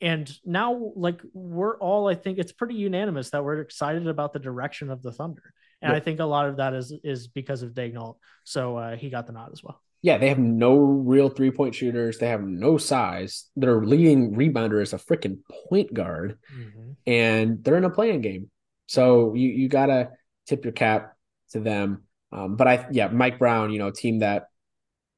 And 0.00 0.30
now, 0.44 0.92
like, 0.96 1.20
we're 1.34 1.76
all, 1.78 2.08
I 2.08 2.14
think 2.14 2.38
it's 2.38 2.52
pretty 2.52 2.74
unanimous 2.74 3.30
that 3.30 3.44
we're 3.44 3.60
excited 3.60 4.06
about 4.06 4.32
the 4.32 4.38
direction 4.38 4.90
of 4.90 5.02
the 5.02 5.12
Thunder. 5.12 5.52
And 5.82 5.92
I 5.94 6.00
think 6.00 6.20
a 6.20 6.24
lot 6.26 6.46
of 6.46 6.58
that 6.58 6.74
is 6.74 6.92
is 7.02 7.28
because 7.28 7.62
of 7.62 7.70
Daigneault. 7.70 8.16
So 8.44 8.76
uh, 8.76 8.96
he 8.96 9.08
got 9.08 9.26
the 9.26 9.32
nod 9.32 9.50
as 9.50 9.62
well 9.62 9.80
yeah, 10.02 10.18
they 10.18 10.28
have 10.28 10.38
no 10.38 10.76
real 10.76 11.28
three 11.28 11.50
point 11.50 11.74
shooters. 11.74 12.18
They 12.18 12.28
have 12.28 12.42
no 12.42 12.78
size. 12.78 13.50
Their 13.56 13.84
leading 13.84 14.34
rebounder 14.34 14.82
is 14.82 14.92
a 14.92 14.98
freaking 14.98 15.40
point 15.68 15.92
guard, 15.92 16.38
mm-hmm. 16.54 16.92
and 17.06 17.62
they're 17.62 17.76
in 17.76 17.84
a 17.84 17.90
play-in 17.90 18.22
game. 18.22 18.50
So 18.86 19.34
you 19.34 19.48
you 19.50 19.68
gotta 19.68 20.10
tip 20.46 20.64
your 20.64 20.72
cap 20.72 21.14
to 21.50 21.60
them. 21.60 22.04
Um, 22.32 22.56
but 22.56 22.66
I 22.66 22.86
yeah, 22.90 23.08
Mike 23.08 23.38
Brown, 23.38 23.72
you 23.72 23.78
know, 23.78 23.90
team 23.90 24.20
that 24.20 24.46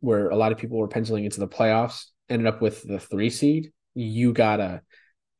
where 0.01 0.31
a 0.31 0.37
lot 0.37 0.51
of 0.51 0.59
people 0.59 0.79
were 0.79 0.89
penciling 0.89 1.25
into 1.25 1.39
the 1.39 1.49
playoffs, 1.49 2.07
ended 2.29 2.49
up 2.49 2.61
with 2.61 2.83
the 2.83 2.99
three 2.99 3.31
seed. 3.31 3.73
You 3.95 4.33
gotta 4.33 4.83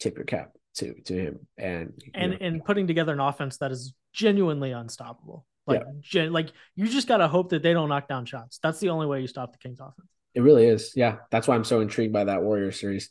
tip 0.01 0.17
your 0.17 0.25
cap 0.25 0.53
to 0.75 0.95
to 1.05 1.15
him 1.15 1.47
and 1.59 1.93
and 2.15 2.33
know. 2.33 2.39
and 2.41 2.65
putting 2.65 2.87
together 2.87 3.13
an 3.13 3.21
offense 3.21 3.59
that 3.59 3.73
is 3.73 3.95
genuinely 4.13 4.73
unstoppable. 4.73 5.47
Like, 5.67 5.83
yeah. 5.87 5.93
gen, 6.01 6.33
like 6.33 6.53
you 6.75 6.89
just 6.89 7.09
gotta 7.09 7.29
hope 7.29 7.51
that 7.51 7.63
they 7.63 7.73
don't 7.73 7.89
knock 7.89 8.09
down 8.09 8.27
shots. 8.27 8.59
That's 8.63 8.81
the 8.81 8.91
only 8.91 9.07
way 9.07 9.21
you 9.21 9.27
stop 9.27 9.53
the 9.53 9.59
Kings 9.59 9.79
offense. 9.81 10.09
It 10.35 10.41
really 10.41 10.67
is. 10.67 10.93
Yeah, 10.97 11.17
that's 11.31 11.47
why 11.47 11.55
I'm 11.55 11.65
so 11.65 11.81
intrigued 11.81 12.13
by 12.13 12.25
that 12.25 12.43
Warrior 12.43 12.73
series. 12.73 13.11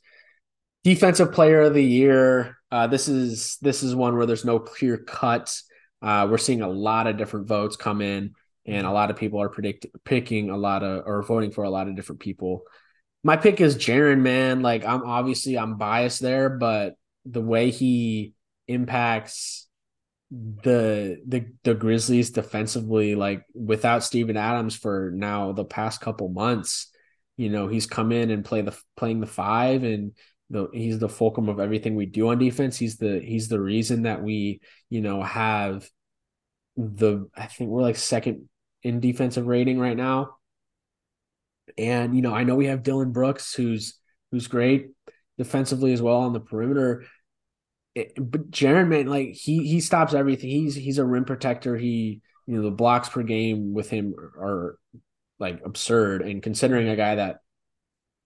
Defensive 0.84 1.32
Player 1.32 1.62
of 1.62 1.74
the 1.74 1.84
Year. 1.84 2.58
Uh, 2.72 2.88
this 2.88 3.08
is 3.08 3.58
this 3.62 3.84
is 3.84 3.96
one 3.96 4.18
where 4.18 4.26
there's 4.26 4.46
no 4.46 4.60
clear 4.60 4.98
cut. 4.98 5.56
Uh, 6.02 6.28
we're 6.30 6.40
seeing 6.40 6.62
a 6.62 6.70
lot 6.70 7.08
of 7.08 7.18
different 7.18 7.48
votes 7.48 7.76
come 7.76 8.02
in, 8.02 8.34
and 8.66 8.88
a 8.88 8.92
lot 8.92 9.12
of 9.12 9.16
people 9.16 9.42
are 9.42 9.50
predict 9.50 9.86
picking 10.04 10.50
a 10.50 10.58
lot 10.58 10.84
of 10.84 11.04
or 11.06 11.22
voting 11.22 11.52
for 11.52 11.64
a 11.64 11.70
lot 11.70 11.88
of 11.88 11.96
different 11.96 12.20
people. 12.20 12.64
My 13.24 13.38
pick 13.38 13.62
is 13.62 13.76
Jaren. 13.76 14.22
Man, 14.22 14.62
like 14.62 14.86
I'm 14.86 15.04
obviously 15.04 15.58
I'm 15.58 15.78
biased 15.78 16.22
there, 16.22 16.50
but 16.50 16.96
the 17.26 17.42
way 17.42 17.70
he 17.70 18.34
impacts 18.68 19.68
the 20.32 21.22
the 21.28 21.46
the 21.64 21.74
Grizzlies 21.74 22.32
defensively, 22.32 23.16
like 23.16 23.44
without 23.54 24.04
Steven 24.04 24.38
Adams 24.38 24.76
for 24.76 25.12
now 25.14 25.52
the 25.52 25.66
past 25.66 26.02
couple 26.02 26.30
months, 26.30 26.88
you 27.38 27.50
know, 27.50 27.68
he's 27.68 27.86
come 27.86 28.12
in 28.12 28.32
and 28.32 28.46
play 28.46 28.62
the 28.62 28.78
playing 28.96 29.20
the 29.20 29.28
five 29.28 29.84
and 29.84 30.14
the 30.50 30.70
he's 30.74 31.00
the 31.00 31.10
fulcrum 31.10 31.50
of 31.50 31.60
everything 31.60 31.96
we 31.96 32.06
do 32.06 32.30
on 32.30 32.40
defense. 32.40 32.78
He's 32.78 32.98
the 32.98 33.20
he's 33.20 33.50
the 33.50 33.60
reason 33.60 34.04
that 34.04 34.24
we, 34.24 34.62
you 34.90 35.02
know, 35.02 35.22
have 35.22 35.88
the 36.78 37.30
I 37.36 37.46
think 37.48 37.70
we're 37.70 37.82
like 37.82 37.98
second 37.98 38.50
in 38.84 39.00
defensive 39.00 39.48
rating 39.48 39.80
right 39.80 39.98
now. 39.98 40.38
And 41.78 42.16
you 42.16 42.22
know, 42.22 42.34
I 42.34 42.44
know 42.44 42.56
we 42.56 42.68
have 42.68 42.84
Dillon 42.84 43.12
Brooks 43.12 43.54
who's 43.54 43.98
who's 44.32 44.48
great 44.48 44.92
defensively 45.38 45.94
as 45.94 46.02
well 46.02 46.18
on 46.18 46.34
the 46.34 46.40
perimeter 46.40 47.06
it, 47.96 48.14
but 48.18 48.52
Jaren, 48.52 48.88
man, 48.88 49.08
like 49.08 49.34
he 49.34 49.68
he 49.68 49.82
stops 49.82 50.14
everything. 50.14 50.50
He's 50.50 50.76
he's 50.76 50.98
a 50.98 51.06
rim 51.06 51.26
protector. 51.26 51.78
He 51.78 52.22
you 52.48 52.56
know 52.56 52.64
the 52.64 52.72
blocks 52.72 53.10
per 53.10 53.24
game 53.24 53.74
with 53.74 53.90
him 53.90 54.14
are, 54.18 54.46
are 54.46 54.78
like 55.40 55.62
absurd. 55.66 56.22
And 56.22 56.42
considering 56.42 56.88
a 56.88 56.96
guy 56.96 57.16
that 57.16 57.38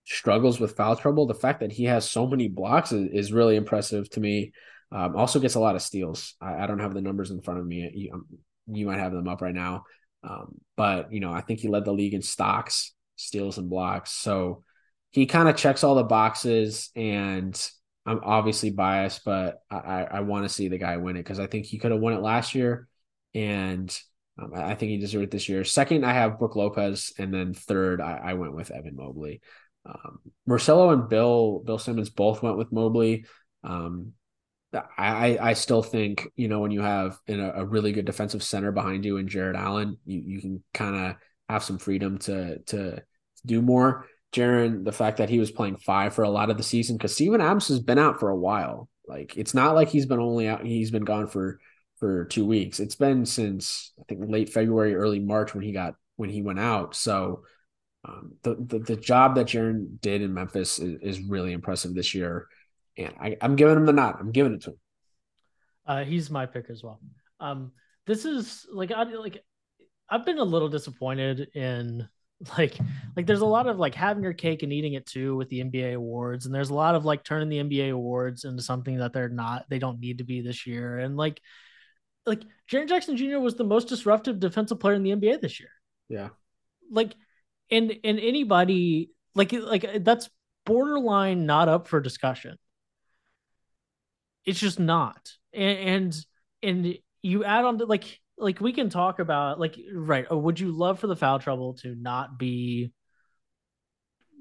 struggles 0.06 0.60
with 0.60 0.76
foul 0.76 0.96
trouble, 0.96 1.26
the 1.26 1.34
fact 1.34 1.62
that 1.62 1.72
he 1.72 1.86
has 1.86 2.10
so 2.10 2.28
many 2.28 2.48
blocks 2.48 2.92
is, 2.92 3.10
is 3.12 3.34
really 3.34 3.56
impressive 3.56 4.10
to 4.12 4.20
me. 4.20 4.52
Um, 4.92 5.16
also 5.16 5.40
gets 5.40 5.56
a 5.56 5.60
lot 5.60 5.76
of 5.76 5.82
steals. 5.82 6.36
I, 6.40 6.64
I, 6.64 6.68
don't 6.68 6.80
have 6.80 6.94
the 6.94 7.02
numbers 7.02 7.32
in 7.32 7.42
front 7.42 7.60
of 7.60 7.66
me. 7.66 7.90
You, 7.94 8.14
um, 8.14 8.28
you 8.68 8.86
might 8.86 9.00
have 9.00 9.12
them 9.12 9.28
up 9.28 9.42
right 9.42 9.54
now. 9.54 9.84
Um, 10.24 10.60
but 10.78 11.12
you 11.12 11.20
know, 11.20 11.34
I 11.34 11.42
think 11.42 11.60
he 11.60 11.68
led 11.68 11.86
the 11.86 11.92
league 11.92 12.14
in 12.14 12.22
stocks, 12.22 12.94
steals, 13.16 13.58
and 13.58 13.70
blocks. 13.70 14.12
So 14.12 14.64
he 15.12 15.26
kind 15.26 15.48
of 15.48 15.56
checks 15.56 15.84
all 15.84 15.96
the 15.96 16.04
boxes, 16.04 16.90
and 16.96 17.60
I'm 18.06 18.20
obviously 18.24 18.70
biased, 18.70 19.24
but 19.26 19.62
I 19.70 20.08
I 20.12 20.20
want 20.22 20.46
to 20.46 20.50
see 20.50 20.68
the 20.68 20.78
guy 20.78 20.98
win 20.98 21.16
it 21.16 21.24
because 21.24 21.40
I 21.40 21.48
think 21.48 21.66
he 21.66 21.78
could 21.78 21.92
have 21.92 22.02
won 22.02 22.14
it 22.14 22.22
last 22.22 22.56
year, 22.56 22.88
and 23.34 23.98
um, 24.38 24.52
I 24.54 24.76
think 24.76 24.92
he 24.92 24.98
deserved 24.98 25.26
it 25.26 25.32
this 25.32 25.50
year. 25.50 25.64
Second, 25.64 26.06
I 26.06 26.14
have 26.14 26.40
Brook 26.40 26.56
Lopez, 26.56 27.14
and 27.18 27.34
then 27.34 27.54
third, 27.54 28.02
I, 28.02 28.20
I 28.24 28.34
went 28.34 28.56
with 28.56 28.72
Evan 28.72 28.96
Mobley. 28.96 29.42
Um, 29.86 30.20
Marcelo 30.46 30.90
and 30.92 31.08
Bill 31.10 31.62
Bill 31.66 31.78
Simmons 31.78 32.10
both 32.10 32.44
went 32.44 32.58
with 32.58 32.72
Mobley. 32.72 33.26
Um, 33.64 34.14
I 34.98 35.38
I 35.40 35.54
still 35.54 35.82
think 35.82 36.28
you 36.36 36.48
know 36.48 36.60
when 36.60 36.72
you 36.72 36.82
have 36.82 37.18
a, 37.28 37.40
a 37.40 37.66
really 37.66 37.92
good 37.92 38.06
defensive 38.06 38.44
center 38.44 38.72
behind 38.72 39.06
you 39.06 39.18
and 39.18 39.30
Jarrett 39.30 39.56
Allen, 39.56 39.98
you 40.06 40.20
you 40.20 40.42
can 40.42 40.64
kind 40.74 40.96
of 40.96 41.16
have 41.50 41.64
some 41.64 41.78
freedom 41.78 42.18
to 42.20 42.60
to 42.60 43.04
do 43.46 43.62
more. 43.62 44.08
Jaren, 44.34 44.84
the 44.84 44.92
fact 44.92 45.18
that 45.18 45.30
he 45.30 45.40
was 45.40 45.52
playing 45.52 45.78
five 45.78 46.14
for 46.14 46.24
a 46.24 46.30
lot 46.30 46.50
of 46.50 46.58
the 46.58 46.64
season 46.64 46.98
because 46.98 47.14
Steven 47.14 47.40
Adams 47.42 47.70
has 47.70 47.80
been 47.80 48.00
out 48.00 48.20
for 48.20 48.30
a 48.30 48.36
while. 48.36 48.90
Like 49.08 49.38
it's 49.38 49.54
not 49.54 49.76
like 49.76 49.90
he's 49.90 50.06
been 50.06 50.20
only 50.20 50.48
out; 50.48 50.66
he's 50.66 50.92
been 50.92 51.06
gone 51.06 51.28
for 51.28 51.60
for 51.98 52.26
two 52.26 52.46
weeks. 52.46 52.80
It's 52.80 52.96
been 52.96 53.26
since 53.26 53.94
I 54.00 54.04
think 54.04 54.30
late 54.30 54.50
February, 54.50 54.96
early 54.96 55.20
March 55.20 55.54
when 55.54 55.64
he 55.64 55.72
got 55.72 55.96
when 56.18 56.30
he 56.30 56.42
went 56.42 56.60
out. 56.60 56.96
So 56.96 57.44
um, 58.04 58.34
the, 58.44 58.56
the, 58.56 58.80
the 58.80 58.96
job 58.96 59.36
that 59.36 59.48
Jaren 59.48 60.00
did 60.00 60.22
in 60.22 60.34
Memphis 60.34 60.80
is, 60.80 61.00
is 61.02 61.28
really 61.28 61.54
impressive 61.54 61.94
this 61.94 62.14
year, 62.14 62.48
and 62.98 63.14
I, 63.20 63.38
am 63.42 63.56
giving 63.56 63.78
him 63.78 63.86
the 63.86 63.94
nod. 63.94 64.18
I'm 64.20 64.32
giving 64.32 64.54
it 64.54 64.62
to 64.64 64.72
him. 64.72 64.80
Uh, 65.88 66.04
he's 66.04 66.30
my 66.30 66.46
pick 66.46 66.70
as 66.70 66.84
well. 66.84 67.00
Um, 67.40 67.72
this 68.06 68.26
is 68.26 68.66
like 68.72 68.92
I 68.92 69.04
like 69.04 69.44
I've 70.10 70.26
been 70.26 70.38
a 70.38 70.44
little 70.44 70.70
disappointed 70.70 71.50
in 71.56 72.08
like 72.58 72.78
like 73.16 73.26
there's 73.26 73.42
a 73.42 73.46
lot 73.46 73.68
of 73.68 73.78
like 73.78 73.96
having 73.96 74.24
your 74.24 74.34
cake 74.34 74.62
and 74.62 74.74
eating 74.74 74.94
it 74.94 75.06
too 75.06 75.36
with 75.36 75.50
the 75.50 75.64
NBA 75.64 75.96
awards 75.96 76.46
and 76.46 76.54
there's 76.54 76.70
a 76.70 76.76
lot 76.76 76.96
of 76.96 77.06
like 77.06 77.24
turning 77.24 77.50
the 77.50 77.60
NBA 77.60 77.92
awards 77.92 78.44
into 78.44 78.62
something 78.62 78.98
that 78.98 79.14
they're 79.14 79.30
not 79.30 79.66
they 79.70 79.80
don't 79.80 80.00
need 80.00 80.18
to 80.18 80.24
be 80.26 80.42
this 80.42 80.68
year 80.68 81.00
and 81.00 81.16
like 81.16 81.42
like 82.26 82.42
Jaren 82.70 82.90
Jackson 82.90 83.18
Jr. 83.18 83.38
was 83.40 83.56
the 83.56 83.64
most 83.64 83.88
disruptive 83.88 84.40
defensive 84.40 84.80
player 84.80 84.96
in 84.96 85.04
the 85.04 85.12
NBA 85.12 85.42
this 85.42 85.60
year. 85.60 85.70
Yeah. 86.10 86.30
Like 86.92 87.16
and 87.72 87.94
and 88.04 88.20
anybody 88.20 89.12
like 89.34 89.52
like 89.54 90.04
that's 90.04 90.30
borderline 90.66 91.46
not 91.46 91.70
up 91.70 91.88
for 91.88 92.00
discussion. 92.00 92.58
It's 94.46 94.60
just 94.60 94.80
not. 94.80 95.32
And 95.54 95.78
and, 95.78 96.26
and 96.64 96.98
you 97.22 97.44
add 97.44 97.66
on 97.66 97.78
to 97.80 97.86
like 97.86 98.20
like 98.38 98.60
we 98.60 98.74
can 98.74 98.90
talk 98.90 99.20
about 99.20 99.60
like 99.60 99.78
right, 99.94 100.26
oh, 100.30 100.38
would 100.38 100.60
you 100.60 100.72
love 100.72 101.00
for 101.00 101.08
the 101.08 101.16
foul 101.16 101.40
trouble 101.40 101.76
to 101.76 101.96
not 101.96 102.38
be 102.38 102.92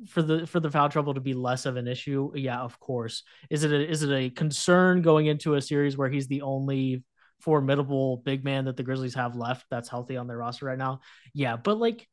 for 0.08 0.22
the 0.22 0.46
for 0.46 0.60
the 0.60 0.70
foul 0.70 0.88
trouble 0.88 1.14
to 1.14 1.20
be 1.20 1.34
less 1.34 1.66
of 1.66 1.76
an 1.76 1.86
issue? 1.86 2.30
Yeah 2.34 2.60
of 2.60 2.78
course. 2.80 3.22
Is 3.50 3.64
it 3.64 3.72
a, 3.72 3.88
is 3.88 4.02
it 4.02 4.12
a 4.12 4.30
concern 4.30 5.02
going 5.02 5.26
into 5.26 5.54
a 5.54 5.62
series 5.62 5.96
where 5.96 6.08
he's 6.08 6.26
the 6.26 6.42
only 6.42 7.04
formidable 7.44 8.18
big 8.18 8.42
man 8.42 8.64
that 8.64 8.76
the 8.76 8.82
Grizzlies 8.82 9.14
have 9.14 9.36
left 9.36 9.66
that's 9.70 9.88
healthy 9.88 10.16
on 10.16 10.26
their 10.26 10.38
roster 10.38 10.64
right 10.64 10.78
now. 10.78 11.00
Yeah, 11.34 11.56
but 11.56 11.78
like 11.78 12.08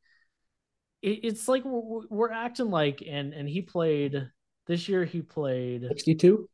it, 1.00 1.20
it's 1.22 1.48
like 1.48 1.64
we're, 1.64 2.06
we're 2.10 2.30
acting 2.30 2.70
like 2.70 3.02
and 3.06 3.32
and 3.32 3.48
he 3.48 3.62
played 3.62 4.28
this 4.66 4.88
year 4.88 5.04
he 5.04 5.22
played 5.22 5.82
62 5.88 6.48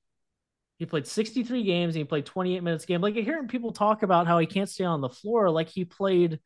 he 0.79 0.87
played 0.87 1.07
63 1.07 1.65
games 1.65 1.95
and 1.95 2.01
he 2.01 2.05
played 2.05 2.27
28 2.27 2.63
minutes 2.63 2.85
a 2.85 2.87
game. 2.87 3.01
Like 3.01 3.15
hearing 3.15 3.49
people 3.49 3.73
talk 3.73 4.03
about 4.03 4.27
how 4.27 4.39
he 4.39 4.47
can't 4.47 4.69
stay 4.69 4.85
on 4.85 5.01
the 5.01 5.09
floor, 5.09 5.51
like 5.51 5.69
he 5.69 5.85
played, 5.85 6.41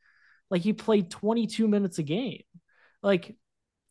like 0.51 0.63
he 0.63 0.73
played 0.73 1.11
22 1.11 1.69
minutes 1.69 1.99
a 1.99 2.03
game. 2.03 2.43
Like, 3.03 3.37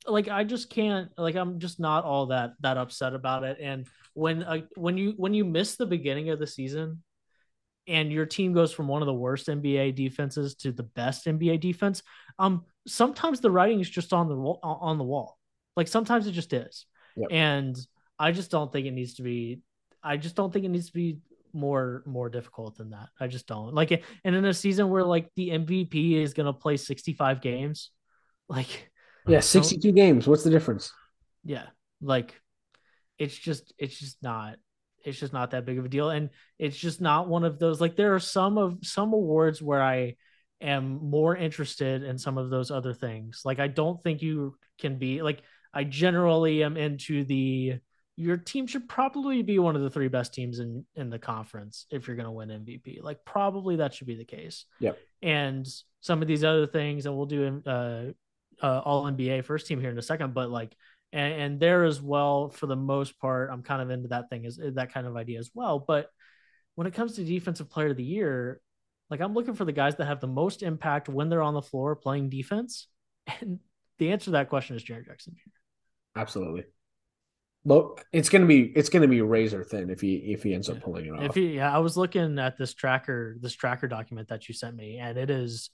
like 0.08 0.28
I 0.28 0.44
just 0.44 0.70
can't. 0.70 1.10
Like 1.18 1.36
I'm 1.36 1.60
just 1.60 1.80
not 1.80 2.06
all 2.06 2.28
that 2.28 2.54
that 2.62 2.78
upset 2.78 3.14
about 3.14 3.44
it. 3.44 3.58
And 3.62 3.88
when 4.14 4.44
uh, 4.44 4.62
when 4.76 4.98
you 4.98 5.14
when 5.18 5.34
you 5.34 5.46
miss 5.46 5.76
the 5.76 5.86
beginning 5.86 6.30
of 6.30 6.40
the 6.40 6.48
season, 6.48 7.04
and 7.88 8.12
your 8.12 8.26
team 8.26 8.54
goes 8.54 8.72
from 8.72 8.88
one 8.88 9.02
of 9.02 9.06
the 9.06 9.14
worst 9.14 9.48
NBA 9.48 9.96
defenses 9.96 10.56
to 10.56 10.72
the 10.72 10.84
best 10.84 11.26
NBA 11.26 11.60
defense, 11.60 12.04
um, 12.40 12.66
sometimes 12.88 13.40
the 13.40 13.52
writing 13.52 13.80
is 13.80 13.90
just 13.90 14.14
on 14.14 14.28
the 14.28 14.36
on 14.36 14.98
the 14.98 15.04
wall. 15.04 15.38
Like 15.76 15.88
sometimes 15.88 16.28
it 16.28 16.32
just 16.32 16.54
is, 16.54 16.86
yep. 17.16 17.30
and 17.32 17.78
I 18.18 18.32
just 18.32 18.52
don't 18.52 18.72
think 18.72 18.88
it 18.88 18.92
needs 18.92 19.16
to 19.16 19.24
be. 19.24 19.62
I 20.04 20.18
just 20.18 20.36
don't 20.36 20.52
think 20.52 20.66
it 20.66 20.70
needs 20.70 20.88
to 20.88 20.94
be 20.94 21.20
more 21.54 22.04
more 22.06 22.30
difficult 22.30 22.78
than 22.78 22.92
that. 22.92 23.10
I 23.20 23.28
just 23.28 23.48
don't 23.48 23.74
like 23.74 23.92
it. 23.92 24.04
And 24.24 24.36
in 24.36 24.46
a 24.46 24.54
season 24.54 24.90
where 24.90 25.04
like 25.04 25.30
the 25.36 25.50
MVP 25.50 26.22
is 26.22 26.34
gonna 26.34 26.54
play 26.54 26.78
sixty 26.78 27.14
five 27.14 27.42
games, 27.42 27.92
like 28.48 28.92
yeah, 29.28 29.40
sixty 29.40 29.78
two 29.78 29.92
games. 29.92 30.28
What's 30.28 30.44
the 30.44 30.50
difference? 30.50 30.92
Yeah, 31.44 31.68
like 32.02 32.40
it's 33.18 33.38
just 33.38 33.74
it's 33.78 34.00
just 34.00 34.18
not 34.24 34.56
it's 35.04 35.20
just 35.20 35.34
not 35.34 35.52
that 35.52 35.66
big 35.66 35.78
of 35.78 35.86
a 35.86 35.90
deal 35.90 36.10
and 36.10 36.30
it's 36.60 36.78
just 36.78 37.02
not 37.02 37.28
one 37.28 37.44
of 37.44 37.60
those 37.60 37.82
like 37.82 37.96
there 37.96 38.16
are 38.16 38.20
some 38.20 38.58
of 38.58 38.78
some 38.84 39.14
awards 39.14 39.62
where 39.62 39.82
i 39.82 40.16
am 40.60 41.10
more 41.10 41.36
interested 41.36 42.04
in 42.04 42.18
some 42.18 42.38
of 42.38 42.50
those 42.50 42.72
other 42.72 42.94
things 42.94 43.42
like 43.46 43.60
i 43.60 43.68
don't 43.68 44.02
think 44.04 44.22
you 44.22 44.56
can 44.80 44.98
be 44.98 45.22
like 45.22 45.42
i 45.74 45.84
generally 45.84 46.64
am 46.64 46.78
into 46.78 47.24
the 47.24 47.76
your 48.22 48.38
team 48.38 48.68
should 48.68 48.88
probably 48.88 49.42
be 49.42 49.58
one 49.58 49.76
of 49.76 49.82
the 49.82 49.90
three 49.90 50.08
best 50.08 50.34
teams 50.34 50.60
in 50.60 50.86
in 50.96 51.10
the 51.10 51.18
conference 51.18 51.88
if 51.90 52.08
you're 52.08 52.16
going 52.16 52.26
to 52.26 52.32
win 52.32 52.50
mvp 52.50 53.02
like 53.02 53.26
probably 53.26 53.78
that 53.78 53.94
should 53.94 54.08
be 54.08 54.16
the 54.16 54.26
case. 54.26 54.66
Yep. 54.80 55.00
And 55.24 55.68
some 56.02 56.22
of 56.22 56.28
these 56.28 56.44
other 56.44 56.68
things 56.68 57.06
and 57.06 57.16
we'll 57.16 57.26
do 57.26 57.62
uh, 57.66 58.04
uh 58.62 58.80
all 58.86 59.06
nba 59.06 59.44
first 59.44 59.66
team 59.66 59.80
here 59.80 59.90
in 59.90 59.98
a 59.98 60.04
second 60.04 60.34
but 60.34 60.50
like 60.52 60.76
and, 61.12 61.34
and 61.34 61.60
there 61.60 61.84
as 61.84 62.00
well 62.00 62.50
for 62.50 62.68
the 62.68 62.76
most 62.76 63.20
part 63.20 63.50
i'm 63.52 63.64
kind 63.64 63.82
of 63.82 63.90
into 63.90 64.10
that 64.10 64.30
thing 64.30 64.46
is 64.46 64.60
that 64.76 64.94
kind 64.94 65.08
of 65.08 65.18
idea 65.18 65.40
as 65.40 65.50
well. 65.54 65.80
But 65.80 66.08
when 66.76 66.88
it 66.88 66.94
comes 66.94 67.16
to 67.16 67.24
defensive 67.24 67.70
player 67.70 67.90
of 67.90 67.98
the 67.98 68.04
year 68.04 68.62
like 69.10 69.20
i'm 69.20 69.34
looking 69.34 69.56
for 69.56 69.66
the 69.66 69.72
guys 69.72 69.96
that 69.96 70.06
have 70.06 70.22
the 70.22 70.28
most 70.28 70.62
impact 70.62 71.10
when 71.10 71.28
they're 71.28 71.42
on 71.42 71.56
the 71.56 71.62
floor 71.62 71.96
playing 71.96 72.30
defense. 72.30 72.88
And 73.40 73.60
the 74.00 74.12
answer 74.12 74.26
to 74.26 74.32
that 74.32 74.50
question 74.50 74.76
is 74.76 74.84
Jaren 74.84 75.06
Jackson 75.06 75.36
Jr. 75.36 76.20
Absolutely. 76.20 76.66
Look, 77.64 78.06
it's 78.12 78.30
gonna 78.30 78.48
be 78.48 78.72
it's 78.76 78.90
gonna 78.90 79.08
be 79.08 79.22
razor 79.22 79.64
thin 79.64 79.90
if 79.90 80.02
he 80.02 80.16
if 80.16 80.42
he 80.42 80.54
ends 80.54 80.70
up 80.70 80.82
pulling 80.82 81.06
it 81.06 81.12
off. 81.12 81.22
If 81.22 81.36
he, 81.36 81.56
yeah, 81.56 81.74
I 81.74 81.78
was 81.80 81.96
looking 81.96 82.40
at 82.40 82.58
this 82.58 82.74
tracker 82.74 83.38
this 83.40 83.54
tracker 83.54 83.88
document 83.88 84.30
that 84.30 84.48
you 84.48 84.56
sent 84.56 84.76
me, 84.76 84.98
and 84.98 85.18
it 85.18 85.30
is 85.30 85.70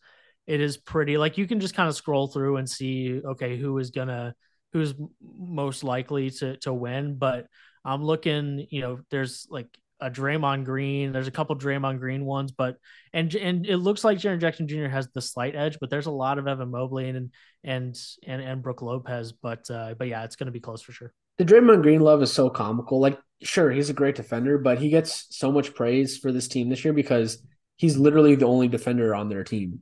it 0.45 0.59
is 0.59 0.77
pretty 0.77 1.17
like 1.17 1.37
you 1.37 1.47
can 1.47 1.59
just 1.59 1.75
kind 1.75 1.87
of 1.87 1.95
scroll 1.95 2.27
through 2.27 2.57
and 2.57 2.69
see 2.69 3.21
okay 3.23 3.57
who 3.57 3.77
is 3.77 3.91
gonna 3.91 4.35
who's 4.73 4.93
most 5.21 5.83
likely 5.83 6.29
to 6.31 6.57
to 6.57 6.73
win. 6.73 7.15
But 7.15 7.47
I'm 7.85 8.03
looking, 8.03 8.67
you 8.69 8.81
know, 8.81 8.99
there's 9.09 9.47
like 9.49 9.69
a 9.99 10.11
Draymond 10.11 10.65
Green. 10.65 11.11
There's 11.11 11.27
a 11.27 11.31
couple 11.31 11.55
Draymond 11.55 11.99
Green 11.99 12.25
ones, 12.25 12.51
but 12.51 12.77
and 13.13 13.33
and 13.33 13.65
it 13.65 13.77
looks 13.77 14.03
like 14.03 14.17
Jaren 14.17 14.41
Jackson 14.41 14.67
Jr. 14.67 14.87
has 14.87 15.07
the 15.13 15.21
slight 15.21 15.55
edge, 15.55 15.77
but 15.79 15.89
there's 15.89 16.05
a 16.05 16.11
lot 16.11 16.37
of 16.37 16.47
Evan 16.47 16.69
Mobley 16.69 17.09
and 17.09 17.31
and 17.63 17.97
and 18.25 18.41
and 18.41 18.61
Brook 18.61 18.81
Lopez. 18.81 19.31
But 19.31 19.69
uh, 19.71 19.95
but 19.97 20.07
yeah, 20.07 20.23
it's 20.23 20.35
going 20.35 20.47
to 20.47 20.51
be 20.51 20.59
close 20.59 20.81
for 20.81 20.91
sure. 20.91 21.13
The 21.37 21.45
Draymond 21.45 21.83
Green 21.83 22.01
love 22.01 22.21
is 22.21 22.33
so 22.33 22.49
comical. 22.49 22.99
Like, 22.99 23.19
sure, 23.41 23.71
he's 23.71 23.89
a 23.89 23.93
great 23.93 24.15
defender, 24.15 24.57
but 24.57 24.79
he 24.79 24.89
gets 24.89 25.27
so 25.29 25.51
much 25.51 25.75
praise 25.75 26.17
for 26.17 26.31
this 26.31 26.47
team 26.47 26.69
this 26.69 26.83
year 26.83 26.93
because 26.93 27.41
he's 27.77 27.97
literally 27.97 28.35
the 28.35 28.47
only 28.47 28.67
defender 28.67 29.15
on 29.15 29.29
their 29.29 29.43
team. 29.43 29.81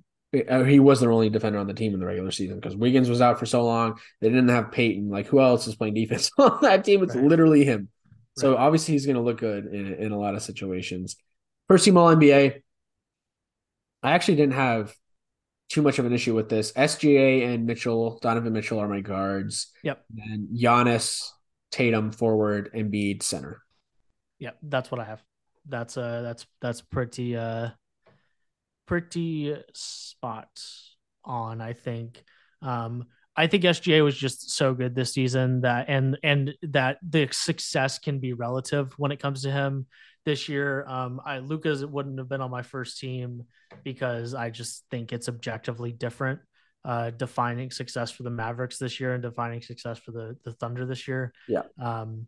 Uh, 0.50 0.64
he 0.64 0.80
was 0.80 1.00
their 1.00 1.12
only 1.12 1.30
defender 1.30 1.60
on 1.60 1.68
the 1.68 1.74
team 1.74 1.94
in 1.94 2.00
the 2.00 2.06
regular 2.06 2.32
season 2.32 2.60
because 2.60 2.76
Wiggins 2.76 3.10
was 3.10 3.22
out 3.22 3.40
for 3.40 3.46
so 3.46 3.64
long. 3.64 3.98
They 4.20 4.28
didn't 4.28 4.50
have 4.50 4.72
Payton. 4.72 5.10
Like 5.10 5.28
who 5.28 5.40
else 5.40 5.66
is 5.66 5.76
playing 5.76 5.94
defense 5.94 6.30
on 6.38 6.60
that 6.62 6.84
team? 6.84 7.04
It's 7.04 7.16
right. 7.16 7.24
literally 7.24 7.64
him. 7.64 7.90
So 8.38 8.58
obviously 8.58 8.94
he's 8.94 9.06
going 9.06 9.16
to 9.16 9.22
look 9.22 9.38
good 9.38 9.66
in, 9.66 9.94
in 9.94 10.12
a 10.12 10.20
lot 10.20 10.36
of 10.36 10.42
situations. 10.42 11.16
First 11.70 11.86
team 11.86 11.96
All 11.98 12.14
NBA. 12.14 12.62
I 14.04 14.12
actually 14.12 14.36
didn't 14.36 14.56
have 14.56 14.94
too 15.70 15.82
much 15.82 16.00
of 16.00 16.06
an 16.06 16.14
issue 16.14 16.36
with 16.36 16.50
this. 16.50 16.74
SGA 16.74 17.54
and 17.54 17.66
Mitchell, 17.66 18.20
Donovan 18.22 18.54
Mitchell 18.54 18.80
are 18.80 18.90
my 18.90 19.00
guards. 19.00 19.72
Yep. 19.84 20.04
And 20.18 20.50
Giannis, 20.50 21.30
Tatum 21.76 22.10
forward, 22.10 22.72
Embiid 22.74 23.22
center. 23.22 23.62
Yeah, 24.40 24.52
that's 24.64 24.90
what 24.90 25.02
I 25.02 25.04
have. 25.04 25.22
That's 25.68 25.98
uh 25.98 26.22
that's 26.22 26.46
that's 26.62 26.80
pretty 26.80 27.36
uh 27.36 27.72
pretty 28.88 29.58
spot 29.74 30.48
on, 31.26 31.60
I 31.60 31.74
think. 31.74 32.24
Um, 32.62 33.08
I 33.36 33.48
think 33.48 33.66
SGA 33.66 34.06
was 34.06 34.16
just 34.16 34.52
so 34.52 34.74
good 34.74 34.96
this 34.96 35.12
season 35.12 35.62
that 35.62 35.88
and 35.90 36.18
and 36.24 36.54
that 36.62 37.00
the 37.06 37.28
success 37.34 38.00
can 38.00 38.20
be 38.20 38.32
relative 38.32 38.94
when 38.98 39.12
it 39.12 39.20
comes 39.20 39.42
to 39.42 39.52
him 39.52 39.86
this 40.24 40.48
year. 40.48 40.86
Um, 40.88 41.20
I 41.26 41.40
Luka's 41.40 41.86
wouldn't 41.86 42.20
have 42.20 42.30
been 42.30 42.40
on 42.40 42.52
my 42.52 42.62
first 42.62 43.00
team 43.00 43.44
because 43.84 44.34
I 44.34 44.50
just 44.50 44.86
think 44.90 45.12
it's 45.12 45.28
objectively 45.28 45.92
different. 45.92 46.40
Uh, 46.86 47.10
defining 47.10 47.72
success 47.72 48.12
for 48.12 48.22
the 48.22 48.30
Mavericks 48.30 48.78
this 48.78 49.00
year 49.00 49.16
and 49.16 49.24
defining 49.24 49.60
success 49.60 49.98
for 49.98 50.12
the 50.12 50.38
the 50.44 50.52
Thunder 50.52 50.86
this 50.86 51.08
year. 51.08 51.34
Yeah. 51.48 51.64
Um, 51.82 52.28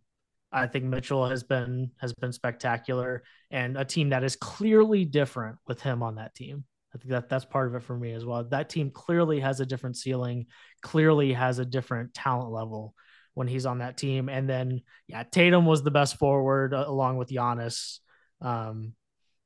I 0.51 0.65
think 0.65 0.85
Mitchell 0.85 1.29
has 1.29 1.43
been 1.43 1.91
has 2.01 2.11
been 2.13 2.31
spectacular 2.31 3.21
and 3.51 3.77
a 3.77 3.85
team 3.85 4.09
that 4.09 4.23
is 4.23 4.35
clearly 4.35 5.05
different 5.05 5.57
with 5.67 5.81
him 5.81 6.01
on 6.01 6.15
that 6.15 6.34
team. 6.34 6.63
I 6.95 6.97
think 6.97 7.11
that 7.11 7.29
that's 7.29 7.45
part 7.45 7.67
of 7.67 7.75
it 7.75 7.84
for 7.84 7.95
me 7.95 8.13
as 8.13 8.25
well. 8.25 8.45
That 8.45 8.69
team 8.69 8.89
clearly 8.89 9.39
has 9.41 9.59
a 9.59 9.65
different 9.65 9.95
ceiling, 9.95 10.47
clearly 10.81 11.34
has 11.34 11.59
a 11.59 11.65
different 11.65 12.15
talent 12.15 12.51
level 12.51 12.95
when 13.35 13.47
he's 13.47 13.67
on 13.67 13.79
that 13.79 13.97
team. 13.97 14.27
And 14.27 14.49
then 14.49 14.81
yeah, 15.07 15.21
Tatum 15.21 15.67
was 15.67 15.84
the 15.84 15.91
best 15.91 16.17
forward 16.17 16.73
uh, 16.73 16.85
along 16.88 17.17
with 17.17 17.29
Giannis, 17.29 17.99
um, 18.41 18.93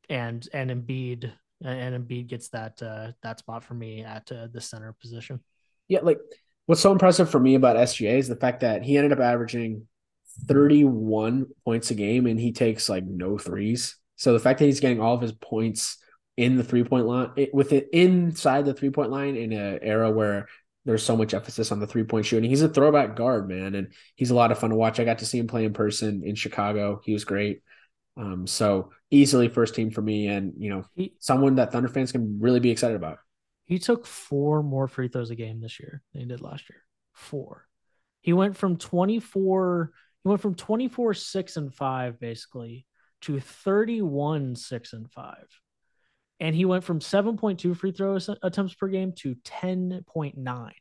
and 0.08 0.48
and 0.54 0.72
Embiid 0.72 1.34
and 1.64 2.08
Embiid 2.08 2.28
gets 2.28 2.50
that 2.50 2.82
uh, 2.82 3.12
that 3.24 3.40
spot 3.40 3.64
for 3.64 3.74
me 3.74 4.04
at 4.04 4.32
uh, 4.32 4.48
the 4.52 4.62
center 4.62 4.94
position. 5.00 5.40
Yeah, 5.88 6.00
like 6.04 6.20
what's 6.66 6.82
so 6.82 6.92
impressive 6.92 7.30
for 7.30 7.40
me 7.40 7.56
about 7.56 7.76
SGA 7.76 8.18
is 8.18 8.28
the 8.28 8.36
fact 8.36 8.62
that 8.62 8.84
he 8.84 8.98
ended 8.98 9.12
up 9.12 9.20
averaging 9.20 9.88
31 10.48 11.48
points 11.66 11.92
a 11.92 11.96
game 11.96 12.26
and 12.26 12.40
he 12.40 12.52
takes 12.52 12.90
like 12.90 13.04
no 13.06 13.38
threes. 13.38 13.98
So 14.16 14.34
the 14.34 14.40
fact 14.40 14.60
that 14.60 14.66
he's 14.66 14.80
getting 14.80 15.02
all 15.02 15.16
of 15.16 15.22
his 15.22 15.34
points 15.34 15.98
in 16.38 16.56
the 16.56 16.64
three 16.64 16.84
point 16.84 17.06
line 17.06 17.32
with 17.54 17.74
it 17.74 17.90
inside 17.92 18.66
the 18.66 18.74
three 18.74 18.90
point 18.90 19.12
line 19.12 19.36
in 19.36 19.52
an 19.52 19.80
era 19.82 20.12
where 20.12 20.48
there's 20.86 21.04
so 21.04 21.16
much 21.16 21.34
emphasis 21.34 21.72
on 21.72 21.80
the 21.80 21.88
three 21.88 22.04
point 22.04 22.26
shooting. 22.26 22.50
He's 22.50 22.62
a 22.62 22.70
throwback 22.70 23.16
guard, 23.16 23.48
man, 23.48 23.76
and 23.76 23.94
he's 24.16 24.32
a 24.32 24.36
lot 24.36 24.52
of 24.52 24.58
fun 24.60 24.72
to 24.72 24.76
watch. 24.76 25.00
I 25.00 25.04
got 25.04 25.20
to 25.20 25.26
see 25.26 25.38
him 25.38 25.48
play 25.48 25.66
in 25.66 25.74
person 25.74 26.24
in 26.26 26.36
Chicago. 26.36 27.02
He 27.04 27.14
was 27.14 27.26
great. 27.26 27.62
Um, 28.18 28.48
so 28.48 28.92
easily 29.12 29.50
first 29.50 29.76
team 29.76 29.92
for 29.92 30.02
me, 30.02 30.28
and 30.28 30.54
you 30.58 30.70
know, 30.70 30.86
he, 30.96 31.14
someone 31.20 31.56
that 31.56 31.72
Thunder 31.72 31.90
fans 31.90 32.12
can 32.12 32.40
really 32.40 32.60
be 32.60 32.72
excited 32.72 32.96
about. 32.96 33.20
He 33.66 33.78
took 33.78 34.06
four 34.06 34.64
more 34.64 34.88
free 34.88 35.10
throws 35.10 35.30
a 35.30 35.36
game 35.36 35.62
this 35.62 35.80
year 35.80 36.02
than 36.12 36.22
he 36.22 36.28
did 36.28 36.42
last 36.42 36.70
year. 36.70 36.82
Four. 37.14 37.68
He 38.22 38.34
went 38.34 38.58
from 38.58 38.78
24, 38.78 39.92
he 40.24 40.30
went 40.30 40.42
from 40.42 40.56
24, 40.56 41.14
six 41.14 41.58
and 41.58 41.74
five 41.74 42.20
basically 42.20 42.86
to 43.22 43.40
31, 43.40 44.56
six 44.56 44.94
and 44.94 45.12
five. 45.12 45.48
And 46.40 46.56
he 46.56 46.66
went 46.66 46.84
from 46.84 47.00
7.2 47.00 47.78
free 47.78 47.92
throw 47.92 48.18
attempts 48.42 48.74
per 48.74 48.88
game 48.88 49.14
to 49.18 49.36
10.9, 49.36 50.72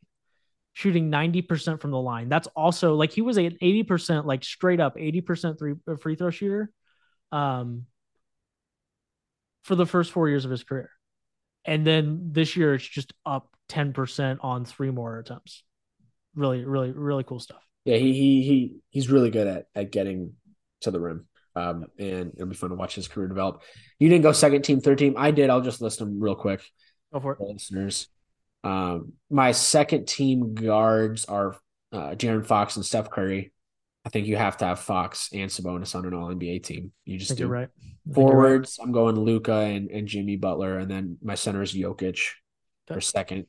shooting 0.73 1.11
90% 1.11 1.81
from 1.81 1.91
the 1.91 2.01
line. 2.01 2.31
That's 2.31 2.49
also 2.49 2.95
like 2.95 3.13
he 3.13 3.21
was 3.21 3.37
an 3.37 3.59
80%, 3.63 4.25
like 4.25 4.43
straight 4.43 4.81
up 4.81 4.97
80% 4.97 5.59
three 5.59 5.75
uh, 5.87 5.97
free 5.97 6.17
throw 6.17 6.31
shooter 6.31 6.71
um, 7.33 7.87
for 9.63 9.75
the 9.75 9.87
first 9.87 10.13
four 10.13 10.29
years 10.29 10.45
of 10.45 10.51
his 10.51 10.65
career. 10.65 10.91
And 11.65 11.87
then 11.87 12.31
this 12.33 12.57
year 12.57 12.75
it's 12.75 12.87
just 12.87 13.13
up 13.27 13.55
10% 13.69 14.39
on 14.43 14.65
three 14.65 14.91
more 14.91 15.19
attempts. 15.19 15.63
Really, 16.35 16.65
really, 16.65 16.93
really 16.93 17.25
cool 17.25 17.41
stuff. 17.41 17.63
Yeah, 17.85 17.97
he 17.97 18.13
he 18.13 18.43
he 18.43 18.77
he's 18.91 19.11
really 19.11 19.31
good 19.31 19.47
at 19.47 19.67
at 19.75 19.91
getting 19.91 20.35
to 20.83 20.91
the 20.91 21.01
rim. 21.01 21.27
Um, 21.57 21.87
and 21.99 22.33
it'll 22.35 22.47
be 22.47 22.55
fun 22.55 22.71
to 22.71 22.77
watch 22.77 22.95
his 22.95 23.09
career 23.09 23.27
develop. 23.27 23.63
You 23.99 24.09
didn't 24.09 24.23
go 24.23 24.33
second 24.33 24.63
team, 24.63 24.81
third 24.81 24.99
team. 24.99 25.15
I 25.17 25.33
did. 25.33 25.51
I'll 25.51 25.61
just 25.61 25.81
list 25.81 25.99
them 25.99 26.21
real 26.21 26.37
quick. 26.37 26.63
Go 27.13 27.21
for 27.21 27.33
it. 27.33 27.41
Listeners. 27.41 28.09
Um, 28.63 29.15
my 29.31 29.53
second 29.53 30.07
team 30.07 30.55
guards 30.55 31.25
are 31.25 31.57
uh, 31.93 32.11
De'Aaron 32.11 32.47
Fox 32.47 32.77
and 32.77 32.85
Steph 32.85 33.11
Curry. 33.11 33.53
I 34.05 34.09
think 34.09 34.27
you 34.27 34.37
have 34.37 34.57
to 34.59 34.65
have 34.65 34.81
Fox 34.81 35.29
and 35.33 35.51
Sabonis 35.51 35.95
on 35.95 36.07
an 36.07 36.15
All 36.15 36.29
NBA 36.29 36.63
team. 36.63 36.93
You 37.05 37.19
just 37.19 37.37
do. 37.37 37.47
right. 37.47 37.69
Forwards, 38.15 38.79
right. 38.79 38.87
I'm 38.87 38.93
going 38.93 39.17
Luka 39.17 39.53
and, 39.53 39.91
and 39.91 40.09
Jimmy 40.09 40.37
Butler, 40.37 40.79
and 40.79 40.91
then 40.91 41.19
my 41.23 41.35
center 41.35 41.63
is 41.63 41.75
Jokic 41.75 42.09
okay. 42.09 42.25
for 42.87 43.01
second. 43.01 43.47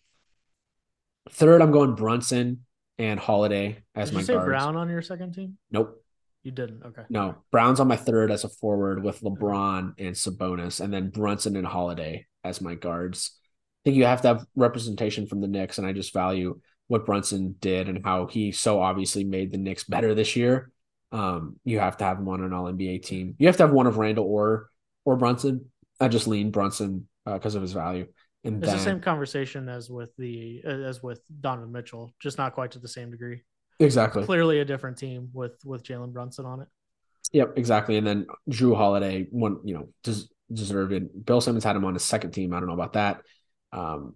Third, 1.29 1.61
I'm 1.61 1.71
going 1.71 1.95
Brunson 1.95 2.65
and 2.97 3.19
Holiday 3.19 3.83
as 3.95 4.09
Did 4.09 4.15
my 4.15 4.19
you 4.21 4.25
say 4.25 4.33
guards. 4.33 4.47
Brown 4.47 4.75
on 4.75 4.89
your 4.89 5.01
second 5.01 5.33
team? 5.33 5.57
Nope. 5.71 6.03
You 6.43 6.51
didn't. 6.51 6.83
Okay. 6.83 7.03
No, 7.09 7.35
Brown's 7.51 7.79
on 7.79 7.87
my 7.87 7.95
third 7.95 8.31
as 8.31 8.43
a 8.43 8.49
forward 8.49 9.03
with 9.03 9.21
LeBron 9.21 9.93
and 9.99 10.15
Sabonis, 10.15 10.81
and 10.81 10.91
then 10.91 11.09
Brunson 11.09 11.55
and 11.55 11.67
Holiday 11.67 12.25
as 12.43 12.61
my 12.61 12.75
guards. 12.75 13.37
I 13.37 13.81
think 13.85 13.97
you 13.97 14.05
have 14.05 14.21
to 14.23 14.27
have 14.29 14.45
representation 14.55 15.27
from 15.27 15.41
the 15.41 15.47
Knicks, 15.47 15.77
and 15.77 15.87
I 15.87 15.93
just 15.93 16.13
value 16.13 16.59
what 16.91 17.05
Brunson 17.05 17.55
did 17.61 17.87
and 17.87 18.03
how 18.03 18.27
he 18.27 18.51
so 18.51 18.81
obviously 18.81 19.23
made 19.23 19.49
the 19.49 19.57
Knicks 19.57 19.85
better 19.85 20.13
this 20.13 20.35
year. 20.35 20.69
Um, 21.13 21.55
you 21.63 21.79
have 21.79 21.95
to 21.97 22.03
have 22.03 22.17
him 22.17 22.27
on 22.27 22.43
an 22.43 22.51
All 22.51 22.65
NBA 22.65 23.05
team. 23.05 23.33
You 23.39 23.47
have 23.47 23.55
to 23.57 23.63
have 23.63 23.71
one 23.71 23.87
of 23.87 23.97
Randle 23.97 24.25
or 24.25 24.67
or 25.05 25.15
Brunson. 25.15 25.71
I 26.01 26.09
just 26.09 26.27
lean 26.27 26.51
Brunson 26.51 27.07
because 27.25 27.55
uh, 27.55 27.59
of 27.59 27.61
his 27.61 27.71
value. 27.71 28.07
And 28.43 28.57
it's 28.61 28.67
then, 28.67 28.77
the 28.77 28.83
same 28.83 28.99
conversation 28.99 29.69
as 29.69 29.89
with 29.89 30.13
the 30.17 30.63
as 30.65 31.01
with 31.01 31.21
Donovan 31.39 31.71
Mitchell, 31.71 32.13
just 32.19 32.37
not 32.37 32.53
quite 32.53 32.71
to 32.71 32.79
the 32.79 32.89
same 32.89 33.09
degree. 33.09 33.41
Exactly. 33.79 34.25
Clearly 34.25 34.59
a 34.59 34.65
different 34.65 34.97
team 34.97 35.29
with 35.31 35.53
with 35.63 35.83
Jalen 35.83 36.11
Brunson 36.11 36.45
on 36.45 36.59
it. 36.59 36.67
Yep, 37.31 37.53
exactly. 37.57 37.95
And 37.95 38.05
then 38.05 38.27
Jrue 38.49 38.75
Holiday, 38.75 39.27
one 39.31 39.59
you 39.63 39.75
know, 39.75 39.87
des- 40.03 40.27
deserved 40.51 40.91
it. 40.91 41.25
Bill 41.25 41.39
Simmons 41.39 41.63
had 41.63 41.77
him 41.77 41.85
on 41.85 41.93
his 41.93 42.03
second 42.03 42.31
team. 42.31 42.53
I 42.53 42.59
don't 42.59 42.67
know 42.67 42.73
about 42.73 42.93
that, 42.93 43.21
um, 43.71 44.15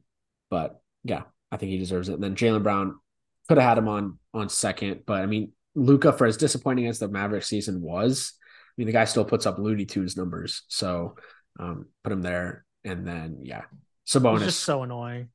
but 0.50 0.82
yeah, 1.06 1.22
I 1.52 1.58
think 1.58 1.72
he 1.72 1.78
deserves 1.78 2.10
it. 2.10 2.14
And 2.14 2.24
then 2.24 2.36
Jaylen 2.36 2.64
Brown 2.64 3.00
could 3.48 3.58
have 3.58 3.68
had 3.70 3.78
him 3.78 3.88
on 3.88 4.20
on 4.34 4.50
second, 4.50 5.02
but 5.06 5.22
I 5.22 5.26
mean, 5.26 5.52
Luka, 5.76 6.14
for 6.14 6.26
as 6.26 6.38
disappointing 6.38 6.88
as 6.88 7.00
the 7.00 7.08
Maverick 7.08 7.44
season 7.44 7.82
was, 7.82 8.34
I 8.42 8.74
mean, 8.78 8.88
the 8.88 8.94
guy 8.94 9.06
still 9.06 9.26
puts 9.26 9.46
up 9.46 9.60
Looney 9.60 9.86
Tunes 9.86 10.18
numbers, 10.18 10.64
so 10.68 11.16
um, 11.60 11.88
put 12.04 12.14
him 12.14 12.22
there. 12.22 12.66
And 12.84 13.08
then 13.08 13.40
yeah, 13.42 13.64
Sabonis 14.08 14.40
He's 14.40 14.48
just 14.48 14.64
so 14.64 14.84
annoying. 14.84 15.30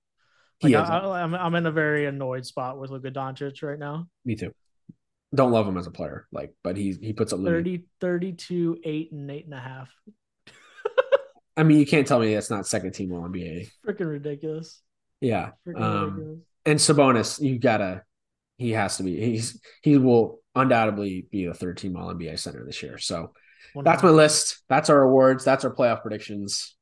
Like 0.63 0.75
I, 0.75 1.23
am 1.23 1.35
I'm 1.35 1.55
in 1.55 1.65
a 1.67 1.73
very 1.73 2.07
annoyed 2.07 2.45
spot 2.45 2.79
with 2.79 2.91
Luka 2.91 3.11
Doncic 3.11 3.63
right 3.63 3.79
now. 3.79 4.07
Me 4.25 4.37
too. 4.37 4.53
Don't 5.35 5.53
love 5.53 5.67
him 5.67 5.79
as 5.79 5.87
a 5.87 5.91
player, 5.91 6.27
like, 6.33 6.53
but 6.63 6.77
he 6.77 6.93
he 7.01 7.13
puts 7.13 7.33
up 7.33 7.41
30, 7.41 7.85
32, 8.01 8.79
eight 8.85 9.13
and 9.13 9.31
eight 9.31 9.45
and 9.45 9.55
a 9.55 9.61
half. 9.61 9.89
I 11.57 11.63
mean, 11.63 11.79
you 11.79 11.87
can't 11.87 12.07
tell 12.07 12.19
me 12.19 12.35
that's 12.35 12.51
not 12.51 12.67
second 12.67 12.93
team 12.93 13.13
All 13.13 13.23
NBA. 13.23 13.71
Freaking 13.87 14.11
ridiculous. 14.11 14.83
Yeah. 15.21 15.51
Um. 15.77 16.43
And 16.67 16.79
Sabonis, 16.79 17.41
you 17.41 17.59
gotta, 17.59 18.03
he 18.59 18.73
has 18.73 18.99
to 18.99 19.03
be. 19.03 19.19
He's 19.19 19.61
he 19.83 19.97
will 19.97 20.41
undoubtedly 20.55 21.27
be 21.31 21.47
the 21.47 21.55
third 21.55 21.79
team 21.79 21.97
All 21.97 22.13
NBA 22.13 22.39
center 22.39 22.65
this 22.65 22.83
year. 22.83 22.99
So 22.99 23.33
that's 23.83 24.03
my 24.03 24.11
list. 24.11 24.63
That's 24.69 24.91
our 24.91 25.03
awards. 25.03 25.45
That's 25.45 25.65
our 25.65 25.75
playoff 25.75 26.03
predictions 26.03 26.77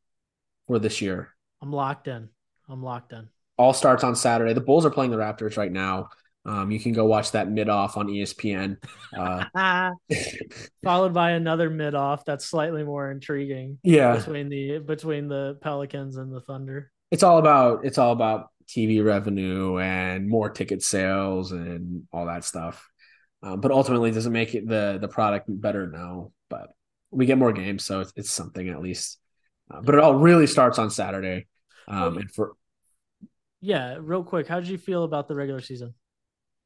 for 0.67 0.79
this 0.79 1.01
year. 1.01 1.35
I'm 1.63 1.73
locked 1.73 2.09
in. 2.09 2.29
I'm 2.69 2.83
locked 2.83 3.13
in 3.13 3.29
all 3.59 3.75
starts 3.75 4.05
on 4.05 4.15
Saturday. 4.15 4.55
The 4.55 4.61
Bulls 4.61 4.87
are 4.87 4.91
playing 4.91 5.11
the 5.11 5.17
Raptors 5.17 5.57
right 5.57 5.71
now. 5.71 6.09
Um, 6.47 6.71
you 6.71 6.81
can 6.81 6.93
go 6.93 7.05
watch 7.05 7.33
that 7.33 7.51
mid 7.51 7.69
off 7.69 7.97
on 7.99 8.07
ESPN. 8.07 8.77
Uh, 9.15 9.91
Followed 10.85 11.13
by 11.13 11.33
another 11.33 11.69
mid 11.69 11.95
off 11.95 12.25
that's 12.25 12.47
slightly 12.47 12.85
more 12.85 13.11
intriguing. 13.11 13.79
Yeah, 13.83 14.17
between 14.17 14.49
the 14.49 14.79
between 14.79 15.29
the 15.29 15.59
Pelicans 15.61 16.17
and 16.17 16.33
the 16.33 16.41
Thunder. 16.41 16.91
It's 17.11 17.23
all 17.23 17.39
about 17.39 17.85
it's 17.85 17.99
all 17.99 18.13
about 18.13 18.49
TV 18.69 19.05
revenue 19.05 19.79
and 19.79 20.29
more 20.29 20.51
ticket 20.51 20.83
sales 20.83 21.53
and 21.53 22.07
all 22.13 22.27
that 22.27 22.45
stuff. 22.45 22.89
Um, 23.43 23.61
but 23.61 23.71
ultimately, 23.71 24.11
doesn't 24.11 24.33
make 24.33 24.55
it 24.55 24.69
the 24.69 24.99
the 25.01 25.09
product 25.09 25.47
better? 25.49 25.87
No, 25.87 26.33
but 26.51 26.71
we 27.11 27.27
get 27.27 27.39
more 27.39 27.53
games, 27.53 27.85
so 27.85 28.01
it's, 28.01 28.13
it's 28.17 28.31
something 28.31 28.69
at 28.69 28.81
least. 28.81 29.19
Uh, 29.71 29.81
but 29.83 29.95
it 29.95 30.01
all 30.01 30.15
really 30.15 30.47
starts 30.47 30.79
on 30.79 30.91
Saturday. 30.91 31.47
Um, 31.87 32.19
and 32.19 32.31
for 32.31 32.53
yeah, 33.61 33.97
real 34.01 34.23
quick, 34.23 34.47
how 34.47 34.61
did 34.61 34.69
you 34.69 34.79
feel 34.79 35.05
about 35.05 35.29
the 35.29 35.35
regular 35.35 35.61
season? 35.61 35.95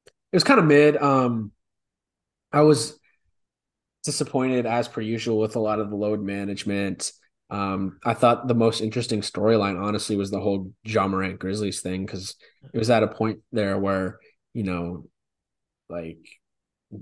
It 0.06 0.36
was 0.36 0.44
kind 0.44 0.60
of 0.60 0.66
mid. 0.66 0.96
Um, 0.96 1.52
I 2.52 2.62
was 2.62 2.98
disappointed 4.04 4.66
as 4.66 4.88
per 4.88 5.00
usual 5.00 5.38
with 5.38 5.56
a 5.56 5.60
lot 5.60 5.78
of 5.78 5.90
the 5.90 5.96
load 5.96 6.20
management. 6.20 7.12
Um, 7.52 7.98
I 8.02 8.14
thought 8.14 8.48
the 8.48 8.54
most 8.54 8.80
interesting 8.80 9.20
storyline, 9.20 9.80
honestly, 9.80 10.16
was 10.16 10.30
the 10.30 10.40
whole 10.40 10.72
Ja 10.84 11.06
Morant 11.06 11.38
Grizzlies 11.38 11.82
thing 11.82 12.06
because 12.06 12.34
it 12.72 12.78
was 12.78 12.88
at 12.88 13.02
a 13.02 13.08
point 13.08 13.40
there 13.52 13.78
where 13.78 14.18
you 14.54 14.64
know, 14.64 15.06
like, 15.88 16.18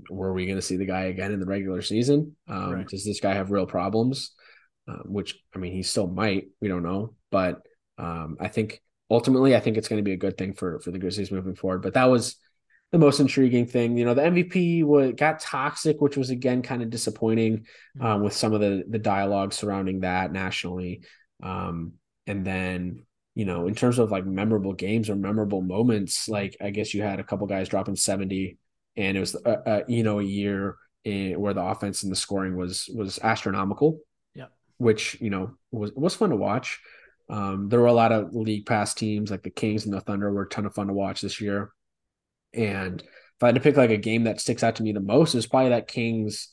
were 0.09 0.33
we 0.33 0.45
going 0.45 0.57
to 0.57 0.61
see 0.61 0.77
the 0.77 0.85
guy 0.85 1.03
again 1.03 1.31
in 1.31 1.39
the 1.39 1.45
regular 1.45 1.81
season? 1.81 2.35
Um, 2.47 2.71
right. 2.71 2.87
Does 2.87 3.05
this 3.05 3.19
guy 3.19 3.33
have 3.33 3.51
real 3.51 3.65
problems? 3.65 4.33
Um, 4.87 5.03
which 5.05 5.39
I 5.55 5.59
mean, 5.59 5.73
he 5.73 5.83
still 5.83 6.07
might. 6.07 6.47
We 6.59 6.67
don't 6.67 6.83
know, 6.83 7.15
but 7.29 7.61
um, 7.97 8.37
I 8.39 8.47
think 8.47 8.81
ultimately, 9.09 9.55
I 9.55 9.59
think 9.59 9.77
it's 9.77 9.87
going 9.87 9.99
to 9.99 10.03
be 10.03 10.13
a 10.13 10.17
good 10.17 10.37
thing 10.37 10.53
for 10.53 10.79
for 10.79 10.91
the 10.91 10.99
Grizzlies 10.99 11.31
moving 11.31 11.55
forward. 11.55 11.81
But 11.81 11.93
that 11.93 12.09
was 12.09 12.37
the 12.91 12.97
most 12.97 13.19
intriguing 13.19 13.65
thing. 13.65 13.97
You 13.97 14.05
know, 14.05 14.13
the 14.13 14.23
MVP 14.23 14.83
was, 14.83 15.13
got 15.13 15.39
toxic, 15.39 16.01
which 16.01 16.17
was 16.17 16.29
again 16.29 16.61
kind 16.61 16.81
of 16.81 16.89
disappointing 16.89 17.59
mm-hmm. 17.97 18.05
um, 18.05 18.23
with 18.23 18.33
some 18.33 18.53
of 18.53 18.61
the 18.61 18.83
the 18.87 18.99
dialogue 18.99 19.53
surrounding 19.53 20.01
that 20.01 20.31
nationally. 20.31 21.01
Um, 21.41 21.93
and 22.27 22.45
then 22.45 23.05
you 23.33 23.45
know, 23.45 23.67
in 23.67 23.75
terms 23.75 23.97
of 23.97 24.11
like 24.11 24.25
memorable 24.25 24.73
games 24.73 25.09
or 25.09 25.15
memorable 25.15 25.61
moments, 25.61 26.27
like 26.27 26.57
I 26.59 26.69
guess 26.69 26.93
you 26.93 27.01
had 27.01 27.19
a 27.19 27.23
couple 27.23 27.47
guys 27.47 27.69
dropping 27.69 27.95
seventy, 27.95 28.57
and 28.97 29.15
it 29.15 29.19
was 29.19 29.35
uh, 29.35 29.49
uh, 29.65 29.81
you 29.87 30.03
know 30.03 30.19
a 30.19 30.23
year 30.23 30.75
in, 31.05 31.39
where 31.39 31.53
the 31.53 31.63
offense 31.63 32.03
and 32.03 32.11
the 32.11 32.17
scoring 32.17 32.57
was 32.57 32.89
was 32.93 33.19
astronomical. 33.23 33.99
Yeah, 34.35 34.47
which 34.77 35.19
you 35.21 35.29
know 35.29 35.55
was 35.71 35.93
was 35.93 36.15
fun 36.15 36.31
to 36.31 36.35
watch. 36.35 36.81
Um, 37.29 37.69
there 37.69 37.79
were 37.79 37.85
a 37.85 37.93
lot 37.93 38.11
of 38.11 38.35
league 38.35 38.65
pass 38.65 38.93
teams 38.93 39.31
like 39.31 39.43
the 39.43 39.49
Kings 39.49 39.85
and 39.85 39.93
the 39.93 40.01
Thunder 40.01 40.29
were 40.33 40.41
a 40.43 40.49
ton 40.49 40.65
of 40.65 40.75
fun 40.75 40.87
to 40.87 40.93
watch 40.93 41.21
this 41.21 41.39
year. 41.39 41.71
And 42.53 43.01
if 43.01 43.43
I 43.43 43.47
had 43.47 43.55
to 43.55 43.61
pick 43.61 43.77
like 43.77 43.89
a 43.89 43.97
game 43.97 44.25
that 44.25 44.41
sticks 44.41 44.63
out 44.63 44.75
to 44.77 44.83
me 44.83 44.91
the 44.91 44.99
most, 44.99 45.35
is 45.35 45.47
probably 45.47 45.69
that 45.69 45.87
Kings 45.87 46.49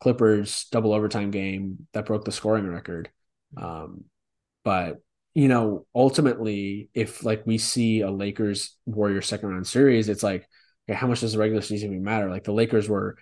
Clippers 0.00 0.66
double 0.72 0.92
overtime 0.92 1.30
game 1.30 1.86
that 1.92 2.06
broke 2.06 2.24
the 2.24 2.32
scoring 2.32 2.68
record. 2.68 3.10
Um, 3.56 4.04
but 4.64 5.00
you 5.34 5.48
know, 5.48 5.86
ultimately, 5.94 6.90
if 6.94 7.24
like 7.24 7.46
we 7.46 7.58
see 7.58 8.00
a 8.00 8.10
Lakers 8.10 8.76
Warriors 8.84 9.26
second 9.26 9.48
round 9.48 9.66
series, 9.66 10.08
it's 10.08 10.22
like, 10.22 10.46
okay, 10.88 10.98
how 10.98 11.06
much 11.06 11.20
does 11.20 11.32
the 11.32 11.38
regular 11.38 11.62
season 11.62 11.90
even 11.90 12.02
matter? 12.02 12.28
Like 12.28 12.44
the 12.44 12.52
Lakers 12.52 12.88
were 12.88 13.16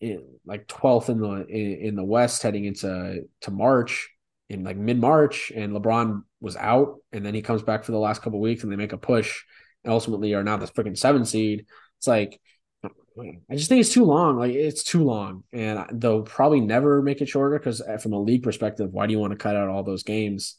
in, 0.00 0.24
like 0.46 0.68
12th 0.68 1.08
in 1.08 1.20
the 1.20 1.46
in, 1.46 1.88
in 1.88 1.96
the 1.96 2.04
West 2.04 2.42
heading 2.42 2.64
into 2.64 3.22
to 3.40 3.50
March 3.50 4.08
in 4.50 4.64
like 4.64 4.76
mid 4.76 4.98
March, 4.98 5.50
and 5.54 5.72
LeBron 5.72 6.22
was 6.40 6.56
out, 6.56 6.98
and 7.12 7.24
then 7.24 7.34
he 7.34 7.42
comes 7.42 7.62
back 7.62 7.84
for 7.84 7.92
the 7.92 7.98
last 7.98 8.22
couple 8.22 8.40
weeks, 8.40 8.62
and 8.62 8.70
they 8.70 8.76
make 8.76 8.92
a 8.92 8.98
push, 8.98 9.42
ultimately 9.86 10.34
are 10.34 10.44
now 10.44 10.56
the 10.56 10.66
freaking 10.66 10.96
seven 10.98 11.24
seed. 11.24 11.66
It's 11.98 12.06
like 12.06 12.40
I 12.84 13.56
just 13.56 13.68
think 13.68 13.80
it's 13.80 13.92
too 13.92 14.04
long. 14.04 14.38
Like 14.38 14.52
it's 14.52 14.82
too 14.82 15.04
long, 15.04 15.44
and 15.52 15.84
they'll 15.92 16.22
probably 16.22 16.60
never 16.60 17.00
make 17.00 17.20
it 17.20 17.28
shorter 17.28 17.58
because 17.58 17.80
uh, 17.80 17.96
from 17.98 18.12
a 18.12 18.20
league 18.20 18.42
perspective, 18.42 18.90
why 18.90 19.06
do 19.06 19.12
you 19.12 19.20
want 19.20 19.32
to 19.32 19.38
cut 19.38 19.56
out 19.56 19.68
all 19.68 19.84
those 19.84 20.02
games? 20.02 20.56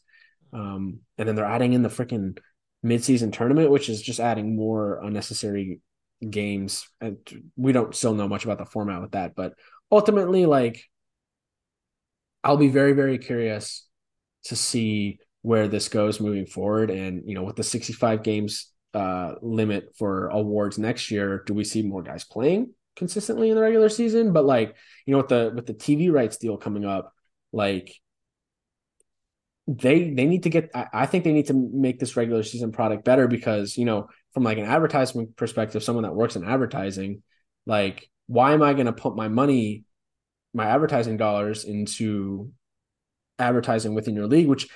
Um, 0.52 1.00
and 1.18 1.28
then 1.28 1.36
they're 1.36 1.44
adding 1.44 1.74
in 1.74 1.82
the 1.82 1.90
freaking 1.90 2.38
midseason 2.84 3.32
tournament, 3.32 3.70
which 3.70 3.88
is 3.88 4.00
just 4.00 4.20
adding 4.20 4.56
more 4.56 5.00
unnecessary 5.02 5.80
games. 6.28 6.88
And 7.00 7.18
we 7.56 7.72
don't 7.72 7.94
still 7.94 8.14
know 8.14 8.28
much 8.28 8.44
about 8.44 8.58
the 8.58 8.64
format 8.64 9.02
with 9.02 9.12
that, 9.12 9.34
but 9.34 9.52
ultimately, 9.90 10.46
like 10.46 10.82
I'll 12.42 12.56
be 12.56 12.68
very, 12.68 12.92
very 12.92 13.18
curious 13.18 13.86
to 14.44 14.56
see 14.56 15.18
where 15.42 15.68
this 15.68 15.88
goes 15.88 16.20
moving 16.20 16.46
forward. 16.46 16.90
And 16.90 17.28
you 17.28 17.34
know, 17.34 17.42
with 17.42 17.56
the 17.56 17.64
65 17.64 18.22
games 18.22 18.72
uh, 18.96 19.34
limit 19.42 19.94
for 19.98 20.28
awards 20.28 20.78
next 20.78 21.10
year, 21.10 21.42
do 21.44 21.52
we 21.52 21.64
see 21.64 21.82
more 21.82 22.02
guys 22.02 22.24
playing 22.24 22.72
consistently 22.96 23.50
in 23.50 23.54
the 23.54 23.60
regular 23.60 23.90
season? 23.90 24.32
But 24.32 24.46
like, 24.46 24.74
you 25.04 25.12
know, 25.12 25.18
with 25.18 25.28
the 25.28 25.52
with 25.54 25.66
the 25.66 25.74
TV 25.74 26.10
rights 26.10 26.38
deal 26.38 26.56
coming 26.56 26.86
up, 26.86 27.12
like 27.52 27.94
they 29.68 30.14
they 30.14 30.24
need 30.24 30.44
to 30.44 30.48
get 30.48 30.70
I, 30.74 30.86
I 30.94 31.06
think 31.06 31.24
they 31.24 31.34
need 31.34 31.48
to 31.48 31.70
make 31.74 32.00
this 32.00 32.16
regular 32.16 32.42
season 32.42 32.72
product 32.72 33.04
better 33.04 33.28
because, 33.28 33.76
you 33.76 33.84
know, 33.84 34.08
from 34.32 34.44
like 34.44 34.56
an 34.56 34.64
advertisement 34.64 35.36
perspective, 35.36 35.84
someone 35.84 36.04
that 36.04 36.14
works 36.14 36.36
in 36.36 36.48
advertising, 36.48 37.22
like, 37.66 38.08
why 38.28 38.54
am 38.54 38.62
I 38.62 38.72
gonna 38.72 38.94
put 38.94 39.14
my 39.14 39.28
money, 39.28 39.84
my 40.54 40.64
advertising 40.64 41.18
dollars 41.18 41.64
into 41.64 42.50
advertising 43.38 43.94
within 43.94 44.14
your 44.16 44.26
league, 44.26 44.48
which 44.48 44.68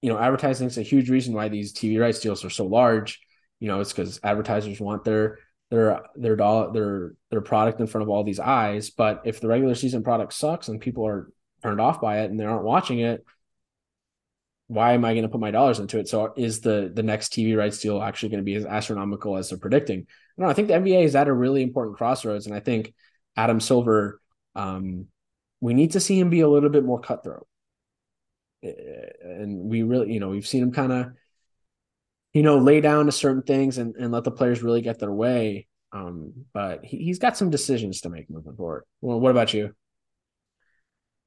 you 0.00 0.12
know, 0.12 0.18
advertising 0.18 0.66
is 0.66 0.78
a 0.78 0.82
huge 0.82 1.08
reason 1.08 1.32
why 1.32 1.48
these 1.48 1.72
TV 1.72 2.00
rights 2.00 2.18
deals 2.18 2.44
are 2.44 2.50
so 2.50 2.66
large 2.66 3.20
you 3.62 3.68
know, 3.68 3.78
it's 3.78 3.92
because 3.92 4.18
advertisers 4.24 4.80
want 4.80 5.04
their 5.04 5.38
their 5.70 6.02
their 6.16 6.34
dollar 6.34 6.72
their 6.72 7.14
their 7.30 7.40
product 7.40 7.78
in 7.78 7.86
front 7.86 8.02
of 8.02 8.08
all 8.08 8.24
these 8.24 8.40
eyes. 8.40 8.90
But 8.90 9.22
if 9.24 9.40
the 9.40 9.46
regular 9.46 9.76
season 9.76 10.02
product 10.02 10.32
sucks 10.32 10.66
and 10.66 10.80
people 10.80 11.06
are 11.06 11.30
turned 11.62 11.80
off 11.80 12.00
by 12.00 12.22
it 12.22 12.30
and 12.32 12.40
they 12.40 12.44
aren't 12.44 12.64
watching 12.64 12.98
it, 12.98 13.24
why 14.66 14.94
am 14.94 15.04
I 15.04 15.12
going 15.12 15.22
to 15.22 15.28
put 15.28 15.40
my 15.40 15.52
dollars 15.52 15.78
into 15.78 16.00
it? 16.00 16.08
So 16.08 16.32
is 16.36 16.60
the 16.60 16.90
the 16.92 17.04
next 17.04 17.32
TV 17.32 17.56
rights 17.56 17.78
deal 17.78 18.02
actually 18.02 18.30
going 18.30 18.40
to 18.40 18.44
be 18.44 18.56
as 18.56 18.66
astronomical 18.66 19.36
as 19.36 19.50
they're 19.50 19.58
predicting? 19.58 20.08
No, 20.36 20.48
I 20.48 20.54
think 20.54 20.66
the 20.66 20.74
NBA 20.74 21.04
is 21.04 21.14
at 21.14 21.28
a 21.28 21.32
really 21.32 21.62
important 21.62 21.96
crossroads, 21.96 22.46
and 22.46 22.56
I 22.56 22.58
think 22.58 22.92
Adam 23.36 23.60
Silver, 23.60 24.20
um, 24.56 25.06
we 25.60 25.72
need 25.72 25.92
to 25.92 26.00
see 26.00 26.18
him 26.18 26.30
be 26.30 26.40
a 26.40 26.48
little 26.48 26.68
bit 26.68 26.84
more 26.84 26.98
cutthroat. 26.98 27.46
And 28.64 29.70
we 29.70 29.84
really, 29.84 30.12
you 30.12 30.18
know, 30.18 30.30
we've 30.30 30.48
seen 30.48 30.64
him 30.64 30.72
kind 30.72 30.90
of 30.90 31.12
you 32.32 32.42
know, 32.42 32.58
lay 32.58 32.80
down 32.80 33.06
to 33.06 33.12
certain 33.12 33.42
things 33.42 33.78
and, 33.78 33.94
and 33.96 34.12
let 34.12 34.24
the 34.24 34.30
players 34.30 34.62
really 34.62 34.80
get 34.80 34.98
their 34.98 35.12
way. 35.12 35.66
Um, 35.92 36.32
but 36.54 36.84
he, 36.84 36.98
he's 36.98 37.18
got 37.18 37.36
some 37.36 37.50
decisions 37.50 38.00
to 38.02 38.08
make 38.08 38.30
moving 38.30 38.56
forward. 38.56 38.84
Well, 39.00 39.20
what 39.20 39.30
about 39.30 39.52
you? 39.52 39.74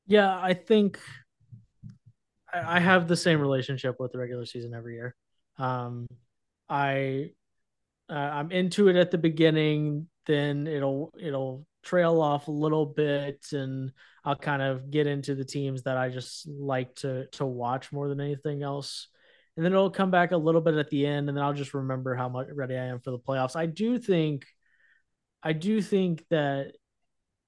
Yeah, 0.07 0.35
I 0.35 0.53
think 0.53 0.99
I, 2.51 2.77
I 2.77 2.79
have 2.79 3.07
the 3.07 3.15
same 3.15 3.39
relationship 3.39 3.99
with 3.99 4.11
the 4.11 4.17
regular 4.17 4.45
season 4.45 4.73
every 4.73 4.95
year. 4.95 5.15
Um, 5.57 6.07
I 6.67 7.31
uh, 8.09 8.13
I'm 8.13 8.51
into 8.51 8.87
it 8.87 8.95
at 8.95 9.11
the 9.11 9.17
beginning, 9.17 10.07
then 10.25 10.67
it'll 10.67 11.13
it'll 11.19 11.67
trail 11.83 12.19
off 12.19 12.47
a 12.47 12.51
little 12.51 12.85
bit, 12.85 13.45
and 13.51 13.91
I'll 14.23 14.35
kind 14.35 14.61
of 14.61 14.89
get 14.89 15.05
into 15.07 15.35
the 15.35 15.45
teams 15.45 15.83
that 15.83 15.97
I 15.97 16.09
just 16.09 16.47
like 16.47 16.95
to 16.97 17.27
to 17.33 17.45
watch 17.45 17.91
more 17.91 18.07
than 18.07 18.19
anything 18.19 18.63
else 18.63 19.07
and 19.55 19.65
then 19.65 19.71
it'll 19.71 19.89
come 19.89 20.11
back 20.11 20.31
a 20.31 20.37
little 20.37 20.61
bit 20.61 20.75
at 20.75 20.89
the 20.89 21.05
end, 21.05 21.29
and 21.29 21.37
then 21.37 21.43
I'll 21.43 21.53
just 21.53 21.73
remember 21.73 22.15
how 22.15 22.29
much 22.29 22.47
ready 22.53 22.75
I 22.75 22.85
am 22.85 22.99
for 22.99 23.11
the 23.11 23.19
playoffs. 23.19 23.55
I 23.55 23.65
do 23.65 23.97
think, 23.97 24.45
I 25.41 25.53
do 25.53 25.81
think 25.81 26.25
that 26.29 26.73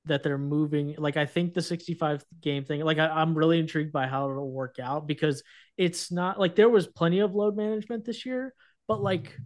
that 0.07 0.23
they're 0.23 0.38
moving. 0.38 0.95
Like 0.97 1.17
I 1.17 1.25
think 1.25 1.53
the 1.53 1.61
65 1.61 2.23
game 2.41 2.65
thing. 2.65 2.81
Like 2.81 2.97
I, 2.97 3.07
I'm 3.07 3.38
really 3.38 3.59
intrigued 3.59 3.91
by 3.91 4.07
how 4.07 4.29
it'll 4.29 4.51
work 4.51 4.77
out 4.81 5.07
because 5.07 5.43
it's 5.77 6.11
not 6.11 6.39
like 6.39 6.55
there 6.55 6.69
was 6.69 6.88
plenty 6.88 7.19
of 7.19 7.35
load 7.35 7.55
management 7.55 8.05
this 8.05 8.25
year, 8.25 8.53
but 8.88 8.95
mm-hmm. 8.95 9.03
like 9.03 9.38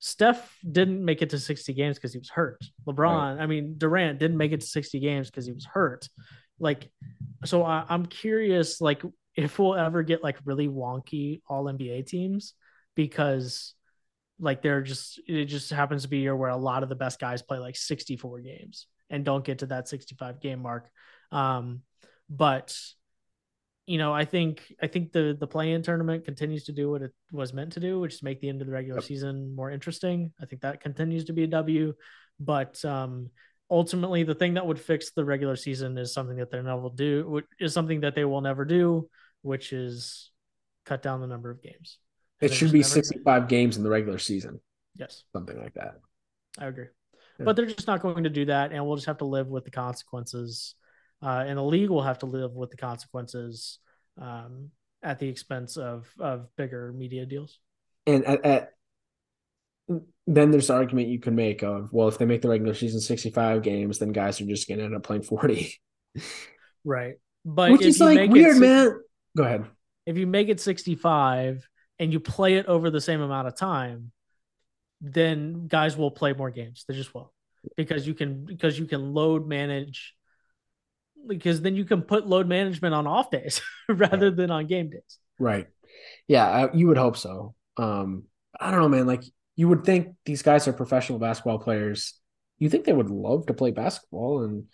Steph 0.00 0.58
didn't 0.70 1.02
make 1.02 1.22
it 1.22 1.30
to 1.30 1.38
60 1.38 1.72
games 1.72 1.96
because 1.96 2.12
he 2.12 2.18
was 2.18 2.28
hurt. 2.28 2.62
LeBron, 2.86 3.36
right. 3.36 3.42
I 3.42 3.46
mean 3.46 3.76
Durant 3.78 4.18
didn't 4.18 4.36
make 4.36 4.52
it 4.52 4.60
to 4.60 4.66
60 4.66 5.00
games 5.00 5.30
because 5.30 5.46
he 5.46 5.52
was 5.52 5.64
hurt. 5.64 6.08
Like, 6.60 6.90
so 7.44 7.64
I, 7.64 7.84
I'm 7.88 8.06
curious, 8.06 8.80
like 8.80 9.02
if 9.36 9.58
we'll 9.58 9.74
ever 9.74 10.02
get 10.02 10.22
like 10.22 10.36
really 10.44 10.68
wonky 10.68 11.40
all 11.48 11.64
NBA 11.64 12.06
teams 12.06 12.54
because 12.94 13.74
like 14.38 14.62
they're 14.62 14.82
just 14.82 15.20
it 15.26 15.46
just 15.46 15.70
happens 15.70 16.02
to 16.02 16.08
be 16.08 16.18
a 16.18 16.22
year 16.22 16.36
where 16.36 16.50
a 16.50 16.56
lot 16.56 16.82
of 16.82 16.88
the 16.88 16.94
best 16.94 17.20
guys 17.20 17.42
play 17.42 17.58
like 17.58 17.76
64 17.76 18.40
games 18.40 18.86
and 19.10 19.24
don't 19.24 19.44
get 19.44 19.60
to 19.60 19.66
that 19.66 19.88
65 19.88 20.40
game 20.40 20.60
mark. 20.60 20.88
Um, 21.30 21.82
but 22.28 22.76
you 23.86 23.98
know, 23.98 24.14
I 24.14 24.24
think 24.24 24.72
I 24.82 24.86
think 24.86 25.12
the 25.12 25.36
the 25.38 25.46
play-in 25.46 25.82
tournament 25.82 26.24
continues 26.24 26.64
to 26.64 26.72
do 26.72 26.90
what 26.90 27.02
it 27.02 27.12
was 27.30 27.52
meant 27.52 27.72
to 27.74 27.80
do, 27.80 28.00
which 28.00 28.14
is 28.14 28.22
make 28.22 28.40
the 28.40 28.48
end 28.48 28.62
of 28.62 28.66
the 28.66 28.72
regular 28.72 28.98
yep. 28.98 29.04
season 29.04 29.54
more 29.54 29.70
interesting. 29.70 30.32
I 30.40 30.46
think 30.46 30.62
that 30.62 30.80
continues 30.80 31.26
to 31.26 31.32
be 31.32 31.44
a 31.44 31.48
W. 31.48 31.92
But 32.40 32.82
um, 32.84 33.30
ultimately, 33.70 34.22
the 34.22 34.34
thing 34.34 34.54
that 34.54 34.66
would 34.66 34.80
fix 34.80 35.10
the 35.10 35.24
regular 35.24 35.56
season 35.56 35.98
is 35.98 36.14
something 36.14 36.38
that 36.38 36.50
they 36.50 36.62
never 36.62 36.88
do. 36.94 37.42
Is 37.60 37.74
something 37.74 38.00
that 38.00 38.14
they 38.14 38.24
will 38.24 38.40
never 38.40 38.64
do, 38.64 39.08
which 39.44 39.72
is 39.72 40.30
cut 40.86 41.02
down 41.02 41.20
the 41.20 41.26
number 41.26 41.50
of 41.50 41.62
games. 41.62 41.98
It 42.40 42.52
should 42.52 42.72
be 42.72 42.82
65 42.82 43.48
games 43.48 43.76
in 43.76 43.82
the 43.82 43.90
regular 43.90 44.18
season. 44.18 44.60
Yes. 44.96 45.24
Something 45.32 45.60
like 45.60 45.74
that. 45.74 46.00
I 46.58 46.66
agree. 46.66 46.86
Yeah. 47.38 47.44
But 47.44 47.56
they're 47.56 47.66
just 47.66 47.86
not 47.86 48.00
going 48.00 48.24
to 48.24 48.30
do 48.30 48.46
that. 48.46 48.72
And 48.72 48.84
we'll 48.86 48.96
just 48.96 49.06
have 49.06 49.18
to 49.18 49.24
live 49.24 49.48
with 49.48 49.64
the 49.64 49.70
consequences. 49.70 50.74
Uh, 51.22 51.44
and 51.46 51.58
the 51.58 51.62
league 51.62 51.90
will 51.90 52.02
have 52.02 52.18
to 52.20 52.26
live 52.26 52.52
with 52.52 52.70
the 52.70 52.76
consequences 52.76 53.78
um, 54.20 54.70
at 55.02 55.18
the 55.18 55.28
expense 55.28 55.76
of, 55.76 56.08
of 56.18 56.48
bigger 56.56 56.92
media 56.92 57.26
deals. 57.26 57.58
And 58.06 58.24
at, 58.24 58.44
at 58.44 58.70
then 60.26 60.50
there's 60.50 60.68
the 60.68 60.74
argument 60.74 61.08
you 61.08 61.18
can 61.18 61.34
make 61.34 61.62
of 61.62 61.92
well 61.92 62.08
if 62.08 62.16
they 62.16 62.24
make 62.24 62.40
the 62.40 62.48
regular 62.48 62.72
season 62.72 63.00
65 63.00 63.60
games 63.60 63.98
then 63.98 64.12
guys 64.12 64.40
are 64.40 64.46
just 64.46 64.66
going 64.66 64.78
to 64.78 64.84
end 64.84 64.94
up 64.94 65.02
playing 65.02 65.22
40 65.22 65.78
right 66.84 67.16
but 67.44 67.72
which 67.72 67.82
is 67.82 68.00
like 68.00 68.30
weird 68.30 68.56
man 68.56 68.98
Go 69.36 69.44
ahead. 69.44 69.66
If 70.06 70.16
you 70.16 70.26
make 70.26 70.48
it 70.48 70.60
65 70.60 71.66
and 71.98 72.12
you 72.12 72.20
play 72.20 72.54
it 72.54 72.66
over 72.66 72.90
the 72.90 73.00
same 73.00 73.20
amount 73.20 73.48
of 73.48 73.56
time, 73.56 74.12
then 75.00 75.66
guys 75.66 75.96
will 75.96 76.10
play 76.10 76.32
more 76.32 76.50
games. 76.50 76.84
They 76.88 76.94
just 76.94 77.14
will. 77.14 77.32
Because 77.76 78.06
you 78.06 78.14
can 78.14 78.44
because 78.44 78.78
you 78.78 78.86
can 78.86 79.14
load 79.14 79.46
manage 79.46 80.14
because 81.26 81.62
then 81.62 81.74
you 81.74 81.84
can 81.84 82.02
put 82.02 82.26
load 82.26 82.46
management 82.46 82.94
on 82.94 83.06
off 83.06 83.30
days 83.30 83.62
rather 83.88 84.28
right. 84.28 84.36
than 84.36 84.50
on 84.50 84.66
game 84.66 84.90
days. 84.90 85.18
Right. 85.38 85.66
Yeah, 86.28 86.46
I, 86.46 86.74
you 86.74 86.88
would 86.88 86.98
hope 86.98 87.16
so. 87.16 87.54
Um 87.76 88.24
I 88.58 88.70
don't 88.70 88.80
know 88.80 88.88
man, 88.88 89.06
like 89.06 89.24
you 89.56 89.68
would 89.68 89.84
think 89.84 90.14
these 90.24 90.42
guys 90.42 90.68
are 90.68 90.72
professional 90.72 91.18
basketball 91.18 91.58
players. 91.58 92.14
You 92.58 92.68
think 92.68 92.84
they 92.84 92.92
would 92.92 93.10
love 93.10 93.46
to 93.46 93.54
play 93.54 93.70
basketball 93.70 94.42
and 94.42 94.64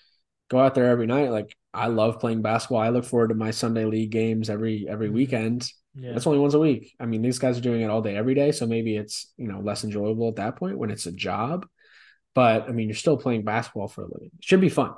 go 0.48 0.58
out 0.58 0.74
there 0.74 0.86
every 0.86 1.06
night. 1.06 1.30
Like 1.30 1.56
I 1.72 1.86
love 1.86 2.20
playing 2.20 2.42
basketball. 2.42 2.80
I 2.80 2.88
look 2.88 3.04
forward 3.04 3.28
to 3.28 3.34
my 3.34 3.50
Sunday 3.50 3.84
league 3.84 4.10
games 4.10 4.50
every 4.50 4.86
every 4.88 5.06
mm-hmm. 5.06 5.16
weekend. 5.16 5.70
Yeah. 5.94 6.12
That's 6.12 6.26
only 6.26 6.38
once 6.38 6.54
a 6.54 6.58
week. 6.58 6.94
I 7.00 7.06
mean, 7.06 7.22
these 7.22 7.38
guys 7.38 7.58
are 7.58 7.62
doing 7.62 7.82
it 7.82 7.90
all 7.90 8.02
day, 8.02 8.16
every 8.16 8.34
day. 8.34 8.52
So 8.52 8.66
maybe 8.66 8.96
it's 8.96 9.32
you 9.36 9.48
know 9.48 9.60
less 9.60 9.84
enjoyable 9.84 10.28
at 10.28 10.36
that 10.36 10.56
point 10.56 10.78
when 10.78 10.90
it's 10.90 11.06
a 11.06 11.12
job. 11.12 11.66
But 12.34 12.68
I 12.68 12.72
mean, 12.72 12.88
you're 12.88 12.96
still 12.96 13.16
playing 13.16 13.44
basketball 13.44 13.88
for 13.88 14.02
a 14.02 14.06
living. 14.06 14.30
It 14.38 14.44
should 14.44 14.60
be 14.60 14.68
fun. 14.68 14.92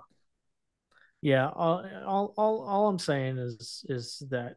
Yeah, 1.21 1.49
all, 1.49 1.85
all 2.05 2.35
all 2.37 2.63
all 2.63 2.89
I'm 2.89 2.99
saying 2.99 3.39
is 3.39 3.85
is 3.89 4.23
that 4.31 4.57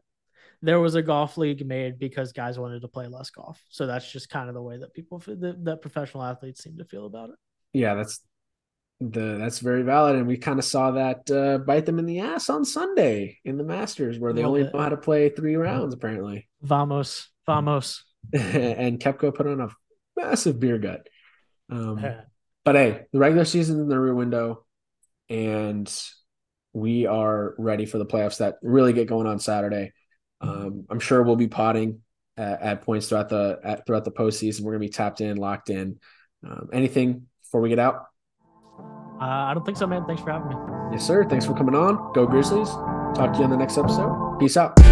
there 0.62 0.80
was 0.80 0.94
a 0.94 1.02
golf 1.02 1.36
league 1.36 1.66
made 1.66 1.98
because 1.98 2.32
guys 2.32 2.58
wanted 2.58 2.80
to 2.82 2.88
play 2.88 3.06
less 3.06 3.30
golf. 3.30 3.60
So 3.68 3.86
that's 3.86 4.10
just 4.10 4.30
kind 4.30 4.48
of 4.48 4.54
the 4.54 4.62
way 4.62 4.78
that 4.78 4.94
people 4.94 5.18
that, 5.26 5.64
that 5.64 5.82
professional 5.82 6.24
athletes 6.24 6.62
seem 6.62 6.78
to 6.78 6.84
feel 6.84 7.06
about 7.06 7.30
it. 7.30 7.36
Yeah, 7.72 7.94
that's 7.94 8.20
the 9.00 9.36
that's 9.38 9.58
very 9.58 9.82
valid, 9.82 10.16
and 10.16 10.26
we 10.26 10.36
kind 10.38 10.58
of 10.58 10.64
saw 10.64 10.92
that 10.92 11.30
uh, 11.30 11.58
bite 11.58 11.86
them 11.86 11.98
in 11.98 12.06
the 12.06 12.20
ass 12.20 12.48
on 12.48 12.64
Sunday 12.64 13.38
in 13.44 13.58
the 13.58 13.64
Masters, 13.64 14.18
where 14.18 14.32
they 14.32 14.42
only 14.42 14.62
bit. 14.62 14.72
know 14.72 14.80
how 14.80 14.88
to 14.88 14.96
play 14.96 15.28
three 15.28 15.56
rounds 15.56 15.94
apparently. 15.94 16.48
Vamos, 16.62 17.28
vamos, 17.44 18.04
and 18.32 18.98
Koepka 18.98 19.34
put 19.34 19.46
on 19.46 19.60
a 19.60 19.68
massive 20.16 20.58
beer 20.58 20.78
gut. 20.78 21.06
Um, 21.68 22.02
but 22.64 22.74
hey, 22.74 23.02
the 23.12 23.18
regular 23.18 23.44
season 23.44 23.80
in 23.80 23.88
the 23.88 23.98
rear 23.98 24.14
window, 24.14 24.64
and 25.28 25.92
we 26.72 27.06
are 27.06 27.54
ready 27.58 27.86
for 27.86 27.98
the 27.98 28.06
playoffs 28.06 28.38
that 28.38 28.56
really 28.62 28.92
get 28.92 29.08
going 29.08 29.26
on 29.26 29.38
Saturday. 29.38 29.92
Um, 30.40 30.86
I'm 30.90 31.00
sure 31.00 31.22
we'll 31.22 31.36
be 31.36 31.48
potting 31.48 32.00
at, 32.36 32.62
at 32.62 32.82
points 32.82 33.08
throughout 33.08 33.28
the 33.28 33.58
at, 33.62 33.86
throughout 33.86 34.04
the 34.04 34.10
postseason. 34.10 34.62
We're 34.62 34.72
gonna 34.72 34.80
be 34.80 34.88
tapped 34.88 35.20
in, 35.20 35.36
locked 35.36 35.70
in. 35.70 35.98
Um, 36.46 36.68
anything 36.72 37.26
before 37.42 37.60
we 37.60 37.68
get 37.68 37.78
out? 37.78 38.06
Uh, 39.20 39.24
I 39.24 39.54
don't 39.54 39.64
think 39.64 39.78
so, 39.78 39.86
man. 39.86 40.04
Thanks 40.04 40.22
for 40.22 40.30
having 40.30 40.48
me. 40.48 40.56
Yes, 40.92 41.06
sir. 41.06 41.24
Thanks 41.24 41.46
for 41.46 41.54
coming 41.54 41.74
on. 41.74 42.12
Go 42.12 42.26
Grizzlies. 42.26 42.68
Talk 43.16 43.32
to 43.32 43.38
you 43.38 43.44
on 43.44 43.50
the 43.50 43.56
next 43.56 43.78
episode. 43.78 44.36
Peace 44.38 44.56
out. 44.56 44.85